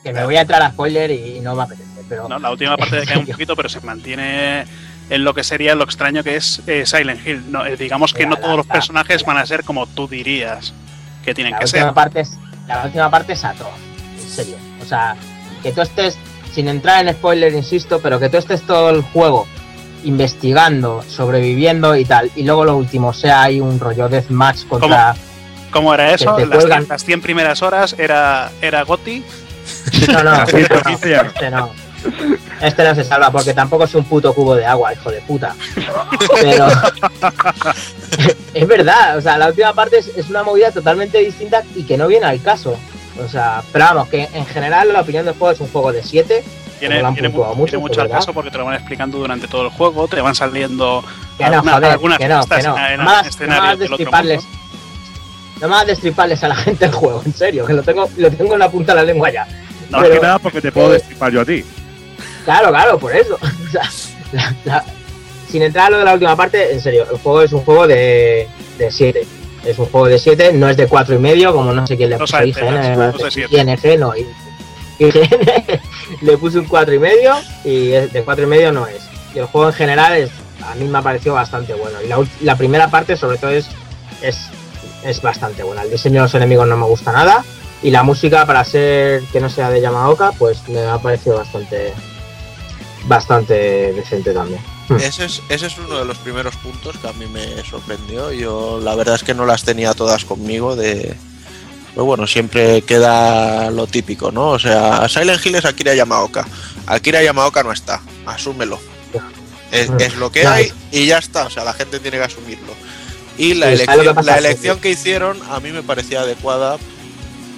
que 0.03 0.13
me 0.13 0.25
voy 0.25 0.37
a 0.37 0.41
entrar 0.43 0.63
a 0.63 0.71
spoiler 0.71 1.11
y 1.11 1.41
no 1.41 1.55
me 1.55 1.63
apetece, 1.63 1.89
pero 2.09 2.29
No, 2.29 2.39
la 2.39 2.51
última 2.51 2.77
parte 2.77 3.01
te 3.01 3.07
cae 3.07 3.19
un 3.19 3.27
poquito, 3.31 3.57
pero 3.57 3.69
se 3.69 3.81
mantiene 3.81 4.65
en 5.11 5.25
lo 5.25 5.35
que 5.35 5.45
sería 5.45 5.75
lo 5.75 5.85
extraño 5.85 6.23
que 6.23 6.37
es 6.37 6.63
eh, 6.67 6.85
Silent 6.87 7.27
Hill. 7.27 7.51
No, 7.51 7.65
eh, 7.67 7.77
digamos 7.77 8.13
que 8.13 8.21
Mira, 8.27 8.31
no 8.31 8.37
la- 8.37 8.41
todos 8.43 8.57
los 8.59 8.67
la- 8.67 8.73
personajes 8.75 9.25
van 9.25 9.39
a 9.39 9.47
ser 9.47 9.65
como 9.65 9.87
tú 9.87 10.07
dirías 10.09 10.73
que 11.25 11.35
tienen 11.35 11.53
la 11.53 11.59
que 11.59 11.65
última 11.65 11.85
ser. 11.87 11.95
parte 11.95 12.21
es 12.21 12.37
la 12.67 12.85
última 12.85 13.11
parte 13.11 13.33
es 13.35 13.45
atroz 13.45 13.73
en 14.23 14.29
serio 14.29 14.57
o 14.81 14.85
sea 14.85 15.17
que 15.63 15.73
tú 15.73 15.81
estés 15.83 16.19
sin 16.53 16.69
entrar 16.69 17.07
en 17.07 17.15
spoiler 17.15 17.53
insisto 17.55 18.01
pero 18.01 18.19
que 18.21 18.29
tú 18.29 18.37
estés 18.39 18.63
todo 18.63 18.91
el 18.91 19.01
juego 19.03 19.47
investigando 20.05 21.03
sobreviviendo 21.03 21.97
y 21.97 22.05
tal 22.05 22.31
y 22.35 22.45
luego 22.45 22.65
lo 22.65 22.77
último 22.77 23.13
sea 23.13 23.43
ahí 23.43 23.61
un 23.61 23.79
rollo 23.79 24.09
deathmatch 24.09 24.67
contra 24.67 25.15
¿Cómo 25.71 25.93
era 25.93 26.15
eso? 26.15 26.39
Las, 26.39 26.49
cuelgan. 26.49 26.83
100, 26.83 26.89
las 26.89 27.05
100 27.05 27.21
primeras 27.21 27.61
horas 27.61 27.97
era, 27.99 28.53
era 28.63 28.85
Gotti. 28.85 29.25
no 30.13 30.23
no, 30.23 30.43
este 30.47 30.69
no, 30.69 31.23
este 31.23 31.51
no 31.51 31.71
este 32.61 32.85
no 32.85 32.95
se 32.95 33.03
salva 33.03 33.31
porque 33.31 33.55
tampoco 33.55 33.85
es 33.85 33.95
un 33.95 34.05
puto 34.05 34.33
cubo 34.33 34.55
de 34.55 34.65
agua 34.67 34.93
hijo 34.93 35.11
de 35.11 35.21
puta 35.23 35.57
pero 36.41 36.69
es 38.55 38.69
verdad 38.69 39.17
o 39.17 39.21
sea 39.21 39.37
la 39.39 39.49
última 39.49 39.73
parte 39.73 39.99
es, 39.99 40.09
es 40.09 40.31
una 40.31 40.43
movida 40.43 40.71
totalmente 40.71 41.19
distinta 41.19 41.63
y 41.75 41.83
que 41.83 41.97
no 41.97 42.07
viene 42.07 42.27
al 42.27 42.41
caso 42.41 42.79
o 43.23 43.29
sea, 43.29 43.63
pero 43.73 43.85
vamos, 43.85 44.09
que 44.09 44.29
en 44.33 44.47
general 44.47 44.93
la 44.93 45.01
opinión 45.01 45.25
del 45.25 45.35
juego 45.35 45.53
es 45.53 45.61
un 45.61 45.69
juego 45.69 45.93
de 45.93 46.03
7. 46.03 46.43
Tiene, 46.89 47.13
tiene, 47.13 47.31
puntuado 47.31 47.55
mu- 47.55 47.61
mucho, 47.63 47.71
tiene 47.73 47.83
mucho 47.89 48.01
al 48.03 48.09
caso 48.11 48.33
porque 48.33 48.51
te 48.51 48.59
lo 48.59 48.65
van 48.65 48.75
explicando 48.75 49.19
durante 49.19 49.47
todo 49.49 49.63
el 49.63 49.69
juego, 49.71 50.09
te 50.09 50.21
van 50.21 50.35
saliendo 50.35 51.05
Que 51.39 51.45
no, 51.45 51.55
alguna- 51.57 51.73
joder, 51.75 51.91
algunas 51.91 52.19
que 52.19 52.29
no, 52.29 52.47
que 52.47 52.63
no. 52.63 52.77
en- 52.79 52.85
en 52.93 52.97
No 52.99 53.05
más, 53.05 53.41
no 53.41 53.47
más 53.49 53.79
destriparles. 53.79 54.45
No 55.61 55.69
más 55.69 55.87
destriparles 55.87 56.43
a 56.45 56.49
la 56.49 56.57
gente 56.57 56.85
el 56.87 56.93
juego, 56.93 57.23
en 57.25 57.33
serio, 57.33 57.65
que 57.67 57.73
lo 57.73 57.83
tengo, 57.83 58.09
lo 58.17 58.31
tengo 58.31 58.55
en 58.55 58.59
la 58.59 58.71
punta 58.71 58.93
de 58.93 59.01
la 59.01 59.05
lengua 59.05 59.31
ya. 59.31 59.47
Más 59.91 60.03
Pero- 60.03 60.15
que 60.15 60.21
nada 60.21 60.39
porque 60.39 60.61
te 60.61 60.73
puedo 60.73 60.91
eh, 60.91 60.95
destripar 60.95 61.33
yo 61.33 61.41
a 61.41 61.45
ti. 61.45 61.65
Claro, 62.45 62.69
claro, 62.71 62.99
por 62.99 63.15
eso. 63.15 63.39
O 63.69 63.71
sea, 63.71 63.83
la- 64.33 64.55
la- 64.65 64.85
sin 65.49 65.63
entrar 65.63 65.87
a 65.87 65.91
lo 65.91 65.99
de 65.99 66.05
la 66.05 66.13
última 66.15 66.37
parte, 66.37 66.73
en 66.73 66.81
serio, 66.81 67.07
el 67.11 67.19
juego 67.19 67.43
es 67.43 67.53
un 67.53 67.61
juego 67.65 67.87
de 67.87 68.49
7. 68.91 69.27
Es 69.65 69.79
un 69.79 69.87
juego 69.87 70.07
de 70.09 70.19
7, 70.19 70.53
no 70.53 70.69
es 70.69 70.77
de 70.77 70.87
cuatro 70.89 71.15
y 71.15 71.19
medio, 71.19 71.55
como 71.55 71.73
no 71.73 71.87
sé 71.87 71.97
quién 71.97 72.11
le 72.11 72.19
puso 72.19 72.37
IGN, 72.45 72.55
de. 72.75 72.93
ING, 73.51 73.99
no, 74.01 74.15
I- 74.17 74.21
IGN 74.21 74.29
le 76.23 76.39
puso 76.39 76.61
un 76.61 76.67
cuatro 76.67 76.95
y 76.95 76.99
medio 76.99 77.35
y 77.65 77.89
de 77.89 78.23
cuatro 78.25 78.45
y 78.45 78.47
medio 78.47 78.73
no 78.73 78.87
es. 78.87 79.03
Y 79.35 79.39
el 79.39 79.47
juego 79.47 79.69
en 79.69 79.75
general 79.75 80.15
es, 80.15 80.31
a 80.65 80.75
mí 80.75 80.85
me 80.85 80.99
ha 80.99 81.03
parecido 81.03 81.35
bastante 81.35 81.75
bueno. 81.75 82.01
Y 82.03 82.09
la, 82.09 82.25
la 82.43 82.57
primera 82.57 82.91
parte, 82.91 83.17
sobre 83.17 83.39
todo, 83.39 83.51
es, 83.51 83.67
es, 84.23 84.39
es 85.03 85.21
bastante 85.21 85.63
buena. 85.63 85.83
El 85.83 85.91
diseño 85.91 86.17
de 86.17 86.23
los 86.23 86.35
enemigos 86.35 86.69
no 86.69 86.77
me 86.77 86.87
gusta 86.87 87.13
nada. 87.13 87.45
Y 87.83 87.91
la 87.91 88.03
música, 88.03 88.47
para 88.47 88.65
ser 88.65 89.23
que 89.33 89.41
no 89.41 89.51
sea 89.51 89.71
de 89.71 89.81
Yamaoka, 89.81 90.33
pues 90.33 90.67
me 90.69 90.81
ha 90.81 90.99
parecido 90.99 91.37
bastante 91.37 91.93
bastante 93.07 93.93
decente 93.93 94.33
también. 94.33 94.61
Ese 94.99 95.25
es, 95.25 95.43
ese 95.49 95.67
es 95.67 95.79
uno 95.79 95.99
de 95.99 96.05
los 96.05 96.19
primeros 96.19 96.57
puntos 96.57 96.97
que 96.99 97.09
a 97.09 97.13
mí 97.13 97.27
me 97.27 97.63
sorprendió. 97.65 98.33
Yo 98.33 98.81
la 98.81 98.95
verdad 98.95 99.15
es 99.15 99.25
que 99.25 99.35
no 99.35 99.47
las 99.47 99.65
tenía 99.65 99.95
todas 99.95 100.25
conmigo 100.25 100.77
de... 100.77 101.15
Pero 101.95 102.05
bueno, 102.07 102.27
siempre 102.27 102.83
queda 102.83 103.71
lo 103.71 103.87
típico, 103.87 104.33
¿no? 104.33 104.49
O 104.51 104.59
sea, 104.59 105.09
Silent 105.09 105.45
Hill 105.47 105.55
es 105.55 105.65
Akira 105.65 105.95
Yamaoka. 105.95 106.45
Akira 106.87 107.23
Yamaoka 107.23 107.63
no 107.63 107.73
está, 107.73 108.01
asúmelo. 108.27 108.79
Es, 109.71 109.91
es 109.99 110.17
lo 110.17 110.31
que 110.31 110.47
hay 110.47 110.73
y 110.93 111.07
ya 111.07 111.19
está, 111.19 111.47
o 111.47 111.51
sea, 111.51 111.65
la 111.65 111.73
gente 111.73 111.99
tiene 112.01 112.19
que 112.19 112.25
asumirlo. 112.25 112.73
Y 113.39 113.55
la 113.55 113.77
Sí, 113.77 113.85
¿sabes 113.85 114.05
lo 114.07 114.15
que 114.15 114.21
elección, 114.21 114.27
la 114.27 114.33
Que- 114.35 114.39
elección 114.39 114.79
que 114.81 114.91
hicieron 114.91 115.39
a 115.51 115.59
mí 115.61 115.71
me 115.73 115.83
parecía 115.83 116.21
adecuada, 116.21 116.77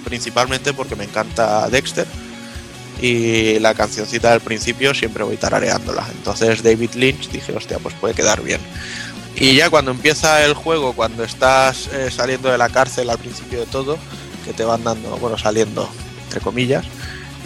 principalmente 0.05 0.73
porque 0.73 0.95
me 0.95 1.03
encanta 1.03 1.67
Dexter 1.69 2.07
y 3.01 3.59
la 3.59 3.75
cancioncita 3.75 4.31
del 4.31 4.41
principio 4.41 4.93
siempre 4.95 5.23
voy 5.23 5.37
tarareándola. 5.37 6.07
Entonces 6.11 6.63
David 6.63 6.91
Lynch 6.95 7.29
dije, 7.29 7.53
hostia, 7.55 7.77
pues 7.79 7.93
puede 7.95 8.13
quedar 8.15 8.41
bien. 8.41 8.59
Y 9.35 9.55
ya 9.55 9.69
cuando 9.69 9.91
empieza 9.91 10.43
el 10.43 10.55
juego, 10.55 10.93
cuando 10.93 11.23
estás 11.23 11.89
eh, 11.93 12.09
saliendo 12.09 12.49
de 12.49 12.57
la 12.57 12.69
cárcel 12.69 13.09
al 13.11 13.19
principio 13.19 13.59
de 13.59 13.65
todo, 13.67 13.99
que 14.47 14.53
te 14.53 14.63
van 14.63 14.83
dando, 14.83 15.17
bueno, 15.17 15.37
saliendo, 15.37 15.87
entre 16.23 16.39
comillas, 16.39 16.85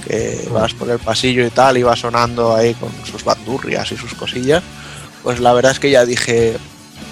que 0.07 0.47
vas 0.51 0.73
por 0.73 0.89
el 0.89 0.99
pasillo 0.99 1.45
y 1.45 1.49
tal, 1.49 1.77
y 1.77 1.83
va 1.83 1.95
sonando 1.95 2.55
ahí 2.55 2.73
con 2.75 2.91
sus 3.05 3.23
bandurrias 3.23 3.91
y 3.91 3.97
sus 3.97 4.13
cosillas, 4.13 4.63
pues 5.23 5.39
la 5.39 5.53
verdad 5.53 5.71
es 5.71 5.79
que 5.79 5.91
ya 5.91 6.05
dije, 6.05 6.57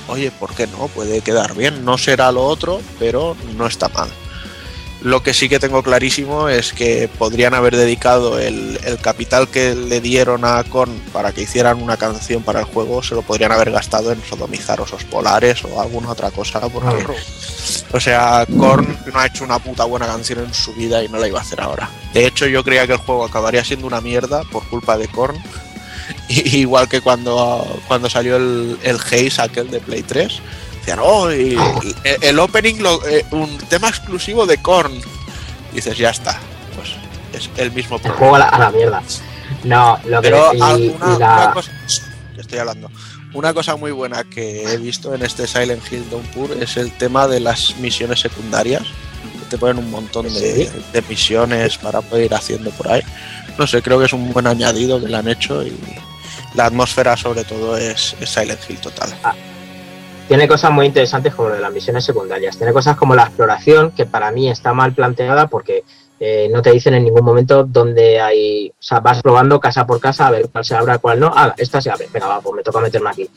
oye, 0.07 0.31
¿por 0.31 0.53
qué 0.53 0.67
no? 0.67 0.87
Puede 0.87 1.21
quedar 1.21 1.55
bien, 1.55 1.83
no 1.83 1.97
será 1.97 2.31
lo 2.31 2.43
otro, 2.43 2.81
pero 2.99 3.35
no 3.57 3.67
está 3.67 3.89
mal. 3.89 4.09
Lo 5.01 5.23
que 5.23 5.33
sí 5.33 5.47
que 5.47 5.59
tengo 5.59 5.81
clarísimo 5.81 6.49
es 6.49 6.73
que 6.73 7.09
podrían 7.17 7.53
haber 7.53 7.77
dedicado 7.77 8.37
el, 8.37 8.79
el 8.83 8.97
capital 8.99 9.47
que 9.47 9.73
le 9.73 10.01
dieron 10.01 10.43
a 10.43 10.61
Korn 10.65 10.91
para 11.13 11.31
que 11.31 11.43
hicieran 11.43 11.81
una 11.81 11.95
canción 11.95 12.43
para 12.43 12.59
el 12.59 12.65
juego, 12.65 13.01
se 13.01 13.15
lo 13.15 13.21
podrían 13.21 13.53
haber 13.53 13.71
gastado 13.71 14.11
en 14.11 14.21
sodomizar 14.21 14.81
osos 14.81 15.05
polares 15.05 15.63
o 15.63 15.81
alguna 15.81 16.09
otra 16.09 16.31
cosa, 16.31 16.59
porque, 16.67 17.05
o 17.93 17.99
sea, 17.99 18.45
Korn 18.57 18.97
no 19.13 19.19
ha 19.19 19.27
hecho 19.27 19.45
una 19.45 19.59
puta 19.59 19.85
buena 19.85 20.05
canción 20.05 20.39
en 20.39 20.53
su 20.53 20.73
vida 20.73 21.01
y 21.01 21.07
no 21.07 21.17
la 21.17 21.27
iba 21.27 21.39
a 21.39 21.43
hacer 21.43 21.61
ahora. 21.61 21.89
De 22.13 22.27
hecho, 22.27 22.47
yo 22.47 22.63
creía 22.63 22.85
que 22.85 22.93
el 22.93 22.99
juego 22.99 23.23
acabaría 23.23 23.63
siendo 23.63 23.87
una 23.87 24.01
mierda 24.01 24.41
por 24.51 24.67
culpa 24.67 24.97
de 24.97 25.07
Korn 25.07 25.41
igual 26.27 26.87
que 26.87 27.01
cuando, 27.01 27.65
cuando 27.87 28.09
salió 28.09 28.35
el, 28.35 28.77
el 28.83 28.97
Haze 28.97 29.41
aquel 29.41 29.69
de 29.69 29.79
Play 29.79 30.03
3, 30.03 30.41
oh, 30.99 31.31
y 31.31 31.57
el, 32.21 32.39
opening, 32.39 32.75
lo- 32.81 33.05
eh, 33.07 33.25
un 33.31 33.57
tema 33.69 33.89
exclusivo 33.89 34.45
de 34.45 34.57
Korn. 34.61 34.93
Y 35.71 35.75
dices, 35.75 35.97
ya 35.97 36.09
está, 36.09 36.39
pues 36.75 36.89
es 37.33 37.49
el 37.57 37.71
mismo 37.71 37.99
El 38.03 38.11
juego 38.11 38.35
a 38.35 38.39
la, 38.39 38.45
a 38.45 38.57
la 38.59 38.71
mierda. 38.71 39.03
No, 39.63 39.99
lo 40.05 40.21
que 40.21 40.29
Pero 40.29 40.53
y- 40.53 40.61
alguna- 40.61 41.15
y 41.15 41.19
la- 41.19 41.35
una 41.43 41.51
cosa, 41.53 41.71
estoy 42.37 42.59
hablando. 42.59 42.89
Una 43.33 43.53
cosa 43.53 43.75
muy 43.75 43.91
buena 43.91 44.23
que 44.23 44.63
he 44.63 44.77
visto 44.77 45.13
en 45.13 45.23
este 45.23 45.45
Silent 45.45 45.83
Hill 45.91 46.09
Downpour 46.09 46.57
es 46.59 46.77
el 46.77 46.91
tema 46.93 47.27
de 47.27 47.39
las 47.39 47.75
misiones 47.77 48.21
secundarias. 48.21 48.81
Te 49.51 49.57
ponen 49.57 49.77
un 49.77 49.91
montón 49.91 50.25
de, 50.33 50.65
Sí. 50.65 50.69
de 50.93 51.01
misiones 51.03 51.77
para 51.77 52.01
poder 52.01 52.25
ir 52.25 52.33
haciendo 52.33 52.71
por 52.71 52.91
ahí. 52.91 53.01
No 53.57 53.67
sé, 53.67 53.81
creo 53.83 53.99
que 53.99 54.05
es 54.05 54.13
un 54.13 54.31
buen 54.33 54.47
añadido 54.47 54.99
que 54.99 55.07
le 55.07 55.17
han 55.17 55.27
hecho 55.27 55.61
y 55.63 55.77
la 56.55 56.65
atmósfera 56.65 57.15
sobre 57.17 57.43
todo 57.43 57.77
es, 57.77 58.15
es 58.19 58.29
Silent 58.29 58.59
Hill 58.67 58.77
total. 58.79 59.13
Tiene 60.29 60.47
cosas 60.47 60.69
muy 60.69 60.85
interesantes 60.85 61.33
como 61.33 61.49
lo 61.49 61.55
de 61.55 61.61
las 61.61 61.73
misiones 61.73 62.05
secundarias. 62.05 62.55
Tiene 62.55 62.71
cosas 62.71 62.95
como 62.95 63.15
la 63.15 63.23
exploración, 63.23 63.89
que 63.89 64.05
para 64.05 64.31
mí 64.31 64.47
está 64.47 64.73
mal 64.73 64.93
planteada 64.93 65.47
porque 65.47 65.83
eh, 66.19 66.47
no 66.51 66.61
te 66.61 66.71
dicen 66.71 66.93
en 66.93 67.03
ningún 67.03 67.25
momento 67.25 67.63
dónde 67.63 68.21
hay. 68.21 68.69
O 68.69 68.73
sea, 68.77 68.99
vas 68.99 69.23
probando 69.23 69.59
casa 69.59 69.87
por 69.87 69.99
casa 69.99 70.27
a 70.27 70.31
ver 70.31 70.47
cuál 70.51 70.63
se 70.63 70.75
abre, 70.75 70.99
cuál 70.99 71.19
no. 71.19 71.31
Ah, 71.35 71.55
esta 71.57 71.81
se 71.81 71.89
abre. 71.89 72.07
Venga, 72.13 72.27
va, 72.27 72.41
pues 72.41 72.55
me 72.55 72.61
toca 72.61 72.79
meterme 72.79 73.09
aquí. 73.09 73.27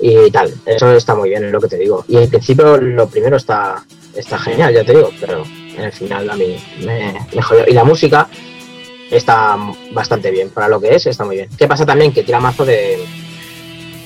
Y 0.00 0.28
tal. 0.32 0.52
Eso 0.66 0.90
está 0.92 1.14
muy 1.14 1.28
bien, 1.28 1.44
es 1.44 1.52
lo 1.52 1.60
que 1.60 1.68
te 1.68 1.76
digo. 1.76 2.04
Y 2.08 2.16
en 2.16 2.28
principio 2.28 2.78
lo 2.78 3.06
primero 3.06 3.36
está, 3.36 3.84
está 4.16 4.36
genial, 4.36 4.74
ya 4.74 4.82
te 4.82 4.92
digo, 4.92 5.10
pero 5.20 5.44
en 5.44 5.84
el 5.84 5.92
final 5.92 6.28
a 6.28 6.34
mí 6.34 6.56
me, 6.84 7.28
me 7.32 7.42
jodió. 7.42 7.64
Y 7.68 7.74
la 7.74 7.84
música 7.84 8.26
está 9.08 9.56
bastante 9.92 10.32
bien. 10.32 10.50
Para 10.50 10.66
lo 10.66 10.80
que 10.80 10.96
es, 10.96 11.06
está 11.06 11.24
muy 11.24 11.36
bien. 11.36 11.48
¿Qué 11.56 11.68
pasa 11.68 11.86
también? 11.86 12.12
Que 12.12 12.24
tira 12.24 12.40
mazo 12.40 12.64
de 12.64 12.98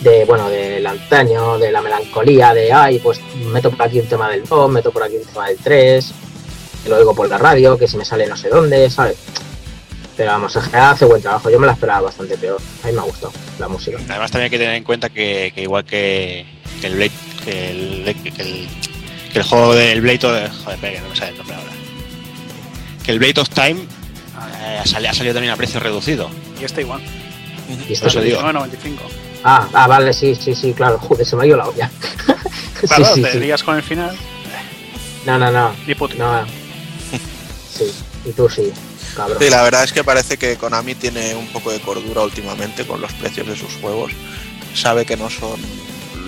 de 0.05 0.25
bueno 0.25 0.49
del 0.49 0.87
antaño, 0.87 1.59
de 1.59 1.73
la 1.73 1.81
melancolía, 1.83 2.55
de 2.55 2.73
ay, 2.73 2.99
pues 3.01 3.21
meto 3.53 3.71
por 3.71 3.83
aquí 3.83 3.99
un 3.99 4.07
tema 4.07 4.31
del 4.31 4.45
2, 4.45 4.71
meto 4.71 4.93
por 4.93 5.03
aquí 5.03 5.17
un 5.17 5.25
tema 5.25 5.49
del 5.49 5.57
3, 5.59 6.13
que 6.85 6.89
lo 6.89 6.97
oigo 6.97 7.15
por 7.15 7.29
la 7.29 7.39
radio, 7.39 7.77
que 7.79 7.89
si 7.89 7.97
me 7.97 8.05
sale 8.05 8.27
no 8.27 8.37
sé 8.37 8.49
dónde, 8.51 8.89
¿sabes? 8.91 9.17
Pero 10.17 10.31
vamos, 10.31 10.55
en 10.55 10.63
general 10.63 10.93
hace 10.95 11.05
buen 11.07 11.21
trabajo, 11.23 11.51
yo 11.51 11.59
me 11.59 11.67
la 11.67 11.73
esperaba 11.73 12.03
bastante 12.03 12.37
peor, 12.39 12.61
a 12.83 12.87
mí 12.87 12.93
me 12.93 13.01
ha 13.01 13.05
gustado 13.05 13.33
la 13.59 13.67
música. 13.69 13.99
Además 14.09 14.31
también 14.31 14.45
hay 14.45 14.51
que 14.51 14.59
tener 14.59 14.75
en 14.77 14.85
cuenta 14.85 15.09
que, 15.09 15.51
que 15.55 15.63
igual 15.63 15.85
que, 15.85 16.47
que 16.81 16.87
el 16.87 16.95
Blade, 16.95 17.11
que 17.45 17.71
el, 17.71 18.17
que 18.23 18.43
el, 18.43 18.69
que 19.33 19.39
el 19.39 19.45
juego 19.45 19.75
del 19.75 20.01
Blade 20.03 20.17
of, 20.19 20.23
joder, 20.65 20.75
espera, 20.77 20.93
que 20.93 21.01
no 21.01 21.09
me 21.09 21.17
sale 21.17 21.31
el 21.33 21.39
nombre 21.39 21.57
ahora. 21.57 21.71
Que 23.05 23.11
el 23.11 23.19
Blade 23.19 23.41
of 23.41 23.49
Time 23.49 23.81
eh, 23.81 24.79
ha, 24.83 24.87
sali- 24.87 25.07
ha 25.09 25.13
salido 25.15 25.35
también 25.35 25.53
a 25.53 25.57
precio 25.57 25.81
reducido. 25.81 26.31
Y 26.61 26.65
este 26.65 26.83
igual. 26.83 27.01
Y 27.89 27.97
Por 27.97 28.09
eso 28.09 28.21
digo. 28.21 28.41
19.95. 28.41 28.69
Ah, 29.45 29.69
ah, 29.75 29.87
vale, 29.87 30.13
sí, 30.15 30.35
sí, 30.35 30.55
sí, 30.55 30.73
claro, 30.73 30.99
joder, 31.03 31.27
se 31.27 31.37
me 31.37 31.45
ha 31.45 31.47
ido 31.47 31.57
la 31.59 31.69
olla. 31.69 31.91
Claro, 32.89 33.05
sí, 33.07 33.13
sí, 33.15 33.23
te 33.23 33.33
sí. 33.33 33.39
lías 33.39 33.63
con 33.63 33.77
el 33.77 33.83
final. 33.83 34.17
No, 35.27 35.39
no, 35.39 35.51
no, 35.51 35.73
Ni 35.87 35.95
puto. 35.95 36.15
no. 36.17 36.45
Sí, 37.71 37.93
y 38.25 38.33
tú 38.33 38.49
sí, 38.49 38.73
cabrón. 39.17 39.39
Sí, 39.41 39.51
la 39.51 39.63
verdad 39.63 39.85
es 39.85 39.93
que 39.93 40.05
parece 40.05 40.37
que 40.37 40.57
Konami 40.57 40.95
tiene 40.95 41.35
un 41.35 41.47
poco 41.49 41.73
de 41.73 41.81
cordura 41.81 42.23
últimamente 42.23 42.87
con 42.87 43.01
los 43.01 43.13
precios 43.15 43.47
de 43.47 43.57
sus 43.57 43.75
juegos. 43.81 44.13
Sabe 44.75 45.05
que 45.05 45.17
no 45.17 45.29
son 45.29 45.61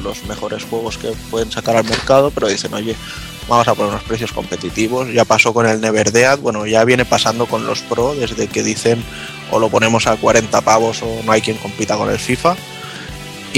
los 0.03 0.25
mejores 0.25 0.65
juegos 0.65 0.99
que 0.99 1.13
pueden 1.31 1.51
sacar 1.53 1.77
al 1.77 1.85
mercado, 1.85 2.31
pero 2.33 2.49
dicen, 2.49 2.75
oye, 2.75 2.97
vamos 3.49 3.69
a 3.69 3.75
poner 3.75 3.93
unos 3.93 4.03
precios 4.05 4.33
competitivos. 4.33 5.13
Ya 5.13 5.25
pasó 5.25 5.55
con 5.55 5.67
el 5.67 5.81
Never 5.81 6.11
Dead, 6.11 6.39
bueno, 6.39 6.67
ya 6.67 6.85
viene 6.85 7.05
pasando 7.05 7.47
con 7.47 7.67
los 7.67 7.81
Pro 7.83 8.15
desde 8.15 8.49
que 8.49 8.63
dicen 8.63 9.03
o 9.51 9.59
lo 9.59 9.69
ponemos 9.69 10.07
a 10.07 10.17
40 10.17 10.61
pavos 10.63 11.03
o 11.03 11.23
no 11.25 11.33
hay 11.33 11.41
quien 11.43 11.57
compita 11.59 11.97
con 11.97 12.11
el 12.11 12.19
FIFA. 12.19 12.57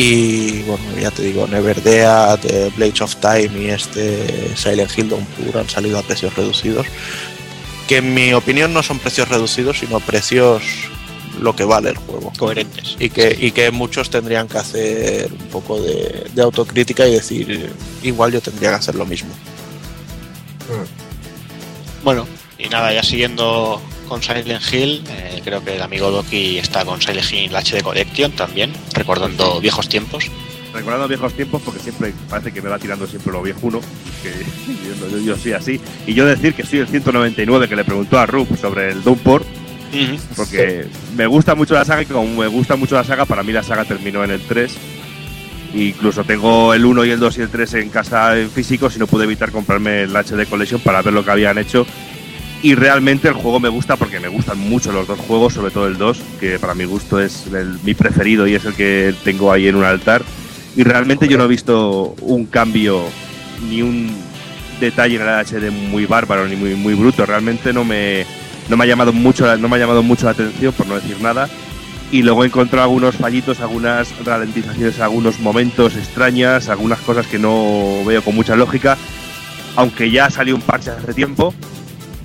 Y 0.00 0.62
bueno, 0.62 0.84
ya 0.96 1.10
te 1.10 1.22
digo, 1.22 1.48
Never 1.48 1.82
Dead, 1.82 2.38
eh, 2.44 2.70
Blades 2.76 3.00
of 3.00 3.16
Time 3.16 3.50
y 3.60 3.70
este 3.70 4.56
Silent 4.56 4.96
Hill 4.96 5.08
Downpour 5.08 5.58
han 5.58 5.68
salido 5.68 5.98
a 5.98 6.02
precios 6.02 6.36
reducidos 6.36 6.86
que 7.88 7.96
en 7.96 8.14
mi 8.14 8.32
opinión 8.32 8.72
no 8.72 8.84
son 8.84 9.00
precios 9.00 9.28
reducidos, 9.28 9.80
sino 9.80 9.98
precios 9.98 10.62
lo 11.40 11.56
que 11.56 11.64
vale 11.64 11.90
el 11.90 11.96
juego. 11.96 12.32
Coherentes. 12.38 12.94
Y 13.00 13.10
que, 13.10 13.36
y 13.40 13.50
que 13.50 13.72
muchos 13.72 14.08
tendrían 14.08 14.46
que 14.46 14.58
hacer 14.58 15.32
un 15.32 15.48
poco 15.48 15.80
de, 15.80 16.30
de 16.32 16.42
autocrítica 16.42 17.08
y 17.08 17.14
decir, 17.14 17.68
igual 18.04 18.30
yo 18.30 18.40
tendría 18.40 18.70
que 18.70 18.76
hacer 18.76 18.94
lo 18.94 19.04
mismo. 19.04 19.30
Bueno, 22.04 22.24
y 22.56 22.68
nada, 22.68 22.92
ya 22.92 23.02
siguiendo 23.02 23.82
con 24.08 24.22
Silent 24.22 24.62
Hill, 24.72 25.02
eh, 25.10 25.40
creo 25.44 25.62
que 25.64 25.76
el 25.76 25.82
amigo 25.82 26.10
Doki 26.10 26.58
está 26.58 26.84
con 26.84 27.00
Silent 27.00 27.30
Hill 27.32 27.54
HD 27.54 27.82
Collection 27.82 28.32
también, 28.32 28.72
recordando 28.94 29.60
viejos 29.60 29.88
tiempos. 29.88 30.30
Recordando 30.72 31.08
viejos 31.08 31.32
tiempos, 31.34 31.62
porque 31.64 31.80
siempre 31.80 32.12
parece 32.28 32.52
que 32.52 32.60
me 32.60 32.68
va 32.68 32.78
tirando 32.78 33.06
siempre 33.06 33.32
lo 33.32 33.42
viejuno, 33.42 33.80
que 34.22 34.30
yo, 35.00 35.08
yo- 35.10 35.18
yo 35.24 35.36
soy 35.36 35.52
así. 35.52 35.80
Y 36.06 36.14
yo 36.14 36.26
decir 36.26 36.54
que 36.54 36.64
soy 36.64 36.80
el 36.80 36.88
199 36.88 37.68
que 37.68 37.76
le 37.76 37.84
preguntó 37.84 38.18
a 38.18 38.26
Rup 38.26 38.56
sobre 38.58 38.90
el 38.92 39.02
Downpour, 39.02 39.44
porque 40.36 40.86
me 41.16 41.26
gusta 41.26 41.54
mucho 41.54 41.72
la 41.74 41.84
saga 41.84 42.02
y 42.02 42.06
como 42.06 42.26
me 42.42 42.46
gusta 42.46 42.76
mucho 42.76 42.94
la 42.96 43.04
saga, 43.04 43.24
para 43.24 43.42
mí 43.42 43.52
la 43.52 43.62
saga 43.62 43.84
terminó 43.86 44.22
en 44.24 44.30
el 44.32 44.40
3. 44.42 44.76
Incluso 45.74 46.24
tengo 46.24 46.72
el 46.72 46.84
1 46.84 47.04
y 47.04 47.10
el 47.10 47.20
2 47.20 47.38
y 47.38 47.40
el 47.42 47.48
3 47.50 47.74
en 47.74 47.88
casa 47.90 48.38
en 48.38 48.50
físico, 48.50 48.88
si 48.90 48.98
no 48.98 49.06
pude 49.06 49.24
evitar 49.24 49.50
comprarme 49.50 50.02
el 50.04 50.14
HD 50.16 50.46
Collection 50.48 50.80
para 50.80 51.02
ver 51.02 51.12
lo 51.12 51.24
que 51.24 51.30
habían 51.30 51.58
hecho. 51.58 51.86
Y 52.62 52.74
realmente 52.74 53.28
el 53.28 53.34
juego 53.34 53.60
me 53.60 53.68
gusta 53.68 53.96
porque 53.96 54.18
me 54.18 54.26
gustan 54.28 54.58
mucho 54.58 54.90
los 54.90 55.06
dos 55.06 55.18
juegos, 55.20 55.54
sobre 55.54 55.70
todo 55.70 55.86
el 55.86 55.96
2, 55.96 56.18
que 56.40 56.58
para 56.58 56.74
mi 56.74 56.84
gusto 56.84 57.20
es 57.20 57.46
el- 57.46 57.78
mi 57.84 57.94
preferido 57.94 58.46
y 58.48 58.54
es 58.54 58.64
el 58.64 58.74
que 58.74 59.14
tengo 59.22 59.52
ahí 59.52 59.68
en 59.68 59.76
un 59.76 59.84
altar. 59.84 60.22
Y 60.76 60.82
realmente 60.82 61.28
yo 61.28 61.38
no 61.38 61.44
he 61.44 61.48
visto 61.48 62.14
un 62.20 62.46
cambio 62.46 63.04
ni 63.70 63.82
un 63.82 64.10
detalle 64.80 65.16
en 65.16 65.22
el 65.22 65.28
HD 65.28 65.70
muy 65.70 66.06
bárbaro 66.06 66.46
ni 66.48 66.56
muy, 66.56 66.74
muy 66.74 66.94
bruto. 66.94 67.24
Realmente 67.26 67.72
no 67.72 67.84
me, 67.84 68.26
no 68.68 68.76
me 68.76 68.84
ha 68.84 68.86
llamado 68.88 69.12
mucho 69.12 69.56
no 69.56 69.68
me 69.68 69.76
ha 69.76 69.78
llamado 69.80 70.02
mucho 70.02 70.26
la 70.26 70.32
atención, 70.32 70.72
por 70.72 70.86
no 70.88 70.96
decir 70.96 71.20
nada. 71.20 71.48
Y 72.10 72.22
luego 72.22 72.42
he 72.42 72.46
encontrado 72.46 72.84
algunos 72.84 73.16
fallitos, 73.16 73.60
algunas 73.60 74.08
ralentizaciones, 74.24 74.98
algunos 74.98 75.38
momentos 75.40 75.94
extrañas, 75.94 76.68
algunas 76.68 76.98
cosas 77.00 77.26
que 77.26 77.38
no 77.38 78.02
veo 78.04 78.22
con 78.22 78.34
mucha 78.34 78.56
lógica. 78.56 78.96
Aunque 79.76 80.10
ya 80.10 80.28
salió 80.30 80.54
un 80.56 80.62
parche 80.62 80.90
hace 80.90 81.12
tiempo. 81.14 81.54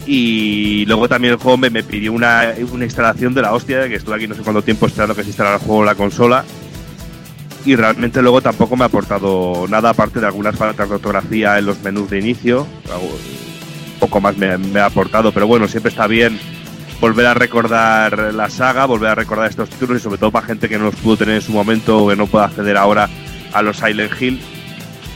Y 0.05 0.85
luego 0.85 1.07
también 1.07 1.33
el 1.33 1.39
juego 1.39 1.57
me, 1.57 1.83
pidió 1.83 2.11
una, 2.11 2.53
una 2.71 2.83
instalación 2.83 3.33
de 3.33 3.41
la 3.41 3.53
hostia, 3.53 3.87
que 3.87 3.95
estuve 3.95 4.15
aquí 4.15 4.27
no 4.27 4.35
sé 4.35 4.41
cuánto 4.41 4.61
tiempo 4.61 4.85
esperando 4.85 5.15
que 5.15 5.23
se 5.23 5.29
instalara 5.29 5.55
el 5.55 5.61
juego 5.61 5.81
en 5.81 5.85
la 5.85 5.95
consola 5.95 6.43
y 7.65 7.75
realmente 7.75 8.21
luego 8.21 8.41
tampoco 8.41 8.75
me 8.75 8.83
ha 8.83 8.87
aportado 8.87 9.65
nada 9.69 9.91
aparte 9.91 10.19
de 10.19 10.25
algunas 10.25 10.55
faltas 10.55 10.89
de 10.89 10.95
ortografía 10.95 11.57
en 11.57 11.65
los 11.65 11.81
menús 11.81 12.09
de 12.09 12.19
inicio. 12.19 12.67
Poco 13.99 14.19
más 14.19 14.35
me, 14.37 14.57
me 14.57 14.81
ha 14.81 14.87
aportado, 14.87 15.31
pero 15.31 15.47
bueno, 15.47 15.67
siempre 15.67 15.89
está 15.89 16.07
bien 16.07 16.37
volver 16.99 17.25
a 17.25 17.33
recordar 17.33 18.33
la 18.33 18.49
saga, 18.49 18.85
volver 18.85 19.09
a 19.09 19.15
recordar 19.15 19.49
estos 19.49 19.69
títulos 19.69 19.97
y 19.99 20.03
sobre 20.03 20.17
todo 20.17 20.31
para 20.31 20.45
gente 20.45 20.69
que 20.69 20.77
no 20.77 20.85
los 20.85 20.95
pudo 20.95 21.17
tener 21.17 21.35
en 21.35 21.41
su 21.41 21.51
momento 21.51 22.03
o 22.03 22.09
que 22.09 22.15
no 22.15 22.27
pueda 22.27 22.45
acceder 22.45 22.77
ahora 22.77 23.09
a 23.51 23.61
los 23.61 23.77
Silent 23.77 24.21
Hill, 24.21 24.39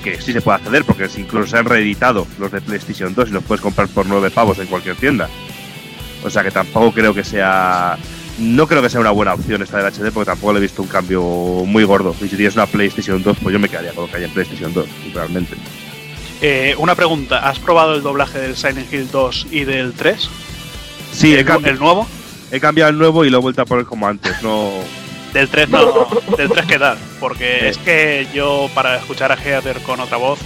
que 0.03 0.21
sí 0.21 0.33
se 0.33 0.41
puede 0.41 0.57
acceder 0.57 0.83
porque 0.85 1.07
incluso 1.17 1.47
se 1.51 1.57
han 1.57 1.65
reeditado 1.65 2.27
los 2.39 2.51
de 2.51 2.61
PlayStation 2.61 3.13
2 3.13 3.29
y 3.29 3.31
los 3.31 3.43
puedes 3.43 3.61
comprar 3.61 3.87
por 3.89 4.05
9 4.05 4.29
pavos 4.31 4.59
en 4.59 4.67
cualquier 4.67 4.95
tienda. 4.95 5.29
O 6.23 6.29
sea 6.29 6.43
que 6.43 6.51
tampoco 6.51 6.91
creo 6.93 7.13
que 7.13 7.23
sea 7.23 7.97
no 8.39 8.67
creo 8.67 8.81
que 8.83 8.89
sea 8.89 8.99
una 8.99 9.09
buena 9.11 9.33
opción 9.33 9.61
esta 9.63 9.77
del 9.81 9.91
HD 9.91 10.11
porque 10.11 10.27
tampoco 10.27 10.53
le 10.53 10.59
he 10.59 10.61
visto 10.61 10.81
un 10.83 10.87
cambio 10.87 11.21
muy 11.65 11.83
gordo. 11.83 12.15
Y 12.21 12.27
si 12.27 12.35
tienes 12.35 12.53
una 12.55 12.67
PlayStation 12.67 13.21
2, 13.23 13.37
pues 13.41 13.53
yo 13.53 13.59
me 13.59 13.67
quedaría 13.69 13.93
con 13.93 14.05
lo 14.05 14.11
que 14.11 14.17
hay 14.17 14.23
en 14.25 14.31
PlayStation 14.31 14.73
2, 14.73 14.85
realmente. 15.13 15.55
Eh, 16.41 16.75
una 16.77 16.93
pregunta, 16.93 17.49
¿has 17.49 17.57
probado 17.57 17.95
el 17.95 18.03
doblaje 18.03 18.37
del 18.39 18.55
Silent 18.55 18.93
Hill 18.93 19.09
2 19.11 19.47
y 19.49 19.63
del 19.65 19.93
3? 19.93 20.29
Sí, 21.11 21.33
he, 21.33 21.39
¿El, 21.39 21.47
cambi- 21.47 21.67
el 21.67 21.79
nuevo? 21.79 22.07
he 22.51 22.59
cambiado 22.59 22.91
el 22.91 22.97
nuevo 22.99 23.25
y 23.25 23.31
lo 23.31 23.39
he 23.39 23.41
vuelto 23.41 23.63
a 23.63 23.65
poner 23.65 23.85
como 23.85 24.07
antes. 24.07 24.39
No, 24.43 24.69
Del 25.37 25.49
3 25.49 25.69
no, 25.69 26.07
del 26.35 26.49
3 26.49 26.65
qué 26.65 26.79
tal, 26.79 26.97
porque 27.19 27.69
es 27.69 27.77
que 27.77 28.27
yo 28.33 28.71
para 28.73 28.97
escuchar 28.97 29.31
a 29.31 29.35
Heather 29.35 29.79
con 29.81 29.99
otra 29.99 30.17
voz, 30.17 30.39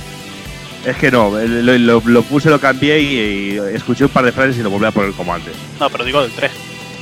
es 0.85 0.97
que 0.97 1.09
no, 1.09 1.29
lo, 1.31 1.77
lo- 1.77 2.01
lo 2.03 2.21
puse, 2.23 2.49
lo 2.49 2.59
cambié 2.59 2.99
y, 2.99 3.53
y 3.53 3.57
escuché 3.73 4.03
un 4.03 4.09
par 4.09 4.25
de 4.25 4.33
frases 4.33 4.57
y 4.57 4.63
lo 4.63 4.69
volví 4.69 4.85
a 4.87 4.91
poner 4.91 5.13
como 5.13 5.33
antes. 5.33 5.53
no, 5.79 5.89
pero 5.89 6.03
digo 6.03 6.21
del 6.21 6.31
3. 6.33 6.51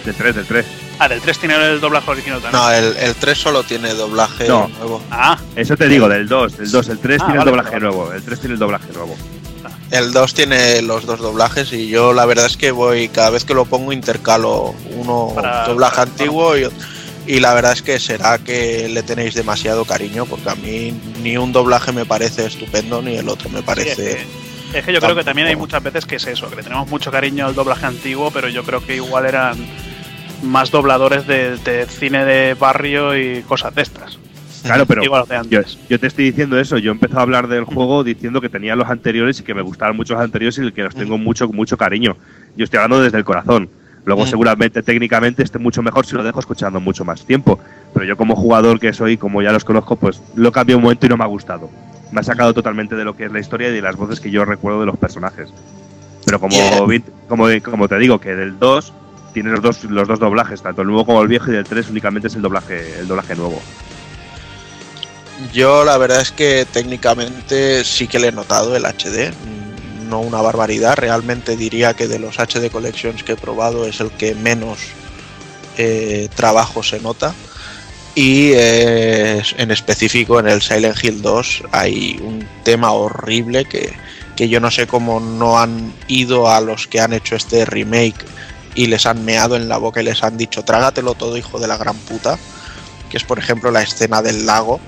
Del 0.05 0.13
3, 0.15 0.35
del 0.35 0.45
3. 0.45 0.65
Ah, 0.99 1.07
del 1.07 1.19
3 1.19 1.39
tiene 1.39 1.55
el 1.55 1.79
doblaje 1.81 2.11
original 2.11 2.41
también. 2.41 2.61
No, 2.61 2.71
el, 2.71 2.95
el 2.97 3.15
3 3.15 3.35
solo 3.37 3.63
tiene 3.63 3.91
doblaje 3.95 4.47
No. 4.47 4.67
nuevo. 4.77 5.01
Ah, 5.09 5.39
Eso 5.55 5.75
te 5.75 5.87
digo, 5.87 6.07
del 6.07 6.27
2, 6.27 6.57
del 6.57 6.69
2. 6.71 6.89
El 6.89 6.99
3 6.99 7.21
Ah, 7.21 7.25
tiene 7.25 7.37
vale, 7.39 7.49
el 7.49 7.55
doblaje 7.55 7.69
vale. 7.71 7.81
nuevo. 7.85 8.13
El 8.13 8.21
3 8.21 8.39
tiene 8.39 8.53
el 8.53 8.59
doblaje 8.59 8.93
nuevo. 8.93 9.17
El 9.89 10.11
2 10.13 10.33
tiene 10.35 10.81
los 10.83 11.07
dos 11.07 11.19
doblajes 11.19 11.73
y 11.73 11.87
yo 11.87 12.13
la 12.13 12.25
verdad 12.27 12.45
es 12.45 12.55
que 12.55 12.69
voy, 12.69 13.09
cada 13.09 13.31
vez 13.31 13.43
que 13.45 13.55
lo 13.55 13.65
pongo 13.65 13.91
intercalo 13.91 14.75
uno 14.95 15.31
Para- 15.33 15.65
doblaje 15.65 15.95
para- 15.95 16.11
antiguo 16.11 16.55
y, 16.55 16.67
y 17.29 17.39
la 17.39 17.53
verdad 17.53 17.73
es 17.73 17.83
que 17.83 17.99
será 17.99 18.39
que 18.39 18.89
le 18.89 19.03
tenéis 19.03 19.35
demasiado 19.35 19.85
cariño 19.85 20.25
porque 20.25 20.49
a 20.49 20.55
mí 20.55 20.99
ni 21.21 21.37
un 21.37 21.51
doblaje 21.51 21.91
me 21.91 22.03
parece 22.03 22.47
estupendo 22.47 23.03
ni 23.03 23.17
el 23.17 23.29
otro 23.29 23.49
me 23.49 23.57
sí, 23.57 23.59
es, 23.59 23.65
parece... 23.65 23.95
que, 23.95 24.79
es 24.79 24.83
que 24.83 24.91
yo 24.91 24.99
creo 24.99 25.15
que 25.15 25.23
también 25.23 25.47
hay 25.47 25.55
muchas 25.55 25.83
veces 25.83 26.07
que 26.07 26.15
es 26.15 26.25
eso, 26.25 26.49
que 26.49 26.55
le 26.55 26.63
tenemos 26.63 26.89
mucho 26.89 27.11
cariño 27.11 27.45
al 27.45 27.53
doblaje 27.53 27.85
antiguo, 27.85 28.31
pero 28.31 28.49
yo 28.49 28.63
creo 28.63 28.83
que 28.83 28.95
igual 28.95 29.27
eran 29.27 29.57
más 30.41 30.71
dobladores 30.71 31.27
de, 31.27 31.57
de 31.57 31.85
cine 31.85 32.25
de 32.25 32.55
barrio 32.55 33.15
y 33.15 33.43
cosas 33.43 33.75
de 33.75 33.83
estas. 33.83 34.17
Claro, 34.63 34.87
pero 34.87 35.03
yo, 35.03 35.99
te 35.99 36.07
estoy 36.07 36.25
diciendo 36.25 36.59
eso. 36.59 36.79
Yo 36.79 36.91
empecé 36.91 37.15
a 37.15 37.21
hablar 37.21 37.47
del 37.47 37.63
juego 37.63 38.03
diciendo 38.03 38.41
que 38.41 38.49
tenía 38.49 38.75
los 38.75 38.89
anteriores 38.89 39.39
y 39.39 39.43
que 39.43 39.53
me 39.53 39.61
gustaban 39.61 39.95
mucho 39.95 40.15
los 40.15 40.23
anteriores 40.23 40.57
y 40.57 40.71
que 40.71 40.83
los 40.83 40.95
tengo 40.95 41.17
mucho, 41.17 41.47
mucho 41.47 41.77
cariño. 41.77 42.17
Yo 42.57 42.65
estoy 42.65 42.79
hablando 42.79 43.03
desde 43.03 43.19
el 43.19 43.23
corazón. 43.23 43.69
Luego, 44.09 44.25
Mm. 44.25 44.27
seguramente, 44.27 44.81
técnicamente 44.81 45.43
esté 45.43 45.59
mucho 45.59 45.83
mejor 45.83 46.03
si 46.03 46.15
lo 46.15 46.23
dejo 46.23 46.39
escuchando 46.39 46.79
mucho 46.79 47.05
más 47.05 47.23
tiempo. 47.25 47.59
Pero 47.93 48.05
yo, 48.07 48.17
como 48.17 48.35
jugador 48.35 48.79
que 48.79 48.91
soy, 48.91 49.17
como 49.17 49.43
ya 49.43 49.51
los 49.51 49.63
conozco, 49.63 49.97
pues 49.97 50.19
lo 50.33 50.51
cambié 50.51 50.75
un 50.75 50.81
momento 50.81 51.05
y 51.05 51.09
no 51.09 51.15
me 51.17 51.23
ha 51.25 51.27
gustado. 51.27 51.69
Me 52.11 52.21
ha 52.21 52.23
sacado 52.23 52.51
totalmente 52.55 52.95
de 52.95 53.03
lo 53.05 53.15
que 53.15 53.25
es 53.25 53.31
la 53.31 53.39
historia 53.39 53.69
y 53.69 53.71
de 53.71 53.83
las 53.83 53.95
voces 53.95 54.19
que 54.19 54.31
yo 54.31 54.45
recuerdo 54.45 54.79
de 54.79 54.87
los 54.87 54.97
personajes. 54.97 55.49
Pero 56.25 56.39
como, 56.39 56.55
Yeah. 56.55 57.03
como, 57.27 57.45
como 57.63 57.87
te 57.87 57.99
digo, 57.99 58.19
que 58.19 58.33
del 58.33 58.57
2 58.57 58.93
tiene 59.31 59.51
los 59.51 59.61
dos, 59.61 59.83
los 59.83 60.07
dos 60.07 60.17
doblajes, 60.17 60.63
tanto 60.63 60.81
el 60.81 60.87
nuevo 60.87 61.05
como 61.05 61.21
el 61.21 61.27
viejo, 61.27 61.51
y 61.51 61.53
del 61.53 61.65
3 61.65 61.87
únicamente 61.91 62.29
es 62.29 62.35
el 62.35 62.41
doblaje, 62.41 62.99
el 63.01 63.07
doblaje 63.07 63.35
nuevo. 63.35 63.61
Yo 65.53 65.85
la 65.85 65.99
verdad 65.99 66.21
es 66.21 66.31
que 66.31 66.65
técnicamente 66.65 67.83
sí 67.83 68.07
que 68.07 68.17
le 68.17 68.29
he 68.29 68.31
notado 68.31 68.75
el 68.75 68.85
HD, 68.87 69.31
no 70.09 70.19
una 70.19 70.41
barbaridad, 70.41 70.95
realmente 70.97 71.55
diría 71.55 71.93
que 71.93 72.07
de 72.07 72.19
los 72.19 72.37
HD 72.39 72.69
Collections 72.71 73.23
que 73.23 73.33
he 73.33 73.37
probado 73.37 73.85
es 73.85 73.99
el 73.99 74.11
que 74.11 74.35
menos 74.35 74.79
eh, 75.77 76.27
trabajo 76.35 76.83
se 76.83 76.99
nota. 76.99 77.33
Y 78.15 78.51
eh, 78.53 79.41
en 79.57 79.71
específico 79.71 80.39
en 80.39 80.47
el 80.47 80.61
Silent 80.61 81.01
Hill 81.01 81.21
2 81.21 81.63
hay 81.71 82.19
un 82.21 82.45
tema 82.63 82.91
horrible 82.91 83.65
que, 83.65 83.93
que 84.35 84.49
yo 84.49 84.59
no 84.59 84.71
sé 84.71 84.87
cómo 84.87 85.19
no 85.19 85.59
han 85.59 85.93
ido 86.07 86.49
a 86.49 86.59
los 86.59 86.87
que 86.87 86.99
han 86.99 87.13
hecho 87.13 87.35
este 87.35 87.65
remake 87.65 88.25
y 88.75 88.87
les 88.87 89.05
han 89.05 89.23
meado 89.23 89.55
en 89.55 89.69
la 89.69 89.77
boca 89.77 90.01
y 90.01 90.05
les 90.05 90.23
han 90.23 90.37
dicho 90.37 90.63
trágatelo 90.63 91.13
todo 91.13 91.37
hijo 91.37 91.59
de 91.59 91.67
la 91.67 91.77
gran 91.77 91.97
puta 91.97 92.37
que 93.09 93.17
es 93.17 93.23
por 93.23 93.39
ejemplo 93.39 93.71
la 93.71 93.81
escena 93.81 94.21
del 94.21 94.45
lago 94.45 94.79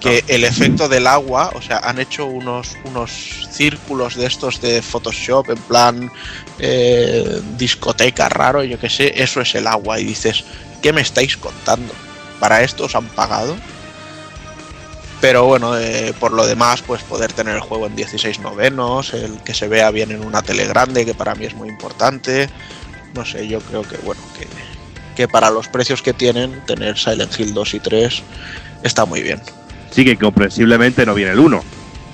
que 0.00 0.24
el 0.28 0.44
efecto 0.44 0.88
del 0.88 1.06
agua, 1.06 1.50
o 1.54 1.62
sea, 1.62 1.78
han 1.78 1.98
hecho 1.98 2.26
unos, 2.26 2.76
unos 2.84 3.10
círculos 3.50 4.14
de 4.16 4.26
estos 4.26 4.60
de 4.60 4.82
Photoshop 4.82 5.50
en 5.50 5.58
plan 5.58 6.12
eh, 6.58 7.40
discoteca 7.56 8.28
raro, 8.28 8.62
yo 8.62 8.78
que 8.78 8.90
sé, 8.90 9.22
eso 9.22 9.40
es 9.40 9.54
el 9.54 9.66
agua 9.66 9.98
y 9.98 10.04
dices, 10.04 10.44
¿qué 10.82 10.92
me 10.92 11.00
estáis 11.00 11.36
contando? 11.36 11.94
¿Para 12.40 12.62
esto 12.62 12.84
os 12.84 12.94
han 12.94 13.06
pagado? 13.08 13.56
Pero 15.20 15.46
bueno, 15.46 15.78
eh, 15.78 16.12
por 16.20 16.32
lo 16.32 16.46
demás, 16.46 16.82
pues 16.82 17.02
poder 17.02 17.32
tener 17.32 17.54
el 17.54 17.62
juego 17.62 17.86
en 17.86 17.96
16 17.96 18.40
novenos, 18.40 19.14
el 19.14 19.38
que 19.42 19.54
se 19.54 19.66
vea 19.66 19.90
bien 19.90 20.10
en 20.10 20.22
una 20.22 20.42
tele 20.42 20.66
grande, 20.66 21.06
que 21.06 21.14
para 21.14 21.34
mí 21.34 21.46
es 21.46 21.54
muy 21.54 21.70
importante. 21.70 22.50
No 23.14 23.24
sé, 23.24 23.48
yo 23.48 23.60
creo 23.60 23.82
que 23.82 23.96
bueno, 23.98 24.20
que 25.16 25.26
para 25.26 25.50
los 25.50 25.68
precios 25.68 26.02
que 26.02 26.12
tienen, 26.12 26.60
tener 26.66 26.98
Silent 26.98 27.40
Hill 27.40 27.54
2 27.54 27.74
y 27.74 27.80
3 27.80 28.22
está 28.82 29.06
muy 29.06 29.22
bien. 29.22 29.40
Sí, 29.90 30.04
que 30.04 30.16
comprensiblemente 30.16 31.04
no 31.06 31.14
viene 31.14 31.32
el 31.32 31.38
1. 31.38 31.62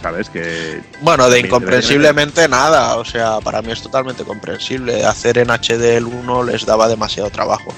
¿Sabes? 0.03 0.29
Que. 0.31 0.81
Bueno, 1.01 1.31
de 1.31 1.39
incomprensiblemente 1.41 2.49
nada, 2.49 2.97
o 2.97 3.05
sea, 3.05 3.39
para 3.41 3.63
mí 3.63 3.71
es 3.71 3.83
totalmente 3.83 4.25
comprensible. 4.25 5.05
Hacer 5.07 5.39
en 5.39 5.49
HD 5.51 5.97
el 5.97 6.07
1 6.07 6.43
les 6.45 6.67
daba 6.67 6.89
demasiado 6.89 7.31
trabajo. 7.31 7.73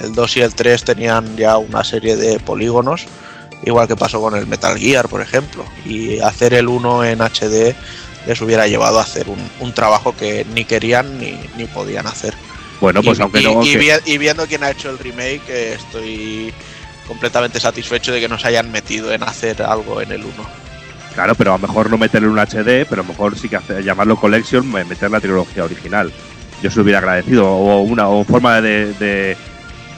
El 0.00 0.12
2 0.14 0.36
y 0.38 0.40
el 0.40 0.54
3 0.54 0.82
tenían 0.84 1.36
ya 1.36 1.56
una 1.56 1.84
serie 1.84 2.16
de 2.16 2.40
polígonos, 2.40 3.06
igual 3.64 3.86
que 3.86 3.94
pasó 3.96 4.20
con 4.20 4.34
el 4.36 4.46
Metal 4.48 4.76
Gear, 4.76 5.08
por 5.08 5.20
ejemplo. 5.20 5.64
Y 5.84 6.18
hacer 6.18 6.52
el 6.54 6.66
1 6.66 7.04
en 7.04 7.20
HD 7.20 7.76
les 8.26 8.40
hubiera 8.40 8.66
llevado 8.66 8.98
a 8.98 9.02
hacer 9.02 9.28
un, 9.28 9.38
un 9.60 9.72
trabajo 9.72 10.14
que 10.16 10.44
ni 10.54 10.64
querían 10.64 11.18
ni, 11.20 11.38
ni 11.56 11.66
podían 11.66 12.08
hacer. 12.08 12.34
Bueno, 12.80 13.02
pues 13.04 13.18
y, 13.18 13.22
aunque 13.22 13.40
y- 13.40 13.44
no. 13.44 13.62
y 13.62 13.72
que- 13.72 13.78
vi- 13.78 14.12
y 14.14 14.18
viendo 14.18 14.46
quién 14.48 14.64
ha 14.64 14.70
hecho 14.72 14.90
el 14.90 14.98
remake, 14.98 15.42
eh, 15.48 15.74
estoy 15.78 16.52
completamente 17.08 17.58
satisfecho 17.58 18.12
de 18.12 18.20
que 18.20 18.28
nos 18.28 18.44
hayan 18.44 18.70
metido 18.70 19.12
en 19.12 19.22
hacer 19.24 19.62
algo 19.62 20.00
en 20.00 20.12
el 20.12 20.20
1. 20.24 20.32
Claro, 21.14 21.34
pero 21.34 21.54
a 21.54 21.58
lo 21.58 21.66
mejor 21.66 21.90
no 21.90 21.98
meterle 21.98 22.28
un 22.28 22.38
HD, 22.38 22.86
pero 22.88 23.02
a 23.02 23.04
lo 23.04 23.12
mejor 23.12 23.36
sí 23.36 23.48
que 23.48 23.56
hacer- 23.56 23.82
llamarlo 23.82 24.14
Collection, 24.16 24.70
me- 24.70 24.84
meter 24.84 25.10
la 25.10 25.20
trilogía 25.20 25.64
original. 25.64 26.12
Yo 26.62 26.70
se 26.70 26.76
lo 26.76 26.82
hubiera 26.82 26.98
agradecido. 27.00 27.46
O 27.50 27.80
una 27.82 28.08
o 28.08 28.22
forma 28.24 28.60
de, 28.60 28.92
de- 28.94 29.36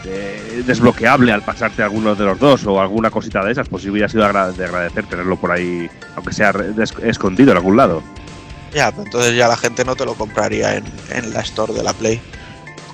de 0.05 0.63
desbloqueable 0.65 1.31
al 1.33 1.43
pasarte 1.43 1.83
alguno 1.83 2.15
de 2.15 2.25
los 2.25 2.39
dos 2.39 2.65
o 2.67 2.81
alguna 2.81 3.11
cosita 3.11 3.45
de 3.45 3.53
esas, 3.53 3.69
pues 3.69 3.83
sí 3.83 3.91
hubiera 3.91 4.09
sido 4.09 4.23
de 4.23 4.29
agradecer 4.65 5.05
tenerlo 5.07 5.37
por 5.37 5.51
ahí, 5.53 5.91
aunque 6.17 6.33
sea 6.33 6.55
escondido 7.03 7.51
en 7.51 7.59
algún 7.59 7.77
lado. 7.77 8.03
Ya, 8.73 8.91
pero 8.91 9.03
entonces 9.03 9.35
ya 9.37 9.47
la 9.49 9.57
gente 9.59 9.85
no 9.85 9.97
te 9.97 10.05
lo 10.07 10.15
compraría 10.15 10.77
en, 10.77 10.85
en 11.11 11.35
la 11.35 11.41
store 11.41 11.75
de 11.75 11.83
la 11.83 11.93
Play. 11.93 12.19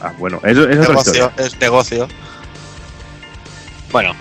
Ah, 0.01 0.13
bueno, 0.19 0.41
eso, 0.43 0.69
eso 0.69 0.81
negocio, 0.91 1.33
es 1.37 1.61
negocio. 1.61 2.09
Bueno, 3.93 4.15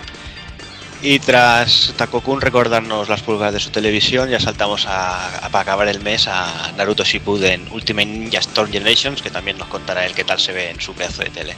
y 1.02 1.20
tras 1.20 1.94
Takokun 1.98 2.42
recordarnos 2.42 3.10
las 3.10 3.22
pulgas 3.22 3.54
de 3.54 3.60
su 3.60 3.70
televisión, 3.70 4.30
ya 4.30 4.40
saltamos 4.40 4.86
a, 4.86 5.38
a- 5.46 5.50
para 5.50 5.62
acabar 5.64 5.88
el 5.88 6.00
mes 6.02 6.28
a 6.28 6.72
Naruto 6.78 7.04
Shippuden 7.04 7.68
Ultimate 7.72 8.06
Ninja 8.06 8.40
Storm 8.40 8.72
Generations, 8.72 9.22
que 9.22 9.30
también 9.30 9.58
nos 9.58 9.68
contará 9.68 10.06
él 10.06 10.14
qué 10.14 10.24
tal 10.24 10.40
se 10.40 10.54
ve 10.54 10.70
en 10.70 10.80
su 10.80 10.94
pedazo 10.94 11.24
de 11.24 11.30
tele. 11.30 11.56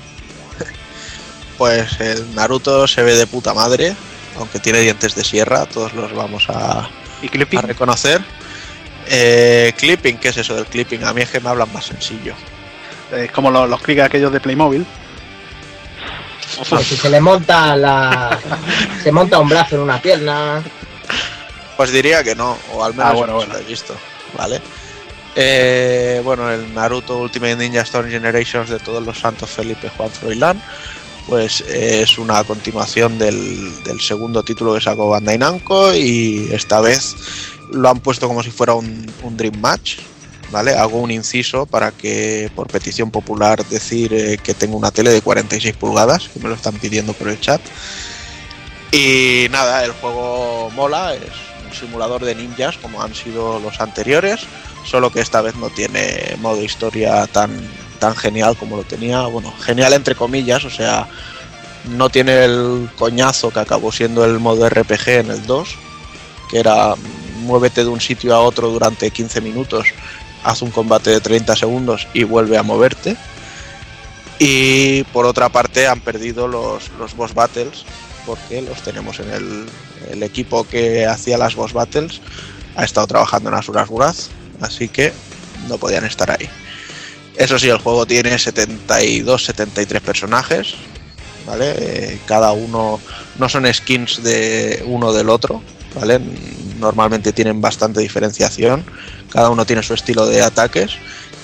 Pues 1.58 2.00
el 2.00 2.36
Naruto 2.36 2.88
se 2.88 3.02
ve 3.02 3.16
de 3.16 3.26
puta 3.26 3.52
madre, 3.56 3.96
aunque 4.38 4.60
tiene 4.60 4.80
dientes 4.82 5.16
de 5.16 5.24
sierra, 5.24 5.66
todos 5.66 5.92
los 5.94 6.14
vamos 6.14 6.46
a, 6.50 6.88
¿Y 7.24 7.30
clipping? 7.30 7.58
a 7.58 7.62
reconocer. 7.64 8.22
Eh, 9.10 9.74
clipping, 9.76 10.18
¿qué 10.20 10.28
es 10.30 10.38
eso 10.38 10.54
del 10.54 10.68
clipping? 10.68 11.04
A 11.04 11.14
mí 11.14 11.22
es 11.22 11.30
que 11.32 11.40
me 11.40 11.50
hablan 11.50 11.74
más 11.74 11.86
sencillo. 11.86 12.36
Es 13.12 13.32
como 13.32 13.50
los, 13.50 13.68
los 13.68 13.82
clics 13.82 14.02
aquellos 14.04 14.32
de 14.32 14.40
Playmobil. 14.40 14.86
Pues 16.70 16.88
si 16.88 16.96
se 16.98 17.10
le 17.10 17.20
monta 17.20 17.76
la. 17.76 18.40
se 19.04 19.12
monta 19.12 19.40
un 19.40 19.50
brazo 19.50 19.76
en 19.76 19.82
una 19.82 20.02
pierna. 20.02 20.64
Pues 21.76 21.92
diría 21.92 22.24
que 22.24 22.36
no, 22.36 22.58
o 22.74 22.84
al 22.84 22.94
menos 22.94 23.12
Ah, 23.12 23.14
bueno, 23.14 23.34
no 23.34 23.38
bueno. 23.40 23.54
lo 23.54 23.60
he 23.60 23.64
visto, 23.64 23.94
¿vale? 24.38 24.62
Eh, 25.36 26.22
bueno, 26.24 26.50
el 26.50 26.74
Naruto 26.74 27.20
Ultimate 27.20 27.56
Ninja 27.58 27.82
Storm 27.82 28.10
Generations 28.10 28.70
de 28.70 28.80
todos 28.80 29.04
los 29.06 29.20
santos 29.20 29.50
Felipe 29.52 29.90
Juan 29.96 30.10
Froilán, 30.10 30.60
pues 31.28 31.62
eh, 31.68 32.02
es 32.02 32.18
una 32.18 32.44
continuación 32.44 33.20
del, 33.20 33.84
del 33.84 34.02
segundo 34.02 34.42
título 34.42 34.74
que 34.74 34.82
sacó 34.82 35.10
Bandai 35.10 35.38
Namco 35.38 35.94
y 35.94 36.50
esta 36.52 36.82
vez 36.82 37.16
lo 37.72 37.88
han 37.90 38.00
puesto 38.00 38.28
como 38.28 38.42
si 38.42 38.50
fuera 38.50 38.74
un, 38.74 39.06
un 39.22 39.38
Dream 39.38 39.60
Match, 39.60 39.98
¿vale? 40.52 40.74
Hago 40.76 40.98
un 40.98 41.12
inciso 41.12 41.66
para 41.66 41.92
que, 41.92 42.50
por 42.56 42.68
petición 42.68 43.12
popular, 43.12 43.66
decir 43.66 44.14
eh, 44.14 44.38
que 44.42 44.54
tengo 44.54 44.78
una 44.78 44.92
tele 44.92 45.12
de 45.12 45.22
46 45.22 45.76
pulgadas, 45.76 46.30
que 46.30 46.40
me 46.40 46.50
lo 46.50 46.56
están 46.56 46.76
pidiendo 46.76 47.14
por 47.14 47.30
el 47.30 47.40
chat. 47.40 47.62
Y 48.92 49.48
nada, 49.52 49.84
el 49.84 49.92
juego 49.92 50.70
mola, 50.72 51.14
es 51.14 51.22
un 51.66 51.74
simulador 51.74 52.24
de 52.24 52.36
ninjas 52.36 52.78
como 52.78 53.02
han 53.02 53.14
sido 53.14 53.60
los 53.60 53.80
anteriores, 53.82 54.42
solo 54.86 55.12
que 55.12 55.20
esta 55.20 55.42
vez 55.42 55.56
no 55.56 55.70
tiene 55.70 56.36
modo 56.40 56.64
historia 56.64 57.28
tan, 57.28 57.52
tan 58.00 58.16
genial 58.16 58.56
como 58.58 58.78
lo 58.78 58.84
tenía, 58.84 59.24
bueno, 59.24 59.54
genial 59.60 59.94
entre 59.94 60.16
comillas, 60.16 60.64
o 60.64 60.70
sea, 60.70 61.08
no 61.90 62.10
tiene 62.10 62.46
el 62.46 62.90
coñazo 62.98 63.52
que 63.52 63.60
acabó 63.60 63.92
siendo 63.92 64.26
el 64.26 64.40
modo 64.40 64.70
RPG 64.70 65.10
en 65.10 65.32
el 65.32 65.46
2, 65.46 65.70
que 66.50 66.60
era 66.60 66.96
mm, 66.96 67.46
muévete 67.46 67.84
de 67.84 67.90
un 67.90 68.02
sitio 68.02 68.34
a 68.34 68.40
otro 68.40 68.70
durante 68.70 69.12
15 69.12 69.42
minutos, 69.42 69.88
haz 70.48 70.62
un 70.62 70.72
combate 70.72 71.10
de 71.10 71.20
30 71.20 71.56
segundos 71.58 72.08
y 72.14 72.24
vuelve 72.24 72.58
a 72.58 72.64
moverte. 72.64 73.18
Y 74.40 75.04
por 75.06 75.26
otra 75.26 75.50
parte 75.50 75.88
han 75.88 76.00
perdido 76.00 76.48
los, 76.48 76.90
los 76.98 77.16
boss 77.16 77.34
battles 77.34 77.84
porque 78.26 78.62
los 78.62 78.82
tenemos 78.82 79.20
en 79.20 79.30
el, 79.32 79.66
el 80.12 80.24
equipo 80.24 80.66
que 80.66 81.06
hacía 81.06 81.38
las 81.38 81.56
boss 81.56 81.74
battles 81.74 82.22
ha 82.76 82.86
estado 82.86 83.08
trabajando 83.08 83.50
en 83.50 83.56
Asuras 83.56 83.90
Wrath, 83.90 84.30
así 84.62 84.88
que 84.88 85.12
no 85.68 85.78
podían 85.78 86.06
estar 86.06 86.30
ahí. 86.32 86.48
Eso 87.36 87.60
sí, 87.60 87.70
el 87.70 87.80
juego 87.80 88.06
tiene 88.06 88.38
72, 88.38 89.46
73 89.46 90.02
personajes, 90.02 90.76
¿vale? 91.46 92.20
Cada 92.26 92.52
uno 92.52 93.00
no 93.38 93.50
son 93.50 93.72
skins 93.74 94.24
de 94.24 94.84
uno 94.86 95.12
del 95.12 95.30
otro, 95.30 95.62
¿vale? 95.96 96.20
Normalmente 96.80 97.34
tienen 97.34 97.60
bastante 97.60 98.00
diferenciación, 98.00 98.86
cada 99.32 99.50
uno 99.50 99.66
tiene 99.66 99.84
su 99.84 99.94
estilo 99.94 100.26
de 100.26 100.42
ataques, 100.42 100.92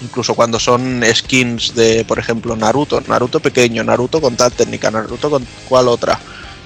incluso 0.02 0.36
cuando 0.36 0.60
son 0.60 1.04
skins 1.14 1.76
de, 1.76 2.06
por 2.06 2.20
ejemplo, 2.20 2.56
Naruto, 2.56 3.02
Naruto 3.02 3.40
pequeño, 3.40 3.84
Naruto 3.84 4.22
con 4.22 4.36
tal 4.36 4.52
técnica, 4.52 4.92
Naruto 4.92 5.30
con 5.30 5.46
cual 5.68 5.88
otra, 5.88 6.20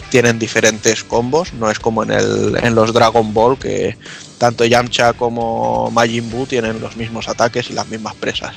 tienen 0.10 0.39
diferentes 0.39 1.03
combos, 1.03 1.53
no 1.53 1.69
es 1.69 1.80
como 1.80 2.03
en, 2.03 2.11
el, 2.11 2.57
en 2.61 2.76
los 2.76 2.94
Dragon 2.94 3.34
Ball 3.34 3.57
que 3.57 3.98
tanto 4.38 4.65
Yamcha 4.65 5.14
como 5.14 5.91
Majin 5.91 6.30
Buu 6.30 6.45
tienen 6.45 6.80
los 6.80 6.95
mismos 6.95 7.27
ataques 7.27 7.69
y 7.69 7.73
las 7.73 7.88
mismas 7.88 8.15
presas. 8.15 8.56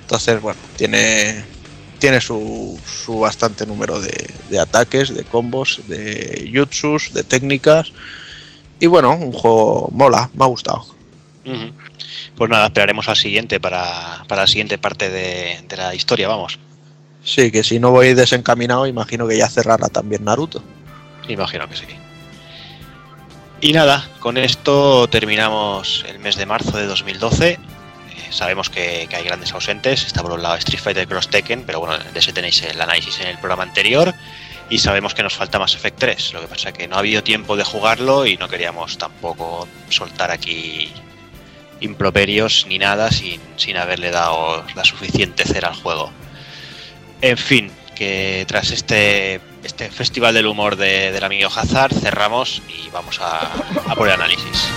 Entonces, 0.00 0.40
bueno, 0.40 0.58
tiene, 0.76 1.44
tiene 1.98 2.20
su, 2.20 2.78
su 2.84 3.20
bastante 3.20 3.66
número 3.66 4.00
de, 4.00 4.58
ataques, 4.58 5.14
de 5.14 5.24
combos, 5.24 5.80
de 5.86 6.50
jutsus, 6.52 7.12
de 7.12 7.22
técnicas. 7.22 7.92
Y 8.80 8.86
bueno, 8.86 9.12
un 9.14 9.32
juego 9.32 9.88
mola, 9.92 10.30
me 10.34 10.44
ha 10.44 10.48
gustado. 10.48 10.84
Pues 12.36 12.50
nada, 12.50 12.66
esperaremos 12.66 13.08
al 13.08 13.16
siguiente 13.16 13.60
para, 13.60 14.24
para 14.28 14.42
la 14.42 14.46
siguiente 14.46 14.78
parte 14.78 15.10
de, 15.10 15.60
de 15.68 15.76
la 15.76 15.94
historia, 15.94 16.28
vamos. 16.28 16.58
Sí, 17.22 17.50
que 17.50 17.62
si 17.62 17.78
no 17.78 17.90
voy 17.90 18.14
desencaminado, 18.14 18.86
imagino 18.86 19.28
que 19.28 19.36
ya 19.36 19.48
cerrará 19.48 19.88
también 19.88 20.24
Naruto. 20.24 20.62
Imagino 21.28 21.68
que 21.68 21.76
sí. 21.76 21.86
Y 23.60 23.72
nada, 23.72 24.08
con 24.20 24.38
esto 24.38 25.06
terminamos 25.08 26.04
el 26.08 26.18
mes 26.18 26.36
de 26.36 26.46
marzo 26.46 26.78
de 26.78 26.86
2012. 26.86 27.50
Eh, 27.50 27.58
sabemos 28.30 28.70
que, 28.70 29.06
que 29.08 29.16
hay 29.16 29.24
grandes 29.24 29.52
ausentes. 29.52 30.06
Está 30.06 30.22
por 30.22 30.32
un 30.32 30.42
lado 30.42 30.56
Street 30.56 30.80
Fighter 30.80 31.06
Cross 31.06 31.28
Tekken, 31.28 31.64
pero 31.64 31.80
bueno, 31.80 31.98
de 31.98 32.18
ese 32.18 32.32
tenéis 32.32 32.62
el 32.62 32.80
análisis 32.80 33.20
en 33.20 33.28
el 33.28 33.38
programa 33.38 33.64
anterior. 33.64 34.14
Y 34.70 34.78
sabemos 34.78 35.14
que 35.14 35.22
nos 35.22 35.34
falta 35.34 35.58
Mass 35.58 35.74
Effect 35.74 35.98
3. 35.98 36.32
Lo 36.32 36.40
que 36.40 36.46
pasa 36.46 36.70
es 36.70 36.74
que 36.74 36.88
no 36.88 36.96
ha 36.96 37.00
habido 37.00 37.22
tiempo 37.22 37.56
de 37.56 37.64
jugarlo 37.64 38.24
y 38.24 38.38
no 38.38 38.48
queríamos 38.48 38.96
tampoco 38.96 39.68
soltar 39.90 40.30
aquí 40.30 40.90
improperios 41.80 42.66
ni 42.68 42.78
nada 42.78 43.10
sin, 43.10 43.40
sin 43.56 43.76
haberle 43.76 44.10
dado 44.10 44.64
la 44.74 44.84
suficiente 44.84 45.44
cera 45.44 45.68
al 45.68 45.74
juego. 45.74 46.10
En 47.22 47.36
fin, 47.36 47.70
que 47.94 48.44
tras 48.48 48.70
este, 48.70 49.40
este 49.62 49.90
festival 49.90 50.34
del 50.34 50.46
humor 50.46 50.76
de- 50.76 51.12
del 51.12 51.24
amigo 51.24 51.48
Hazard 51.54 51.94
cerramos 51.94 52.62
y 52.68 52.88
vamos 52.90 53.20
a, 53.20 53.40
a 53.86 53.94
por 53.94 54.08
el 54.08 54.14
análisis. 54.14 54.68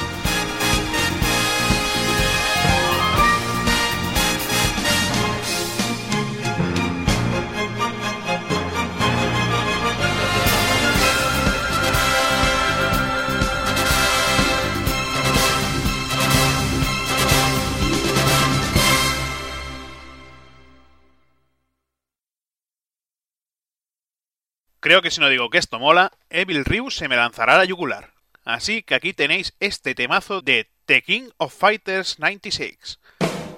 Creo 24.84 25.02
que 25.02 25.12
si 25.12 25.22
no 25.22 25.30
digo 25.30 25.50
que 25.50 25.60
esto 25.60 25.80
mola, 25.80 26.12
Evil 26.30 26.66
Ryu 26.66 26.92
se 26.92 27.08
me 27.08 27.16
lanzará 27.16 27.56
a 27.56 27.58
la 27.60 27.64
yugular. 27.64 28.12
Así 28.44 28.84
que 28.84 28.96
aquí 28.96 29.14
tenéis 29.14 29.54
este 29.62 29.96
temazo 29.96 30.42
de 30.42 30.68
The 30.88 31.02
King 31.02 31.30
of 31.38 31.58
Fighters 31.58 32.20
96, 32.20 33.00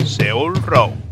Seoul 0.05 0.53
Row. 0.61 1.04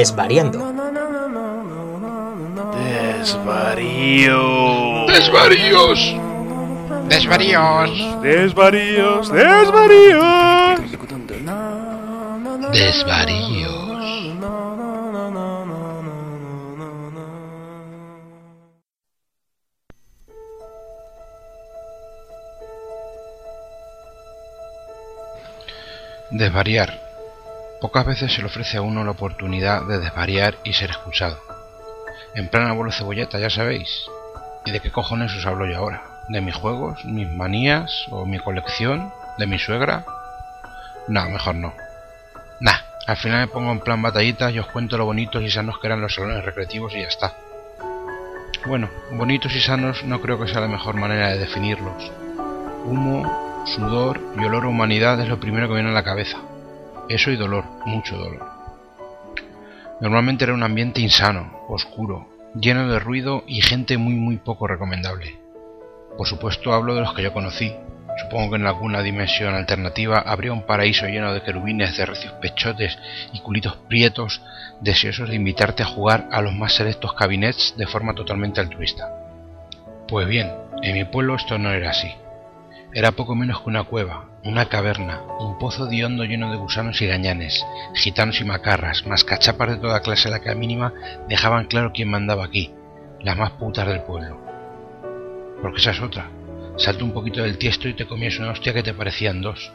Desvariando. 0.00 0.58
Desvarío. 3.18 4.40
Desvaríos. 5.06 6.00
Desvaríos. 7.06 7.90
Desvaríos. 8.22 9.30
Desvaríos. 9.30 10.70
Desvaríos. 12.72 13.80
Desvariar. 26.30 27.09
Pocas 27.80 28.04
veces 28.04 28.34
se 28.34 28.42
le 28.42 28.48
ofrece 28.48 28.76
a 28.76 28.82
uno 28.82 29.04
la 29.04 29.12
oportunidad 29.12 29.86
de 29.86 29.98
desvariar 29.98 30.56
y 30.64 30.74
ser 30.74 30.90
escuchado. 30.90 31.38
En 32.34 32.48
plan 32.48 32.66
abuelo 32.66 32.92
cebolleta, 32.92 33.38
ya 33.38 33.48
sabéis. 33.48 34.06
¿Y 34.66 34.70
de 34.70 34.80
qué 34.80 34.90
cojones 34.90 35.34
os 35.34 35.46
hablo 35.46 35.64
yo 35.64 35.78
ahora? 35.78 36.02
¿De 36.28 36.42
mis 36.42 36.54
juegos, 36.54 37.02
mis 37.06 37.26
manías 37.30 38.04
o 38.10 38.26
mi 38.26 38.38
colección? 38.38 39.10
¿De 39.38 39.46
mi 39.46 39.58
suegra? 39.58 40.04
No, 41.08 41.26
mejor 41.30 41.54
no. 41.54 41.72
Nah, 42.60 42.76
al 43.06 43.16
final 43.16 43.40
me 43.40 43.48
pongo 43.48 43.72
en 43.72 43.80
plan 43.80 44.02
batallitas 44.02 44.52
y 44.52 44.58
os 44.58 44.66
cuento 44.66 44.98
lo 44.98 45.06
bonitos 45.06 45.42
y 45.42 45.50
sanos 45.50 45.78
que 45.78 45.86
eran 45.86 46.02
los 46.02 46.14
salones 46.14 46.44
recreativos 46.44 46.94
y 46.94 47.00
ya 47.00 47.08
está. 47.08 47.32
Bueno, 48.66 48.90
bonitos 49.12 49.54
y 49.56 49.60
sanos 49.60 50.04
no 50.04 50.20
creo 50.20 50.38
que 50.38 50.48
sea 50.48 50.60
la 50.60 50.68
mejor 50.68 50.96
manera 50.96 51.30
de 51.30 51.38
definirlos. 51.38 52.12
Humo, 52.84 53.64
sudor 53.64 54.20
y 54.38 54.44
olor 54.44 54.64
a 54.64 54.68
humanidad 54.68 55.18
es 55.18 55.28
lo 55.28 55.40
primero 55.40 55.66
que 55.66 55.74
viene 55.74 55.88
a 55.88 55.94
la 55.94 56.04
cabeza. 56.04 56.36
Eso 57.10 57.32
y 57.32 57.36
dolor, 57.36 57.64
mucho 57.86 58.16
dolor. 58.16 58.46
Normalmente 60.00 60.44
era 60.44 60.54
un 60.54 60.62
ambiente 60.62 61.00
insano, 61.00 61.64
oscuro, 61.66 62.28
lleno 62.54 62.86
de 62.86 63.00
ruido 63.00 63.42
y 63.48 63.62
gente 63.62 63.98
muy 63.98 64.14
muy 64.14 64.36
poco 64.36 64.68
recomendable. 64.68 65.36
Por 66.16 66.28
supuesto 66.28 66.72
hablo 66.72 66.94
de 66.94 67.00
los 67.00 67.12
que 67.12 67.24
yo 67.24 67.32
conocí. 67.32 67.74
Supongo 68.22 68.50
que 68.50 68.56
en 68.58 68.66
alguna 68.68 69.02
dimensión 69.02 69.56
alternativa 69.56 70.20
habría 70.20 70.52
un 70.52 70.64
paraíso 70.66 71.06
lleno 71.06 71.34
de 71.34 71.42
querubines 71.42 71.96
de 71.96 72.06
recios 72.06 72.32
pechotes 72.34 72.96
y 73.32 73.40
culitos 73.40 73.74
prietos 73.88 74.40
deseosos 74.80 75.30
de 75.30 75.34
invitarte 75.34 75.82
a 75.82 75.86
jugar 75.86 76.28
a 76.30 76.40
los 76.40 76.54
más 76.54 76.74
selectos 76.74 77.14
cabinets 77.14 77.74
de 77.76 77.88
forma 77.88 78.14
totalmente 78.14 78.60
altruista. 78.60 79.08
Pues 80.06 80.28
bien, 80.28 80.48
en 80.80 80.94
mi 80.94 81.04
pueblo 81.06 81.34
esto 81.34 81.58
no 81.58 81.72
era 81.72 81.90
así. 81.90 82.12
Era 82.94 83.10
poco 83.10 83.34
menos 83.34 83.62
que 83.62 83.68
una 83.68 83.82
cueva, 83.82 84.29
una 84.42 84.70
caverna, 84.70 85.20
un 85.38 85.58
pozo 85.58 85.86
de 85.86 86.02
hondo 86.04 86.24
lleno 86.24 86.50
de 86.50 86.56
gusanos 86.56 87.02
y 87.02 87.06
gañanes, 87.06 87.64
gitanos 87.94 88.40
y 88.40 88.44
macarras, 88.44 89.06
más 89.06 89.22
cachapas 89.22 89.70
de 89.70 89.76
toda 89.76 90.00
clase 90.00 90.28
a 90.28 90.30
la 90.30 90.40
que 90.40 90.50
a 90.50 90.54
mínima 90.54 90.94
dejaban 91.28 91.66
claro 91.66 91.92
quién 91.92 92.08
mandaba 92.08 92.44
aquí, 92.44 92.72
las 93.20 93.36
más 93.36 93.50
putas 93.52 93.86
del 93.86 94.02
pueblo. 94.02 94.40
Porque 95.60 95.80
esa 95.80 95.90
es 95.90 96.00
otra. 96.00 96.30
Salta 96.78 97.04
un 97.04 97.12
poquito 97.12 97.42
del 97.42 97.58
tiesto 97.58 97.86
y 97.88 97.94
te 97.94 98.06
comías 98.06 98.38
una 98.38 98.52
hostia 98.52 98.72
que 98.72 98.82
te 98.82 98.94
parecían 98.94 99.42
dos. 99.42 99.72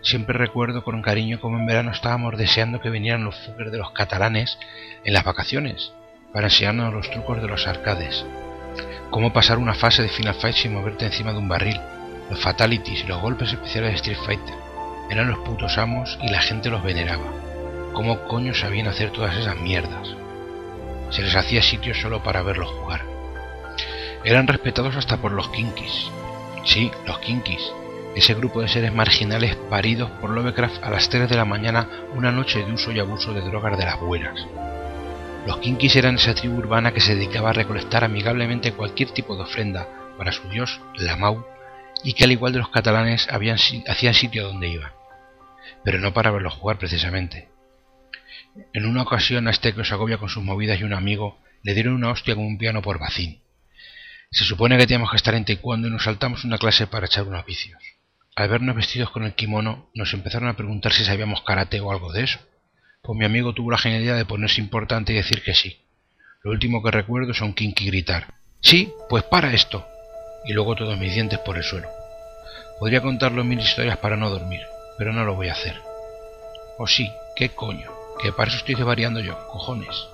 Siempre 0.00 0.38
recuerdo 0.38 0.82
con 0.82 1.02
cariño 1.02 1.38
como 1.40 1.58
en 1.58 1.66
verano 1.66 1.90
estábamos 1.90 2.38
deseando 2.38 2.80
que 2.80 2.88
vinieran 2.88 3.24
los 3.24 3.38
fuckers 3.40 3.72
de 3.72 3.78
los 3.78 3.90
catalanes 3.90 4.58
en 5.04 5.12
las 5.12 5.24
vacaciones, 5.24 5.92
para 6.32 6.46
enseñarnos 6.46 6.94
los 6.94 7.10
trucos 7.10 7.42
de 7.42 7.48
los 7.48 7.66
arcades. 7.66 8.24
Cómo 9.10 9.34
pasar 9.34 9.58
una 9.58 9.74
fase 9.74 10.02
de 10.02 10.08
Final 10.08 10.34
Fight 10.34 10.56
sin 10.56 10.72
moverte 10.72 11.04
encima 11.04 11.32
de 11.32 11.38
un 11.38 11.48
barril, 11.48 11.78
los 12.30 12.40
fatalities 12.40 13.04
y 13.04 13.06
los 13.06 13.20
golpes 13.20 13.52
especiales 13.52 13.90
de 13.90 13.96
Street 13.96 14.18
Fighter. 14.24 14.54
Eran 15.10 15.28
los 15.28 15.38
putos 15.38 15.78
amos 15.78 16.18
y 16.22 16.28
la 16.28 16.40
gente 16.40 16.70
los 16.70 16.82
veneraba. 16.82 17.32
¿Cómo 17.92 18.24
coño 18.24 18.54
sabían 18.54 18.86
hacer 18.86 19.10
todas 19.10 19.36
esas 19.36 19.56
mierdas? 19.56 20.08
Se 21.10 21.22
les 21.22 21.34
hacía 21.34 21.62
sitio 21.62 21.94
solo 21.94 22.22
para 22.22 22.42
verlos 22.42 22.68
jugar. 22.68 23.02
Eran 24.24 24.46
respetados 24.46 24.96
hasta 24.96 25.16
por 25.16 25.32
los 25.32 25.48
kinkis. 25.48 26.10
Sí, 26.64 26.90
los 27.06 27.18
kinkis. 27.20 27.72
Ese 28.14 28.34
grupo 28.34 28.60
de 28.60 28.68
seres 28.68 28.92
marginales 28.92 29.56
paridos 29.70 30.10
por 30.20 30.30
Lovecraft 30.30 30.82
a 30.82 30.90
las 30.90 31.08
3 31.08 31.28
de 31.28 31.36
la 31.36 31.44
mañana 31.44 31.88
una 32.14 32.30
noche 32.30 32.64
de 32.64 32.72
uso 32.72 32.92
y 32.92 32.98
abuso 32.98 33.32
de 33.32 33.40
drogas 33.40 33.78
de 33.78 33.84
las 33.84 34.00
buenas. 34.00 34.46
Los 35.46 35.58
kinkis 35.58 35.96
eran 35.96 36.16
esa 36.16 36.34
tribu 36.34 36.58
urbana 36.58 36.92
que 36.92 37.00
se 37.00 37.14
dedicaba 37.14 37.50
a 37.50 37.54
recolectar 37.54 38.04
amigablemente 38.04 38.72
cualquier 38.72 39.10
tipo 39.12 39.36
de 39.36 39.44
ofrenda 39.44 39.88
para 40.18 40.32
su 40.32 40.46
dios, 40.48 40.80
la 40.96 41.16
Mau, 41.16 41.44
y 42.04 42.12
que 42.12 42.24
al 42.24 42.32
igual 42.32 42.52
de 42.52 42.58
los 42.58 42.70
catalanes 42.70 43.28
hacían 43.30 44.14
sitio 44.14 44.46
donde 44.46 44.68
iban. 44.68 44.92
Pero 45.84 45.98
no 45.98 46.12
para 46.12 46.30
verlos 46.30 46.54
jugar 46.54 46.78
precisamente. 46.78 47.48
En 48.72 48.86
una 48.86 49.02
ocasión 49.02 49.46
a 49.46 49.50
este 49.50 49.74
que 49.74 49.82
os 49.82 49.92
agobia 49.92 50.18
con 50.18 50.28
sus 50.28 50.42
movidas 50.42 50.80
y 50.80 50.84
un 50.84 50.94
amigo 50.94 51.38
le 51.62 51.74
dieron 51.74 51.94
una 51.94 52.10
hostia 52.10 52.34
con 52.34 52.44
un 52.44 52.58
piano 52.58 52.82
por 52.82 52.98
vacín. 52.98 53.40
Se 54.30 54.44
supone 54.44 54.76
que 54.76 54.86
teníamos 54.86 55.10
que 55.10 55.16
estar 55.16 55.34
en 55.34 55.44
taekwondo 55.44 55.88
y 55.88 55.90
nos 55.90 56.04
saltamos 56.04 56.44
una 56.44 56.58
clase 56.58 56.86
para 56.86 57.06
echar 57.06 57.24
unos 57.24 57.44
vicios. 57.46 57.82
Al 58.36 58.48
vernos 58.48 58.76
vestidos 58.76 59.10
con 59.10 59.24
el 59.24 59.34
kimono, 59.34 59.90
nos 59.94 60.12
empezaron 60.12 60.48
a 60.48 60.56
preguntar 60.56 60.92
si 60.92 61.04
sabíamos 61.04 61.42
karate 61.42 61.80
o 61.80 61.90
algo 61.90 62.12
de 62.12 62.24
eso. 62.24 62.38
Pues 63.02 63.18
mi 63.18 63.24
amigo 63.24 63.54
tuvo 63.54 63.70
la 63.70 63.78
genialidad 63.78 64.16
de 64.16 64.26
ponerse 64.26 64.60
importante 64.60 65.12
y 65.12 65.16
decir 65.16 65.42
que 65.42 65.54
sí. 65.54 65.78
Lo 66.42 66.50
último 66.52 66.82
que 66.82 66.90
recuerdo 66.90 67.32
un 67.42 67.54
kinky 67.54 67.86
gritar. 67.86 68.34
Sí, 68.60 68.92
pues 69.08 69.24
para 69.24 69.52
esto. 69.52 69.86
Y 70.44 70.52
luego 70.52 70.76
todos 70.76 70.98
mis 70.98 71.14
dientes 71.14 71.38
por 71.38 71.56
el 71.56 71.64
suelo. 71.64 71.88
Podría 72.78 73.00
contarlo 73.00 73.44
mil 73.44 73.58
historias 73.58 73.96
para 73.98 74.16
no 74.16 74.30
dormir, 74.30 74.66
pero 74.96 75.12
no 75.12 75.24
lo 75.24 75.34
voy 75.34 75.48
a 75.48 75.52
hacer. 75.52 75.74
O 76.78 76.86
sí, 76.86 77.12
qué 77.34 77.50
coño, 77.50 77.90
que 78.22 78.32
para 78.32 78.48
eso 78.48 78.58
estoy 78.58 78.76
desvariando 78.76 79.20
yo, 79.20 79.36
cojones. 79.48 80.08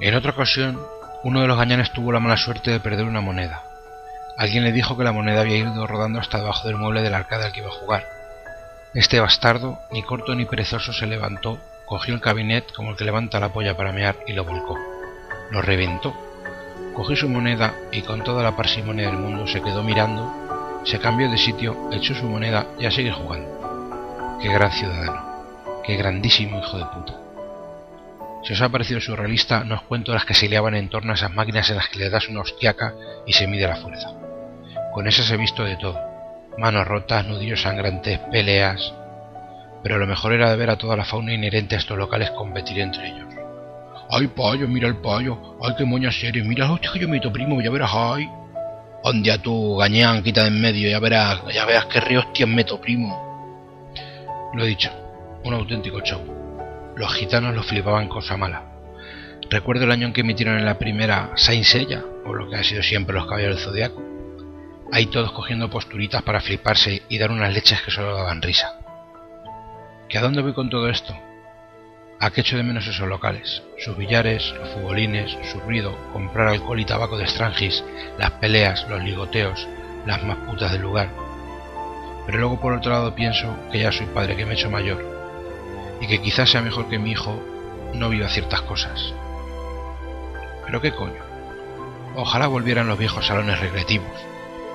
En 0.00 0.14
otra 0.14 0.32
ocasión, 0.32 0.80
uno 1.22 1.40
de 1.40 1.46
los 1.46 1.56
gañanes 1.56 1.92
tuvo 1.92 2.12
la 2.12 2.20
mala 2.20 2.36
suerte 2.36 2.70
de 2.70 2.80
perder 2.80 3.06
una 3.06 3.20
moneda. 3.20 3.62
Alguien 4.36 4.64
le 4.64 4.72
dijo 4.72 4.96
que 4.96 5.04
la 5.04 5.12
moneda 5.12 5.40
había 5.40 5.56
ido 5.56 5.86
rodando 5.86 6.20
hasta 6.20 6.38
debajo 6.38 6.68
del 6.68 6.76
mueble 6.76 7.02
del 7.02 7.14
arcade 7.14 7.46
al 7.46 7.52
que 7.52 7.60
iba 7.60 7.68
a 7.68 7.72
jugar. 7.72 8.04
Este 8.92 9.20
bastardo, 9.20 9.78
ni 9.90 10.02
corto 10.02 10.34
ni 10.34 10.44
perezoso, 10.44 10.92
se 10.92 11.06
levantó, 11.06 11.58
cogió 11.86 12.14
el 12.14 12.20
cabinet 12.20 12.70
como 12.74 12.90
el 12.90 12.96
que 12.96 13.04
levanta 13.04 13.40
la 13.40 13.50
polla 13.50 13.76
para 13.76 13.92
mear 13.92 14.16
y 14.26 14.32
lo 14.32 14.44
volcó. 14.44 14.76
Lo 15.50 15.62
reventó. 15.62 16.14
Cogió 16.96 17.14
su 17.14 17.28
moneda 17.28 17.74
y 17.92 18.00
con 18.00 18.24
toda 18.24 18.42
la 18.42 18.56
parsimonia 18.56 19.08
del 19.08 19.18
mundo 19.18 19.46
se 19.46 19.60
quedó 19.60 19.82
mirando, 19.82 20.80
se 20.82 20.98
cambió 20.98 21.30
de 21.30 21.36
sitio, 21.36 21.90
echó 21.92 22.14
su 22.14 22.24
moneda 22.24 22.68
y 22.78 22.86
a 22.86 22.90
seguir 22.90 23.12
jugando. 23.12 24.38
Qué 24.40 24.50
gran 24.50 24.72
ciudadano. 24.72 25.22
Qué 25.84 25.94
grandísimo 25.96 26.58
hijo 26.58 26.78
de 26.78 26.86
puta. 26.86 27.12
Si 28.44 28.54
os 28.54 28.62
ha 28.62 28.70
parecido 28.70 29.02
surrealista, 29.02 29.62
no 29.62 29.74
os 29.74 29.82
cuento 29.82 30.14
las 30.14 30.24
que 30.24 30.32
se 30.32 30.48
liaban 30.48 30.74
en 30.74 30.88
torno 30.88 31.12
a 31.12 31.16
esas 31.16 31.34
máquinas 31.34 31.68
en 31.68 31.76
las 31.76 31.90
que 31.90 31.98
le 31.98 32.08
das 32.08 32.28
una 32.30 32.40
hostiaca 32.40 32.94
y 33.26 33.34
se 33.34 33.46
mide 33.46 33.68
la 33.68 33.76
fuerza. 33.76 34.12
Con 34.94 35.06
esas 35.06 35.30
he 35.30 35.36
visto 35.36 35.64
de 35.64 35.76
todo. 35.76 36.00
Manos 36.56 36.88
rotas, 36.88 37.26
nudillos 37.26 37.60
sangrantes, 37.60 38.20
peleas... 38.30 38.94
Pero 39.82 39.98
lo 39.98 40.06
mejor 40.06 40.32
era 40.32 40.50
de 40.50 40.56
ver 40.56 40.70
a 40.70 40.78
toda 40.78 40.96
la 40.96 41.04
fauna 41.04 41.34
inherente 41.34 41.76
a 41.76 41.78
estos 41.78 41.98
locales 41.98 42.30
competir 42.30 42.80
entre 42.80 43.08
ellos. 43.08 43.45
¡Ay, 44.10 44.28
payo, 44.28 44.68
mira 44.68 44.88
el 44.88 44.96
payo! 44.96 45.56
¡Ay, 45.62 45.74
qué 45.76 45.84
moña 45.84 46.10
eres! 46.22 46.44
¡Mira 46.44 46.70
hostia 46.70 46.92
que 46.92 47.00
yo 47.00 47.08
meto, 47.08 47.32
primo! 47.32 47.60
¡Ya 47.60 47.70
verás, 47.70 47.90
ay! 47.92 48.28
¡Ondia 49.02 49.38
tú, 49.38 49.76
gañán, 49.76 50.22
quita 50.22 50.42
de 50.42 50.48
en 50.48 50.60
medio! 50.60 50.88
¡Ya 50.88 51.00
verás, 51.00 51.42
ya 51.52 51.64
verás 51.64 51.86
qué 51.86 52.00
río 52.00 52.20
hostias 52.20 52.48
meto, 52.48 52.80
primo! 52.80 53.26
Lo 54.54 54.64
he 54.64 54.68
dicho, 54.68 54.90
un 55.44 55.54
auténtico 55.54 56.00
show. 56.02 56.22
Los 56.96 57.14
gitanos 57.14 57.54
lo 57.54 57.62
flipaban 57.62 58.08
cosa 58.08 58.36
mala. 58.36 58.62
Recuerdo 59.50 59.84
el 59.84 59.90
año 59.90 60.06
en 60.06 60.12
que 60.12 60.22
emitieron 60.22 60.58
en 60.58 60.64
la 60.64 60.78
primera 60.78 61.32
Saint 61.36 61.64
Seiya, 61.64 62.02
o 62.24 62.32
lo 62.32 62.48
que 62.48 62.56
ha 62.56 62.64
sido 62.64 62.82
siempre 62.82 63.14
los 63.14 63.26
caballeros 63.26 63.56
del 63.56 63.64
Zodiaco. 63.64 64.02
Ahí 64.92 65.06
todos 65.06 65.32
cogiendo 65.32 65.68
posturitas 65.68 66.22
para 66.22 66.40
fliparse 66.40 67.02
y 67.08 67.18
dar 67.18 67.30
unas 67.32 67.52
leches 67.52 67.82
que 67.82 67.90
solo 67.90 68.16
daban 68.16 68.40
risa. 68.40 68.78
¿Que 70.08 70.18
a 70.18 70.22
dónde 70.22 70.42
voy 70.42 70.52
con 70.52 70.70
todo 70.70 70.88
esto? 70.88 71.14
¿A 72.18 72.30
qué 72.30 72.40
echo 72.40 72.56
de 72.56 72.62
menos 72.62 72.86
esos 72.86 73.06
locales? 73.06 73.62
Sus 73.78 73.94
billares, 73.94 74.54
los 74.58 74.70
futbolines, 74.70 75.36
su 75.52 75.60
ruido, 75.60 75.94
comprar 76.14 76.48
alcohol 76.48 76.80
y 76.80 76.86
tabaco 76.86 77.18
de 77.18 77.24
extranjis, 77.24 77.84
las 78.18 78.30
peleas, 78.32 78.86
los 78.88 79.02
ligoteos, 79.02 79.68
las 80.06 80.22
más 80.24 80.38
putas 80.38 80.72
del 80.72 80.80
lugar. 80.80 81.10
Pero 82.24 82.38
luego 82.38 82.58
por 82.58 82.72
otro 82.72 82.90
lado 82.90 83.14
pienso 83.14 83.54
que 83.70 83.80
ya 83.80 83.92
soy 83.92 84.06
padre, 84.06 84.34
que 84.34 84.46
me 84.46 84.52
he 84.52 84.54
hecho 84.54 84.70
mayor, 84.70 85.04
y 86.00 86.06
que 86.06 86.22
quizás 86.22 86.50
sea 86.50 86.62
mejor 86.62 86.88
que 86.88 86.98
mi 86.98 87.10
hijo 87.10 87.38
no 87.92 88.08
viva 88.08 88.30
ciertas 88.30 88.62
cosas. 88.62 89.12
Pero 90.64 90.80
qué 90.80 90.92
coño. 90.92 91.22
Ojalá 92.14 92.46
volvieran 92.46 92.88
los 92.88 92.98
viejos 92.98 93.26
salones 93.26 93.60
recreativos. 93.60 94.08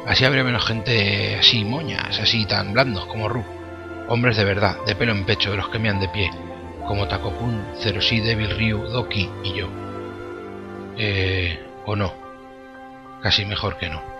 Así 0.05 0.25
habría 0.25 0.43
menos 0.43 0.63
gente 0.67 1.37
así 1.39 1.65
moñas, 1.65 2.19
así 2.19 2.45
tan 2.45 2.73
blandos 2.73 3.07
como 3.07 3.27
Ru. 3.27 3.43
Hombres 4.09 4.37
de 4.37 4.45
verdad, 4.45 4.77
de 4.85 4.95
pelo 4.95 5.11
en 5.11 5.25
pecho, 5.25 5.49
de 5.49 5.57
los 5.57 5.69
que 5.69 5.79
mean 5.79 5.99
de 5.99 6.09
pie, 6.09 6.29
como 6.87 7.07
Takokun, 7.07 7.63
Zeroshi 7.81 8.19
Devil 8.19 8.49
Ryu, 8.57 8.83
Doki 8.89 9.29
y 9.43 9.53
yo. 9.53 9.67
Eh, 10.97 11.59
o 11.85 11.95
no. 11.95 12.13
Casi 13.21 13.45
mejor 13.45 13.77
que 13.77 13.89
no. 13.89 14.11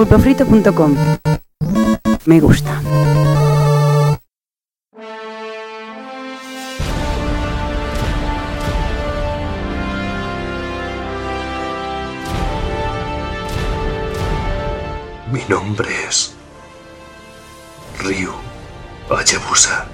pulpofrito.com. 0.00 0.96
Me 2.24 2.40
gusta. 2.40 2.80
Mi 15.30 15.44
nombre 15.48 15.88
es 16.08 16.32
Ryu 18.00 18.32
Hayabusa, 19.08 19.86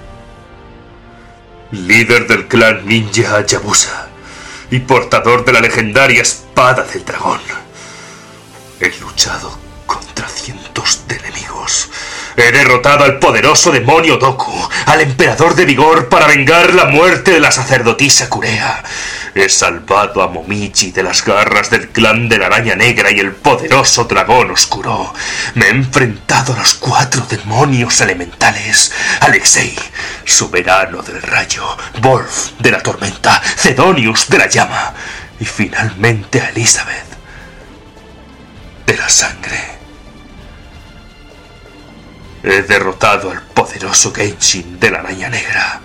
líder 1.69 2.25
del 2.25 2.47
clan 2.47 2.87
ninja 2.87 3.35
Hayabusa 3.35 4.07
y 4.71 4.79
portador 4.79 5.45
de 5.45 5.53
la 5.53 5.59
legendaria 5.59 6.23
espada 6.23 6.85
del 6.85 7.05
dragón. 7.05 7.39
He 8.79 8.89
luchado 8.99 9.55
contra 9.85 10.27
cientos 10.27 11.03
de 11.07 11.17
enemigos. 11.17 11.89
He 12.35 12.51
derrotado 12.51 13.03
al 13.03 13.19
poderoso 13.19 13.71
demonio 13.71 14.17
Doku, 14.17 14.69
al 14.87 15.01
emperador 15.01 15.53
de 15.53 15.65
vigor 15.65 16.09
para 16.09 16.25
vengar 16.25 16.73
la 16.73 16.85
muerte 16.85 17.31
de 17.31 17.39
la 17.39 17.51
sacerdotisa 17.51 18.27
Kurea. 18.27 18.83
He 19.39 19.49
salvado 19.49 20.23
a 20.23 20.27
Momichi 20.27 20.91
de 20.91 21.03
las 21.03 21.23
garras 21.23 21.69
del 21.69 21.89
clan 21.89 22.27
de 22.27 22.39
la 22.39 22.47
araña 22.47 22.75
negra 22.75 23.11
y 23.11 23.19
el 23.19 23.33
poderoso 23.33 24.05
dragón 24.05 24.49
oscuro. 24.49 25.13
Me 25.53 25.67
he 25.67 25.69
enfrentado 25.69 26.53
a 26.53 26.57
los 26.57 26.73
cuatro 26.73 27.23
demonios 27.29 28.01
elementales. 28.01 28.91
Alexei, 29.21 29.75
soberano 30.25 31.03
del 31.03 31.21
rayo. 31.21 31.63
Wolf 32.01 32.53
de 32.57 32.71
la 32.71 32.81
tormenta. 32.81 33.39
Cedonius 33.57 34.27
de 34.27 34.37
la 34.39 34.47
llama. 34.47 34.93
Y 35.39 35.45
finalmente 35.45 36.41
a 36.41 36.49
Elizabeth 36.49 37.05
de 38.87 38.97
la 38.97 39.07
sangre. 39.07 39.77
He 42.41 42.63
derrotado 42.63 43.29
al 43.29 43.41
poderoso 43.41 44.11
Genshin 44.13 44.79
de 44.79 44.89
la 44.89 44.99
araña 44.99 45.29
negra, 45.29 45.81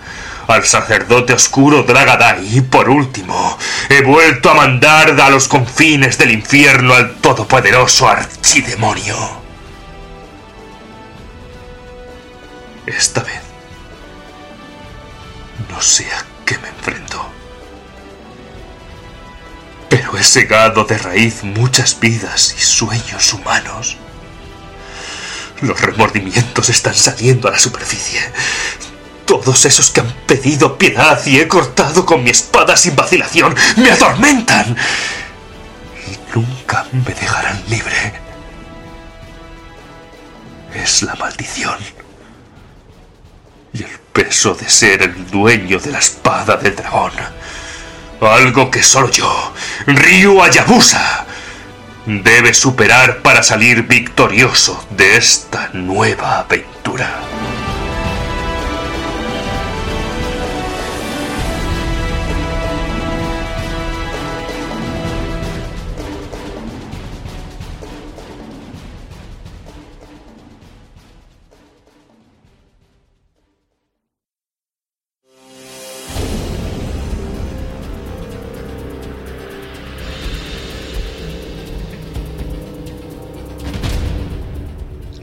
al 0.47 0.65
sacerdote 0.65 1.33
oscuro 1.33 1.83
Dragadai 1.83 2.57
y 2.57 2.61
por 2.61 2.89
último, 2.89 3.57
he 3.89 4.01
vuelto 4.01 4.49
a 4.49 4.55
mandar 4.55 5.19
a 5.19 5.29
los 5.29 5.47
confines 5.47 6.17
del 6.17 6.31
infierno 6.31 6.93
al 6.93 7.15
todopoderoso 7.15 8.07
archidemonio. 8.07 9.15
Esta 12.85 13.21
vez, 13.21 13.41
no 15.69 15.81
sé 15.81 16.05
a 16.05 16.25
qué 16.45 16.57
me 16.57 16.67
enfrento. 16.67 17.25
Pero 19.89 20.17
he 20.17 20.23
segado 20.23 20.83
de 20.83 20.97
raíz 20.97 21.43
muchas 21.43 21.99
vidas 21.99 22.55
y 22.57 22.61
sueños 22.61 23.31
humanos. 23.33 23.97
Los 25.61 25.79
remordimientos 25.79 26.67
están 26.67 26.95
saliendo 26.95 27.47
a 27.47 27.51
la 27.51 27.59
superficie. 27.59 28.19
Todos 29.25 29.65
esos 29.65 29.89
que 29.89 30.01
han 30.01 30.11
pedido 30.27 30.77
piedad 30.77 31.19
y 31.25 31.39
he 31.39 31.47
cortado 31.47 32.05
con 32.05 32.23
mi 32.23 32.29
espada 32.29 32.75
sin 32.75 32.95
vacilación 32.95 33.55
me 33.77 33.91
atormentan. 33.91 34.75
Y 36.07 36.35
nunca 36.35 36.85
me 36.91 37.13
dejarán 37.13 37.63
libre. 37.69 38.13
Es 40.73 41.03
la 41.03 41.15
maldición. 41.15 41.77
Y 43.73 43.83
el 43.83 43.99
peso 44.11 44.53
de 44.53 44.69
ser 44.69 45.01
el 45.03 45.29
dueño 45.29 45.79
de 45.79 45.91
la 45.91 45.99
espada 45.99 46.57
del 46.57 46.75
dragón. 46.75 47.11
Algo 48.21 48.71
que 48.71 48.81
solo 48.81 49.09
yo, 49.09 49.53
Ryu 49.85 50.41
Hayabusa, 50.41 51.25
debe 52.05 52.53
superar 52.53 53.21
para 53.21 53.43
salir 53.43 53.83
victorioso 53.83 54.85
de 54.91 55.17
esta 55.17 55.69
nueva 55.73 56.39
aventura. 56.39 57.19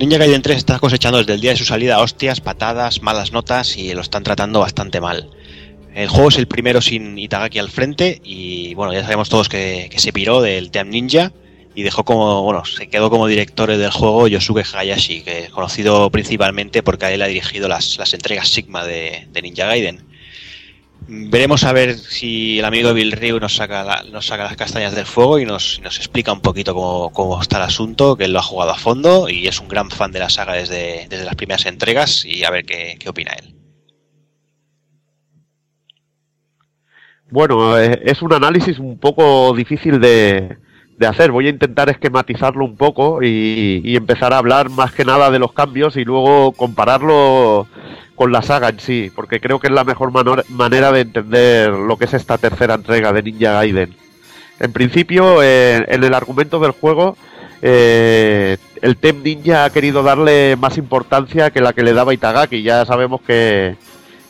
Ninja 0.01 0.17
Gaiden 0.17 0.41
3 0.41 0.57
está 0.57 0.79
cosechando 0.79 1.19
desde 1.19 1.35
el 1.35 1.43
día 1.43 1.51
de 1.51 1.59
su 1.59 1.67
salida 1.67 2.01
hostias, 2.01 2.41
patadas, 2.41 3.03
malas 3.03 3.33
notas 3.33 3.77
y 3.77 3.93
lo 3.93 4.01
están 4.01 4.23
tratando 4.23 4.61
bastante 4.61 4.99
mal. 4.99 5.29
El 5.95 6.09
juego 6.09 6.31
es 6.31 6.39
el 6.39 6.49
primero 6.49 6.81
sin 6.81 7.19
Itagaki 7.19 7.59
al 7.59 7.69
frente 7.69 8.19
y 8.25 8.73
bueno, 8.73 8.95
ya 8.95 9.03
sabemos 9.03 9.29
todos 9.29 9.51
que, 9.51 9.91
que 9.93 9.99
se 9.99 10.11
piró 10.11 10.41
del 10.41 10.71
Team 10.71 10.89
Ninja 10.89 11.33
y 11.75 11.83
dejó 11.83 12.07
como, 12.07 12.43
bueno, 12.43 12.65
se 12.65 12.89
quedó 12.89 13.11
como 13.11 13.27
director 13.27 13.77
del 13.77 13.91
juego 13.91 14.27
Yosuke 14.27 14.65
Hayashi, 14.73 15.21
que 15.21 15.41
es 15.41 15.51
conocido 15.51 16.09
principalmente 16.09 16.83
porque 16.83 17.05
a 17.05 17.13
él 17.13 17.21
ha 17.21 17.27
dirigido 17.27 17.69
las, 17.69 17.99
las 17.99 18.15
entregas 18.15 18.49
Sigma 18.49 18.87
de, 18.87 19.29
de 19.31 19.43
Ninja 19.43 19.67
Gaiden. 19.67 20.10
Veremos 21.13 21.65
a 21.65 21.73
ver 21.73 21.99
si 21.99 22.61
el 22.61 22.65
amigo 22.65 22.95
Bill 22.95 23.11
Ryu 23.11 23.41
nos 23.41 23.57
saca, 23.57 24.05
nos 24.13 24.27
saca 24.27 24.45
las 24.45 24.57
castañas 24.57 24.95
del 24.95 25.07
fuego 25.07 25.41
y 25.41 25.45
nos, 25.45 25.81
nos 25.83 25.97
explica 25.97 26.33
un 26.33 26.41
poquito 26.41 26.73
cómo, 26.73 27.11
cómo 27.11 27.43
está 27.43 27.57
el 27.57 27.65
asunto, 27.65 28.17
que 28.17 28.27
él 28.27 28.33
lo 28.33 28.39
ha 28.39 28.43
jugado 28.43 28.71
a 28.71 28.79
fondo 28.79 29.29
y 29.29 29.49
es 29.49 29.59
un 29.59 29.67
gran 29.67 29.91
fan 29.91 30.13
de 30.13 30.21
la 30.21 30.31
saga 30.31 30.53
desde, 30.53 31.09
desde 31.09 31.25
las 31.25 31.35
primeras 31.35 31.67
entregas 31.67 32.25
y 32.25 32.45
a 32.45 32.51
ver 32.51 32.65
qué, 32.65 32.97
qué 33.01 33.09
opina 33.09 33.33
él. 33.33 33.57
Bueno, 37.29 37.77
eh, 37.77 38.01
es 38.05 38.23
un 38.23 38.33
análisis 38.33 38.79
un 38.79 38.97
poco 38.97 39.53
difícil 39.53 40.01
de, 40.01 40.59
de 41.01 41.07
hacer. 41.07 41.33
Voy 41.33 41.47
a 41.47 41.51
intentar 41.51 41.89
esquematizarlo 41.89 42.63
un 42.63 42.77
poco 42.77 43.23
y, 43.23 43.97
empezar 43.97 44.35
a 44.35 44.39
hablar 44.39 44.69
más 44.69 44.93
que 44.93 45.05
nada 45.05 45.31
de 45.31 45.39
los 45.39 45.53
cambios 45.53 45.97
y 45.97 46.05
luego 46.05 46.53
compararlo 46.53 47.67
con 48.15 48.33
la 48.33 48.43
saga 48.43 48.69
en 48.69 48.81
sí, 48.81 49.11
porque 49.15 49.41
creo 49.41 49.59
que 49.59 49.69
es 49.69 49.73
la 49.73 49.83
mejor 49.83 50.13
manera 50.13 50.93
de 50.93 51.01
entender 51.01 51.71
lo 51.71 51.97
que 51.97 52.05
es 52.05 52.13
esta 52.13 52.37
tercera 52.37 52.75
entrega 52.75 53.15
de 53.15 53.23
Ninja 53.23 53.53
Gaiden. 53.53 53.97
En 54.61 54.73
principio, 54.75 55.43
eh, 55.43 55.87
en 55.89 56.05
el 56.05 56.13
argumento 56.13 56.61
del 56.61 56.73
juego, 56.73 57.17
eh, 57.63 58.59
el 58.83 58.99
Tem 58.99 59.23
Ninja 59.23 59.65
ha 59.65 59.71
querido 59.71 60.03
darle 60.03 60.57
más 60.57 60.77
importancia 60.77 61.51
que 61.51 61.63
la 61.63 61.73
que 61.73 61.83
le 61.83 61.95
daba 61.95 62.13
Itagaki. 62.13 62.63
Ya 62.63 62.85
sabemos 62.85 63.23
que, 63.23 63.75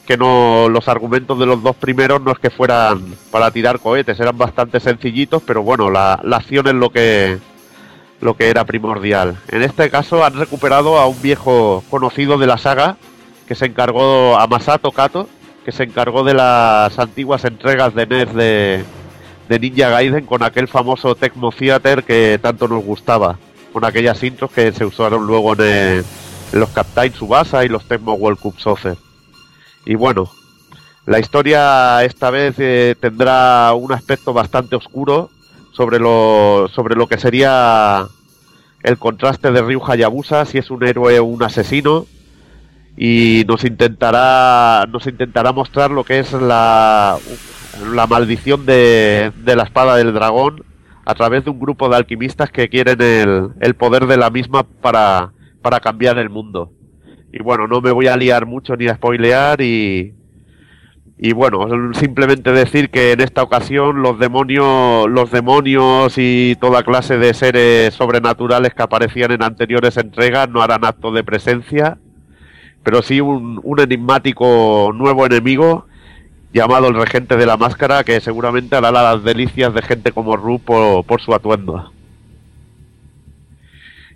que 0.07 0.17
no 0.17 0.69
los 0.69 0.89
argumentos 0.89 1.39
de 1.39 1.47
los 1.47 1.63
dos 1.63 1.77
primeros 1.77 2.21
no 2.21 2.33
es 2.33 2.39
que 2.39 2.51
fueran 2.51 3.15
para 3.31 3.51
tirar 3.51 3.81
cohetes, 3.81 4.19
eran 4.19 4.37
bastante 4.37 4.81
sencillitos, 4.81 5.43
pero 5.47 5.63
bueno, 5.63 5.91
la, 5.91 6.15
acción 6.33 6.67
es 6.67 6.75
lo 6.75 6.91
que 6.91 7.39
lo 8.21 8.35
que 8.37 8.51
era 8.51 8.65
primordial. 8.65 9.39
En 9.49 9.63
este 9.63 9.89
caso 9.89 10.25
han 10.25 10.35
recuperado 10.35 10.99
a 10.99 11.07
un 11.07 11.21
viejo 11.23 11.83
conocido 11.89 12.37
de 12.39 12.47
la 12.47 12.59
saga 12.59 12.97
que 13.47 13.55
se 13.55 13.67
encargó 13.67 14.39
a 14.39 14.47
Masato 14.47 14.91
Kato, 14.93 15.29
que 15.65 15.73
se 15.73 15.85
encargó 15.85 16.23
de 16.23 16.35
las 16.35 16.99
antiguas 16.99 17.45
entregas 17.45 17.95
de 17.95 18.07
NES 18.07 18.35
de, 18.35 18.85
Ninja 19.59 19.89
Gaiden 19.89 20.27
con 20.27 20.43
aquel 20.43 20.69
famoso 20.69 21.15
Tecmo 21.15 21.51
Theater 21.51 22.05
que 22.05 22.39
tanto 22.41 22.69
nos 22.69 22.85
gustaba, 22.85 23.39
con 23.73 23.85
aquellas 23.85 24.23
intros 24.23 24.51
que 24.53 24.71
se 24.73 24.85
usaron 24.85 25.27
luego 25.27 25.55
en 25.61 26.05
los 26.53 26.69
Captain 26.71 27.13
Subasa 27.13 27.65
y 27.65 27.69
los 27.69 27.87
Tecmo 27.87 28.15
World 28.15 28.39
Cup 28.39 28.59
Soccer. 28.59 28.97
Y 29.85 29.95
bueno, 29.95 30.31
la 31.07 31.19
historia 31.19 32.05
esta 32.05 32.31
vez 32.31 32.55
eh, 32.59 32.95
tendrá 33.01 33.73
un 33.75 33.93
aspecto 33.93 34.33
bastante 34.33 34.77
oscuro 34.77 35.31
sobre 35.73 35.99
lo, 35.99 36.69
sobre 36.73 36.95
lo 36.95 37.07
que 37.07 37.19
sería 37.19 38.07
el 38.83 38.99
contraste 38.99 39.51
de 39.51 39.63
Ryu 39.63 39.83
Hayabusa, 39.85 40.45
si 40.45 40.59
es 40.59 40.71
un 40.71 40.85
héroe 40.85 41.19
o 41.19 41.25
un 41.25 41.43
asesino, 41.43 42.07
y 42.97 43.45
nos 43.47 43.65
intentará, 43.65 44.87
nos 44.91 45.07
intentará 45.07 45.53
mostrar 45.53 45.91
lo 45.91 46.05
que 46.05 46.19
es 46.19 46.33
la, 46.33 47.17
la 47.93 48.07
maldición 48.07 48.67
de, 48.67 49.33
de 49.45 49.57
la 49.57 49.65
espada 49.65 49.97
del 49.97 50.13
dragón 50.13 50.65
a 51.07 51.15
través 51.15 51.45
de 51.45 51.51
un 51.51 51.59
grupo 51.59 51.89
de 51.89 51.97
alquimistas 51.97 52.51
que 52.51 52.69
quieren 52.69 53.01
el, 53.01 53.51
el 53.61 53.75
poder 53.75 54.07
de 54.07 54.17
la 54.17 54.31
misma 54.31 54.65
para, 54.65 55.33
para 55.63 55.81
cambiar 55.81 56.19
el 56.19 56.31
mundo. 56.31 56.73
Y 57.33 57.43
bueno, 57.43 57.67
no 57.67 57.81
me 57.81 57.93
voy 57.93 58.09
a 58.09 58.17
liar 58.17 58.47
mucho 58.47 58.77
ni 58.77 58.89
a 58.89 58.95
spoilear 58.95 59.61
y, 59.61 60.15
y 61.17 61.33
bueno, 61.33 61.93
simplemente 61.93 62.51
decir 62.51 62.91
que 62.91 63.13
en 63.13 63.21
esta 63.21 63.43
ocasión 63.43 64.03
los 64.03 64.19
demonios, 64.19 65.09
los 65.09 65.31
demonios 65.31 66.15
y 66.17 66.57
toda 66.61 66.83
clase 66.83 67.19
de 67.19 67.35
seres 67.35 67.95
sobrenaturales 67.95 68.75
que 68.75 68.83
aparecían 68.83 69.31
en 69.31 69.43
anteriores 69.43 69.97
entregas 69.97 70.49
no 70.49 70.63
harán 70.63 70.85
acto 70.85 71.13
de 71.13 71.23
presencia, 71.23 71.99
pero 72.83 73.03
sí 73.03 73.21
un, 73.21 73.61
un 73.63 73.81
enigmático 73.81 74.93
nuevo 74.95 75.27
enemigo 75.27 75.87
llamado 76.53 76.89
el 76.89 76.95
Regente 76.95 77.37
de 77.37 77.47
la 77.47 77.57
Máscara 77.57 78.03
que 78.03 78.21
seguramente 78.21 78.75
hará 78.75 78.91
las 78.91 79.23
delicias 79.23 79.73
de 79.75 79.83
gente 79.83 80.13
como 80.13 80.37
Ru 80.37 80.59
por, 80.59 81.05
por 81.05 81.21
su 81.21 81.35
atuendo. 81.35 81.93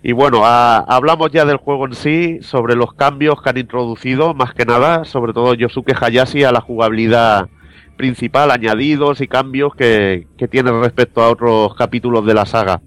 Y 0.07 0.11
bueno, 0.11 0.45
a- 0.45 0.77
hablamos 0.81 1.31
ya 1.31 1.45
del 1.45 1.57
juego 1.57 1.87
en 1.87 1.95
sí, 1.95 2.37
sobre 2.43 2.75
los 2.75 2.93
cambios 2.93 3.41
que 3.41 3.49
han 3.49 3.57
introducido, 3.57 4.35
más 4.35 4.53
que 4.53 4.63
nada, 4.63 5.03
sobre 5.03 5.33
todo 5.33 5.55
Yosuke 5.55 5.95
Hayashi 5.99 6.43
a 6.43 6.51
la 6.51 6.61
jugabilidad 6.61 7.49
principal, 7.97 8.51
añadidos 8.51 9.19
y 9.21 9.27
cambios 9.27 9.73
que, 9.73 10.27
que 10.37 10.47
tiene 10.47 10.71
respecto 10.79 11.23
a 11.23 11.31
otros 11.31 11.73
capítulos 11.73 12.23
de 12.23 12.35
la 12.35 12.45
saga. 12.45 12.81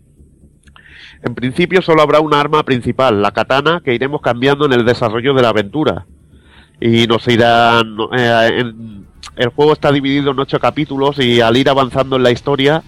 En 1.24 1.34
principio 1.34 1.82
solo 1.82 2.02
habrá 2.02 2.20
una 2.20 2.38
arma 2.38 2.62
principal, 2.62 3.20
la 3.20 3.32
katana, 3.32 3.82
que 3.84 3.96
iremos 3.96 4.20
cambiando 4.20 4.66
en 4.66 4.74
el 4.74 4.84
desarrollo 4.84 5.34
de 5.34 5.42
la 5.42 5.48
aventura. 5.48 6.06
Y 6.80 7.08
nos 7.08 7.26
irán... 7.26 7.96
eh, 8.16 8.62
el 9.34 9.48
juego 9.48 9.72
está 9.72 9.90
dividido 9.90 10.30
en 10.30 10.38
ocho 10.38 10.60
capítulos 10.60 11.18
y 11.18 11.40
al 11.40 11.56
ir 11.56 11.68
avanzando 11.68 12.14
en 12.14 12.22
la 12.22 12.30
historia 12.30 12.84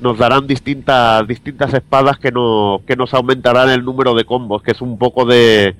nos 0.00 0.18
darán 0.18 0.46
distintas 0.46 1.26
distintas 1.26 1.72
espadas 1.74 2.18
que, 2.18 2.32
no, 2.32 2.82
que 2.86 2.96
nos 2.96 3.14
aumentarán 3.14 3.70
el 3.70 3.84
número 3.84 4.14
de 4.14 4.24
combos, 4.24 4.62
que 4.62 4.72
es 4.72 4.80
un 4.80 4.98
poco 4.98 5.24
de, 5.24 5.76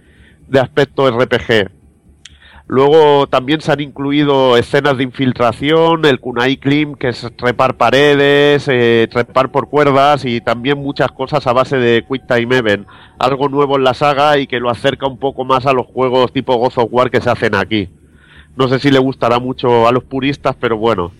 de 0.48 0.60
aspecto 0.60 1.10
RPG. 1.10 1.70
Luego 2.70 3.26
también 3.26 3.60
se 3.60 3.72
han 3.72 3.80
incluido 3.80 4.56
escenas 4.56 4.96
de 4.96 5.02
infiltración, 5.02 6.04
el 6.04 6.20
kunai 6.20 6.56
climb, 6.56 6.96
que 6.96 7.08
es 7.08 7.26
trepar 7.36 7.76
paredes, 7.76 8.68
eh, 8.68 9.08
trepar 9.10 9.50
por 9.50 9.68
cuerdas 9.68 10.24
y 10.24 10.40
también 10.40 10.78
muchas 10.78 11.10
cosas 11.10 11.48
a 11.48 11.52
base 11.52 11.78
de 11.78 12.04
Quick 12.08 12.28
Time 12.28 12.58
Event. 12.58 12.86
Algo 13.18 13.48
nuevo 13.48 13.76
en 13.76 13.82
la 13.82 13.92
saga 13.92 14.38
y 14.38 14.46
que 14.46 14.60
lo 14.60 14.70
acerca 14.70 15.08
un 15.08 15.18
poco 15.18 15.44
más 15.44 15.66
a 15.66 15.72
los 15.72 15.86
juegos 15.86 16.32
tipo 16.32 16.54
God 16.58 16.72
of 16.76 16.92
War 16.92 17.10
que 17.10 17.20
se 17.20 17.28
hacen 17.28 17.56
aquí. 17.56 17.88
No 18.54 18.68
sé 18.68 18.78
si 18.78 18.92
le 18.92 19.00
gustará 19.00 19.40
mucho 19.40 19.88
a 19.88 19.90
los 19.90 20.04
puristas, 20.04 20.54
pero 20.60 20.76
bueno. 20.76 21.10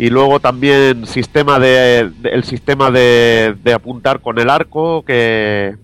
Y 0.00 0.08
luego 0.08 0.40
también 0.40 1.06
sistema 1.06 1.58
de, 1.58 2.10
el 2.24 2.44
sistema 2.44 2.90
de, 2.90 3.54
de 3.62 3.74
apuntar 3.74 4.22
con 4.22 4.38
el 4.38 4.48
arco, 4.48 5.04
que, 5.04 5.76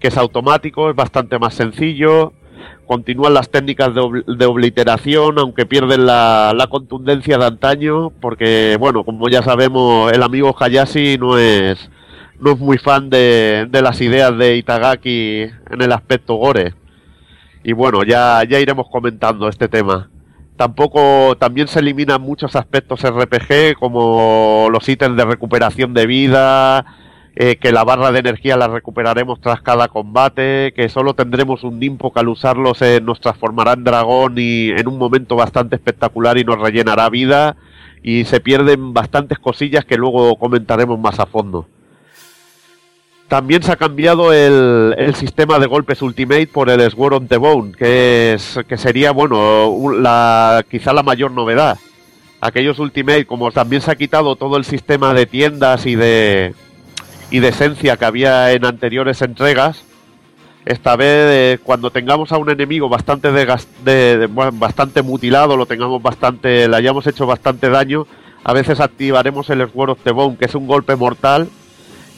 es 0.00 0.16
automático, 0.16 0.90
es 0.90 0.96
bastante 0.96 1.38
más 1.38 1.54
sencillo. 1.54 2.32
Continúan 2.84 3.32
las 3.32 3.50
técnicas 3.50 3.94
de, 3.94 4.00
obl- 4.00 4.24
de 4.24 4.44
obliteración, 4.44 5.38
aunque 5.38 5.66
pierden 5.66 6.04
la, 6.04 6.66
contundencia 6.68 7.38
de 7.38 7.46
antaño, 7.46 8.10
porque, 8.20 8.76
bueno, 8.80 9.04
como 9.04 9.28
ya 9.28 9.40
sabemos, 9.44 10.10
el 10.12 10.24
amigo 10.24 10.52
Hayashi 10.58 11.16
no 11.16 11.38
es, 11.38 11.88
no 12.40 12.54
es 12.54 12.58
muy 12.58 12.78
fan 12.78 13.08
de, 13.08 13.68
las 13.70 14.00
ideas 14.00 14.36
de 14.36 14.56
Itagaki 14.56 15.42
en 15.70 15.80
el 15.80 15.92
aspecto 15.92 16.34
gore. 16.34 16.74
Y 17.62 17.72
bueno, 17.72 18.02
ya 18.02 18.42
iremos 18.42 18.88
comentando 18.90 19.48
este 19.48 19.68
tema. 19.68 20.10
Tampoco, 20.56 21.36
también 21.36 21.66
se 21.66 21.80
eliminan 21.80 22.22
muchos 22.22 22.54
aspectos 22.54 23.02
RPG, 23.02 23.74
como 23.78 24.68
los 24.70 24.88
ítems 24.88 25.16
de 25.16 25.24
recuperación 25.24 25.94
de 25.94 26.06
vida, 26.06 26.86
eh, 27.34 27.56
que 27.56 27.72
la 27.72 27.82
barra 27.82 28.12
de 28.12 28.20
energía 28.20 28.56
la 28.56 28.68
recuperaremos 28.68 29.40
tras 29.40 29.60
cada 29.62 29.88
combate, 29.88 30.72
que 30.76 30.88
solo 30.88 31.14
tendremos 31.14 31.64
un 31.64 31.80
Nimpo 31.80 32.12
que 32.12 32.20
al 32.20 32.28
usarlo 32.28 32.74
se 32.74 33.00
nos 33.00 33.20
transformará 33.20 33.72
en 33.72 33.82
dragón 33.82 34.34
y 34.36 34.70
en 34.70 34.86
un 34.86 34.96
momento 34.96 35.34
bastante 35.34 35.74
espectacular 35.74 36.38
y 36.38 36.44
nos 36.44 36.60
rellenará 36.60 37.10
vida, 37.10 37.56
y 38.04 38.24
se 38.24 38.38
pierden 38.38 38.94
bastantes 38.94 39.40
cosillas 39.40 39.84
que 39.84 39.96
luego 39.96 40.36
comentaremos 40.36 41.00
más 41.00 41.18
a 41.18 41.26
fondo. 41.26 41.66
También 43.28 43.62
se 43.62 43.72
ha 43.72 43.76
cambiado 43.76 44.32
el, 44.32 45.14
sistema 45.16 45.58
de 45.58 45.66
golpes 45.66 46.02
Ultimate 46.02 46.46
por 46.46 46.68
el 46.68 46.90
Sword 46.90 47.14
on 47.14 47.28
the 47.28 47.38
Bone, 47.38 47.72
que, 47.72 48.34
es, 48.34 48.60
que 48.68 48.76
sería, 48.76 49.12
bueno, 49.12 49.92
la, 49.92 50.64
quizá 50.70 50.92
la 50.92 51.02
mayor 51.02 51.30
novedad. 51.30 51.78
Aquellos 52.40 52.78
Ultimate, 52.78 53.24
como 53.24 53.50
también 53.50 53.80
se 53.80 53.90
ha 53.90 53.96
quitado 53.96 54.36
todo 54.36 54.58
el 54.58 54.64
sistema 54.64 55.14
de 55.14 55.24
tiendas 55.24 55.86
y 55.86 55.94
de, 55.94 56.54
y 57.30 57.38
de 57.40 57.48
esencia 57.48 57.96
que 57.96 58.04
había 58.04 58.52
en 58.52 58.66
anteriores 58.66 59.22
entregas, 59.22 59.82
esta 60.66 60.94
vez 60.94 61.08
eh, 61.08 61.58
cuando 61.62 61.90
tengamos 61.90 62.30
a 62.30 62.38
un 62.38 62.50
enemigo 62.50 62.88
bastante 62.88 63.32
de- 63.32 64.28
bastante 64.52 65.02
mutilado, 65.02 65.56
lo 65.56 65.66
tengamos 65.66 66.02
bastante, 66.02 66.68
le 66.68 66.76
hayamos 66.76 67.06
hecho 67.06 67.26
bastante 67.26 67.70
daño, 67.70 68.06
a 68.44 68.52
veces 68.52 68.80
activaremos 68.80 69.48
el 69.48 69.66
Sword 69.72 69.90
of 69.90 69.98
the 70.04 70.12
Bone, 70.12 70.36
que 70.36 70.44
es 70.44 70.54
un 70.54 70.66
golpe 70.66 70.94
mortal 70.96 71.48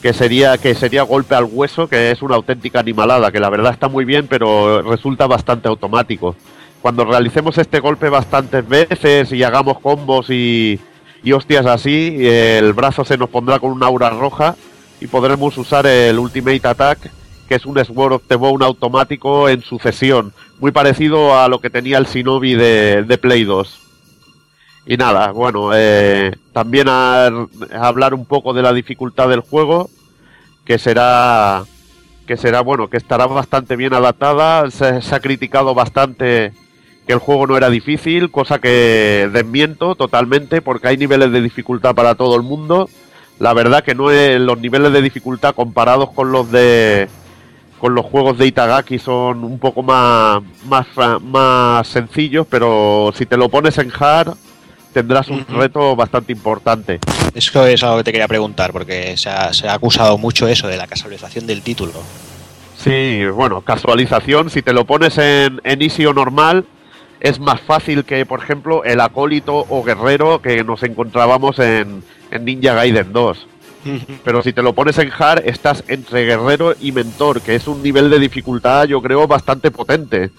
que 0.03 0.13
sería 0.13 0.59
que 0.59 0.75
sería 0.75 1.03
golpe 1.03 1.35
al 1.35 1.45
hueso, 1.45 1.89
que 1.89 2.11
es 2.11 2.23
una 2.23 2.37
auténtica 2.37 2.81
animalada, 2.81 3.33
que 3.33 3.41
la 3.41 3.51
verdad 3.51 3.73
está 3.73 3.89
muy 3.89 4.05
bien, 4.05 4.27
pero 4.29 4.83
resulta 4.83 5.27
bastante 5.27 5.69
automático. 5.69 6.37
Cuando 6.83 7.05
realicemos 7.05 7.59
este 7.59 7.81
golpe 7.81 8.09
bastantes 8.09 8.69
veces 8.69 9.33
y 9.33 9.43
hagamos 9.43 9.81
combos 9.81 10.31
y, 10.31 10.79
y 11.25 11.33
hostias 11.33 11.67
así, 11.67 12.17
el 12.21 12.73
brazo 12.73 13.05
se 13.05 13.19
nos 13.19 13.31
pondrá 13.31 13.59
con 13.59 13.73
una 13.73 13.87
aura 13.87 14.11
roja 14.11 14.55
y 15.01 15.07
podremos 15.07 15.57
usar 15.59 15.87
el 15.87 16.19
Ultimate 16.19 16.69
Attack, 16.69 17.11
que 17.49 17.55
es 17.55 17.67
un 17.67 17.83
Sword 17.85 18.13
of 18.13 18.23
the 18.29 18.37
Bone 18.37 18.65
automático 18.65 19.49
en 19.49 19.63
sucesión, 19.63 20.33
muy 20.61 20.71
parecido 20.71 21.39
a 21.39 21.49
lo 21.49 21.61
que 21.61 21.71
tenía 21.71 21.99
el 21.99 22.07
Shinobi 22.07 22.55
de, 22.55 23.03
de 23.03 23.19
Play 23.19 23.45
2. 23.45 23.86
Y 24.87 24.97
nada, 24.97 25.33
bueno, 25.33 25.71
eh, 25.75 26.31
también 26.53 26.87
a, 26.89 27.27
hablar 27.73 28.15
un 28.15 28.25
poco 28.25 28.55
de 28.55 28.63
la 28.63 28.73
dificultad 28.73 29.29
del 29.29 29.41
juego, 29.41 29.91
que 30.65 30.79
será, 30.79 31.65
que 32.25 32.37
será 32.37 32.61
bueno, 32.61 32.89
que 32.89 32.97
estará 32.97 33.27
bastante 33.27 33.75
bien 33.75 33.95
adaptada. 33.95 34.71
Se, 34.71 34.87
ha 34.87 35.21
criticado 35.21 35.75
bastante 35.75 36.53
que 37.05 37.13
el 37.13 37.19
juego 37.19 37.49
no 37.49 37.57
era 37.57 37.69
difícil, 37.69 38.31
cosa 38.31 38.61
que 38.61 39.29
desmiento 39.33 39.97
totalmente, 39.97 40.63
porque 40.63 40.87
hay 40.87 40.97
niveles 40.97 41.33
de 41.33 41.41
dificultad 41.41 41.97
para 41.97 42.15
todo 42.15 42.37
el 42.37 42.43
mundo. 42.43 42.89
La 43.41 43.55
verdad 43.55 43.83
que 43.83 43.97
no 43.97 44.13
es, 44.13 44.41
los 44.41 44.61
niveles 44.61 44.93
de 44.93 45.03
dificultad 45.03 45.57
comparados 45.57 46.13
con 46.13 46.31
los 46.31 46.51
de 46.53 47.09
con 47.81 47.95
los 47.95 48.07
juegos 48.07 48.39
de 48.39 48.47
Itagaki 48.47 48.99
son 48.99 49.45
un 49.45 49.59
poco 49.59 49.83
más 49.83 50.43
más, 50.65 50.87
más 51.23 51.87
sencillos, 51.87 52.47
pero 52.49 53.13
si 53.15 53.27
te 53.27 53.37
lo 53.37 53.51
pones 53.51 53.77
en 53.77 53.93
hard 53.93 54.35
tendrás 54.97 55.29
un 55.29 55.45
reto 55.47 55.95
bastante 55.95 56.33
importante. 56.33 57.01
Eso 57.35 57.67
es 57.67 57.83
algo 57.83 57.99
que 57.99 58.05
te 58.05 58.13
quería 58.13 58.29
preguntar, 58.29 58.73
porque 58.73 59.15
se 59.19 59.29
ha, 59.29 59.53
se 59.53 59.69
ha 59.69 59.75
acusado 59.75 60.17
mucho 60.17 60.49
eso 60.49 60.69
de 60.69 60.79
la 60.79 60.87
casualización 60.87 61.47
del 61.47 61.61
título. 61.61 61.93
Sí, 62.79 63.27
bueno, 63.27 63.61
casualización, 63.61 64.49
si 64.49 64.63
te 64.63 64.73
lo 64.73 64.87
pones 64.87 65.19
en, 65.19 65.61
en 65.65 65.83
easy 65.83 66.07
o 66.07 66.15
normal, 66.15 66.65
es 67.21 67.39
más 67.39 67.61
fácil 67.61 68.07
que, 68.07 68.25
por 68.25 68.41
ejemplo, 68.43 68.85
el 68.85 69.03
acólito 69.03 69.67
o 69.69 69.85
guerrero 69.85 70.41
que 70.41 70.65
nos 70.65 70.83
encontrábamos 70.83 71.59
en, 71.59 72.03
en 72.31 72.45
Ninja 72.47 72.73
Gaiden 72.73 73.13
2. 73.13 73.49
Pero 74.25 74.43
si 74.43 74.55
te 74.55 74.63
lo 74.63 74.73
pones 74.73 74.97
en 74.97 75.13
hard, 75.17 75.43
estás 75.45 75.85
entre 75.89 76.25
guerrero 76.25 76.75
y 76.81 76.91
mentor, 76.91 77.43
que 77.43 77.55
es 77.55 77.69
un 77.69 77.83
nivel 77.83 78.09
de 78.09 78.19
dificultad, 78.19 78.87
yo 78.87 79.03
creo, 79.03 79.29
bastante 79.29 79.71
potente. 79.71 80.31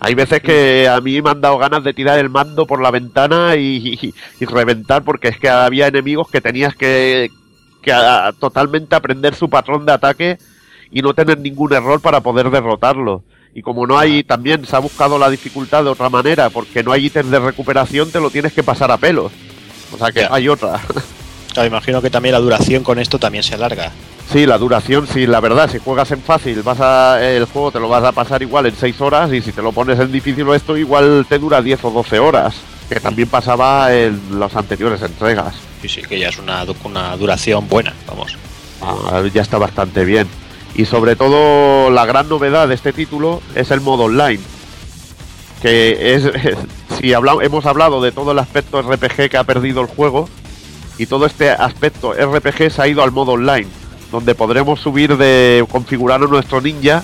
Hay 0.00 0.14
veces 0.14 0.42
que 0.42 0.88
a 0.88 1.00
mí 1.00 1.22
me 1.22 1.30
han 1.30 1.40
dado 1.40 1.56
ganas 1.58 1.82
de 1.84 1.94
tirar 1.94 2.18
el 2.18 2.28
mando 2.28 2.66
por 2.66 2.82
la 2.82 2.90
ventana 2.90 3.56
y, 3.56 3.98
y- 4.02 4.14
y 4.40 4.44
reventar, 4.44 5.02
porque 5.02 5.28
es 5.28 5.38
que 5.38 5.48
había 5.48 5.86
enemigos 5.86 6.28
que 6.30 6.40
tenías 6.40 6.74
que, 6.74 7.30
que 7.82 7.92
a- 7.92 8.32
totalmente 8.38 8.94
aprender 8.96 9.34
su 9.34 9.48
patrón 9.48 9.86
de 9.86 9.92
ataque 9.92 10.38
y 10.90 11.00
no 11.00 11.14
tener 11.14 11.38
ningún 11.38 11.72
error 11.72 12.00
para 12.00 12.20
poder 12.20 12.50
derrotarlo. 12.50 13.22
Y 13.54 13.62
como 13.62 13.86
no 13.86 13.96
hay, 13.98 14.24
también 14.24 14.66
se 14.66 14.74
ha 14.74 14.80
buscado 14.80 15.16
la 15.18 15.30
dificultad 15.30 15.84
de 15.84 15.90
otra 15.90 16.08
manera, 16.10 16.50
porque 16.50 16.82
no 16.82 16.90
hay 16.92 17.06
ítems 17.06 17.30
de 17.30 17.38
recuperación, 17.38 18.10
te 18.10 18.20
lo 18.20 18.30
tienes 18.30 18.52
que 18.52 18.62
pasar 18.64 18.90
a 18.90 18.96
pelos. 18.96 19.30
O 19.92 19.96
sea 19.96 20.10
que 20.10 20.26
hay 20.30 20.48
otra. 20.48 20.80
Claro, 21.52 21.68
imagino 21.68 22.02
que 22.02 22.10
también 22.10 22.32
la 22.32 22.40
duración 22.40 22.82
con 22.82 22.98
esto 22.98 23.20
también 23.20 23.44
se 23.44 23.54
alarga. 23.54 23.92
Sí, 24.32 24.46
la 24.46 24.58
duración, 24.58 25.06
sí, 25.06 25.26
la 25.26 25.40
verdad, 25.40 25.70
si 25.70 25.78
juegas 25.78 26.10
en 26.10 26.20
fácil, 26.20 26.62
vas 26.62 26.80
a, 26.80 27.22
el 27.24 27.44
juego 27.44 27.70
te 27.70 27.78
lo 27.78 27.88
vas 27.88 28.02
a 28.04 28.10
pasar 28.12 28.42
igual 28.42 28.66
en 28.66 28.74
6 28.74 29.00
horas 29.00 29.32
y 29.32 29.40
si 29.42 29.52
te 29.52 29.62
lo 29.62 29.70
pones 29.70 29.98
en 30.00 30.10
difícil 30.10 30.48
o 30.48 30.54
esto, 30.54 30.76
igual 30.76 31.24
te 31.28 31.38
dura 31.38 31.62
10 31.62 31.84
o 31.84 31.90
12 31.90 32.18
horas, 32.18 32.54
que 32.88 32.98
también 33.00 33.28
pasaba 33.28 33.94
en 33.94 34.20
las 34.40 34.56
anteriores 34.56 35.02
entregas. 35.02 35.54
Sí, 35.82 35.88
sí, 35.88 36.02
que 36.02 36.18
ya 36.18 36.30
es 36.30 36.38
una, 36.38 36.64
una 36.84 37.16
duración 37.16 37.68
buena, 37.68 37.92
vamos. 38.08 38.36
Ah, 38.82 39.22
ya 39.32 39.42
está 39.42 39.58
bastante 39.58 40.04
bien. 40.04 40.26
Y 40.74 40.86
sobre 40.86 41.14
todo, 41.14 41.90
la 41.90 42.04
gran 42.06 42.28
novedad 42.28 42.66
de 42.66 42.74
este 42.74 42.92
título 42.92 43.40
es 43.54 43.70
el 43.70 43.80
modo 43.82 44.04
online. 44.04 44.40
Que 45.62 46.14
es, 46.14 46.24
si 47.00 47.12
habla- 47.12 47.36
hemos 47.42 47.66
hablado 47.66 48.02
de 48.02 48.10
todo 48.10 48.32
el 48.32 48.38
aspecto 48.38 48.82
RPG 48.82 49.30
que 49.30 49.36
ha 49.36 49.44
perdido 49.44 49.80
el 49.82 49.86
juego, 49.86 50.28
y 50.98 51.06
todo 51.06 51.26
este 51.26 51.50
aspecto 51.50 52.12
RPG 52.14 52.70
se 52.72 52.82
ha 52.82 52.88
ido 52.88 53.02
al 53.02 53.12
modo 53.12 53.32
online, 53.32 53.68
donde 54.14 54.36
podremos 54.36 54.78
subir 54.78 55.16
de 55.16 55.66
configurar 55.68 56.22
a 56.22 56.26
nuestro 56.28 56.60
ninja 56.60 57.02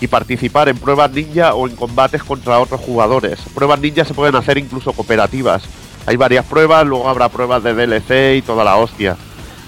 y 0.00 0.08
participar 0.08 0.68
en 0.68 0.76
pruebas 0.76 1.12
ninja 1.12 1.54
o 1.54 1.68
en 1.68 1.76
combates 1.76 2.24
contra 2.24 2.58
otros 2.58 2.80
jugadores. 2.80 3.38
Pruebas 3.54 3.78
ninja 3.78 4.04
se 4.04 4.12
pueden 4.12 4.34
hacer 4.34 4.58
incluso 4.58 4.92
cooperativas. 4.92 5.62
Hay 6.04 6.16
varias 6.16 6.44
pruebas, 6.44 6.84
luego 6.84 7.08
habrá 7.08 7.28
pruebas 7.28 7.62
de 7.62 7.74
DLC 7.74 8.38
y 8.38 8.42
toda 8.42 8.64
la 8.64 8.76
hostia. 8.76 9.16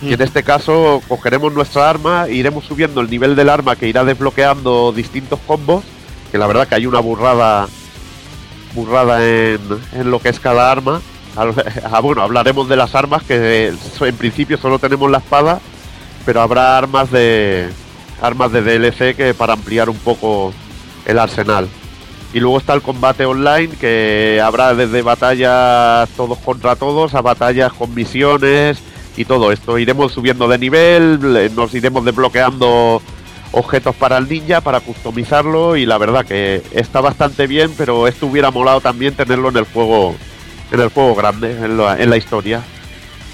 Y 0.03 0.15
en 0.15 0.21
este 0.21 0.43
caso 0.43 1.01
cogeremos 1.07 1.53
nuestra 1.53 1.89
arma 1.89 2.27
e 2.27 2.35
iremos 2.35 2.65
subiendo 2.65 3.01
el 3.01 3.09
nivel 3.09 3.37
del 3.37 3.51
arma 3.51 3.77
que 3.77 3.87
irá 3.87 4.03
desbloqueando 4.03 4.91
distintos 4.91 5.39
combos. 5.47 5.85
Que 6.33 6.39
la 6.39 6.49
verdad 6.49 6.67
que 6.67 6.75
hay 6.75 6.87
una 6.87 6.99
burrada 6.99 7.69
burrada 8.75 9.25
en, 9.25 9.61
en 9.93 10.11
lo 10.11 10.19
que 10.19 10.31
es 10.31 10.41
cada 10.41 10.73
arma. 10.73 11.01
Ah, 11.85 12.01
bueno, 12.01 12.23
hablaremos 12.23 12.69
de 12.69 12.77
las 12.77 12.95
armas 12.97 13.23
que 13.23 13.73
en 14.01 14.17
principio 14.17 14.59
solo 14.59 14.81
tenemos 14.81 15.09
la 15.11 15.19
espada, 15.19 15.61
pero 16.25 16.41
habrá 16.41 16.79
armas 16.79 17.11
de 17.11 17.69
armas 18.21 18.53
de 18.53 18.63
DLC 18.63 19.17
que 19.17 19.35
para 19.35 19.55
ampliar 19.55 19.89
un 19.89 19.97
poco 19.97 20.53
el 21.07 21.19
arsenal. 21.19 21.69
Y 22.33 22.39
luego 22.39 22.59
está 22.59 22.75
el 22.75 22.83
combate 22.83 23.25
online, 23.25 23.71
que 23.81 24.41
habrá 24.43 24.75
desde 24.75 25.03
batallas 25.03 26.09
todos 26.17 26.39
contra 26.39 26.77
todos 26.77 27.15
a 27.15 27.23
batallas 27.23 27.73
con 27.73 27.93
misiones 27.95 28.79
y 29.17 29.25
todo 29.25 29.51
esto. 29.51 29.79
Iremos 29.79 30.13
subiendo 30.13 30.47
de 30.47 30.59
nivel, 30.59 31.55
nos 31.57 31.75
iremos 31.75 32.05
desbloqueando 32.05 33.03
objetos 33.53 33.97
para 33.97 34.19
el 34.19 34.29
ninja, 34.29 34.61
para 34.61 34.81
customizarlo 34.81 35.77
y 35.77 35.87
la 35.87 35.99
verdad 35.99 36.25
que 36.25 36.63
está 36.71 37.01
bastante 37.01 37.49
bien, 37.49 37.73
pero 37.77 38.07
esto 38.07 38.27
hubiera 38.27 38.53
molado 38.53 38.81
también 38.81 39.15
tenerlo 39.15 39.49
en 39.49 39.57
el 39.57 39.65
juego, 39.65 40.15
en 40.71 40.81
el 40.81 40.89
juego 40.91 41.17
grande, 41.17 41.51
en 41.51 41.77
la, 41.77 42.01
en 42.01 42.11
la 42.11 42.17
historia. 42.17 42.63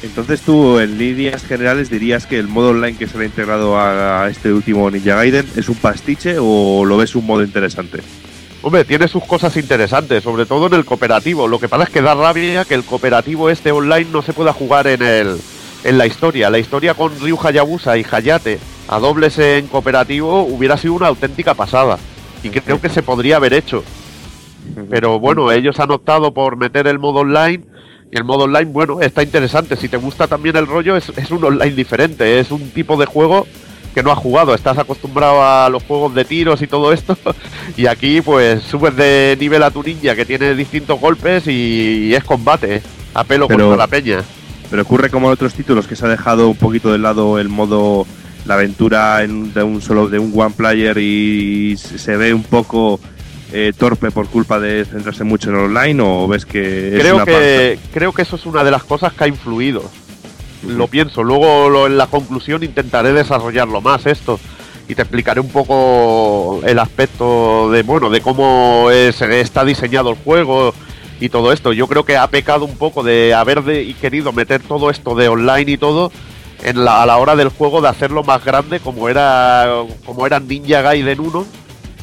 Entonces 0.02 0.42
tú, 0.42 0.78
en 0.78 0.98
líneas 0.98 1.44
generales, 1.44 1.90
dirías 1.90 2.26
que 2.26 2.38
el 2.38 2.48
modo 2.48 2.70
online 2.70 2.98
que 2.98 3.06
se 3.06 3.16
le 3.16 3.24
ha 3.24 3.26
integrado 3.26 3.76
a, 3.76 4.24
a 4.24 4.28
este 4.28 4.52
último 4.52 4.90
Ninja 4.90 5.16
Gaiden 5.16 5.46
es 5.56 5.68
un 5.68 5.76
pastiche 5.76 6.36
o 6.38 6.84
lo 6.84 6.96
ves 6.96 7.16
un 7.16 7.26
modo 7.26 7.42
interesante? 7.42 8.00
Hombre, 8.62 8.84
tiene 8.84 9.08
sus 9.08 9.24
cosas 9.24 9.56
interesantes, 9.56 10.22
sobre 10.22 10.44
todo 10.44 10.66
en 10.66 10.74
el 10.74 10.84
cooperativo. 10.84 11.48
Lo 11.48 11.60
que 11.60 11.68
pasa 11.68 11.84
es 11.84 11.90
que 11.90 12.02
da 12.02 12.14
rabia 12.14 12.64
que 12.64 12.74
el 12.74 12.84
cooperativo 12.84 13.48
este 13.48 13.70
online 13.70 14.10
no 14.10 14.22
se 14.22 14.32
pueda 14.32 14.52
jugar 14.52 14.86
en 14.86 15.02
el 15.02 15.38
en 15.84 15.98
la 15.98 16.06
historia. 16.06 16.50
La 16.50 16.58
historia 16.58 16.94
con 16.94 17.18
Ryu 17.20 17.38
Hayabusa 17.40 17.96
y 17.96 18.04
Hayate 18.10 18.58
a 18.88 18.98
dobles 18.98 19.38
en 19.38 19.68
cooperativo 19.68 20.42
hubiera 20.42 20.76
sido 20.76 20.94
una 20.94 21.06
auténtica 21.06 21.54
pasada. 21.54 21.98
Y 22.42 22.50
creo 22.50 22.80
que 22.80 22.88
se 22.88 23.02
podría 23.02 23.36
haber 23.36 23.54
hecho. 23.54 23.84
Pero 24.90 25.20
bueno, 25.20 25.52
ellos 25.52 25.78
han 25.78 25.92
optado 25.92 26.34
por 26.34 26.56
meter 26.56 26.86
el 26.86 26.98
modo 26.98 27.20
online. 27.20 27.64
Y 28.10 28.16
el 28.16 28.24
modo 28.24 28.44
online, 28.44 28.66
bueno, 28.70 29.00
está 29.00 29.22
interesante. 29.22 29.76
Si 29.76 29.88
te 29.88 29.96
gusta 29.96 30.26
también 30.26 30.56
el 30.56 30.66
rollo, 30.66 30.96
es, 30.96 31.08
es 31.16 31.30
un 31.30 31.44
online 31.44 31.74
diferente. 31.74 32.38
Es 32.38 32.50
un 32.50 32.70
tipo 32.70 32.96
de 32.96 33.06
juego 33.06 33.46
que 33.94 34.02
no 34.02 34.12
has 34.12 34.18
jugado. 34.18 34.54
Estás 34.54 34.78
acostumbrado 34.78 35.42
a 35.42 35.68
los 35.68 35.82
juegos 35.82 36.14
de 36.14 36.24
tiros 36.24 36.62
y 36.62 36.66
todo 36.66 36.92
esto. 36.92 37.16
Y 37.76 37.86
aquí, 37.86 38.20
pues, 38.20 38.62
subes 38.62 38.94
de 38.96 39.36
nivel 39.40 39.62
a 39.64 39.70
tu 39.72 39.82
ninja 39.82 40.14
que 40.14 40.24
tiene 40.24 40.54
distintos 40.54 41.00
golpes 41.00 41.46
y, 41.48 42.14
es 42.14 42.22
combate. 42.24 42.80
A 43.12 43.24
pelo 43.24 43.48
Pero- 43.48 43.64
contra 43.68 43.76
la 43.76 43.86
peña. 43.88 44.22
Pero 44.70 44.82
ocurre 44.82 45.10
como 45.10 45.26
en 45.28 45.32
otros 45.34 45.54
títulos 45.54 45.86
que 45.86 45.94
se 45.96 46.06
ha 46.06 46.08
dejado 46.08 46.48
un 46.48 46.56
poquito 46.56 46.90
de 46.92 46.98
lado 46.98 47.38
el 47.38 47.48
modo 47.48 48.04
la 48.46 48.54
aventura 48.54 49.22
en- 49.24 49.52
de 49.52 49.62
un 49.62 49.80
solo 49.82 50.08
de 50.08 50.18
un 50.18 50.32
one 50.34 50.54
player 50.56 50.96
y 50.98 51.76
se 51.76 52.16
ve 52.16 52.32
un 52.34 52.42
poco 52.44 52.98
eh, 53.52 53.72
torpe 53.76 54.10
por 54.10 54.26
culpa 54.28 54.58
de 54.60 54.84
centrarse 54.84 55.24
mucho 55.24 55.50
en 55.50 55.56
online 55.56 56.02
o 56.04 56.26
ves 56.28 56.44
que 56.46 56.94
es 56.96 57.00
creo 57.00 57.16
una 57.16 57.24
que 57.24 57.78
creo 57.92 58.12
que 58.12 58.22
eso 58.22 58.36
es 58.36 58.46
una 58.46 58.64
de 58.64 58.70
las 58.70 58.84
cosas 58.84 59.12
que 59.12 59.24
ha 59.24 59.28
influido. 59.28 59.82
Lo 60.66 60.88
pienso. 60.88 61.22
Luego 61.22 61.68
lo- 61.68 61.86
en 61.86 61.96
la 61.96 62.06
conclusión 62.08 62.62
intentaré 62.64 63.12
desarrollarlo 63.12 63.80
más 63.80 64.06
esto 64.06 64.40
y 64.88 64.94
te 64.94 65.02
explicaré 65.02 65.40
un 65.40 65.48
poco 65.50 66.60
el 66.64 66.78
aspecto 66.78 67.70
de 67.70 67.82
bueno 67.82 68.10
de 68.10 68.20
cómo 68.20 68.88
es- 68.90 69.20
está 69.22 69.64
diseñado 69.64 70.10
el 70.10 70.16
juego 70.16 70.74
y 71.20 71.28
todo 71.28 71.52
esto. 71.52 71.72
Yo 71.72 71.86
creo 71.86 72.04
que 72.04 72.16
ha 72.16 72.26
pecado 72.28 72.64
un 72.64 72.76
poco 72.76 73.02
de 73.02 73.32
haber 73.34 73.62
de- 73.62 73.82
y 73.84 73.94
querido 73.94 74.32
meter 74.32 74.60
todo 74.62 74.90
esto 74.90 75.14
de 75.14 75.28
online 75.28 75.72
y 75.72 75.76
todo 75.78 76.10
en 76.64 76.84
la, 76.84 77.02
a 77.02 77.06
la 77.06 77.18
hora 77.18 77.36
del 77.36 77.50
juego 77.50 77.80
de 77.80 77.88
hacerlo 77.88 78.24
más 78.24 78.44
grande 78.44 78.80
como 78.80 79.08
era 79.08 79.66
como 80.04 80.26
era 80.26 80.40
Ninja 80.40 80.80
Gaiden 80.82 81.20
1 81.20 81.46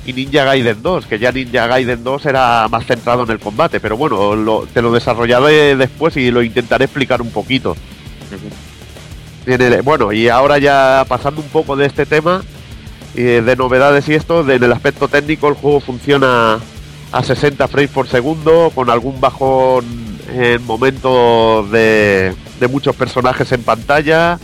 y 0.05 0.13
Ninja 0.13 0.43
Gaiden 0.43 0.81
2, 0.81 1.05
que 1.05 1.17
ya 1.19 1.31
Ninja 1.31 1.67
Gaiden 1.67 2.03
2 2.03 2.25
era 2.25 2.67
más 2.69 2.85
centrado 2.85 3.23
en 3.23 3.31
el 3.31 3.39
combate, 3.39 3.80
pero 3.80 3.95
bueno, 3.97 4.35
lo- 4.35 4.67
te 4.73 4.81
lo 4.81 4.91
desarrollaré 4.91 5.75
después 5.75 6.17
y 6.17 6.30
lo 6.31 6.41
intentaré 6.43 6.85
explicar 6.85 7.21
un 7.21 7.31
poquito. 7.31 7.75
El- 9.45 9.81
bueno, 9.81 10.11
y 10.13 10.30
ahora 10.30 10.57
ya 10.57 11.05
pasando 11.07 11.41
un 11.41 11.47
poco 11.49 11.75
de 11.75 11.85
este 11.85 12.05
tema, 12.05 12.43
eh, 13.15 13.41
de 13.45 13.55
novedades 13.55 14.07
y 14.09 14.13
esto, 14.15 14.43
de- 14.43 14.55
en 14.55 14.63
el 14.63 14.71
aspecto 14.71 15.07
técnico 15.07 15.47
el 15.49 15.55
juego 15.55 15.80
funciona 15.81 16.59
a 17.11 17.23
60 17.23 17.67
frames 17.67 17.91
por 17.91 18.07
segundo, 18.07 18.71
con 18.73 18.89
algún 18.89 19.19
bajón 19.21 19.85
en 20.34 20.65
momentos 20.65 21.69
de, 21.71 22.34
de 22.59 22.67
muchos 22.67 22.95
personajes 22.95 23.51
en 23.51 23.61
pantalla. 23.63 24.39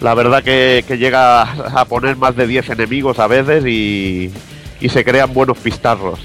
La 0.00 0.14
verdad 0.14 0.42
que, 0.42 0.84
que 0.86 0.98
llega 0.98 1.42
a 1.42 1.84
poner 1.84 2.16
más 2.16 2.34
de 2.36 2.46
10 2.48 2.68
enemigos 2.70 3.18
a 3.20 3.28
veces 3.28 3.64
y, 3.64 4.30
y 4.82 4.88
se 4.88 5.04
crean 5.04 5.32
buenos 5.32 5.58
pistarros. 5.58 6.18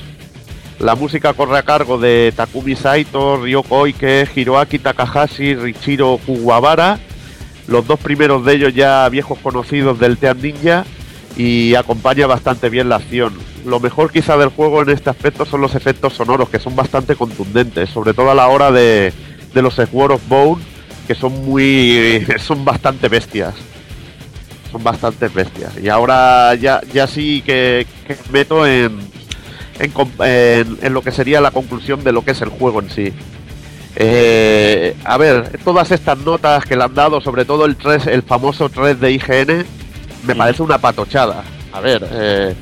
La 0.79 0.95
música 0.95 1.33
corre 1.33 1.57
a 1.59 1.63
cargo 1.63 1.97
de 1.97 2.33
Takumi 2.35 2.75
Saito, 2.75 3.37
Ryoko 3.37 3.79
Oike, 3.79 4.27
Hiroaki 4.35 4.79
Takahashi, 4.79 5.55
Richiro 5.55 6.19
Kuwabara, 6.25 6.99
los 7.67 7.85
dos 7.85 7.99
primeros 7.99 8.43
de 8.45 8.55
ellos 8.55 8.73
ya 8.73 9.07
viejos 9.09 9.37
conocidos 9.39 9.99
del 9.99 10.17
Team 10.17 10.39
Ninja 10.41 10.85
y 11.35 11.75
acompaña 11.75 12.25
bastante 12.25 12.69
bien 12.69 12.89
la 12.89 12.97
acción. 12.97 13.33
Lo 13.65 13.79
mejor 13.79 14.11
quizá 14.11 14.37
del 14.37 14.49
juego 14.49 14.81
en 14.81 14.89
este 14.89 15.09
aspecto 15.09 15.45
son 15.45 15.61
los 15.61 15.75
efectos 15.75 16.13
sonoros 16.13 16.49
que 16.49 16.59
son 16.59 16.75
bastante 16.75 17.15
contundentes, 17.15 17.89
sobre 17.89 18.13
todo 18.13 18.31
a 18.31 18.35
la 18.35 18.47
hora 18.47 18.71
de, 18.71 19.13
de 19.53 19.61
los 19.61 19.75
Sword 19.75 20.13
of 20.13 20.27
Bone 20.27 20.63
que 21.07 21.15
son 21.15 21.45
muy 21.45 22.25
son 22.39 22.65
bastante 22.65 23.07
bestias. 23.07 23.55
Son 24.77 24.83
bastante 24.83 25.27
bestias. 25.29 25.73
Y 25.81 25.89
ahora 25.89 26.53
ya, 26.53 26.81
ya 26.93 27.07
sí 27.07 27.41
que, 27.43 27.87
que 28.05 28.15
meto 28.31 28.67
en, 28.67 28.99
en, 29.79 29.89
com- 29.91 30.11
en- 30.19 30.77
en 30.83 30.93
lo 30.93 31.01
que 31.01 31.11
sería 31.11 31.41
la 31.41 31.49
conclusión 31.49 32.03
de 32.03 32.11
lo 32.11 32.23
que 32.23 32.29
es 32.31 32.41
el 32.43 32.49
juego 32.49 32.79
en 32.79 32.91
sí. 32.91 33.11
Eh, 33.95 34.95
a 35.03 35.17
ver, 35.17 35.57
todas 35.65 35.89
estas 35.89 36.19
notas 36.19 36.63
que 36.65 36.75
le 36.75 36.83
han 36.83 36.93
dado, 36.93 37.19
sobre 37.21 37.43
todo 37.43 37.65
el 37.65 37.75
3, 37.75 38.05
el 38.05 38.21
famoso 38.21 38.69
3 38.69 38.99
de 38.99 39.11
IGN, 39.13 39.65
me 40.27 40.35
parece 40.35 40.61
una 40.61 40.77
patochada. 40.77 41.43
A 41.73 41.79
ver, 41.81 42.07
eh, 42.11 42.53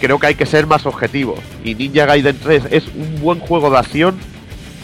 creo 0.00 0.18
que 0.18 0.26
hay 0.26 0.34
que 0.34 0.44
ser 0.46 0.66
más 0.66 0.86
objetivo. 0.86 1.36
Y 1.62 1.76
Ninja 1.76 2.04
Gaiden 2.06 2.36
3 2.42 2.64
es 2.72 2.84
un 2.88 3.20
buen 3.20 3.38
juego 3.38 3.70
de 3.70 3.78
acción, 3.78 4.16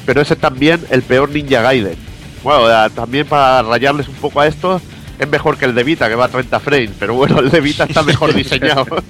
pero 0.06 0.20
ese 0.20 0.34
es 0.34 0.40
también 0.40 0.80
el 0.90 1.02
peor 1.02 1.30
Ninja 1.30 1.62
Gaiden. 1.62 1.96
Bueno, 2.44 2.68
también 2.90 3.26
para 3.26 3.62
rayarles 3.62 4.06
un 4.06 4.14
poco 4.14 4.40
a 4.40 4.46
esto, 4.46 4.80
es 5.18 5.28
mejor 5.28 5.56
que 5.56 5.64
el 5.64 5.74
de 5.74 5.84
Vita, 5.84 6.08
que 6.08 6.14
va 6.14 6.26
a 6.26 6.28
30 6.28 6.60
frames, 6.60 6.90
pero 6.98 7.14
bueno, 7.14 7.40
el 7.40 7.50
de 7.50 7.60
Vita 7.60 7.84
está 7.84 8.02
mejor 8.02 8.34
diseñado. 8.34 8.86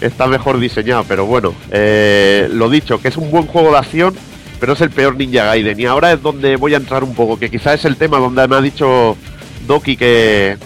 está 0.00 0.26
mejor 0.26 0.58
diseñado, 0.58 1.04
pero 1.08 1.26
bueno, 1.26 1.54
eh, 1.70 2.48
lo 2.52 2.70
dicho, 2.70 3.00
que 3.00 3.08
es 3.08 3.16
un 3.16 3.30
buen 3.30 3.46
juego 3.46 3.72
de 3.72 3.78
acción, 3.78 4.14
pero 4.60 4.74
es 4.74 4.80
el 4.80 4.90
peor 4.90 5.16
Ninja 5.16 5.44
Gaiden. 5.44 5.78
Y 5.78 5.86
ahora 5.86 6.12
es 6.12 6.22
donde 6.22 6.56
voy 6.56 6.74
a 6.74 6.78
entrar 6.78 7.04
un 7.04 7.14
poco, 7.14 7.38
que 7.38 7.50
quizás 7.50 7.80
es 7.80 7.84
el 7.84 7.96
tema 7.96 8.18
donde 8.18 8.46
me 8.46 8.56
ha 8.56 8.60
dicho 8.60 9.16
Doki 9.66 9.96
que, 9.96 10.56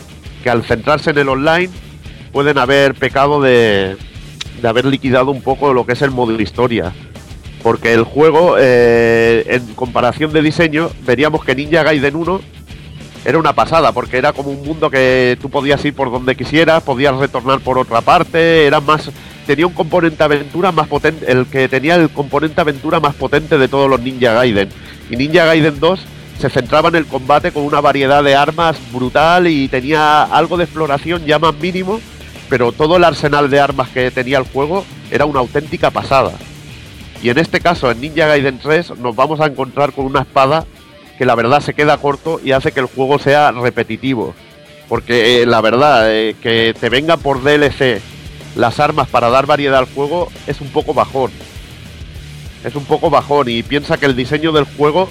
que 0.42 0.50
al 0.50 0.64
centrarse 0.64 1.10
en 1.10 1.18
el 1.18 1.28
online 1.28 1.70
pueden 2.32 2.58
haber 2.58 2.94
pecado 2.94 3.40
de, 3.40 3.96
de 4.60 4.68
haber 4.68 4.86
liquidado 4.86 5.30
un 5.30 5.42
poco 5.42 5.74
lo 5.74 5.86
que 5.86 5.92
es 5.92 6.02
el 6.02 6.10
modo 6.10 6.38
historia. 6.40 6.92
Porque 7.62 7.92
el 7.92 8.02
juego, 8.02 8.56
eh, 8.58 9.44
en 9.46 9.74
comparación 9.74 10.32
de 10.32 10.42
diseño, 10.42 10.90
veríamos 11.06 11.44
que 11.44 11.54
Ninja 11.54 11.84
Gaiden 11.84 12.16
1 12.16 12.40
era 13.24 13.38
una 13.38 13.52
pasada, 13.52 13.92
porque 13.92 14.18
era 14.18 14.32
como 14.32 14.50
un 14.50 14.62
mundo 14.62 14.90
que 14.90 15.38
tú 15.40 15.48
podías 15.48 15.84
ir 15.84 15.94
por 15.94 16.10
donde 16.10 16.36
quisieras, 16.36 16.82
podías 16.82 17.16
retornar 17.16 17.60
por 17.60 17.78
otra 17.78 18.00
parte, 18.00 18.66
era 18.66 18.80
más 18.80 19.10
tenía 19.46 19.66
un 19.66 19.72
componente 19.72 20.22
aventura 20.22 20.72
más 20.72 20.88
potente, 20.88 21.30
el 21.30 21.46
que 21.46 21.68
tenía 21.68 21.96
el 21.96 22.10
componente 22.10 22.60
aventura 22.60 23.00
más 23.00 23.14
potente 23.14 23.58
de 23.58 23.68
todos 23.68 23.88
los 23.90 24.00
Ninja 24.00 24.32
Gaiden. 24.32 24.68
Y 25.10 25.16
Ninja 25.16 25.44
Gaiden 25.44 25.80
2 25.80 26.00
se 26.38 26.50
centraba 26.50 26.88
en 26.88 26.96
el 26.96 27.06
combate 27.06 27.52
con 27.52 27.64
una 27.64 27.80
variedad 27.80 28.22
de 28.22 28.34
armas 28.34 28.76
brutal 28.92 29.46
y 29.46 29.68
tenía 29.68 30.22
algo 30.22 30.56
de 30.56 30.64
exploración 30.64 31.24
ya 31.24 31.38
más 31.38 31.54
mínimo, 31.56 32.00
pero 32.48 32.72
todo 32.72 32.96
el 32.96 33.04
arsenal 33.04 33.50
de 33.50 33.60
armas 33.60 33.88
que 33.90 34.10
tenía 34.10 34.38
el 34.38 34.44
juego 34.44 34.84
era 35.10 35.24
una 35.24 35.40
auténtica 35.40 35.90
pasada. 35.90 36.32
Y 37.22 37.30
en 37.30 37.38
este 37.38 37.60
caso, 37.60 37.90
en 37.90 38.00
Ninja 38.00 38.26
Gaiden 38.26 38.58
3, 38.58 38.98
nos 38.98 39.14
vamos 39.14 39.40
a 39.40 39.46
encontrar 39.46 39.92
con 39.92 40.06
una 40.06 40.22
espada 40.22 40.66
que 41.18 41.26
la 41.26 41.34
verdad 41.34 41.60
se 41.60 41.74
queda 41.74 41.98
corto 41.98 42.40
y 42.42 42.52
hace 42.52 42.72
que 42.72 42.80
el 42.80 42.86
juego 42.86 43.18
sea 43.18 43.52
repetitivo. 43.52 44.34
Porque 44.88 45.42
eh, 45.42 45.46
la 45.46 45.60
verdad, 45.60 46.12
eh, 46.12 46.36
que 46.42 46.74
te 46.78 46.88
venga 46.88 47.16
por 47.16 47.42
DLC 47.42 48.00
las 48.56 48.80
armas 48.80 49.08
para 49.08 49.30
dar 49.30 49.46
variedad 49.46 49.78
al 49.78 49.86
juego 49.86 50.30
es 50.46 50.60
un 50.60 50.68
poco 50.68 50.94
bajón. 50.94 51.30
Es 52.64 52.76
un 52.76 52.84
poco 52.84 53.10
bajón 53.10 53.48
y 53.48 53.62
piensa 53.62 53.96
que 53.96 54.06
el 54.06 54.14
diseño 54.14 54.52
del 54.52 54.64
juego 54.64 55.08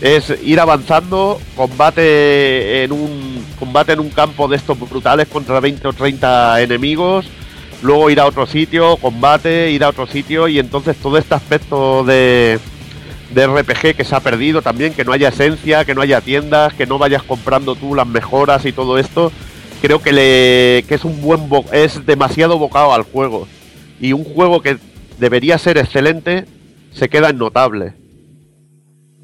es 0.00 0.32
ir 0.44 0.60
avanzando, 0.60 1.40
combate 1.56 2.84
en 2.84 2.92
un 2.92 3.44
combate 3.58 3.92
en 3.92 4.00
un 4.00 4.10
campo 4.10 4.46
de 4.46 4.56
estos 4.56 4.78
brutales 4.78 5.26
contra 5.26 5.58
20 5.58 5.88
o 5.88 5.92
30 5.92 6.62
enemigos, 6.62 7.26
luego 7.82 8.08
ir 8.10 8.20
a 8.20 8.26
otro 8.26 8.46
sitio, 8.46 8.96
combate, 8.98 9.72
ir 9.72 9.82
a 9.82 9.88
otro 9.88 10.06
sitio 10.06 10.46
y 10.46 10.60
entonces 10.60 10.96
todo 10.96 11.18
este 11.18 11.34
aspecto 11.34 12.04
de 12.04 12.60
de 13.30 13.46
RPG 13.46 13.94
que 13.96 14.04
se 14.04 14.14
ha 14.14 14.20
perdido 14.20 14.62
también, 14.62 14.94
que 14.94 15.04
no 15.04 15.12
haya 15.12 15.28
esencia, 15.28 15.84
que 15.84 15.94
no 15.94 16.00
haya 16.02 16.20
tiendas, 16.20 16.72
que 16.74 16.86
no 16.86 16.98
vayas 16.98 17.22
comprando 17.22 17.74
tú 17.74 17.94
las 17.94 18.06
mejoras 18.06 18.64
y 18.64 18.72
todo 18.72 18.98
esto, 18.98 19.30
creo 19.82 20.00
que 20.00 20.12
le 20.12 20.84
que 20.88 20.94
es 20.94 21.04
un 21.04 21.20
buen 21.20 21.48
bo- 21.48 21.64
es 21.72 22.04
demasiado 22.06 22.58
bocado 22.58 22.92
al 22.94 23.02
juego 23.02 23.46
y 24.00 24.12
un 24.12 24.24
juego 24.24 24.60
que 24.62 24.78
debería 25.18 25.58
ser 25.58 25.76
excelente 25.78 26.46
se 26.92 27.08
queda 27.08 27.30
innotable. 27.30 27.92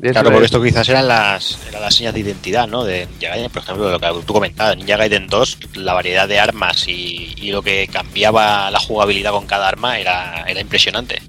Eso 0.02 0.12
Claro, 0.12 0.28
es. 0.28 0.32
porque 0.32 0.44
esto 0.47 0.62
quizás 0.62 0.89
eran 0.89 1.06
las, 1.09 1.59
eran 1.68 1.81
las 1.81 1.94
señas 1.94 2.12
de 2.12 2.20
identidad, 2.20 2.66
¿no? 2.66 2.85
De 2.85 3.06
Ninja 3.06 3.28
Gaiden, 3.28 3.51
por 3.51 3.62
ejemplo, 3.62 3.90
lo 3.90 3.98
que 4.01 4.06
tú 4.26 4.35
comentabas, 4.35 4.76
Ninja 4.76 4.97
Gaiden 4.97 5.28
2, 5.28 5.59
la 5.76 5.94
variedad 5.94 6.28
de 6.28 6.39
armas 6.40 6.86
y, 6.89 7.32
y 7.40 7.52
lo 7.52 7.62
que 7.62 7.89
cambiaba 7.90 8.70
la 8.72 8.81
jugabilidad 8.81 9.31
con 9.31 9.47
cada 9.47 9.68
arma 9.68 9.98
era, 9.98 10.44
era 10.48 10.60
impresionante. 10.60 11.22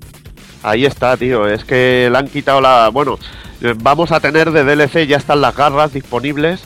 Ahí 0.64 0.86
está, 0.86 1.16
tío. 1.18 1.48
Es 1.48 1.64
que 1.64 2.10
le 2.12 2.18
han 2.18 2.28
quitado 2.28 2.60
la. 2.62 2.90
Bueno, 2.90 3.20
eh, 3.62 3.74
vamos 3.78 4.12
a 4.12 4.20
tener 4.20 4.52
de 4.52 4.64
DLC, 4.64 5.06
ya 5.08 5.18
están 5.18 5.42
las 5.42 5.56
garras 5.56 5.94
disponibles. 5.94 6.62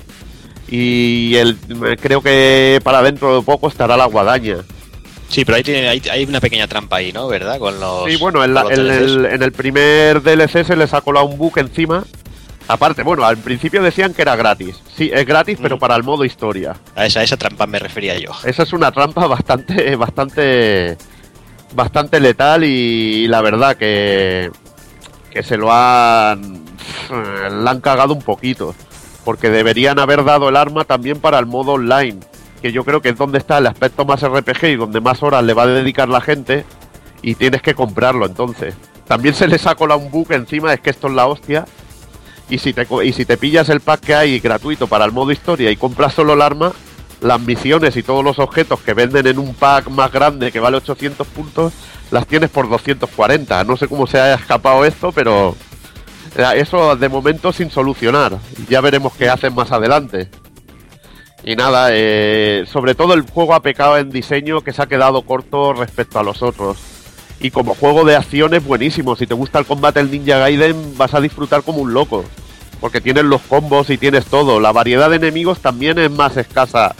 Y 0.69 1.35
el, 1.35 1.57
eh, 1.85 1.97
creo 1.99 2.21
que 2.21 2.79
para 2.83 3.01
dentro 3.01 3.37
de 3.39 3.41
poco 3.45 3.67
estará 3.67 3.97
la 3.97 4.05
guadaña. 4.05 4.57
Sí, 5.27 5.43
pero 5.45 5.57
ahí 5.57 5.63
tiene, 5.63 5.87
hay, 5.89 6.01
hay 6.11 6.23
una 6.25 6.39
pequeña 6.39 6.67
trampa 6.67 6.97
ahí, 6.97 7.11
¿no? 7.11 7.27
¿Verdad? 7.27 7.59
Con 7.59 7.79
los. 7.79 8.05
Sí, 8.09 8.17
bueno, 8.17 8.43
en, 8.43 8.53
la- 8.53 8.63
con 8.63 8.71
los 8.71 8.79
en 8.79 8.87
DLCs. 8.87 9.01
el, 9.01 9.25
en 9.25 9.43
el 9.43 9.51
primer 9.51 10.21
DLC 10.21 10.63
se 10.65 10.75
les 10.75 10.93
ha 10.93 11.01
colado 11.01 11.25
un 11.25 11.37
bug 11.37 11.57
encima. 11.59 12.03
Aparte, 12.67 13.01
bueno, 13.01 13.25
al 13.25 13.37
principio 13.37 13.81
decían 13.81 14.13
que 14.13 14.21
era 14.21 14.35
gratis. 14.35 14.75
Sí, 14.95 15.09
es 15.11 15.25
gratis, 15.25 15.57
pero 15.59 15.77
Mm. 15.77 15.79
para 15.79 15.95
el 15.95 16.03
modo 16.03 16.23
historia. 16.23 16.75
A 16.95 17.05
esa, 17.07 17.21
a 17.21 17.23
esa 17.23 17.35
trampa 17.35 17.65
me 17.65 17.79
refería 17.79 18.17
yo. 18.19 18.29
Esa 18.43 18.61
es 18.63 18.73
una 18.73 18.91
trampa 18.91 19.25
bastante, 19.27 19.95
bastante, 19.95 20.95
bastante 21.73 22.19
letal 22.19 22.63
y 22.63 23.27
la 23.27 23.41
verdad 23.41 23.75
que, 23.75 24.51
que 25.29 25.43
se 25.43 25.57
lo 25.57 25.71
han, 25.71 26.63
la 27.09 27.71
han 27.71 27.81
cagado 27.81 28.13
un 28.13 28.21
poquito, 28.21 28.75
porque 29.23 29.49
deberían 29.49 29.99
haber 29.99 30.23
dado 30.23 30.49
el 30.49 30.55
arma 30.55 30.83
también 30.83 31.19
para 31.19 31.39
el 31.39 31.45
modo 31.45 31.73
online, 31.73 32.19
que 32.61 32.71
yo 32.71 32.83
creo 32.83 33.01
que 33.01 33.09
es 33.09 33.17
donde 33.17 33.37
está 33.37 33.59
el 33.59 33.67
aspecto 33.67 34.05
más 34.05 34.21
RPG 34.21 34.65
y 34.65 34.75
donde 34.75 35.01
más 35.01 35.23
horas 35.23 35.43
le 35.43 35.53
va 35.53 35.63
a 35.63 35.67
dedicar 35.67 36.09
la 36.09 36.21
gente 36.21 36.65
y 37.21 37.35
tienes 37.35 37.61
que 37.61 37.75
comprarlo 37.75 38.25
entonces. 38.25 38.75
También 39.07 39.33
se 39.33 39.47
les 39.47 39.65
ha 39.65 39.75
colado 39.75 39.99
un 39.99 40.11
bug 40.11 40.31
encima, 40.33 40.73
es 40.73 40.81
que 40.81 40.91
esto 40.91 41.07
es 41.07 41.13
la 41.13 41.25
hostia. 41.25 41.65
Y 42.47 42.57
si, 42.57 42.73
te, 42.73 42.87
y 43.03 43.13
si 43.13 43.25
te 43.25 43.37
pillas 43.37 43.69
el 43.69 43.79
pack 43.79 44.01
que 44.01 44.15
hay 44.15 44.39
gratuito 44.39 44.87
para 44.87 45.05
el 45.05 45.11
modo 45.11 45.31
historia 45.31 45.69
y 45.69 45.75
compras 45.75 46.13
solo 46.13 46.33
el 46.33 46.41
arma, 46.41 46.73
las 47.21 47.39
misiones 47.41 47.95
y 47.97 48.03
todos 48.03 48.23
los 48.23 48.39
objetos 48.39 48.79
que 48.81 48.93
venden 48.93 49.27
en 49.27 49.39
un 49.39 49.53
pack 49.53 49.89
más 49.89 50.11
grande 50.11 50.51
que 50.51 50.59
vale 50.59 50.77
800 50.77 51.27
puntos, 51.27 51.73
las 52.11 52.25
tienes 52.27 52.49
por 52.49 52.69
240. 52.69 53.63
No 53.63 53.77
sé 53.77 53.87
cómo 53.87 54.07
se 54.07 54.19
haya 54.19 54.35
escapado 54.35 54.85
esto, 54.85 55.11
pero 55.11 55.55
eso 56.55 56.95
de 56.95 57.09
momento 57.09 57.51
sin 57.51 57.69
solucionar. 57.69 58.37
Ya 58.69 58.81
veremos 58.81 59.13
qué 59.13 59.29
hacen 59.29 59.53
más 59.53 59.71
adelante. 59.71 60.29
Y 61.43 61.55
nada, 61.55 61.89
eh, 61.91 62.65
sobre 62.67 62.95
todo 62.95 63.13
el 63.13 63.21
juego 63.21 63.53
ha 63.53 63.61
pecado 63.61 63.97
en 63.97 64.09
diseño 64.09 64.61
que 64.61 64.73
se 64.73 64.81
ha 64.81 64.87
quedado 64.87 65.21
corto 65.21 65.73
respecto 65.73 66.19
a 66.19 66.23
los 66.23 66.41
otros. 66.41 66.77
Y 67.39 67.51
como 67.51 67.75
juego 67.75 68.03
de 68.03 68.17
acción 68.17 68.53
es 68.53 68.63
buenísimo. 68.63 69.15
Si 69.15 69.25
te 69.25 69.33
gusta 69.33 69.59
el 69.59 69.65
combate 69.65 69.99
del 69.99 70.11
Ninja 70.11 70.37
Gaiden 70.37 70.97
vas 70.97 71.13
a 71.13 71.21
disfrutar 71.21 71.63
como 71.63 71.79
un 71.79 71.93
loco. 71.93 72.25
Porque 72.81 73.01
tienes 73.01 73.23
los 73.25 73.41
combos 73.41 73.89
y 73.89 73.97
tienes 73.97 74.25
todo. 74.25 74.59
La 74.59 74.71
variedad 74.71 75.09
de 75.09 75.17
enemigos 75.17 75.59
también 75.59 75.97
es 75.99 76.11
más 76.11 76.35
escasa. 76.37 76.95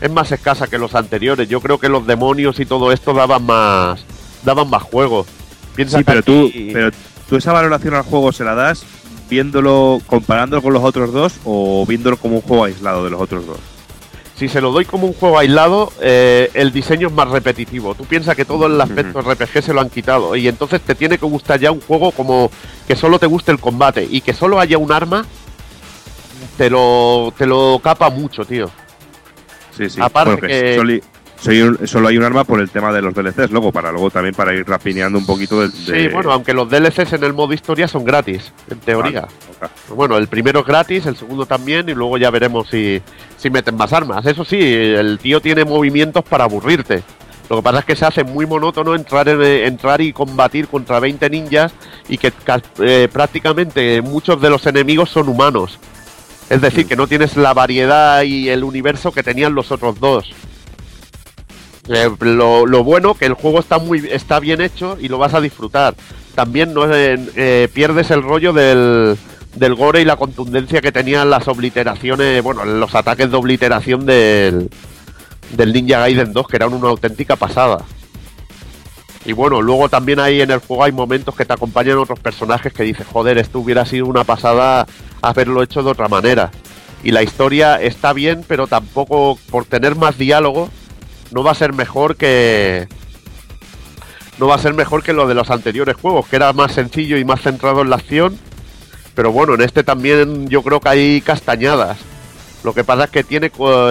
Es 0.00 0.10
más 0.10 0.30
escasa 0.30 0.66
que 0.66 0.78
los 0.78 0.94
anteriores. 0.94 1.48
Yo 1.48 1.60
creo 1.60 1.78
que 1.78 1.88
los 1.88 2.06
demonios 2.06 2.60
y 2.60 2.66
todo 2.66 2.92
esto 2.92 3.14
daban 3.14 3.44
más. 3.44 4.04
daban 4.44 4.68
más 4.68 4.82
juego. 4.82 5.26
Piensa 5.74 5.98
Sí, 5.98 6.04
pero 6.04 6.22
tú, 6.22 6.50
pero 6.72 6.90
tú 7.28 7.36
esa 7.36 7.52
valoración 7.52 7.94
al 7.94 8.02
juego 8.02 8.32
se 8.32 8.44
la 8.44 8.54
das 8.54 8.84
viéndolo, 9.28 10.00
comparándolo 10.06 10.62
con 10.62 10.72
los 10.72 10.84
otros 10.84 11.12
dos 11.12 11.34
o 11.44 11.84
viéndolo 11.86 12.16
como 12.16 12.36
un 12.36 12.42
juego 12.42 12.64
aislado 12.64 13.04
de 13.04 13.10
los 13.10 13.20
otros 13.20 13.46
dos. 13.46 13.58
si 14.36 14.48
se 14.48 14.60
lo 14.60 14.70
doy 14.70 14.84
como 14.84 15.06
un 15.06 15.14
juego 15.14 15.38
aislado, 15.38 15.92
eh, 16.00 16.50
el 16.54 16.70
diseño 16.72 17.08
es 17.08 17.14
más 17.14 17.28
repetitivo. 17.28 17.94
Tú 17.94 18.04
piensas 18.04 18.36
que 18.36 18.44
todo 18.44 18.66
el 18.66 18.80
aspecto 18.80 19.20
RPG 19.22 19.62
se 19.62 19.72
lo 19.72 19.80
han 19.80 19.90
quitado 19.90 20.36
y 20.36 20.46
entonces 20.46 20.80
te 20.82 20.94
tiene 20.94 21.18
que 21.18 21.26
gustar 21.26 21.58
ya 21.58 21.70
un 21.70 21.80
juego 21.80 22.12
como 22.12 22.50
que 22.86 22.96
solo 22.96 23.18
te 23.18 23.26
guste 23.26 23.50
el 23.50 23.58
combate 23.58 24.06
y 24.08 24.20
que 24.20 24.34
solo 24.34 24.60
haya 24.60 24.78
un 24.78 24.92
arma, 24.92 25.24
te 26.58 26.70
lo, 26.70 27.32
te 27.36 27.46
lo 27.46 27.80
capa 27.82 28.10
mucho, 28.10 28.44
tío. 28.44 28.70
Sí, 29.76 29.90
sí. 29.90 30.00
Aparte 30.00 30.30
Bueno, 30.32 30.40
que 30.40 30.48
que- 30.48 30.76
soli- 30.76 31.02
soy 31.38 31.60
un- 31.60 31.86
solo 31.86 32.08
hay 32.08 32.16
un 32.16 32.24
arma 32.24 32.44
por 32.44 32.60
el 32.60 32.70
tema 32.70 32.92
de 32.92 33.02
los 33.02 33.12
DLCs, 33.14 33.50
luego 33.50 33.70
para 33.70 33.92
luego 33.92 34.10
también 34.10 34.34
para 34.34 34.54
ir 34.54 34.66
rapineando 34.66 35.18
un 35.18 35.26
poquito 35.26 35.60
de, 35.60 35.68
Sí, 35.70 35.92
de- 35.92 36.08
bueno, 36.08 36.32
aunque 36.32 36.54
los 36.54 36.68
DLCs 36.70 37.12
en 37.12 37.24
el 37.24 37.34
modo 37.34 37.52
historia 37.52 37.86
son 37.88 38.04
gratis, 38.04 38.52
en 38.70 38.78
teoría. 38.80 39.28
Bueno, 39.94 40.16
el 40.16 40.28
primero 40.28 40.60
es 40.60 40.66
gratis, 40.66 41.04
el 41.06 41.16
segundo 41.16 41.44
también, 41.46 41.88
y 41.88 41.94
luego 41.94 42.16
ya 42.18 42.30
veremos 42.30 42.68
si, 42.70 43.02
si 43.36 43.50
meten 43.50 43.76
más 43.76 43.92
armas. 43.92 44.24
Eso 44.24 44.44
sí, 44.44 44.58
el 44.60 45.18
tío 45.20 45.40
tiene 45.40 45.64
movimientos 45.64 46.24
para 46.24 46.44
aburrirte. 46.44 47.02
Lo 47.48 47.56
que 47.56 47.62
pasa 47.62 47.78
es 47.80 47.84
que 47.84 47.94
se 47.96 48.04
hace 48.06 48.24
muy 48.24 48.44
monótono 48.46 48.94
entrar, 48.94 49.28
en- 49.28 49.40
entrar 49.42 50.00
y 50.00 50.12
combatir 50.12 50.66
contra 50.68 50.98
20 51.00 51.28
ninjas 51.30 51.72
y 52.08 52.18
que 52.18 52.32
eh, 52.80 53.08
prácticamente 53.12 54.00
muchos 54.02 54.40
de 54.40 54.50
los 54.50 54.66
enemigos 54.66 55.10
son 55.10 55.28
humanos. 55.28 55.78
Es 56.48 56.60
decir, 56.60 56.86
que 56.86 56.96
no 56.96 57.06
tienes 57.06 57.36
la 57.36 57.54
variedad 57.54 58.22
y 58.22 58.48
el 58.48 58.62
universo 58.64 59.12
que 59.12 59.22
tenían 59.22 59.54
los 59.54 59.72
otros 59.72 59.98
dos. 59.98 60.30
Eh, 61.88 62.10
lo, 62.20 62.66
lo 62.66 62.84
bueno 62.84 63.14
que 63.14 63.26
el 63.26 63.34
juego 63.34 63.60
está 63.60 63.78
muy 63.78 64.08
está 64.10 64.40
bien 64.40 64.60
hecho 64.60 64.96
y 65.00 65.08
lo 65.08 65.18
vas 65.18 65.34
a 65.34 65.40
disfrutar. 65.40 65.94
También 66.34 66.74
no 66.74 66.92
eh, 66.92 67.18
eh, 67.36 67.68
pierdes 67.72 68.10
el 68.10 68.22
rollo 68.22 68.52
del, 68.52 69.16
del 69.54 69.74
gore 69.74 70.02
y 70.02 70.04
la 70.04 70.16
contundencia 70.16 70.80
que 70.80 70.92
tenían 70.92 71.30
las 71.30 71.48
obliteraciones, 71.48 72.42
bueno, 72.42 72.64
los 72.64 72.94
ataques 72.94 73.30
de 73.30 73.36
obliteración 73.36 74.04
del, 74.04 74.68
del 75.56 75.72
Ninja 75.72 76.00
Gaiden 76.00 76.32
2, 76.32 76.46
que 76.46 76.56
eran 76.56 76.72
una 76.72 76.88
auténtica 76.88 77.36
pasada. 77.36 77.78
Y 79.26 79.32
bueno, 79.32 79.60
luego 79.60 79.88
también 79.88 80.20
hay 80.20 80.40
en 80.40 80.52
el 80.52 80.60
juego 80.60 80.84
hay 80.84 80.92
momentos 80.92 81.34
que 81.34 81.44
te 81.44 81.52
acompañan 81.52 81.98
otros 81.98 82.20
personajes 82.20 82.72
que 82.72 82.84
dices, 82.84 83.04
joder, 83.12 83.38
esto 83.38 83.58
hubiera 83.58 83.84
sido 83.84 84.06
una 84.06 84.22
pasada 84.22 84.86
haberlo 85.20 85.64
hecho 85.64 85.82
de 85.82 85.90
otra 85.90 86.06
manera. 86.06 86.52
Y 87.02 87.10
la 87.10 87.24
historia 87.24 87.82
está 87.82 88.12
bien, 88.12 88.44
pero 88.46 88.68
tampoco 88.68 89.36
por 89.50 89.64
tener 89.64 89.96
más 89.96 90.16
diálogo 90.16 90.70
no 91.32 91.42
va 91.42 91.50
a 91.50 91.56
ser 91.56 91.72
mejor 91.72 92.14
que 92.14 92.86
no 94.38 94.46
va 94.46 94.54
a 94.54 94.58
ser 94.58 94.74
mejor 94.74 95.02
que 95.02 95.12
lo 95.12 95.26
de 95.26 95.34
los 95.34 95.50
anteriores 95.50 95.96
juegos, 95.96 96.28
que 96.28 96.36
era 96.36 96.52
más 96.52 96.72
sencillo 96.72 97.16
y 97.16 97.24
más 97.24 97.40
centrado 97.40 97.82
en 97.82 97.90
la 97.90 97.96
acción. 97.96 98.38
Pero 99.16 99.32
bueno, 99.32 99.54
en 99.54 99.62
este 99.62 99.82
también 99.82 100.48
yo 100.48 100.62
creo 100.62 100.78
que 100.78 100.88
hay 100.88 101.20
castañadas. 101.20 101.98
Lo 102.64 102.72
que 102.74 102.82
pasa 102.84 103.04
es 103.04 103.10
que 103.10 103.22
tiene, 103.22 103.50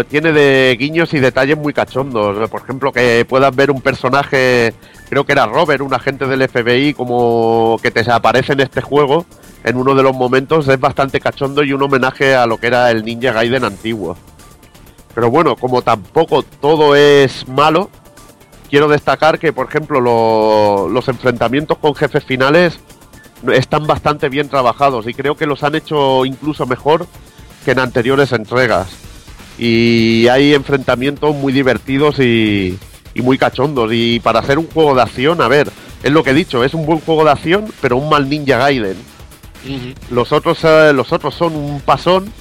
tiene 0.10 0.34
de 0.34 0.76
guiños 0.78 1.14
y 1.14 1.20
detalles 1.20 1.58
muy 1.58 1.72
cachondos. 1.74 2.50
Por 2.50 2.62
ejemplo, 2.62 2.92
que 2.92 3.26
puedas 3.28 3.56
ver 3.56 3.72
un 3.72 3.82
personaje, 3.82 4.74
creo 5.10 5.24
que 5.26 5.32
era 5.32 5.46
Robert, 5.46 5.82
un 5.82 5.94
agente 5.94 6.26
del 6.28 6.42
FBI, 6.50 6.94
como 6.94 7.78
que 7.82 7.92
te 7.92 8.10
aparece 8.12 8.54
en 8.54 8.60
este 8.60 8.82
juego. 8.82 9.26
En 9.64 9.78
uno 9.78 9.96
de 9.96 10.04
los 10.04 10.14
momentos 10.16 10.68
es 10.68 10.80
bastante 10.80 11.20
cachondo 11.22 11.64
y 11.64 11.72
un 11.74 11.82
homenaje 11.84 12.36
a 12.36 12.46
lo 12.46 12.58
que 12.58 12.68
era 12.68 12.92
el 12.92 13.06
Ninja 13.06 13.32
Gaiden 13.32 13.64
antiguo. 13.64 14.18
Pero 15.14 15.32
bueno, 15.32 15.56
como 15.56 15.82
tampoco 15.82 16.44
todo 16.44 16.96
es 16.96 17.48
malo, 17.48 17.90
quiero 18.70 18.90
destacar 18.90 19.40
que, 19.40 19.54
por 19.54 19.68
ejemplo, 19.70 20.02
lo- 20.02 20.90
los 20.90 21.08
enfrentamientos 21.08 21.78
con 21.78 21.96
jefes 21.96 22.26
finales 22.26 22.80
están 23.54 23.88
bastante 23.88 24.28
bien 24.28 24.50
trabajados 24.50 25.08
y 25.08 25.14
creo 25.14 25.36
que 25.36 25.46
los 25.46 25.64
han 25.64 25.76
hecho 25.76 26.26
incluso 26.26 26.66
mejor 26.66 27.08
que 27.66 27.72
en 27.72 27.80
anteriores 27.80 28.32
entregas. 28.32 28.88
Y 29.58 30.28
hay 30.28 30.54
enfrentamientos 30.54 31.36
muy 31.36 31.52
divertidos 31.52 32.20
y, 32.20 32.78
y 33.14 33.22
muy 33.22 33.38
cachondos. 33.38 33.90
Y 33.92 34.20
para 34.20 34.40
hacer 34.40 34.60
un 34.60 34.68
juego 34.68 34.96
de 34.96 35.02
acción, 35.02 35.42
a 35.42 35.48
ver, 35.48 35.70
es 36.04 36.12
lo 36.12 36.24
que 36.24 36.30
he 36.30 36.34
dicho, 36.36 36.64
es 36.64 36.74
un 36.76 36.86
buen 36.86 37.00
juego 37.00 37.26
de 37.26 37.32
acción, 37.32 37.66
pero 37.82 37.98
un 37.98 38.10
mal 38.10 38.30
Ninja 38.30 38.58
Gaiden. 38.58 38.96
Los 40.12 40.32
otros, 40.32 40.60
eh, 40.64 40.94
los 40.94 41.12
otros 41.12 41.34
son 41.34 41.56
un 41.56 41.82
pasón. 41.82 42.32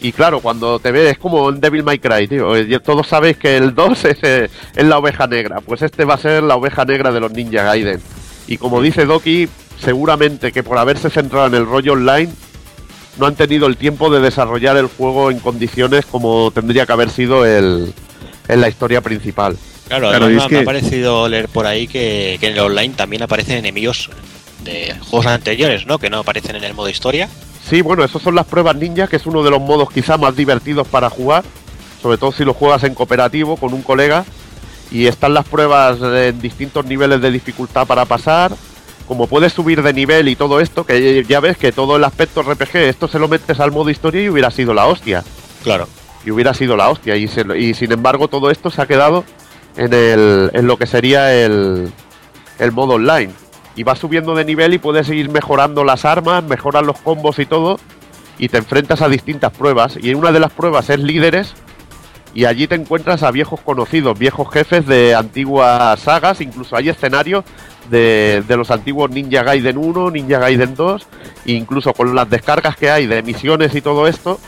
Y 0.00 0.12
claro, 0.12 0.40
cuando 0.40 0.78
te 0.78 0.92
ves 0.92 1.12
es 1.12 1.18
como 1.18 1.48
en 1.48 1.60
Devil 1.60 1.82
May 1.82 1.98
Cry, 1.98 2.28
tío. 2.28 2.52
Todos 2.80 3.08
sabéis 3.08 3.38
que 3.38 3.56
el 3.56 3.74
2 3.74 4.04
es, 4.04 4.18
eh, 4.22 4.50
es 4.76 4.84
la 4.86 4.98
oveja 4.98 5.26
negra. 5.26 5.60
Pues 5.60 5.82
este 5.82 6.04
va 6.04 6.14
a 6.14 6.18
ser 6.18 6.42
la 6.42 6.54
oveja 6.54 6.84
negra 6.84 7.10
de 7.10 7.18
los 7.18 7.32
Ninja 7.32 7.64
Gaiden. 7.64 8.00
Y 8.46 8.58
como 8.58 8.80
dice 8.80 9.04
Doki, 9.04 9.48
seguramente 9.80 10.52
que 10.52 10.62
por 10.62 10.78
haberse 10.78 11.10
centrado 11.10 11.48
en 11.48 11.54
el 11.54 11.66
rollo 11.66 11.94
online, 11.94 12.30
no 13.18 13.26
han 13.26 13.34
tenido 13.34 13.66
el 13.66 13.76
tiempo 13.76 14.10
de 14.10 14.20
desarrollar 14.20 14.76
el 14.76 14.86
juego 14.86 15.30
en 15.30 15.38
condiciones 15.40 16.04
como 16.06 16.50
tendría 16.50 16.86
que 16.86 16.92
haber 16.92 17.10
sido 17.10 17.44
el, 17.46 17.92
en 18.48 18.60
la 18.60 18.68
historia 18.68 19.00
principal. 19.00 19.56
Claro, 19.88 20.08
Claro, 20.08 20.24
además 20.26 20.42
me, 20.42 20.44
ha- 20.44 20.48
que- 20.48 20.54
me 20.56 20.62
ha 20.62 20.64
parecido 20.64 21.28
leer 21.28 21.48
por 21.48 21.66
ahí 21.66 21.86
que, 21.86 22.36
que 22.40 22.48
en 22.48 22.54
el 22.54 22.58
online 22.60 22.94
también 22.94 23.22
aparecen 23.22 23.56
enemigos 23.58 24.10
de 24.64 24.94
juegos 25.08 25.26
anteriores, 25.26 25.86
¿no? 25.86 25.98
Que 25.98 26.10
no 26.10 26.18
aparecen 26.18 26.56
en 26.56 26.64
el 26.64 26.74
modo 26.74 26.88
historia. 26.88 27.28
Sí, 27.68 27.82
bueno, 27.82 28.04
esos 28.04 28.22
son 28.22 28.34
las 28.34 28.46
pruebas 28.46 28.76
ninja, 28.76 29.06
que 29.06 29.16
es 29.16 29.26
uno 29.26 29.42
de 29.42 29.50
los 29.50 29.60
modos 29.60 29.90
quizá 29.90 30.16
más 30.16 30.34
divertidos 30.36 30.86
para 30.88 31.08
jugar, 31.10 31.44
sobre 32.02 32.18
todo 32.18 32.32
si 32.32 32.44
lo 32.44 32.54
juegas 32.54 32.82
en 32.84 32.94
cooperativo 32.94 33.56
con 33.56 33.72
un 33.74 33.82
colega. 33.82 34.24
Y 34.90 35.06
están 35.06 35.34
las 35.34 35.46
pruebas 35.46 35.98
en 36.00 36.40
distintos 36.40 36.84
niveles 36.84 37.20
de 37.20 37.30
dificultad 37.32 37.86
para 37.88 38.04
pasar. 38.04 38.52
Como 39.08 39.26
puedes 39.28 39.52
subir 39.52 39.82
de 39.82 39.92
nivel 39.92 40.28
y 40.28 40.36
todo 40.36 40.60
esto, 40.60 40.84
que 40.84 41.24
ya 41.28 41.38
ves 41.40 41.56
que 41.56 41.70
todo 41.72 41.96
el 41.96 42.04
aspecto 42.04 42.42
RPG, 42.42 42.76
esto 42.76 43.06
se 43.08 43.18
lo 43.18 43.28
metes 43.28 43.60
al 43.60 43.70
modo 43.72 43.90
historia 43.90 44.22
y 44.22 44.28
hubiera 44.28 44.50
sido 44.50 44.74
la 44.74 44.86
hostia. 44.86 45.22
Claro. 45.62 45.86
Y 46.24 46.30
hubiera 46.32 46.52
sido 46.54 46.76
la 46.76 46.88
hostia. 46.88 47.14
Y, 47.16 47.28
se 47.28 47.44
lo- 47.44 47.54
y 47.54 47.72
sin 47.74 47.92
embargo 47.92 48.26
todo 48.28 48.50
esto 48.50 48.68
se 48.70 48.82
ha 48.82 48.86
quedado 48.86 49.24
en, 49.76 49.92
el, 49.94 50.50
en 50.54 50.66
lo 50.66 50.76
que 50.76 50.86
sería 50.86 51.32
el, 51.34 51.92
el 52.58 52.72
modo 52.72 52.94
online. 52.94 53.32
y 53.76 53.82
vas 53.84 53.98
subiendo 53.98 54.34
de 54.34 54.44
nivel 54.44 54.72
y 54.74 54.78
puedes 54.78 55.08
ir 55.10 55.28
mejorando 55.30 55.84
las 55.84 56.04
armas, 56.06 56.42
mejoras 56.42 56.82
los 56.84 56.98
combos 56.98 57.38
y 57.38 57.44
todo, 57.46 57.78
y 58.38 58.48
te 58.48 58.56
enfrentas 58.58 59.02
a 59.02 59.08
distintas 59.08 59.52
pruebas. 59.52 59.98
Y 60.00 60.10
en 60.10 60.16
una 60.16 60.32
de 60.32 60.40
las 60.40 60.50
pruebas 60.50 60.88
es 60.90 60.98
líderes, 60.98 61.52
y 62.34 62.46
allí 62.46 62.66
te 62.66 62.74
encuentras 62.74 63.22
a 63.22 63.30
viejos 63.30 63.60
conocidos, 63.60 64.18
viejos 64.18 64.50
jefes 64.52 64.86
de 64.86 65.14
antiguas 65.14 66.00
sagas, 66.00 66.40
incluso 66.40 66.74
hay 66.74 66.88
escenarios 66.88 67.44
de, 67.90 68.42
de 68.46 68.56
los 68.56 68.70
antiguos 68.70 69.10
Ninja 69.10 69.42
Gaiden 69.42 69.76
1, 69.78 70.10
Ninja 70.10 70.38
Gaiden 70.38 70.74
2, 70.74 71.06
e 71.46 71.52
incluso 71.52 71.92
con 71.92 72.14
las 72.14 72.28
descargas 72.28 72.76
que 72.76 72.90
hay 72.90 73.06
de 73.06 73.22
misiones 73.22 73.74
y 73.74 73.80
todo 73.80 74.06
esto, 74.06 74.38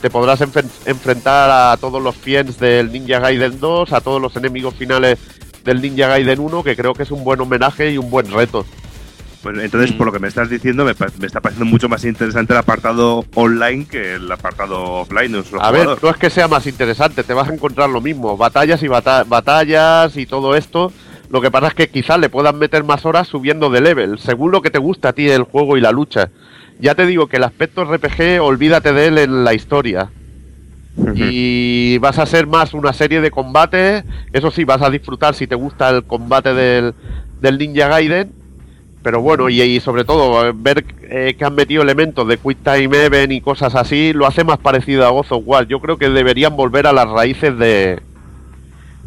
te 0.00 0.10
podrás 0.10 0.40
enfrentar 0.40 1.50
a 1.50 1.76
todos 1.78 2.02
los 2.02 2.14
fiends 2.16 2.58
del 2.58 2.92
Ninja 2.92 3.18
Gaiden 3.20 3.58
2, 3.60 3.92
a 3.92 4.00
todos 4.00 4.20
los 4.20 4.36
enemigos 4.36 4.74
finales 4.74 5.18
del 5.64 5.80
Ninja 5.80 6.08
Gaiden 6.08 6.40
1, 6.40 6.62
que 6.62 6.76
creo 6.76 6.92
que 6.94 7.04
es 7.04 7.10
un 7.10 7.24
buen 7.24 7.40
homenaje 7.40 7.90
y 7.90 7.98
un 7.98 8.10
buen 8.10 8.30
reto. 8.30 8.66
Pues 9.42 9.58
entonces, 9.58 9.92
por 9.92 10.06
lo 10.06 10.12
que 10.12 10.18
me 10.18 10.28
estás 10.28 10.48
diciendo, 10.48 10.86
me, 10.86 10.92
está 10.92 11.40
pareciendo 11.42 11.70
mucho 11.70 11.86
más 11.86 12.02
interesante 12.04 12.54
el 12.54 12.58
apartado 12.58 13.26
online 13.34 13.84
que 13.84 14.14
el 14.14 14.32
apartado 14.32 14.82
offline 15.00 15.44
A 15.60 15.70
ver, 15.70 15.86
no 16.02 16.08
es 16.10 16.16
que 16.16 16.30
sea 16.30 16.48
más 16.48 16.66
interesante, 16.66 17.22
te 17.22 17.34
vas 17.34 17.50
a 17.50 17.52
encontrar 17.52 17.90
lo 17.90 18.00
mismo, 18.00 18.38
batallas 18.38 18.82
y 18.82 18.88
bata- 18.88 19.24
batallas 19.24 20.16
y 20.16 20.24
todo 20.24 20.56
esto. 20.56 20.92
Lo 21.34 21.40
que 21.40 21.50
pasa 21.50 21.66
es 21.66 21.74
que 21.74 21.88
quizás 21.88 22.20
le 22.20 22.28
puedan 22.28 22.60
meter 22.60 22.84
más 22.84 23.04
horas 23.04 23.26
subiendo 23.26 23.68
de 23.68 23.80
level, 23.80 24.20
según 24.20 24.52
lo 24.52 24.62
que 24.62 24.70
te 24.70 24.78
gusta 24.78 25.08
a 25.08 25.12
ti 25.14 25.28
el 25.28 25.42
juego 25.42 25.76
y 25.76 25.80
la 25.80 25.90
lucha. 25.90 26.30
Ya 26.78 26.94
te 26.94 27.06
digo 27.06 27.26
que 27.26 27.38
el 27.38 27.42
aspecto 27.42 27.84
RPG, 27.84 28.40
olvídate 28.40 28.92
de 28.92 29.08
él 29.08 29.18
en 29.18 29.42
la 29.42 29.52
historia. 29.52 30.12
Y 31.16 31.98
vas 31.98 32.20
a 32.20 32.26
ser 32.26 32.46
más 32.46 32.72
una 32.72 32.92
serie 32.92 33.20
de 33.20 33.32
combates. 33.32 34.04
Eso 34.32 34.52
sí, 34.52 34.62
vas 34.62 34.80
a 34.80 34.90
disfrutar 34.90 35.34
si 35.34 35.48
te 35.48 35.56
gusta 35.56 35.90
el 35.90 36.04
combate 36.04 36.54
del, 36.54 36.94
del 37.40 37.58
Ninja 37.58 37.88
Gaiden. 37.88 38.30
Pero 39.02 39.20
bueno, 39.20 39.48
y, 39.48 39.60
y 39.60 39.80
sobre 39.80 40.04
todo, 40.04 40.54
ver 40.54 40.84
eh, 41.02 41.34
que 41.36 41.44
han 41.44 41.56
metido 41.56 41.82
elementos 41.82 42.28
de 42.28 42.38
Quick 42.38 42.58
Time 42.62 43.06
Event 43.06 43.32
y 43.32 43.40
cosas 43.40 43.74
así, 43.74 44.12
lo 44.12 44.28
hace 44.28 44.44
más 44.44 44.58
parecido 44.58 45.04
a 45.04 45.10
God 45.10 45.26
of 45.30 45.42
War. 45.44 45.66
Yo 45.66 45.80
creo 45.80 45.98
que 45.98 46.10
deberían 46.10 46.54
volver 46.54 46.86
a 46.86 46.92
las 46.92 47.08
raíces 47.08 47.58
de, 47.58 48.00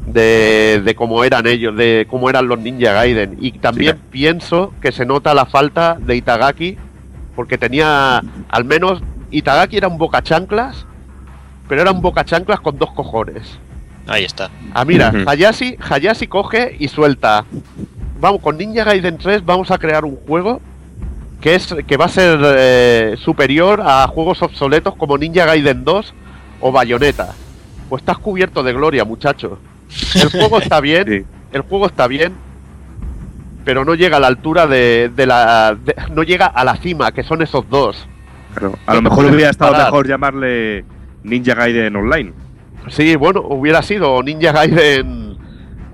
de, 0.08 0.82
de 0.84 0.96
cómo 0.96 1.24
eran 1.24 1.46
ellos, 1.46 1.76
de 1.76 2.08
cómo 2.10 2.30
eran 2.30 2.48
los 2.48 2.60
Ninja 2.60 2.94
Gaiden. 2.94 3.38
Y 3.40 3.52
también 3.54 4.00
pienso 4.10 4.74
que 4.82 4.92
se 4.92 5.06
nota 5.06 5.34
la 5.34 5.46
falta 5.46 5.98
de 6.00 6.16
Itagaki, 6.16 6.78
porque 7.36 7.58
tenía, 7.58 8.22
al 8.50 8.66
menos, 8.66 9.02
Itagaki 9.32 9.78
era 9.78 9.88
un 9.88 9.98
boca 9.98 10.22
chanclas, 10.24 10.86
pero 11.68 11.82
era 11.82 11.92
un 11.92 12.02
boca 12.02 12.24
chanclas 12.24 12.60
con 12.62 12.78
dos 12.78 12.92
cojones. 12.94 13.60
Ahí 14.08 14.24
está. 14.24 14.50
Ah, 14.74 14.86
mira, 14.86 15.10
Ujú. 15.14 15.30
Hayashi, 15.30 15.78
Hayashi 15.90 16.28
coge 16.28 16.76
y 16.80 16.88
suelta. 16.88 17.44
Vamos, 18.20 18.42
con 18.42 18.58
Ninja 18.58 18.86
Gaiden 18.86 19.18
3 19.18 19.46
vamos 19.46 19.70
a 19.70 19.78
crear 19.78 20.06
un 20.06 20.16
juego 20.16 20.62
que 21.42 21.54
es 21.54 21.76
que 21.86 21.98
va 21.98 22.06
a 22.06 22.10
ser 22.10 22.40
eh, 22.44 23.16
superior 23.20 23.82
a 23.86 24.08
juegos 24.08 24.42
obsoletos 24.42 24.96
como 24.96 25.18
Ninja 25.18 25.46
Gaiden 25.46 25.84
2 25.84 26.14
o 26.62 26.72
Bayonetta. 26.72 27.36
Pues 27.90 28.02
estás 28.02 28.18
cubierto 28.18 28.64
de 28.64 28.74
gloria, 28.74 29.06
muchacho. 29.06 29.60
El 30.16 30.30
juego 30.30 30.60
está 30.62 30.80
bien, 30.82 31.26
el 31.52 31.62
juego 31.62 31.86
está 31.88 32.08
bien, 32.08 32.34
pero 33.64 33.84
no 33.86 33.96
llega 33.96 34.18
a 34.18 34.20
la 34.20 34.28
altura 34.28 34.68
de, 34.68 35.12
de 35.16 35.26
la 35.26 35.76
de- 35.76 35.96
no 36.14 36.24
llega 36.24 36.46
a 36.46 36.64
la 36.64 36.76
cima, 36.78 37.12
que 37.12 37.24
son 37.24 37.42
esos 37.42 37.70
dos. 37.70 38.08
Claro, 38.54 38.76
a 38.86 38.96
lo 38.96 39.02
mejor 39.02 39.26
hubiera 39.26 39.50
estado 39.52 39.74
mejor 39.76 40.08
llamarle 40.08 40.86
Ninja 41.24 41.54
Gaiden 41.54 41.96
Online. 41.96 42.34
Sí, 42.90 43.16
bueno, 43.16 43.42
hubiera 43.42 43.82
sido 43.82 44.22
Ninja 44.24 44.52
Gaiden 44.54 45.38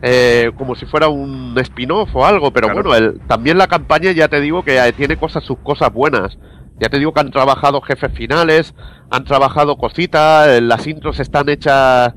eh, 0.01 0.51
como 0.57 0.75
si 0.75 0.85
fuera 0.85 1.07
un 1.07 1.55
spin-off 1.59 2.09
o 2.15 2.25
algo, 2.25 2.51
pero 2.53 2.67
Claro. 2.67 2.83
bueno, 2.89 2.95
el, 2.95 3.19
también 3.21 3.57
la 3.57 3.67
campaña 3.67 4.11
ya 4.11 4.27
te 4.27 4.39
digo 4.41 4.63
que 4.63 4.77
eh, 4.77 4.93
tiene 4.93 5.17
cosas, 5.17 5.43
sus 5.43 5.57
cosas 5.59 5.91
buenas. 5.91 6.37
Ya 6.79 6.89
te 6.89 6.99
digo 6.99 7.13
que 7.13 7.19
han 7.21 7.31
trabajado 7.31 7.81
jefes 7.81 8.11
finales, 8.13 8.73
han 9.09 9.23
trabajado 9.23 9.77
cositas, 9.77 10.47
eh, 10.49 10.61
las 10.61 10.85
intros 10.87 11.19
están 11.19 11.47
hechas 11.49 12.13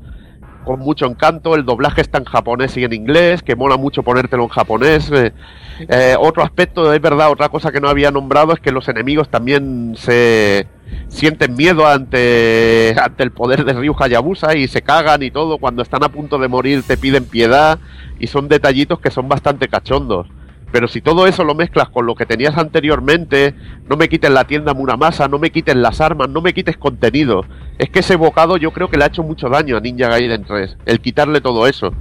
con 0.67 0.81
mucho 0.81 1.05
encanto, 1.05 1.55
el 1.55 1.65
doblaje 1.65 2.01
está 2.01 2.17
en 2.17 2.25
japonés 2.25 2.75
y 2.75 2.83
en 2.83 2.91
inglés, 2.91 3.41
que 3.41 3.55
mola 3.55 3.77
mucho 3.77 4.03
ponértelo 4.03 4.43
en 4.43 4.49
japonés. 4.49 5.09
eh. 5.11 5.31
Eh, 5.79 6.15
otro 6.19 6.43
aspecto, 6.43 6.91
es 6.93 7.01
verdad, 7.01 7.31
otra 7.31 7.47
cosa 7.47 7.71
que 7.71 7.79
no 7.79 7.87
había 7.87 8.11
nombrado 8.11 8.51
es 8.51 8.59
que 8.59 8.71
los 8.71 8.89
enemigos 8.89 9.29
también 9.29 9.95
se 9.95 10.67
sienten 11.07 11.55
miedo 11.55 11.87
ante, 11.87 12.93
ante 13.01 13.23
el 13.23 13.31
poder 13.31 13.63
de 13.63 13.73
Ryu 13.73 13.95
Hayabusa 13.97 14.57
y 14.57 14.67
se 14.67 14.81
cagan 14.81 15.23
y 15.23 15.31
todo. 15.31 15.57
Cuando 15.57 15.81
están 15.81 16.03
a 16.03 16.09
punto 16.09 16.37
de 16.37 16.49
morir 16.49 16.83
te 16.85 16.97
piden 16.97 17.23
piedad 17.23 17.79
y 18.19 18.27
son 18.27 18.49
detallitos 18.49 18.99
que 18.99 19.09
son 19.09 19.29
bastante 19.29 19.69
cachondos. 19.69 20.27
Pero 20.71 20.87
si 20.87 21.01
todo 21.01 21.27
eso 21.27 21.43
lo 21.43 21.55
mezclas 21.55 21.89
con 21.89 22.05
lo 22.05 22.15
que 22.15 22.25
tenías 22.25 22.57
anteriormente, 22.57 23.55
no 23.89 23.95
me 23.95 24.09
quites 24.09 24.29
la 24.29 24.45
tienda 24.45 24.73
Muramasa, 24.73 25.27
no 25.27 25.39
me 25.39 25.49
quites 25.49 25.75
las 25.75 26.01
armas, 26.01 26.29
no 26.29 26.41
me 26.41 26.53
quites 26.53 26.77
contenido. 26.77 27.45
Es 27.77 27.89
que 27.89 27.99
ese 27.99 28.15
bocado 28.15 28.57
yo 28.57 28.71
creo 28.71 28.89
que 28.89 28.97
le 28.97 29.05
ha 29.05 29.07
hecho 29.07 29.23
mucho 29.23 29.49
daño 29.49 29.77
a 29.77 29.79
Ninja 29.79 30.09
Gaiden 30.09 30.43
3, 30.43 30.77
el 30.85 30.99
quitarle 30.99 31.41
todo 31.41 31.67
eso. 31.67 31.93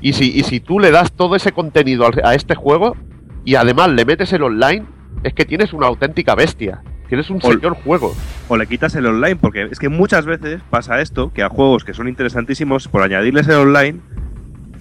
Y 0.00 0.14
si, 0.14 0.36
y 0.36 0.42
si 0.42 0.60
tú 0.60 0.80
le 0.80 0.90
das 0.90 1.12
todo 1.12 1.36
ese 1.36 1.52
contenido 1.52 2.08
a 2.24 2.34
este 2.34 2.54
juego 2.54 2.96
y 3.44 3.54
además 3.56 3.90
le 3.90 4.04
metes 4.04 4.32
el 4.32 4.42
online, 4.42 4.84
es 5.22 5.34
que 5.34 5.44
tienes 5.44 5.72
una 5.72 5.86
auténtica 5.86 6.34
bestia. 6.34 6.82
Tienes 7.08 7.28
un 7.28 7.42
señor 7.42 7.74
juego. 7.74 8.14
O 8.48 8.56
le 8.56 8.66
quitas 8.66 8.94
el 8.94 9.04
online, 9.06 9.36
porque 9.36 9.68
es 9.70 9.78
que 9.78 9.90
muchas 9.90 10.24
veces 10.24 10.62
pasa 10.70 11.00
esto, 11.02 11.30
que 11.32 11.42
a 11.42 11.50
juegos 11.50 11.84
que 11.84 11.92
son 11.92 12.08
interesantísimos, 12.08 12.88
por 12.88 13.02
añadirles 13.02 13.46
el 13.48 13.56
online, 13.56 14.00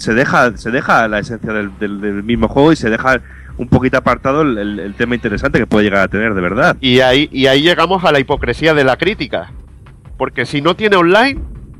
se 0.02 0.14
deja, 0.14 0.57
se 0.57 0.72
deja 0.72 1.07
la 1.07 1.19
esencia 1.19 1.53
del, 1.53 1.78
del- 1.80 2.02
del 2.02 2.23
mismo 2.23 2.48
juego 2.49 2.72
y 2.72 2.76
se 2.76 2.90
deja 2.90 3.22
un 3.57 3.68
poquito 3.69 3.98
apartado 3.98 4.41
el, 4.41 4.57
el- 4.57 4.80
el 4.80 4.94
tema 4.95 5.15
interesante 5.15 5.60
que 5.60 5.68
puede 5.68 5.86
llegar 5.86 6.02
a 6.02 6.07
tener, 6.07 6.34
de 6.34 6.41
verdad. 6.41 6.76
Y 6.82 6.99
ahí, 6.99 7.30
y 7.32 7.48
ahí 7.48 7.61
llegamos 7.61 8.03
a 8.03 8.11
la 8.11 8.19
hipocresía 8.19 8.73
de 8.73 8.84
la 8.84 8.98
crítica. 8.98 9.52
Porque 10.18 10.45
si 10.45 10.61
no 10.61 10.76
tiene 10.76 10.98
online, 10.98 11.40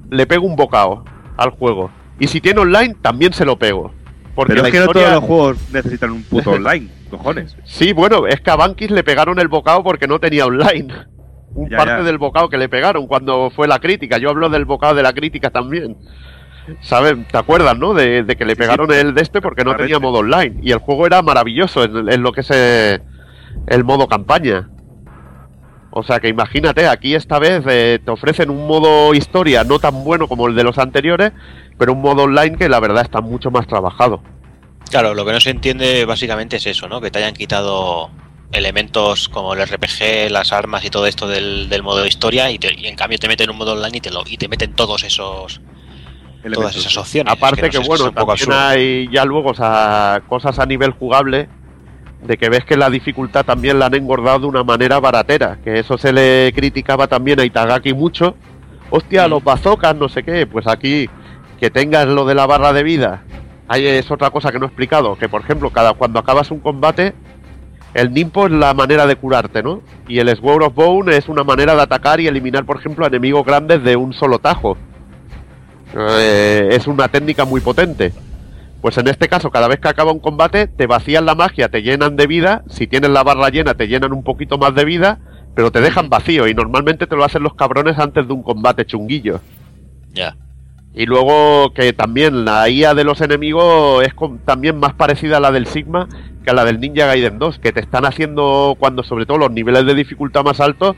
le 0.10 0.26
pego 0.28 0.46
un 0.48 0.56
bocado 0.56 1.04
al 1.38 1.50
juego. 1.52 1.92
Y 2.20 2.28
si 2.28 2.40
tiene 2.42 2.62
online, 2.62 2.96
también 3.02 3.34
se 3.34 3.46
lo 3.46 3.58
pego. 3.58 3.94
Porque 4.36 4.54
Pero 4.54 4.66
es 4.66 4.72
que 4.72 4.78
no 4.80 4.86
historia- 4.86 5.08
todos 5.10 5.16
los 5.22 5.24
juegos 5.26 5.58
necesitan 5.74 6.12
un 6.12 6.24
puto 6.24 6.52
online, 6.52 6.88
cojones. 7.10 7.56
Sí, 7.66 7.94
bueno, 7.94 8.28
es 8.28 8.40
que 8.42 8.50
a 8.52 8.56
Bankis 8.56 8.90
le 8.92 9.04
pegaron 9.04 9.40
el 9.40 9.48
bocado 9.48 9.84
porque 9.84 10.08
no 10.08 10.20
tenía 10.20 10.46
online. 10.46 10.88
Un 11.54 11.70
Ya, 11.70 11.76
parte 11.78 11.98
ya. 11.98 12.04
del 12.04 12.18
bocado 12.18 12.48
que 12.48 12.58
le 12.58 12.70
pegaron 12.70 13.08
cuando 13.08 13.50
fue 13.54 13.68
la 13.68 13.80
crítica. 13.80 14.18
Yo 14.18 14.30
hablo 14.30 14.48
del 14.48 14.64
bocado 14.64 14.96
de 14.96 15.04
la 15.04 15.12
crítica 15.12 15.50
también. 15.50 15.98
¿Sabes? 16.82 17.16
¿Te 17.28 17.38
acuerdas, 17.38 17.78
no? 17.78 17.94
De, 17.94 18.24
de 18.24 18.36
que 18.36 18.46
le 18.46 18.56
pegaron 18.56 18.92
el 18.92 19.14
de 19.14 19.22
este 19.22 19.42
porque 19.42 19.64
no 19.64 19.76
tenía 19.76 20.00
modo 20.00 20.20
online. 20.20 20.60
Y 20.62 20.72
el 20.72 20.80
juego 20.80 21.06
era 21.06 21.22
maravilloso 21.22 21.84
en, 21.84 22.10
en 22.12 22.22
lo 22.22 22.32
que 22.32 22.42
es 22.42 22.50
eh, 22.52 23.00
el 23.68 23.84
modo 23.84 24.08
campaña. 24.08 24.70
O 25.94 26.04
sea 26.04 26.20
que 26.22 26.30
imagínate, 26.30 26.88
aquí 26.88 27.16
esta 27.16 27.38
vez 27.38 27.64
eh, 27.68 28.00
te 28.04 28.12
ofrecen 28.12 28.50
un 28.50 28.66
modo 28.66 29.14
historia 29.14 29.64
no 29.66 29.78
tan 29.80 30.04
bueno 30.06 30.28
como 30.28 30.48
el 30.48 30.56
de 30.56 30.64
los 30.64 30.78
anteriores, 30.78 31.34
pero 31.78 31.92
un 31.94 32.02
modo 32.02 32.24
online 32.24 32.58
que 32.58 32.70
la 32.70 32.80
verdad 32.80 33.04
está 33.04 33.20
mucho 33.20 33.52
más 33.52 33.68
trabajado. 33.68 34.22
Claro, 34.90 35.14
lo 35.14 35.26
que 35.26 35.34
no 35.34 35.40
se 35.42 35.50
entiende 35.50 36.06
básicamente 36.06 36.58
es 36.58 36.66
eso, 36.66 36.88
¿no? 36.88 37.02
Que 37.02 37.12
te 37.12 37.20
hayan 37.20 37.34
quitado 37.34 38.10
elementos 38.54 39.28
como 39.30 39.54
el 39.54 39.66
RPG, 39.68 40.30
las 40.30 40.54
armas 40.54 40.84
y 40.86 40.90
todo 40.90 41.08
esto 41.08 41.28
del, 41.28 41.68
del 41.70 41.84
modo 41.84 42.06
historia 42.06 42.52
y, 42.52 42.60
te- 42.60 42.74
y 42.78 42.88
en 42.88 42.96
cambio 42.96 43.18
te 43.20 43.28
meten 43.28 43.50
un 43.50 43.58
modo 43.58 43.74
online 43.74 43.98
y 43.98 44.02
te, 44.02 44.12
lo, 44.12 44.24
y 44.26 44.38
te 44.38 44.48
meten 44.48 44.74
todos 44.74 45.04
esos 45.04 45.62
todas 46.50 46.76
esas 46.76 46.98
opciones. 46.98 47.32
Aparte 47.32 47.68
Es 47.68 47.72
que, 47.72 47.88
bueno, 47.88 48.06
un 48.06 48.14
poco 48.14 48.36
también 48.36 48.60
hay 48.60 49.10
ya 49.12 49.26
luego 49.26 49.50
o 49.50 49.54
sea, 49.54 50.22
cosas 50.28 50.58
a 50.60 50.66
nivel 50.66 50.92
jugable 50.92 51.48
de 52.24 52.38
que 52.38 52.50
ves 52.50 52.64
que 52.66 52.78
la 52.78 52.90
dificultad 52.90 53.46
también 53.46 53.80
la 53.80 53.88
han 53.88 53.96
engordado 53.96 54.42
de 54.42 54.46
una 54.48 54.64
manera 54.64 55.00
baratera, 55.00 55.58
que 55.64 55.80
eso 55.80 55.98
se 55.98 56.14
le 56.14 56.52
criticaba 56.56 57.08
también 57.08 57.40
a 57.40 57.46
Itagaki 57.46 57.94
mucho. 57.94 58.36
Hostia, 58.90 59.28
los 59.28 59.44
bazookas, 59.44 59.96
no 59.96 60.10
sé 60.10 60.24
qué, 60.24 60.46
pues 60.46 60.68
aquí 60.68 61.10
que 61.60 61.70
tengas 61.70 62.08
lo 62.08 62.26
de 62.26 62.36
la 62.36 62.46
barra 62.46 62.74
de 62.74 62.84
vida. 62.84 63.24
Ahí 63.68 63.86
es 63.86 64.10
otra 64.12 64.32
cosa 64.32 64.52
que 64.52 64.60
no 64.60 64.66
he 64.66 64.68
explicado, 64.68 65.16
que 65.16 65.30
por 65.30 65.42
ejemplo, 65.42 65.70
cada 65.70 65.94
cuando 65.94 66.20
acabas 66.20 66.52
un 66.52 66.60
combate, 66.60 67.14
el 67.94 68.14
Nimpo 68.14 68.46
es 68.46 68.52
la 68.52 68.74
manera 68.74 69.06
de 69.06 69.16
curarte, 69.16 69.64
¿no? 69.64 69.82
Y 70.08 70.20
el 70.20 70.36
Sword 70.36 70.64
of 70.64 70.74
Bone 70.74 71.16
es 71.16 71.30
una 71.30 71.44
manera 71.44 71.76
de 71.76 71.82
atacar 71.82 72.20
y 72.20 72.28
eliminar, 72.28 72.66
por 72.66 72.78
ejemplo, 72.78 73.06
a 73.06 73.08
enemigos 73.08 73.46
grandes 73.46 73.84
de 73.84 73.96
un 73.96 74.14
solo 74.14 74.40
tajo. 74.40 74.78
Eh, 75.98 76.70
es 76.72 76.88
una 76.88 77.08
técnica 77.08 77.46
muy 77.46 77.62
potente. 77.62 78.14
Pues 78.82 78.98
en 78.98 79.08
este 79.08 79.28
caso, 79.28 79.52
cada 79.52 79.68
vez 79.68 79.80
que 79.80 79.90
acaba 79.90 80.12
un 80.12 80.20
combate, 80.20 80.68
te 80.68 80.88
vacían 80.88 81.26
la 81.26 81.36
magia, 81.36 81.70
te 81.70 81.84
llenan 81.84 82.16
de 82.16 82.26
vida. 82.28 82.64
Si 82.70 82.88
tienes 82.88 83.12
la 83.12 83.24
barra 83.24 83.50
llena, 83.50 83.76
te 83.76 83.88
llenan 83.88 84.12
un 84.14 84.24
poquito 84.24 84.58
más 84.58 84.74
de 84.74 84.86
vida, 84.86 85.20
pero 85.54 85.72
te 85.72 85.82
dejan 85.82 86.10
vacío. 86.10 86.48
Y 86.48 86.54
normalmente 86.56 87.06
te 87.06 87.16
lo 87.16 87.24
hacen 87.24 87.44
los 87.44 87.54
cabrones 87.54 88.00
antes 88.00 88.28
de 88.28 88.34
un 88.34 88.42
combate 88.42 88.86
chunguillo. 88.86 89.40
Ya. 90.14 90.36
Y 90.94 91.06
luego 91.06 91.74
que 91.74 91.94
también 91.94 92.44
la 92.44 92.68
IA 92.70 92.94
de 92.96 93.04
los 93.04 93.22
enemigos 93.22 94.04
es 94.04 94.14
con- 94.14 94.40
también 94.40 94.78
más 94.78 94.94
parecida 94.94 95.38
a 95.38 95.40
la 95.40 95.52
del 95.52 95.68
Sigma 95.68 96.10
que 96.44 96.50
a 96.50 96.54
la 96.54 96.66
del 96.66 96.80
Ninja 96.82 97.06
Gaiden 97.06 97.38
2, 97.40 97.60
que 97.60 97.72
te 97.72 97.80
están 97.80 98.04
haciendo 98.04 98.76
cuando 98.80 99.04
sobre 99.04 99.26
todo 99.26 99.38
los 99.38 99.52
niveles 99.52 99.86
de 99.86 99.94
dificultad 99.94 100.44
más 100.44 100.60
altos 100.60 100.96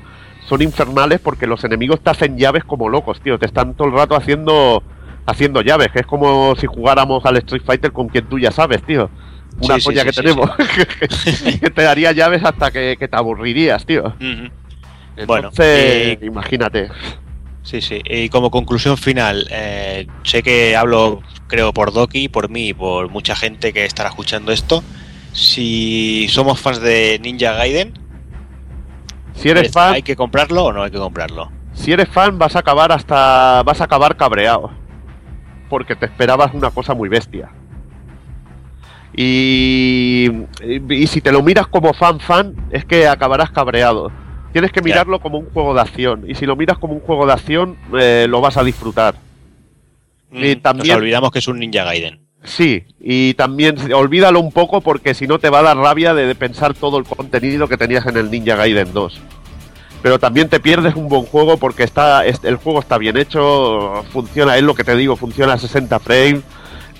son 0.48 0.62
infernales 0.62 1.20
porque 1.20 1.48
los 1.48 1.64
enemigos 1.64 2.02
te 2.02 2.10
hacen 2.10 2.38
llaves 2.38 2.64
como 2.64 2.90
locos, 2.90 3.20
tío, 3.22 3.38
te 3.40 3.46
están 3.46 3.74
todo 3.76 3.88
el 3.88 3.94
rato 3.94 4.16
haciendo 4.16 4.84
haciendo 5.26 5.62
llaves, 5.62 5.90
que 5.92 6.00
es 6.00 6.06
como 6.06 6.54
si 6.58 6.68
jugáramos 6.68 7.26
al 7.26 7.38
Street 7.38 7.62
Fighter 7.66 7.92
con 7.94 8.10
quien 8.10 8.28
tú 8.28 8.38
ya 8.40 8.52
sabes, 8.52 8.84
tío. 8.84 9.10
Una 9.62 9.76
Sí, 9.76 9.82
sí, 9.82 9.86
polla 9.86 10.02
sí, 10.02 10.08
que 10.08 10.14
sí, 10.14 10.22
tenemos. 10.22 10.50
que 11.62 11.70
te 11.70 11.82
daría 11.84 12.12
llaves 12.12 12.44
hasta 12.44 12.72
que, 12.72 12.98
que 13.00 13.08
te 13.08 13.16
aburrirías, 13.16 13.86
tío. 13.86 14.08
Ujú. 14.08 14.50
Bueno, 15.28 15.50
Entonces, 15.50 16.18
y- 16.22 16.26
imagínate. 16.26 16.90
Sí, 17.62 17.80
sí. 17.80 18.02
Y 18.04 18.28
como 18.28 18.52
conclusión 18.52 18.98
final, 18.98 19.48
eh, 19.50 20.08
sé 20.24 20.44
que 20.44 20.76
hablo, 20.76 21.22
creo, 21.48 21.72
por 21.72 21.94
Doki, 21.94 22.28
por 22.28 22.50
mí 22.50 22.70
y 22.70 22.74
por 22.74 23.10
mucha 23.10 23.36
gente 23.36 23.72
que 23.72 23.86
estará 23.86 24.10
escuchando 24.10 24.52
esto. 24.52 24.84
Si 25.32 26.28
somos 26.30 26.60
fans 26.60 26.82
de 26.82 27.20
Ninja 27.24 27.54
Gaiden, 27.54 27.94
Si 29.34 29.50
eres 29.50 29.72
fan, 29.72 29.96
¿hay 29.96 30.04
que 30.04 30.16
comprarlo 30.16 30.66
o 30.66 30.74
no 30.74 30.84
hay 30.84 30.92
que 30.92 30.98
comprarlo? 30.98 31.52
si 31.74 31.92
eres 31.92 32.08
fan 32.08 32.38
vas 32.38 32.56
a 32.56 32.60
acabar 32.60 32.92
hasta 32.92 33.64
vas 33.64 33.82
a 33.82 33.86
acabar 33.86 34.16
cabreado. 34.16 34.72
Porque 35.70 35.96
te 35.96 36.06
esperabas 36.06 36.54
una 36.54 36.70
cosa 36.70 36.94
muy 36.94 37.10
bestia. 37.10 37.50
Y, 39.16 40.30
y 40.90 41.08
si 41.08 41.22
te 41.22 41.32
lo 41.32 41.42
miras 41.42 41.68
como 41.68 41.94
fan 41.94 42.20
fan, 42.20 42.56
es 42.72 42.86
que 42.86 43.08
acabarás 43.08 43.52
cabreado. 43.52 44.12
Tienes 44.52 44.72
que 44.72 44.82
mirarlo 44.82 45.20
como 45.20 45.40
un 45.40 45.50
juego 45.50 45.74
de 45.74 45.82
acción. 45.82 46.26
Y 46.28 46.36
si 46.36 46.46
lo 46.46 46.56
miras 46.56 46.78
como 46.78 46.94
un 46.94 47.00
juego 47.00 47.26
de 47.26 47.34
acción, 47.34 47.76
eh, 48.00 48.28
lo 48.30 48.40
vas 48.40 48.58
a 48.58 48.64
disfrutar. 48.64 49.16
Y 50.32 50.54
Nos 50.54 50.62
también, 50.62 50.96
olvidamos 50.96 51.32
que 51.32 51.40
es 51.40 51.48
un 51.48 51.60
Ninja 51.60 51.84
Gaiden. 51.84 52.23
Sí, 52.44 52.84
y 53.00 53.34
también 53.36 53.76
olvídalo 53.94 54.40
un 54.40 54.52
poco 54.52 54.82
porque 54.82 55.14
si 55.14 55.28
no 55.28 55.40
te 55.40 55.50
va 55.50 55.60
a 55.60 55.64
dar 55.64 55.78
rabia 55.78 56.14
de, 56.14 56.26
de 56.28 56.36
pensar 56.36 56.74
todo 56.74 56.98
el 56.98 57.06
contenido 57.06 57.68
que 57.68 57.78
tenías 57.78 58.06
en 58.06 58.18
el 58.18 58.30
Ninja 58.32 58.56
Gaiden 58.56 58.94
2. 58.94 59.22
Pero 60.02 60.20
también 60.20 60.50
te 60.50 60.60
pierdes 60.60 60.96
un 60.96 61.08
buen 61.08 61.24
juego 61.24 61.56
porque 61.58 61.84
está 61.84 62.26
es- 62.26 62.44
el 62.44 62.58
juego 62.58 62.80
está 62.82 62.98
bien 62.98 63.16
hecho, 63.18 64.04
funciona, 64.12 64.58
es 64.58 64.64
lo 64.64 64.76
que 64.76 64.84
te 64.84 64.96
digo, 64.98 65.16
funciona 65.16 65.54
a 65.54 65.58
60 65.58 66.00
frames. 66.00 66.42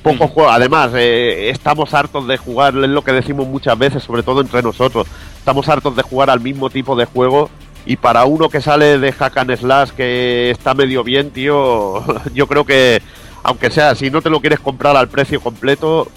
Poco 0.02 0.28
juego, 0.28 0.50
además, 0.50 0.92
eh, 0.96 1.50
estamos 1.50 1.94
hartos 1.94 2.28
de 2.28 2.36
jugar, 2.38 2.74
es 2.78 2.90
lo 2.90 3.04
que 3.04 3.14
decimos 3.14 3.48
muchas 3.48 3.78
veces, 3.78 4.04
sobre 4.04 4.22
todo 4.22 4.42
entre 4.42 4.62
nosotros. 4.62 5.08
Estamos 5.38 5.68
hartos 5.70 5.96
de 5.96 6.02
jugar 6.02 6.30
al 6.30 6.42
mismo 6.42 6.70
tipo 6.70 6.96
de 6.98 7.06
juego 7.06 7.50
y 7.86 7.96
para 7.96 8.26
uno 8.26 8.50
que 8.50 8.60
sale 8.62 9.00
de 9.00 9.12
Hack 9.14 9.38
and 9.38 9.56
Slash 9.56 9.90
que 9.92 10.50
está 10.52 10.74
medio 10.74 11.04
bien, 11.06 11.32
tío, 11.32 12.04
yo 12.34 12.48
creo 12.48 12.66
que, 12.66 13.02
aunque 13.44 13.70
sea, 13.70 13.94
si 13.96 14.10
no 14.10 14.22
te 14.22 14.30
lo 14.30 14.40
quieres 14.42 14.60
comprar 14.60 14.96
al 14.98 15.10
precio 15.10 15.40
completo, 15.42 16.10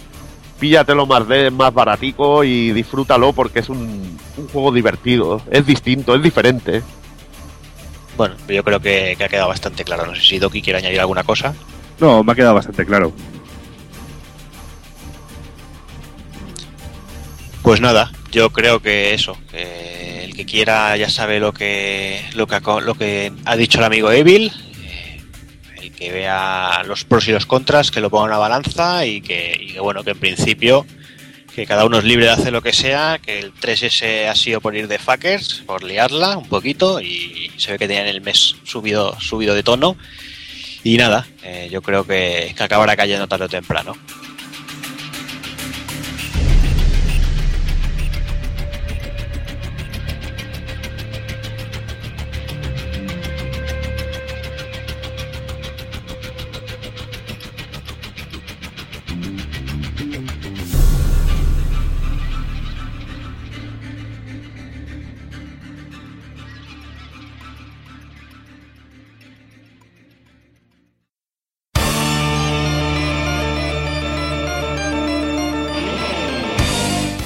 píllatelo 0.60 1.06
más, 1.06 1.26
de, 1.28 1.50
más 1.50 1.72
baratico 1.74 2.44
y 2.44 2.72
disfrútalo 2.72 3.32
porque 3.32 3.58
es 3.58 3.68
un, 3.68 4.18
un 4.36 4.48
juego 4.48 4.72
divertido, 4.72 5.42
es 5.50 5.66
distinto, 5.66 6.14
es 6.14 6.22
diferente. 6.22 6.82
Bueno, 8.16 8.34
yo 8.48 8.64
creo 8.64 8.80
que, 8.80 9.14
que 9.18 9.24
ha 9.24 9.28
quedado 9.28 9.48
bastante 9.48 9.84
claro. 9.84 10.06
No 10.06 10.14
sé 10.14 10.22
si 10.22 10.38
Doki 10.38 10.62
quiere 10.62 10.78
añadir 10.78 11.00
alguna 11.00 11.22
cosa. 11.24 11.54
No, 12.00 12.24
me 12.24 12.32
ha 12.32 12.34
quedado 12.34 12.54
bastante 12.54 12.86
claro. 12.86 13.12
Pues 17.62 17.80
nada, 17.80 18.12
yo 18.30 18.50
creo 18.50 18.80
que 18.80 19.12
eso, 19.12 19.36
que 19.50 20.24
el 20.24 20.34
que 20.36 20.46
quiera 20.46 20.96
ya 20.96 21.10
sabe 21.10 21.40
lo 21.40 21.52
que 21.52 22.20
lo 22.34 22.46
que 22.46 22.54
ha, 22.54 22.60
co- 22.60 22.80
lo 22.80 22.94
que 22.94 23.32
ha 23.44 23.56
dicho 23.56 23.78
el 23.78 23.84
amigo 23.84 24.12
Evil, 24.12 24.52
que 25.96 26.12
vea 26.12 26.82
los 26.84 27.04
pros 27.04 27.26
y 27.28 27.32
los 27.32 27.46
contras, 27.46 27.90
que 27.90 28.00
lo 28.00 28.10
ponga 28.10 28.24
en 28.24 28.30
una 28.30 28.38
balanza 28.38 29.06
y 29.06 29.20
que, 29.20 29.76
bueno, 29.80 30.04
que 30.04 30.10
en 30.10 30.18
principio 30.18 30.86
que 31.54 31.66
cada 31.66 31.86
uno 31.86 31.98
es 31.98 32.04
libre 32.04 32.26
de 32.26 32.32
hacer 32.32 32.52
lo 32.52 32.60
que 32.60 32.74
sea, 32.74 33.18
que 33.18 33.38
el 33.38 33.54
3S 33.54 34.28
ha 34.28 34.34
sido 34.34 34.60
por 34.60 34.76
ir 34.76 34.88
de 34.88 34.98
fuckers, 34.98 35.62
por 35.66 35.82
liarla 35.82 36.36
un 36.36 36.48
poquito 36.48 37.00
y 37.00 37.50
se 37.56 37.72
ve 37.72 37.78
que 37.78 37.88
tenían 37.88 38.06
el 38.06 38.20
mes 38.20 38.56
subido 38.64 39.18
subido 39.20 39.54
de 39.54 39.62
tono 39.62 39.96
y 40.84 40.98
nada, 40.98 41.26
eh, 41.42 41.68
yo 41.72 41.80
creo 41.80 42.06
que, 42.06 42.52
que 42.54 42.62
acabará 42.62 42.94
cayendo 42.94 43.26
tarde 43.26 43.46
o 43.46 43.48
temprano. 43.48 43.96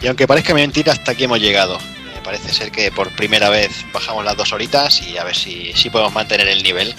Y 0.00 0.06
aunque 0.06 0.26
parezca 0.26 0.54
mentira, 0.54 0.92
hasta 0.92 1.12
aquí 1.12 1.24
hemos 1.24 1.40
llegado. 1.40 1.78
Me 2.14 2.20
parece 2.22 2.52
ser 2.52 2.70
que 2.70 2.90
por 2.90 3.10
primera 3.10 3.50
vez 3.50 3.84
bajamos 3.92 4.24
las 4.24 4.36
dos 4.36 4.52
horitas 4.52 5.02
y 5.02 5.18
a 5.18 5.24
ver 5.24 5.36
si, 5.36 5.72
si 5.74 5.90
podemos 5.90 6.12
mantener 6.12 6.48
el 6.48 6.62
nivel. 6.62 6.94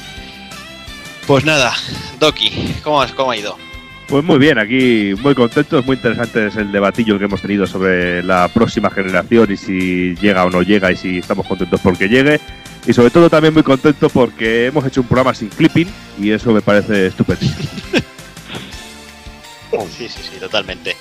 Pues 1.27 1.45
nada, 1.45 1.73
Doki, 2.19 2.75
¿cómo, 2.83 3.03
cómo 3.15 3.31
ha 3.31 3.37
ido? 3.37 3.57
Pues 4.07 4.25
muy 4.25 4.37
bien, 4.39 4.59
aquí 4.59 5.13
muy 5.21 5.33
contentos, 5.33 5.85
muy 5.85 5.95
interesante 5.95 6.47
es 6.47 6.57
el 6.57 6.69
debatillo 6.71 7.17
que 7.17 7.25
hemos 7.25 7.41
tenido 7.41 7.65
sobre 7.65 8.21
la 8.21 8.49
próxima 8.49 8.89
generación 8.89 9.49
y 9.53 9.55
si 9.55 10.15
llega 10.15 10.43
o 10.43 10.49
no 10.49 10.63
llega 10.63 10.91
y 10.91 10.97
si 10.97 11.19
estamos 11.19 11.47
contentos 11.47 11.79
porque 11.81 12.09
llegue. 12.09 12.41
Y 12.85 12.93
sobre 12.93 13.11
todo 13.11 13.29
también 13.29 13.53
muy 13.53 13.63
contento 13.63 14.09
porque 14.09 14.65
hemos 14.65 14.85
hecho 14.85 15.01
un 15.01 15.07
programa 15.07 15.33
sin 15.33 15.47
clipping 15.49 15.87
y 16.19 16.31
eso 16.31 16.51
me 16.51 16.61
parece 16.61 17.07
estupendo. 17.07 17.45
Sí, 19.97 20.09
sí, 20.09 20.19
sí, 20.21 20.39
totalmente. 20.39 20.95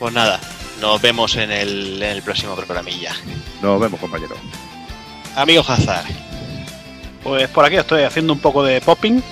Pues 0.00 0.14
nada, 0.14 0.40
nos 0.80 1.00
vemos 1.02 1.36
en 1.36 1.52
el, 1.52 2.02
en 2.02 2.10
el 2.10 2.22
próximo 2.22 2.56
programilla. 2.56 3.14
Nos 3.60 3.78
vemos, 3.78 4.00
compañero. 4.00 4.34
Amigo 5.36 5.62
Hazard, 5.66 6.06
Pues 7.22 7.48
por 7.50 7.66
aquí 7.66 7.76
estoy 7.76 8.02
haciendo 8.04 8.32
un 8.32 8.40
poco 8.40 8.64
de 8.64 8.80
popping. 8.80 9.22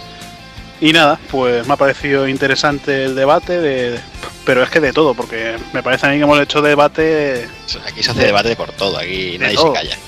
Y 0.82 0.92
nada, 0.92 1.18
pues 1.30 1.66
me 1.66 1.72
ha 1.72 1.76
parecido 1.76 2.28
interesante 2.28 3.06
el 3.06 3.16
debate, 3.16 3.60
de, 3.60 3.98
pero 4.44 4.62
es 4.62 4.70
que 4.70 4.78
de 4.78 4.92
todo, 4.92 5.14
porque 5.14 5.56
me 5.72 5.82
parece 5.82 6.06
a 6.06 6.10
mí 6.10 6.18
que 6.18 6.22
hemos 6.22 6.38
hecho 6.38 6.60
debate. 6.62 7.48
aquí 7.84 8.02
se 8.02 8.10
hace 8.12 8.26
debate 8.26 8.54
por 8.54 8.70
todo, 8.72 8.98
aquí 8.98 9.38
nadie 9.40 9.56
todo. 9.56 9.72
se 9.72 9.80
calla. 9.80 9.98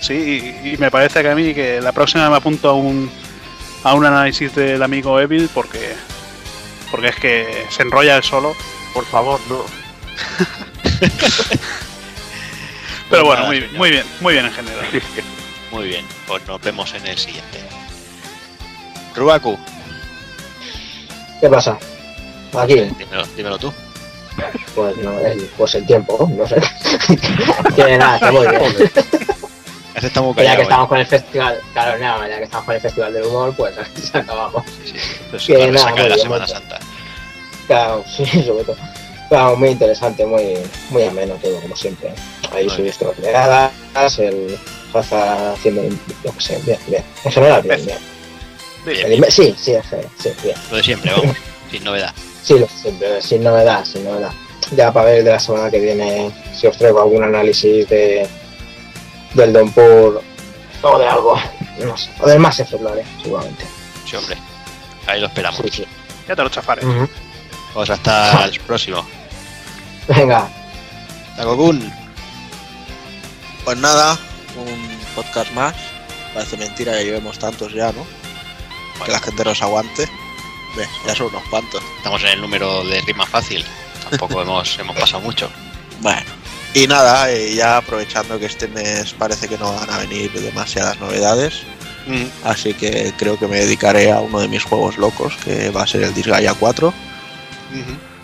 Sí, 0.00 0.54
y, 0.64 0.68
y 0.70 0.76
me 0.78 0.90
parece 0.90 1.22
que 1.22 1.28
a 1.28 1.34
mí 1.34 1.52
que 1.52 1.80
la 1.80 1.92
próxima 1.92 2.30
me 2.30 2.36
apunto 2.36 2.70
a 2.70 2.74
un, 2.74 3.10
a 3.82 3.92
un 3.94 4.06
análisis 4.06 4.54
del 4.54 4.82
amigo 4.82 5.20
Evil, 5.20 5.50
porque, 5.52 5.94
porque 6.90 7.08
es 7.08 7.16
que 7.16 7.66
se 7.68 7.82
enrolla 7.82 8.16
él 8.16 8.22
solo. 8.22 8.54
Por 8.94 9.04
favor, 9.04 9.40
no. 9.48 9.83
Pero 13.10 13.24
bueno, 13.24 13.46
muy, 13.46 13.66
muy 13.76 13.90
bien, 13.90 14.04
muy 14.20 14.34
bien 14.34 14.46
en 14.46 14.52
general. 14.52 14.86
Muy 15.70 15.88
bien, 15.88 16.04
pues 16.28 16.46
nos 16.46 16.60
vemos 16.60 16.94
en 16.94 17.04
el 17.04 17.18
siguiente. 17.18 17.58
Rubaku, 19.16 19.58
¿Qué 21.40 21.50
pasa? 21.50 21.76
Aquí, 22.56 22.76
dímelo, 22.96 23.26
dímelo 23.36 23.58
tú. 23.58 23.72
pues, 24.74 24.96
no, 24.96 25.18
el, 25.18 25.44
pues 25.58 25.74
el 25.74 25.84
tiempo, 25.84 26.30
no 26.32 26.46
sé. 26.46 26.56
que 27.76 27.98
nada, 27.98 28.18
que 28.18 28.30
muy 28.30 28.46
bien. 28.46 28.62
Que 30.34 30.44
ya 30.44 30.56
que 30.56 30.60
¿eh? 30.60 30.62
estamos 30.62 30.88
con 30.88 30.98
el 30.98 31.06
festival, 31.06 31.60
claro, 31.72 31.98
nada, 31.98 32.28
ya 32.28 32.38
que 32.38 32.44
estamos 32.44 32.64
con 32.64 32.74
el 32.76 32.80
festival 32.80 33.12
del 33.12 33.24
humor, 33.24 33.54
pues 33.56 33.74
se 34.02 34.18
acabamos. 34.18 34.64
Pues 35.30 35.46
que 35.46 35.58
la 35.58 35.72
nada, 35.72 35.90
muy 35.90 36.02
de 36.02 36.08
la 36.08 36.14
bien, 36.14 36.26
Semana 36.26 36.46
Santa. 36.46 36.78
Claro, 37.66 38.04
sí, 38.06 38.24
sobre 38.24 38.64
todo. 38.64 38.76
Claro, 39.28 39.56
muy 39.56 39.70
interesante, 39.70 40.24
muy, 40.26 40.54
muy 40.90 41.02
ameno 41.04 41.34
todo, 41.36 41.58
como 41.60 41.76
siempre. 41.76 42.12
Ahí 42.52 42.66
Muy 42.66 42.76
subiste 42.76 43.04
las 43.04 43.18
oleadas, 43.18 44.18
el 44.18 44.58
Zaza 44.92 45.52
haciendo, 45.52 45.82
yo 46.24 46.32
qué 46.32 46.40
sé, 46.40 46.60
bien, 46.64 46.78
bien. 46.86 47.02
En 47.24 47.32
general, 47.32 47.62
bien, 47.62 47.84
bien. 47.84 47.98
Bien, 48.84 49.08
bien. 49.08 49.30
Sí, 49.30 49.54
sí, 49.58 49.74
en 49.74 49.82
general, 49.82 50.10
sí, 50.18 50.30
bien. 50.42 50.56
Lo 50.70 50.76
de 50.76 50.82
siempre, 50.82 51.10
vamos, 51.12 51.36
sin 51.70 51.84
novedad. 51.84 52.14
Sí, 52.42 52.58
lo 52.58 52.68
siempre, 52.68 53.22
sin 53.22 53.42
novedad, 53.42 53.84
sin 53.84 54.04
novedad. 54.04 54.30
Ya 54.76 54.92
para 54.92 55.06
ver 55.10 55.24
de 55.24 55.30
la 55.30 55.40
semana 55.40 55.70
que 55.70 55.80
viene 55.80 56.30
si 56.54 56.66
os 56.66 56.76
traigo 56.76 57.02
algún 57.02 57.22
análisis 57.22 57.88
de 57.88 58.26
del 59.34 59.52
Don 59.52 59.70
Pur 59.72 60.22
o 60.82 60.98
de 60.98 61.06
algo, 61.06 61.36
no 61.84 61.96
sé, 61.96 62.10
o 62.20 62.26
del 62.28 62.38
Mass 62.38 62.60
Effect 62.60 62.82
lo 62.82 62.90
haré, 62.90 63.04
seguramente. 63.22 63.64
Sí, 64.06 64.16
hombre. 64.16 64.36
Ahí 65.06 65.20
lo 65.20 65.26
esperamos. 65.26 65.60
Ya 66.28 66.36
te 66.36 66.42
lo 66.42 66.48
chafaré. 66.48 66.82
Pues 67.74 67.90
hasta 67.90 68.44
el 68.44 68.60
próximo. 68.60 69.04
Venga, 70.06 70.48
Takokun. 71.36 71.92
Pues 73.64 73.76
nada, 73.78 74.16
un 74.56 74.98
podcast 75.14 75.50
más. 75.52 75.74
Parece 76.32 76.56
mentira 76.56 76.92
que 76.92 77.04
llevemos 77.04 77.38
tantos 77.38 77.72
ya, 77.72 77.90
¿no? 77.92 78.06
Que 79.04 79.10
la 79.10 79.18
gente 79.18 79.44
nos 79.44 79.60
aguante. 79.60 80.08
Ves, 80.76 80.88
ya 81.06 81.14
son 81.14 81.28
unos 81.28 81.42
cuantos. 81.48 81.82
Estamos 81.96 82.22
en 82.22 82.28
el 82.28 82.40
número 82.40 82.84
de 82.84 83.00
rima 83.02 83.26
fácil. 83.26 83.64
Tampoco 84.08 84.42
hemos, 84.42 84.78
hemos 84.78 84.96
pasado 84.96 85.22
mucho. 85.22 85.50
Bueno. 86.00 86.30
Y 86.74 86.88
nada, 86.88 87.30
eh, 87.30 87.54
ya 87.54 87.76
aprovechando 87.76 88.38
que 88.38 88.46
este 88.46 88.66
mes 88.66 89.14
parece 89.14 89.48
que 89.48 89.56
no 89.56 89.72
van 89.72 89.90
a 89.90 89.98
venir 89.98 90.32
demasiadas 90.32 90.98
novedades. 91.00 91.62
Mm. 92.06 92.24
Así 92.44 92.74
que 92.74 93.12
creo 93.16 93.38
que 93.38 93.46
me 93.46 93.58
dedicaré 93.58 94.10
a 94.10 94.20
uno 94.20 94.40
de 94.40 94.48
mis 94.48 94.64
juegos 94.64 94.98
locos, 94.98 95.36
que 95.44 95.70
va 95.70 95.84
a 95.84 95.86
ser 95.86 96.02
el 96.02 96.12
Disgaea 96.12 96.54
4, 96.54 96.92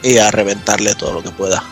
y 0.03 0.19
a 0.19 0.31
reventarle 0.31 0.95
todo 0.95 1.15
lo 1.15 1.23
que 1.23 1.31
pueda. 1.31 1.63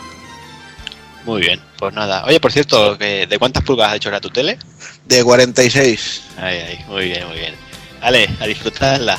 Muy 1.25 1.41
bien, 1.41 1.61
pues 1.77 1.93
nada. 1.93 2.23
Oye, 2.25 2.39
por 2.39 2.51
cierto, 2.51 2.95
¿de 2.95 3.35
cuántas 3.39 3.63
pulgadas 3.63 3.93
ha 3.93 3.95
hecho 3.97 4.09
era 4.09 4.21
tu 4.21 4.29
tele? 4.29 4.57
De 5.05 5.23
46. 5.23 6.23
Ay, 6.37 6.57
ay, 6.67 6.85
muy 6.87 7.05
bien, 7.05 7.27
muy 7.27 7.37
bien. 7.37 7.55
Vale, 8.01 8.29
a 8.39 8.45
disfrutarla. 8.45 9.17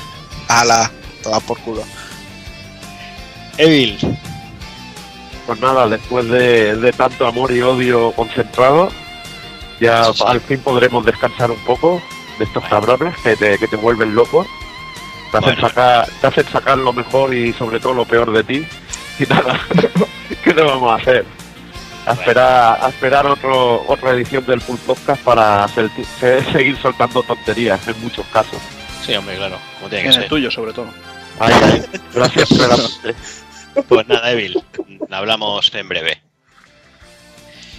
Ala, 0.48 0.90
toma 1.22 1.40
por 1.40 1.58
culo. 1.60 1.84
Evil. 3.58 3.98
Pues 5.46 5.60
nada, 5.60 5.88
después 5.88 6.28
de, 6.28 6.76
de 6.76 6.92
tanto 6.92 7.26
amor 7.26 7.52
y 7.52 7.60
odio 7.60 8.12
concentrado, 8.12 8.90
ya 9.80 10.10
al 10.26 10.40
fin 10.40 10.60
podremos 10.60 11.04
descansar 11.04 11.50
un 11.50 11.62
poco 11.64 12.02
de 12.38 12.44
estos 12.44 12.64
cabrones 12.64 13.14
que 13.22 13.36
te, 13.36 13.58
que 13.58 13.66
te 13.66 13.76
vuelven 13.76 14.14
loco. 14.14 14.46
Te 15.30 15.38
hacen, 15.38 15.54
Bueno. 15.54 15.68
sacar, 15.68 16.08
te 16.20 16.26
hacen 16.26 16.46
sacar 16.48 16.78
lo 16.78 16.92
mejor 16.92 17.32
y 17.34 17.52
sobre 17.52 17.78
todo 17.80 17.94
lo 17.94 18.04
peor 18.04 18.32
de 18.32 18.42
ti. 18.44 18.66
Y 19.18 19.24
nada, 19.26 19.60
¿qué 20.44 20.54
le 20.54 20.62
vamos 20.62 20.90
a 20.92 20.96
hacer? 20.96 21.24
A 22.06 22.12
esperar, 22.14 22.78
a 22.82 22.88
esperar 22.88 23.26
otro, 23.26 23.84
otra 23.86 24.10
edición 24.12 24.44
del 24.46 24.60
Full 24.60 24.78
Podcast 24.86 25.22
para 25.22 25.68
ser- 25.68 25.90
se- 26.18 26.44
seguir 26.52 26.76
soltando 26.78 27.22
tonterías 27.22 27.86
en 27.86 28.00
muchos 28.02 28.26
casos. 28.32 28.58
Sí, 29.06 29.14
hombre, 29.14 29.36
claro, 29.36 29.58
como 29.78 29.88
tiene 29.88 30.04
que 30.04 30.08
En 30.08 30.14
el 30.14 30.20
ser. 30.22 30.28
tuyo, 30.28 30.50
sobre 30.50 30.72
todo. 30.72 30.88
Ay, 31.38 31.54
ay, 31.62 31.84
gracias. 32.14 32.48
Pues 33.88 34.08
nada, 34.08 34.32
Evil, 34.32 34.60
hablamos 35.12 35.72
en 35.74 35.88
breve. 35.88 36.20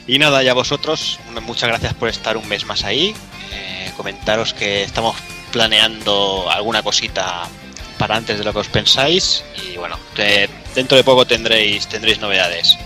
Y 0.07 0.19
nada, 0.19 0.41
ya 0.41 0.53
vosotros, 0.53 1.19
muchas 1.41 1.67
gracias 1.69 1.93
por 1.93 2.07
estar 2.07 2.37
un 2.37 2.47
mes 2.47 2.65
más 2.65 2.83
ahí. 2.85 3.13
Eh, 3.51 3.91
comentaros 3.97 4.53
que 4.53 4.83
estamos 4.83 5.15
planeando 5.51 6.49
alguna 6.49 6.81
cosita 6.81 7.43
para 7.97 8.15
antes 8.15 8.37
de 8.37 8.43
lo 8.43 8.53
que 8.53 8.59
os 8.59 8.67
pensáis. 8.67 9.43
Y 9.63 9.77
bueno, 9.77 9.99
dentro 10.75 10.97
de 10.97 11.03
poco 11.03 11.25
tendréis, 11.25 11.87
tendréis 11.87 12.19
novedades. 12.19 12.77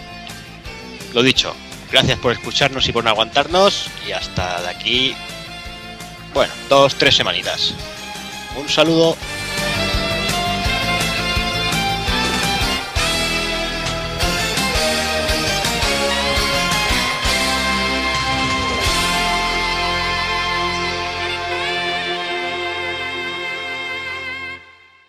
Lo 1.14 1.24
dicho, 1.24 1.56
gracias 1.92 2.20
por 2.20 2.34
escucharnos 2.34 2.88
y 2.88 2.92
por 2.92 3.04
no 3.04 3.10
aguantarnos. 3.10 3.88
Y 4.08 4.12
hasta 4.12 4.62
de 4.62 4.70
aquí, 4.70 5.16
bueno, 6.34 6.54
dos, 6.70 6.96
tres 6.96 7.16
semanitas. 7.16 7.74
Un 8.58 8.68
saludo. 8.68 9.16